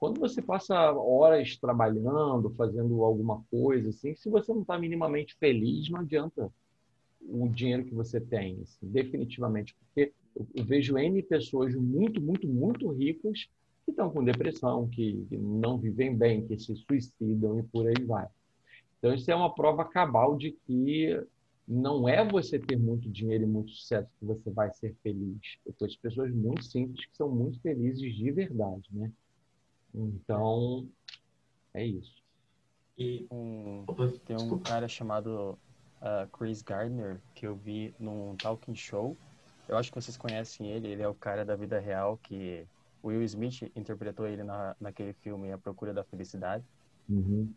quando 0.01 0.18
você 0.18 0.40
passa 0.40 0.74
horas 0.93 1.59
trabalhando, 1.59 2.48
fazendo 2.56 3.05
alguma 3.05 3.44
coisa, 3.51 3.90
assim, 3.90 4.14
se 4.16 4.31
você 4.31 4.51
não 4.51 4.62
está 4.62 4.78
minimamente 4.78 5.36
feliz, 5.36 5.90
não 5.90 6.01
adianta 6.01 6.51
o 7.20 7.47
dinheiro 7.47 7.85
que 7.85 7.94
você 7.94 8.18
tem, 8.18 8.59
assim, 8.62 8.78
definitivamente. 8.81 9.77
Porque 9.77 10.10
eu, 10.35 10.64
vejo 10.64 10.97
N 10.97 11.22
pessoas 11.22 11.74
muito, 11.74 12.18
muito, 12.18 12.48
muito 12.48 12.89
ricas 12.89 13.47
que 13.85 13.90
estão 13.90 14.09
com 14.10 14.24
depressão, 14.24 14.89
que 14.89 15.27
não 15.31 15.77
vivem 15.77 16.16
bem, 16.16 16.47
que 16.47 16.59
se 16.59 16.74
suicidam 16.77 17.59
e 17.59 17.62
por 17.64 17.86
aí 17.86 18.02
vai. 18.06 18.27
Então, 18.98 19.12
isso 19.12 19.31
é 19.31 19.35
uma 19.35 19.55
prova 19.55 19.85
cabal 19.85 20.35
de 20.35 20.52
que 20.66 21.22
não 21.68 22.09
é 22.09 22.27
você 22.27 22.59
ter 22.59 22.78
muito 22.78 23.06
dinheiro 23.06 23.44
e 23.44 23.47
muito 23.47 23.70
sucesso 23.72 24.09
que 24.18 24.24
você 24.24 24.51
vai 24.51 24.72
ser 24.72 24.97
feliz. 25.02 25.59
Eu 25.66 25.74
conheço 25.78 26.01
pessoas 26.01 26.32
muito 26.32 26.64
simples 26.64 27.05
que 27.05 27.16
são 27.16 27.28
muito 27.28 27.60
felizes 27.60 28.14
de 28.14 28.31
verdade, 28.31 28.89
né? 28.93 29.12
Então, 29.94 30.88
é 31.74 31.84
isso. 31.84 32.22
E 32.96 33.26
um, 33.30 33.84
tem 34.26 34.36
um 34.36 34.58
cara 34.58 34.86
chamado 34.86 35.58
uh, 36.02 36.28
Chris 36.36 36.62
Gardner 36.62 37.20
que 37.34 37.46
eu 37.46 37.56
vi 37.56 37.94
num 37.98 38.36
talking 38.36 38.74
show. 38.74 39.16
Eu 39.68 39.76
acho 39.76 39.90
que 39.90 40.00
vocês 40.00 40.16
conhecem 40.16 40.70
ele. 40.70 40.88
Ele 40.88 41.02
é 41.02 41.08
o 41.08 41.14
cara 41.14 41.44
da 41.44 41.56
vida 41.56 41.78
real 41.78 42.18
que 42.22 42.66
Will 43.02 43.22
Smith 43.22 43.62
interpretou 43.74 44.26
ele 44.26 44.42
na, 44.42 44.76
naquele 44.80 45.12
filme 45.12 45.52
A 45.52 45.58
Procura 45.58 45.94
da 45.94 46.04
Felicidade. 46.04 46.64
Uhum. 47.08 47.52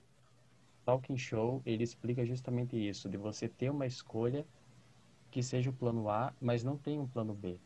Talking 0.85 1.18
Show, 1.18 1.61
ele 1.65 1.84
explica 1.84 2.26
justamente 2.26 2.76
isso, 2.76 3.10
de 3.10 3.18
você 3.18 3.47
ter 3.47 3.69
uma 3.69 3.85
escolha 3.85 4.45
que 5.31 5.41
seja 5.41 5.69
o 5.69 5.73
plano 5.73 6.10
A, 6.10 6.34
mas 6.41 6.64
não 6.64 6.77
tem 6.77 6.99
um 6.99 7.07
plano 7.07 7.34
B. 7.34 7.57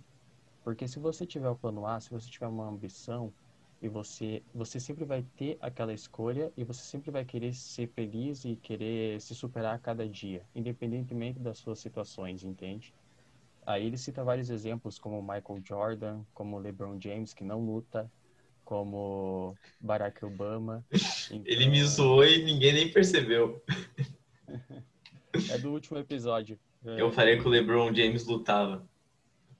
Porque 0.63 0.87
se 0.87 0.99
você 0.99 1.25
tiver 1.25 1.49
o 1.49 1.55
plano 1.55 1.85
A, 1.85 1.99
se 1.99 2.11
você 2.11 2.29
tiver 2.29 2.47
uma 2.47 2.67
ambição, 2.67 3.33
e 3.81 3.87
você 3.87 4.41
você 4.53 4.79
sempre 4.79 5.05
vai 5.05 5.23
ter 5.35 5.57
aquela 5.61 5.93
escolha 5.93 6.51
e 6.57 6.63
você 6.63 6.81
sempre 6.81 7.11
vai 7.11 7.23
querer 7.23 7.53
ser 7.53 7.87
feliz 7.87 8.43
e 8.45 8.55
querer 8.55 9.21
se 9.21 9.35
superar 9.35 9.75
a 9.75 9.79
cada 9.79 10.07
dia, 10.07 10.43
independentemente 10.55 11.39
das 11.39 11.59
suas 11.59 11.79
situações, 11.79 12.43
entende? 12.43 12.93
Aí 13.65 13.85
ele 13.85 13.97
cita 13.97 14.23
vários 14.23 14.49
exemplos 14.49 14.97
como 14.97 15.21
Michael 15.21 15.61
Jordan, 15.63 16.21
como 16.33 16.57
LeBron 16.57 16.99
James 16.99 17.33
que 17.33 17.43
não 17.43 17.65
luta, 17.65 18.09
como 18.63 19.55
Barack 19.79 20.23
Obama. 20.25 20.85
Então... 21.31 21.43
Ele 21.45 21.67
me 21.67 21.83
zoou 21.83 22.25
e 22.25 22.43
ninguém 22.43 22.73
nem 22.73 22.91
percebeu. 22.91 23.63
é 25.51 25.57
do 25.57 25.71
último 25.71 25.97
episódio. 25.97 26.57
Eu 26.83 27.11
falei 27.11 27.37
que 27.37 27.45
o 27.45 27.49
LeBron 27.49 27.93
James 27.93 28.25
lutava. 28.25 28.87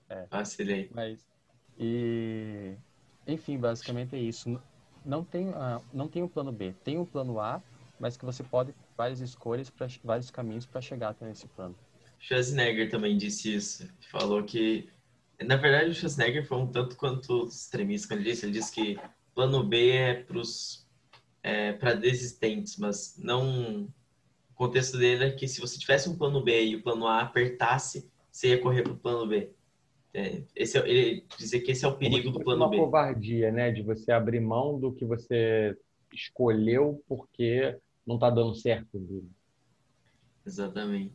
É. 0.09 0.25
Vacilei. 0.29 0.89
Mas, 0.93 1.25
e, 1.77 2.75
enfim, 3.37 3.57
basicamente 3.57 4.15
é 4.15 4.19
isso. 4.19 4.59
Não 5.05 5.23
tem, 5.23 5.49
uh, 5.49 5.81
não 5.93 6.07
tem 6.07 6.21
um 6.21 6.27
plano 6.27 6.51
B. 6.51 6.73
Tem 6.83 6.97
um 6.97 7.05
plano 7.05 7.39
A, 7.39 7.61
mas 7.99 8.17
que 8.17 8.25
você 8.25 8.43
pode 8.43 8.73
várias 8.97 9.21
escolhas, 9.21 9.69
para 9.69 9.87
vários 10.03 10.29
caminhos 10.29 10.65
para 10.65 10.81
chegar 10.81 11.09
até 11.09 11.29
esse 11.31 11.47
plano. 11.47 11.75
Schwarzenegger 12.19 12.89
também 12.89 13.15
disse 13.15 13.53
isso. 13.53 13.87
Falou 14.11 14.43
que 14.43 14.89
na 15.45 15.55
verdade, 15.55 15.91
o 15.91 15.93
Schwarzenegger 15.93 16.45
foi 16.47 16.57
um 16.57 16.67
tanto 16.67 16.95
quanto 16.95 17.45
extremista 17.45 18.07
quando 18.07 18.21
ele 18.21 18.31
disse. 18.31 18.45
Ele 18.45 18.53
disse 18.53 18.71
que 18.71 18.99
plano 19.35 19.63
B 19.63 19.91
é 19.91 20.13
para 20.15 20.41
é, 21.43 21.73
para 21.73 21.93
desistentes, 21.93 22.77
mas 22.77 23.15
não. 23.17 23.87
O 24.49 24.53
contexto 24.55 24.97
dele 24.97 25.25
é 25.25 25.31
que 25.31 25.47
se 25.47 25.61
você 25.61 25.77
tivesse 25.77 26.09
um 26.09 26.17
plano 26.17 26.43
B 26.43 26.65
e 26.65 26.75
o 26.75 26.81
plano 26.81 27.05
A 27.05 27.21
apertasse, 27.21 28.09
você 28.31 28.49
ia 28.49 28.59
correr 28.59 28.81
para 28.81 28.93
o 28.93 28.97
plano 28.97 29.27
B. 29.27 29.51
É, 30.17 30.41
esse 30.55 30.79
é, 30.79 30.89
ele 30.89 31.23
dizer 31.37 31.59
que 31.59 31.71
esse 31.71 31.85
é 31.85 31.87
o 31.87 31.95
perigo 31.95 32.31
do 32.31 32.39
plano 32.39 32.63
uma 32.63 32.69
B. 32.71 32.77
Uma 32.77 32.85
covardia, 32.85 33.51
né? 33.51 33.69
De 33.71 33.83
você 33.83 34.11
abrir 34.11 34.39
mão 34.39 34.79
do 34.79 34.91
que 34.91 35.05
você 35.05 35.77
escolheu 36.11 37.03
porque 37.07 37.77
não 38.03 38.15
está 38.15 38.31
dando 38.31 38.55
certo. 38.55 38.97
Dele. 38.97 39.29
Exatamente. 40.43 41.13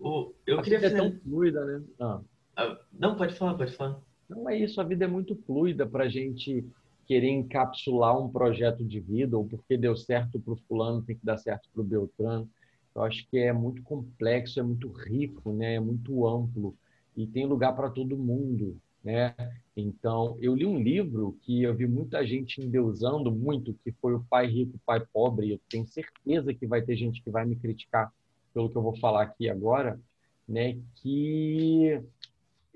O, 0.00 0.32
eu 0.44 0.58
a 0.58 0.62
queria 0.62 0.80
vida 0.80 0.92
é 0.92 0.96
tão 0.96 1.12
fluida, 1.20 1.64
né? 1.64 1.84
Ah. 2.00 2.20
Ah, 2.56 2.80
não, 2.92 3.14
pode 3.14 3.36
falar, 3.36 3.54
pode 3.54 3.76
falar. 3.76 4.00
Não 4.28 4.50
é 4.50 4.58
isso, 4.58 4.80
a 4.80 4.84
vida 4.84 5.04
é 5.04 5.08
muito 5.08 5.36
fluida 5.46 5.86
para 5.86 6.04
a 6.04 6.08
gente 6.08 6.66
querer 7.06 7.28
encapsular 7.28 8.20
um 8.20 8.28
projeto 8.28 8.84
de 8.84 8.98
vida, 8.98 9.38
ou 9.38 9.46
porque 9.46 9.76
deu 9.76 9.96
certo 9.96 10.40
para 10.40 10.52
o 10.52 10.56
fulano, 10.66 11.00
tem 11.02 11.14
que 11.14 11.24
dar 11.24 11.38
certo 11.38 11.68
para 11.72 11.80
o 11.80 11.84
Beltrano. 11.84 12.50
Eu 12.92 13.02
acho 13.02 13.24
que 13.28 13.38
é 13.38 13.52
muito 13.52 13.82
complexo, 13.82 14.58
é 14.58 14.64
muito 14.64 14.88
rico, 14.88 15.52
né? 15.52 15.74
é 15.74 15.80
muito 15.80 16.26
amplo 16.26 16.74
e 17.16 17.26
tem 17.26 17.46
lugar 17.46 17.74
para 17.74 17.90
todo 17.90 18.16
mundo. 18.16 18.76
Né? 19.02 19.34
Então, 19.76 20.36
eu 20.40 20.54
li 20.54 20.66
um 20.66 20.82
livro 20.82 21.38
que 21.42 21.62
eu 21.62 21.74
vi 21.74 21.86
muita 21.86 22.26
gente 22.26 22.60
endeusando 22.60 23.30
muito, 23.30 23.72
que 23.84 23.92
foi 23.92 24.14
o 24.14 24.24
Pai 24.28 24.46
Rico, 24.46 24.80
Pai 24.84 25.04
Pobre. 25.12 25.52
Eu 25.52 25.60
tenho 25.68 25.86
certeza 25.86 26.52
que 26.52 26.66
vai 26.66 26.82
ter 26.82 26.96
gente 26.96 27.22
que 27.22 27.30
vai 27.30 27.46
me 27.46 27.54
criticar 27.54 28.12
pelo 28.52 28.68
que 28.68 28.76
eu 28.76 28.82
vou 28.82 28.96
falar 28.96 29.22
aqui 29.22 29.48
agora, 29.48 30.00
né? 30.48 30.76
Que 30.96 32.02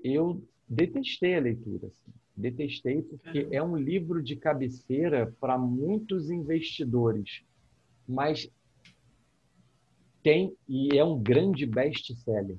eu 0.03 0.41
detestei 0.69 1.35
a 1.35 1.41
leitura. 1.41 1.87
Assim. 1.87 2.13
Detestei 2.35 3.01
porque 3.01 3.47
é 3.51 3.61
um 3.61 3.75
livro 3.75 4.23
de 4.23 4.35
cabeceira 4.37 5.35
para 5.39 5.57
muitos 5.57 6.29
investidores, 6.29 7.43
mas 8.07 8.49
tem 10.23 10.55
e 10.67 10.97
é 10.97 11.03
um 11.03 11.21
grande 11.21 11.65
best-seller. 11.65 12.57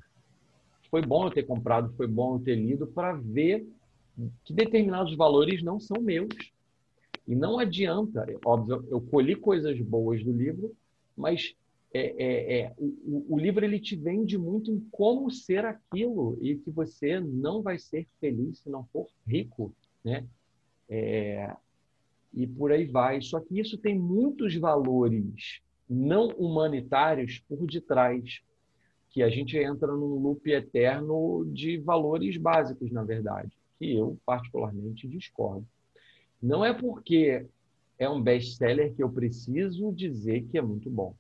Foi 0.93 1.01
bom 1.01 1.25
eu 1.25 1.31
ter 1.31 1.45
comprado, 1.45 1.91
foi 1.97 2.07
bom 2.07 2.37
eu 2.37 2.41
ter 2.41 2.55
lido 2.55 2.87
para 2.87 3.15
ver 3.15 3.67
que 4.45 4.53
determinados 4.53 5.17
valores 5.17 5.63
não 5.63 5.81
são 5.81 6.03
meus. 6.03 6.29
E 7.27 7.35
não 7.35 7.59
adianta, 7.59 8.27
óbvio, 8.45 8.87
eu 8.91 9.01
colhi 9.01 9.35
coisas 9.35 9.81
boas 9.81 10.23
do 10.23 10.31
livro, 10.31 10.77
mas 11.17 11.55
é, 11.95 12.15
é, 12.23 12.59
é, 12.59 12.75
o, 12.77 13.35
o, 13.35 13.39
livro 13.39 13.65
ele 13.65 13.81
te 13.81 13.97
vende 13.97 14.37
muito 14.37 14.71
em 14.71 14.81
como 14.91 15.31
ser 15.31 15.65
aquilo 15.65 16.37
e 16.43 16.57
que 16.57 16.71
você 16.71 17.19
não 17.19 17.63
vai 17.63 17.79
ser 17.79 18.07
feliz 18.21 18.59
se 18.59 18.69
não 18.69 18.85
for 18.93 19.09
rico, 19.27 19.75
né? 20.05 20.27
É, 20.91 21.57
e 22.35 22.47
por 22.47 22.71
aí 22.71 22.85
vai. 22.85 23.23
Só 23.23 23.41
que 23.41 23.59
isso 23.59 23.79
tem 23.79 23.99
muitos 23.99 24.55
valores 24.57 25.63
não 25.89 26.29
humanitários 26.29 27.43
por 27.49 27.67
detrás, 27.67 28.43
que 29.13 29.23
a 29.23 29.29
gente 29.29 29.57
entra 29.57 29.89
num 29.89 30.19
loop 30.19 30.51
eterno 30.51 31.45
de 31.53 31.77
valores 31.77 32.37
básicos, 32.37 32.91
na 32.91 33.05
verdade, 33.05 33.53
que 33.79 33.95
eu 33.95 34.19
particularmente 34.25 35.07
discordo. 35.07 35.67
Não 36.43 36.65
é 36.65 36.73
porque 36.73 37.47
é 37.99 38.09
um 38.09 38.21
best-seller 38.21 38.95
que 38.95 39.03
eu 39.03 39.11
preciso 39.11 39.93
dizer 39.93 40.45
que 40.49 40.59
é 40.59 40.63
muito 40.63 40.91
bom 40.91 41.15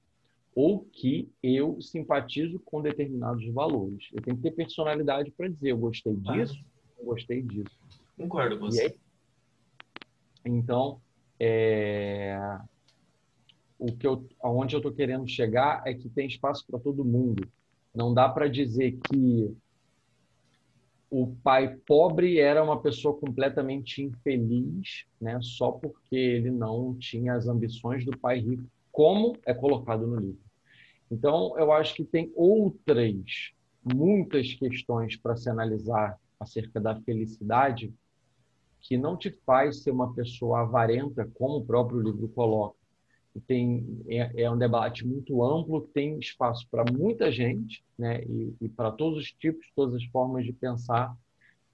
ou 0.54 0.80
que 0.80 1.30
eu 1.42 1.80
simpatizo 1.80 2.58
com 2.60 2.82
determinados 2.82 3.46
valores. 3.52 4.08
Eu 4.12 4.20
tenho 4.20 4.36
que 4.36 4.42
ter 4.42 4.50
personalidade 4.50 5.30
para 5.30 5.48
dizer 5.48 5.70
eu 5.70 5.78
gostei 5.78 6.14
disso, 6.14 6.58
ah. 6.58 6.92
eu 6.98 7.04
gostei 7.06 7.42
disso. 7.42 7.78
Concordo 8.16 8.58
com 8.58 8.66
você. 8.66 8.86
Aí, 8.86 8.94
então, 10.44 11.00
é, 11.38 12.38
o 13.78 13.86
que 13.86 14.06
eu, 14.06 14.26
aonde 14.42 14.74
eu 14.74 14.78
estou 14.78 14.92
querendo 14.92 15.26
chegar 15.26 15.82
é 15.86 15.94
que 15.94 16.08
tem 16.08 16.26
espaço 16.26 16.66
para 16.66 16.78
todo 16.78 17.04
mundo. 17.04 17.48
Não 17.94 18.12
dá 18.14 18.28
para 18.28 18.48
dizer 18.48 18.98
que 19.08 19.54
o 21.10 21.26
pai 21.44 21.76
pobre 21.86 22.38
era 22.38 22.64
uma 22.64 22.80
pessoa 22.80 23.14
completamente 23.14 24.02
infeliz, 24.02 25.04
né, 25.20 25.38
só 25.42 25.70
porque 25.70 26.16
ele 26.16 26.50
não 26.50 26.94
tinha 26.94 27.34
as 27.34 27.46
ambições 27.46 28.02
do 28.04 28.16
pai 28.18 28.38
rico 28.38 28.64
como 28.90 29.36
é 29.44 29.52
colocado 29.52 30.06
no 30.06 30.16
livro. 30.16 30.40
Então, 31.10 31.54
eu 31.58 31.70
acho 31.70 31.94
que 31.94 32.04
tem 32.04 32.32
outras, 32.34 33.52
muitas 33.84 34.54
questões 34.54 35.14
para 35.14 35.36
se 35.36 35.50
analisar 35.50 36.18
acerca 36.40 36.80
da 36.80 36.98
felicidade 37.02 37.92
que 38.80 38.96
não 38.96 39.16
te 39.16 39.30
faz 39.44 39.82
ser 39.82 39.90
uma 39.90 40.14
pessoa 40.14 40.60
avarenta, 40.60 41.30
como 41.34 41.58
o 41.58 41.64
próprio 41.64 42.00
livro 42.00 42.28
coloca. 42.28 42.81
Tem, 43.46 44.02
é, 44.08 44.42
é 44.42 44.50
um 44.50 44.58
debate 44.58 45.06
muito 45.06 45.42
amplo, 45.42 45.88
tem 45.94 46.18
espaço 46.18 46.66
para 46.70 46.84
muita 46.92 47.32
gente, 47.32 47.82
né? 47.98 48.22
e, 48.24 48.54
e 48.60 48.68
para 48.68 48.90
todos 48.90 49.18
os 49.18 49.32
tipos, 49.32 49.66
todas 49.74 49.94
as 49.94 50.04
formas 50.06 50.44
de 50.44 50.52
pensar. 50.52 51.16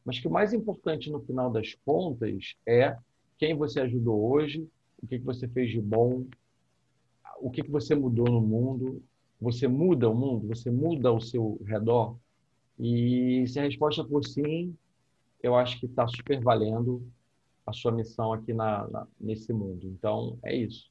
Mas 0.04 0.20
que 0.20 0.28
o 0.28 0.30
mais 0.30 0.52
importante, 0.52 1.10
no 1.10 1.20
final 1.20 1.50
das 1.50 1.74
contas, 1.84 2.54
é 2.66 2.96
quem 3.36 3.54
você 3.54 3.80
ajudou 3.80 4.30
hoje, 4.30 4.68
o 5.02 5.06
que, 5.06 5.18
que 5.18 5.24
você 5.24 5.48
fez 5.48 5.70
de 5.70 5.80
bom, 5.80 6.26
o 7.40 7.50
que, 7.50 7.62
que 7.62 7.70
você 7.70 7.94
mudou 7.94 8.26
no 8.26 8.40
mundo? 8.40 9.02
Você 9.40 9.68
muda 9.68 10.08
o 10.08 10.14
mundo? 10.14 10.48
Você 10.48 10.70
muda 10.70 11.12
o 11.12 11.20
seu 11.20 11.60
redor? 11.64 12.16
E 12.78 13.44
se 13.46 13.58
a 13.58 13.64
resposta 13.64 14.04
for 14.04 14.24
sim, 14.24 14.74
eu 15.42 15.54
acho 15.54 15.78
que 15.78 15.86
está 15.86 16.06
super 16.06 16.40
valendo 16.40 17.02
a 17.66 17.72
sua 17.72 17.92
missão 17.92 18.32
aqui 18.32 18.52
na, 18.52 18.88
na, 18.88 19.06
nesse 19.20 19.52
mundo. 19.52 19.86
Então, 19.86 20.38
é 20.42 20.56
isso. 20.56 20.90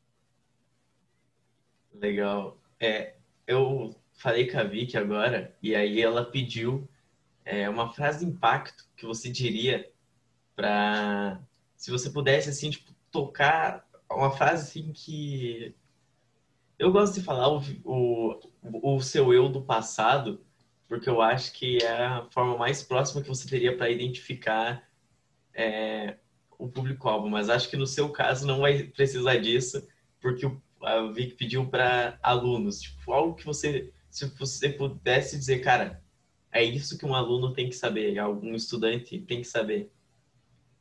Legal. 1.99 2.57
É, 2.79 3.15
eu 3.45 3.95
falei 4.13 4.49
com 4.49 4.59
a 4.59 4.63
Vicky 4.63 4.97
agora, 4.97 5.55
e 5.61 5.75
aí 5.75 6.01
ela 6.01 6.23
pediu 6.23 6.87
é, 7.43 7.67
uma 7.69 7.91
frase 7.91 8.25
de 8.25 8.31
impacto 8.31 8.85
que 8.95 9.05
você 9.05 9.29
diria 9.29 9.89
para 10.55 11.39
se 11.75 11.91
você 11.91 12.09
pudesse 12.09 12.49
assim 12.49 12.71
tipo, 12.71 12.91
tocar 13.11 13.87
uma 14.09 14.31
frase 14.31 14.63
assim 14.63 14.91
que 14.91 15.75
eu 16.79 16.91
gosto 16.91 17.15
de 17.15 17.23
falar 17.23 17.49
o, 17.49 17.61
o, 17.83 18.95
o 18.95 19.01
seu 19.01 19.33
eu 19.33 19.49
do 19.49 19.61
passado, 19.61 20.45
porque 20.87 21.09
eu 21.09 21.21
acho 21.21 21.53
que 21.53 21.77
é 21.83 22.05
a 22.05 22.27
forma 22.31 22.57
mais 22.57 22.83
próxima 22.83 23.21
que 23.21 23.27
você 23.27 23.47
teria 23.47 23.75
para 23.75 23.89
identificar 23.89 24.87
é, 25.53 26.17
o 26.57 26.67
público-alvo. 26.67 27.29
Mas 27.29 27.49
acho 27.49 27.69
que 27.69 27.77
no 27.77 27.87
seu 27.87 28.09
caso 28.09 28.45
não 28.45 28.59
vai 28.59 28.83
precisar 28.83 29.37
disso, 29.37 29.87
porque 30.19 30.45
o, 30.45 30.61
a 30.88 31.11
Vic 31.11 31.35
pediu 31.35 31.68
para 31.68 32.18
alunos, 32.23 32.81
tipo, 32.81 33.11
algo 33.11 33.35
que 33.35 33.45
você, 33.45 33.91
se 34.09 34.26
você 34.38 34.69
pudesse 34.69 35.38
dizer, 35.38 35.59
cara, 35.59 36.01
é 36.51 36.64
isso 36.64 36.97
que 36.97 37.05
um 37.05 37.14
aluno 37.14 37.53
tem 37.53 37.68
que 37.68 37.76
saber, 37.76 38.18
algum 38.18 38.55
estudante 38.55 39.19
tem 39.19 39.41
que 39.41 39.47
saber. 39.47 39.91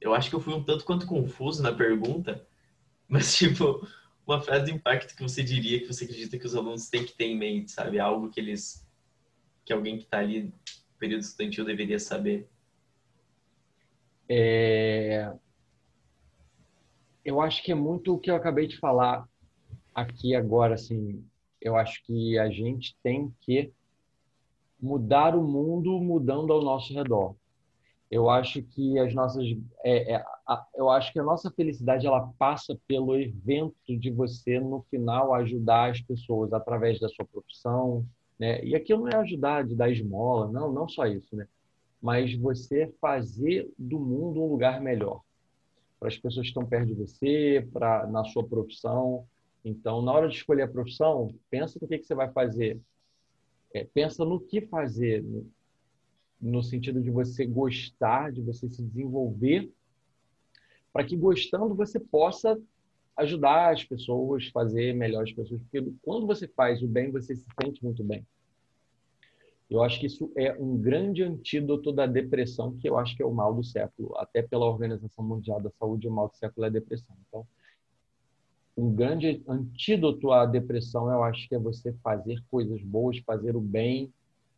Eu 0.00 0.14
acho 0.14 0.30
que 0.30 0.36
eu 0.36 0.40
fui 0.40 0.54
um 0.54 0.62
tanto 0.62 0.84
quanto 0.84 1.06
confuso 1.06 1.60
na 1.62 1.72
pergunta, 1.72 2.46
mas 3.08 3.36
tipo, 3.36 3.86
uma 4.24 4.40
frase 4.40 4.66
de 4.66 4.72
impacto 4.72 5.16
que 5.16 5.22
você 5.22 5.42
diria 5.42 5.80
que 5.80 5.86
você 5.86 6.04
acredita 6.04 6.38
que 6.38 6.46
os 6.46 6.54
alunos 6.54 6.88
têm 6.88 7.04
que 7.04 7.12
ter 7.12 7.24
em 7.24 7.36
mente, 7.36 7.72
sabe? 7.72 7.98
Algo 7.98 8.30
que 8.30 8.38
eles, 8.38 8.86
que 9.64 9.72
alguém 9.72 9.98
que 9.98 10.04
está 10.04 10.18
ali 10.18 10.44
no 10.44 10.52
período 10.98 11.22
estudantil 11.22 11.64
deveria 11.64 11.98
saber. 11.98 12.48
É... 14.28 15.32
Eu 17.24 17.40
acho 17.40 17.60
que 17.64 17.72
é 17.72 17.74
muito 17.74 18.14
o 18.14 18.18
que 18.20 18.30
eu 18.30 18.36
acabei 18.36 18.68
de 18.68 18.78
falar 18.78 19.28
aqui 19.96 20.34
agora, 20.34 20.74
assim. 20.74 21.24
Eu 21.60 21.74
acho 21.74 22.04
que 22.04 22.38
a 22.38 22.50
gente 22.50 22.94
tem 23.02 23.34
que 23.40 23.72
mudar 24.80 25.34
o 25.34 25.42
mundo 25.42 25.98
mudando 25.98 26.52
ao 26.52 26.62
nosso 26.62 26.92
redor. 26.92 27.34
Eu 28.10 28.28
acho 28.30 28.62
que 28.62 28.98
as 28.98 29.12
nossas, 29.14 29.44
é, 29.82 30.12
é, 30.12 30.24
a, 30.46 30.64
eu 30.76 30.90
acho 30.90 31.12
que 31.12 31.18
a 31.18 31.24
nossa 31.24 31.50
felicidade 31.50 32.06
ela 32.06 32.30
passa 32.38 32.78
pelo 32.86 33.16
evento 33.16 33.98
de 33.98 34.10
você 34.10 34.60
no 34.60 34.82
final 34.90 35.34
ajudar 35.34 35.90
as 35.90 36.00
pessoas 36.00 36.52
através 36.52 37.00
da 37.00 37.08
sua 37.08 37.24
profissão, 37.24 38.06
né? 38.38 38.62
E 38.64 38.76
aquilo 38.76 39.00
não 39.00 39.08
é 39.08 39.16
ajudar 39.16 39.64
de 39.64 39.74
dar 39.74 39.90
esmola, 39.90 40.52
não, 40.52 40.70
não 40.70 40.86
só 40.86 41.06
isso, 41.06 41.34
né? 41.34 41.48
Mas 42.00 42.36
você 42.36 42.94
fazer 43.00 43.68
do 43.76 43.98
mundo 43.98 44.40
um 44.40 44.50
lugar 44.50 44.80
melhor 44.80 45.22
para 45.98 46.08
as 46.08 46.18
pessoas 46.18 46.46
que 46.46 46.50
estão 46.50 46.66
perto 46.66 46.86
de 46.86 46.94
você, 46.94 47.66
para 47.72 48.06
na 48.06 48.24
sua 48.24 48.46
profissão. 48.46 49.26
Então, 49.66 50.00
na 50.00 50.12
hora 50.12 50.28
de 50.28 50.36
escolher 50.36 50.62
a 50.62 50.68
profissão, 50.68 51.34
pensa 51.50 51.76
no 51.82 51.88
que, 51.88 51.98
que 51.98 52.06
você 52.06 52.14
vai 52.14 52.30
fazer. 52.30 52.80
É, 53.74 53.82
pensa 53.82 54.24
no 54.24 54.38
que 54.38 54.60
fazer, 54.60 55.24
no 56.40 56.62
sentido 56.62 57.02
de 57.02 57.10
você 57.10 57.44
gostar, 57.44 58.30
de 58.30 58.40
você 58.40 58.68
se 58.68 58.80
desenvolver, 58.80 59.68
para 60.92 61.04
que 61.04 61.16
gostando 61.16 61.74
você 61.74 61.98
possa 61.98 62.56
ajudar 63.16 63.72
as 63.72 63.82
pessoas, 63.82 64.46
fazer 64.50 64.94
melhor 64.94 65.24
as 65.24 65.32
pessoas, 65.32 65.60
porque 65.62 65.84
quando 66.00 66.28
você 66.28 66.46
faz 66.46 66.80
o 66.80 66.86
bem, 66.86 67.10
você 67.10 67.34
se 67.34 67.46
sente 67.60 67.82
muito 67.82 68.04
bem. 68.04 68.24
Eu 69.68 69.82
acho 69.82 69.98
que 69.98 70.06
isso 70.06 70.30
é 70.36 70.54
um 70.54 70.78
grande 70.78 71.24
antídoto 71.24 71.90
da 71.90 72.06
depressão, 72.06 72.76
que 72.76 72.88
eu 72.88 72.96
acho 72.96 73.16
que 73.16 73.22
é 73.22 73.26
o 73.26 73.34
mal 73.34 73.52
do 73.52 73.64
século. 73.64 74.16
Até 74.16 74.42
pela 74.42 74.64
Organização 74.64 75.24
Mundial 75.24 75.60
da 75.60 75.70
Saúde, 75.70 76.06
o 76.06 76.12
mal 76.12 76.28
do 76.28 76.36
século 76.36 76.64
é 76.66 76.68
a 76.68 76.72
depressão. 76.72 77.16
Então, 77.26 77.44
um 78.76 78.94
grande 78.94 79.42
antídoto 79.48 80.30
à 80.32 80.44
depressão, 80.44 81.10
eu 81.10 81.22
acho 81.22 81.48
que 81.48 81.54
é 81.54 81.58
você 81.58 81.92
fazer 82.02 82.42
coisas 82.50 82.82
boas, 82.82 83.18
fazer 83.18 83.56
o 83.56 83.60
bem, 83.60 84.12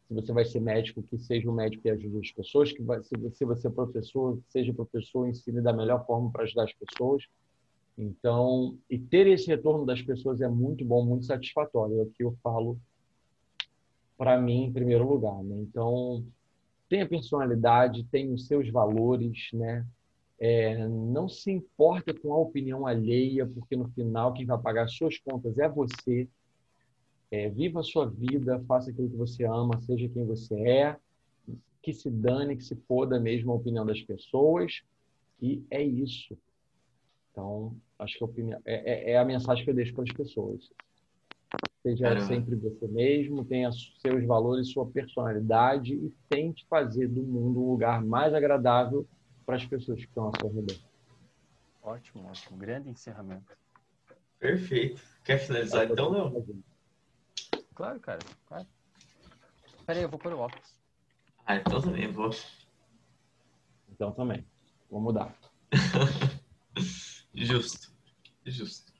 se 0.08 0.14
você 0.14 0.32
vai 0.32 0.44
ser 0.44 0.60
médico, 0.60 1.02
que 1.02 1.18
seja 1.18 1.50
um 1.50 1.54
médico 1.54 1.82
que 1.82 1.90
ajude 1.90 2.18
as 2.18 2.32
pessoas, 2.32 2.72
que 2.72 2.82
vai, 2.82 3.02
se 3.02 3.14
você 3.16 3.54
ser 3.56 3.70
professor, 3.70 4.38
seja 4.48 4.72
professor, 4.72 5.28
ensine 5.28 5.60
da 5.60 5.72
melhor 5.72 6.04
forma 6.06 6.30
para 6.30 6.44
ajudar 6.44 6.64
as 6.64 6.72
pessoas. 6.72 7.24
Então, 7.96 8.78
e 8.88 8.98
ter 8.98 9.26
esse 9.26 9.48
retorno 9.48 9.84
das 9.84 10.00
pessoas 10.00 10.40
é 10.40 10.48
muito 10.48 10.84
bom, 10.84 11.04
muito 11.04 11.26
satisfatório. 11.26 11.98
É 11.98 12.02
o 12.02 12.06
que 12.06 12.24
eu 12.24 12.34
falo 12.42 12.78
para 14.16 14.40
mim 14.40 14.64
em 14.64 14.72
primeiro 14.72 15.06
lugar. 15.06 15.42
Né? 15.42 15.56
Então, 15.58 16.24
tenha 16.88 17.06
personalidade, 17.06 18.04
tenha 18.04 18.32
os 18.32 18.46
seus 18.46 18.70
valores, 18.70 19.50
né? 19.52 19.84
É, 20.40 20.86
não 20.86 21.28
se 21.28 21.50
importa 21.50 22.14
com 22.14 22.32
a 22.32 22.38
opinião 22.38 22.86
alheia, 22.86 23.44
porque 23.46 23.74
no 23.74 23.88
final 23.88 24.32
quem 24.32 24.46
vai 24.46 24.58
pagar 24.58 24.88
suas 24.88 25.18
contas 25.18 25.58
é 25.58 25.68
você. 25.68 26.28
É, 27.30 27.48
viva 27.50 27.80
a 27.80 27.82
sua 27.82 28.06
vida, 28.06 28.62
faça 28.66 28.90
aquilo 28.90 29.10
que 29.10 29.16
você 29.16 29.44
ama, 29.44 29.80
seja 29.82 30.08
quem 30.08 30.24
você 30.24 30.54
é, 30.60 30.96
que 31.82 31.92
se 31.92 32.08
dane, 32.08 32.56
que 32.56 32.64
se 32.64 32.74
foda 32.86 33.20
mesmo 33.20 33.52
a 33.52 33.56
opinião 33.56 33.84
das 33.84 34.00
pessoas. 34.00 34.82
E 35.40 35.62
é 35.70 35.82
isso. 35.82 36.38
Então, 37.30 37.76
acho 37.98 38.16
que 38.16 38.24
a 38.24 38.26
opinião, 38.26 38.60
é, 38.64 39.10
é, 39.10 39.10
é 39.12 39.18
a 39.18 39.24
mensagem 39.24 39.64
que 39.64 39.70
eu 39.70 39.74
deixo 39.74 39.92
para 39.92 40.04
as 40.04 40.12
pessoas. 40.12 40.70
Seja 41.82 42.04
Caramba. 42.04 42.26
sempre 42.26 42.56
você 42.56 42.86
mesmo, 42.88 43.44
tenha 43.44 43.70
seus 44.00 44.24
valores, 44.24 44.70
sua 44.70 44.86
personalidade 44.86 45.94
e 45.94 46.12
tente 46.28 46.66
fazer 46.66 47.08
do 47.08 47.22
mundo 47.22 47.60
um 47.60 47.70
lugar 47.70 48.04
mais 48.04 48.34
agradável 48.34 49.06
para 49.48 49.56
as 49.56 49.64
pessoas 49.64 49.98
que 50.00 50.04
estão 50.04 50.24
ao 50.24 50.32
seu 50.38 50.52
redor. 50.52 50.76
Ótimo, 51.82 52.28
ótimo. 52.28 52.58
Grande 52.58 52.90
encerramento. 52.90 53.56
Perfeito. 54.38 55.00
Quer 55.24 55.38
finalizar 55.38 55.90
então, 55.90 56.10
Léo? 56.10 56.62
Claro, 57.74 57.98
cara. 57.98 58.18
Claro. 58.46 58.66
Peraí, 59.86 60.02
eu 60.02 60.08
vou 60.10 60.18
pôr 60.18 60.34
o 60.34 60.40
óculos. 60.40 60.78
Ah, 61.46 61.56
então 61.56 61.80
também 61.80 62.12
vou. 62.12 62.28
Então 63.88 64.12
também. 64.12 64.46
Vou 64.90 65.00
mudar. 65.00 65.34
Justo. 67.32 67.90
Justo. 68.44 68.92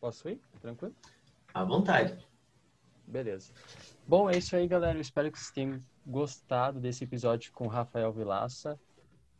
Posso 0.00 0.28
ir? 0.28 0.40
Tranquilo? 0.60 0.94
À 1.52 1.64
vontade. 1.64 2.24
Beleza. 3.04 3.52
Bom, 4.06 4.30
é 4.30 4.38
isso 4.38 4.54
aí, 4.54 4.68
galera. 4.68 4.96
Eu 4.96 5.02
espero 5.02 5.32
que 5.32 5.40
vocês 5.40 5.50
tenham 5.50 5.82
gostado 6.08 6.80
desse 6.80 7.04
episódio 7.04 7.52
com 7.52 7.66
Rafael 7.66 8.10
Vilaça. 8.10 8.80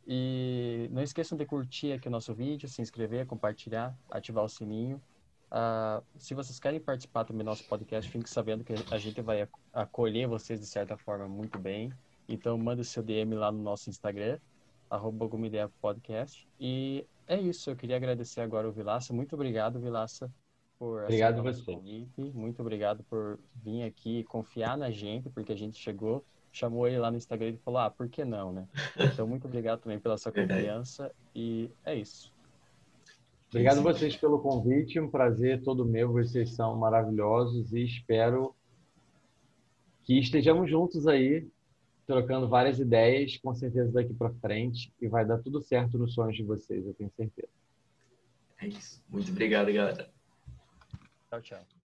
E 0.07 0.87
não 0.91 1.01
esqueçam 1.01 1.37
de 1.37 1.45
curtir 1.45 1.91
aqui 1.91 2.07
o 2.07 2.11
nosso 2.11 2.33
vídeo, 2.33 2.69
se 2.69 2.81
inscrever, 2.81 3.25
compartilhar, 3.25 3.97
ativar 4.09 4.43
o 4.43 4.49
sininho. 4.49 5.01
Uh, 5.51 6.03
se 6.17 6.33
vocês 6.35 6.59
querem 6.59 6.79
participar 6.79 7.25
também 7.25 7.43
do 7.43 7.49
nosso 7.49 7.63
podcast, 7.65 8.09
fiquem 8.09 8.25
sabendo 8.27 8.63
que 8.63 8.73
a 8.91 8.97
gente 8.97 9.21
vai 9.21 9.47
acolher 9.73 10.27
vocês 10.27 10.59
de 10.59 10.67
certa 10.67 10.95
forma 10.95 11.27
muito 11.27 11.57
bem. 11.57 11.91
Então, 12.27 12.57
manda 12.57 12.81
o 12.81 12.85
seu 12.85 13.01
DM 13.01 13.33
lá 13.35 13.51
no 13.51 13.61
nosso 13.61 13.89
Instagram, 13.89 14.39
arroba 14.89 15.27
Podcast. 15.81 16.47
E 16.59 17.05
é 17.27 17.39
isso, 17.39 17.69
eu 17.71 17.75
queria 17.75 17.95
agradecer 17.95 18.41
agora 18.41 18.67
o 18.67 18.71
Vilaça. 18.71 19.11
Muito 19.13 19.33
obrigado, 19.33 19.79
Vilaça, 19.79 20.31
por 20.77 21.03
obrigado 21.03 21.43
você. 21.43 21.77
Muito 22.33 22.61
obrigado 22.61 23.03
por 23.03 23.39
vir 23.55 23.83
aqui 23.83 24.19
e 24.19 24.23
confiar 24.23 24.77
na 24.77 24.89
gente, 24.89 25.29
porque 25.29 25.51
a 25.51 25.57
gente 25.57 25.77
chegou, 25.77 26.23
chamou 26.51 26.87
ele 26.87 26.97
lá 26.97 27.11
no 27.11 27.17
Instagram 27.17 27.49
e 27.49 27.57
falou, 27.57 27.79
ah, 27.79 27.89
por 27.89 28.07
que 28.09 28.25
não, 28.25 28.51
né? 28.51 28.67
Então, 28.97 29.27
muito 29.27 29.45
obrigado 29.45 29.81
também 29.81 29.99
pela 29.99 30.17
sua 30.17 30.31
confiança 30.31 31.11
e 31.35 31.69
é 31.85 31.95
isso. 31.95 32.33
Obrigado 33.49 33.79
a 33.79 33.81
vocês 33.81 34.15
pelo 34.15 34.39
convite, 34.39 34.99
um 34.99 35.09
prazer 35.09 35.61
todo 35.63 35.85
meu, 35.85 36.11
vocês 36.11 36.53
são 36.53 36.75
maravilhosos 36.77 37.73
e 37.73 37.83
espero 37.83 38.55
que 40.03 40.19
estejamos 40.19 40.69
juntos 40.69 41.07
aí, 41.07 41.47
trocando 42.05 42.47
várias 42.47 42.79
ideias, 42.79 43.37
com 43.37 43.53
certeza 43.53 43.91
daqui 43.91 44.13
para 44.13 44.33
frente, 44.35 44.93
e 45.01 45.07
vai 45.07 45.25
dar 45.25 45.39
tudo 45.39 45.61
certo 45.61 45.97
nos 45.97 46.13
sonhos 46.13 46.35
de 46.35 46.43
vocês, 46.43 46.85
eu 46.85 46.93
tenho 46.93 47.11
certeza. 47.15 47.49
É 48.59 48.67
isso. 48.67 49.01
Muito 49.09 49.31
obrigado, 49.31 49.71
galera. 49.71 50.09
Tchau, 51.29 51.41
tchau. 51.41 51.69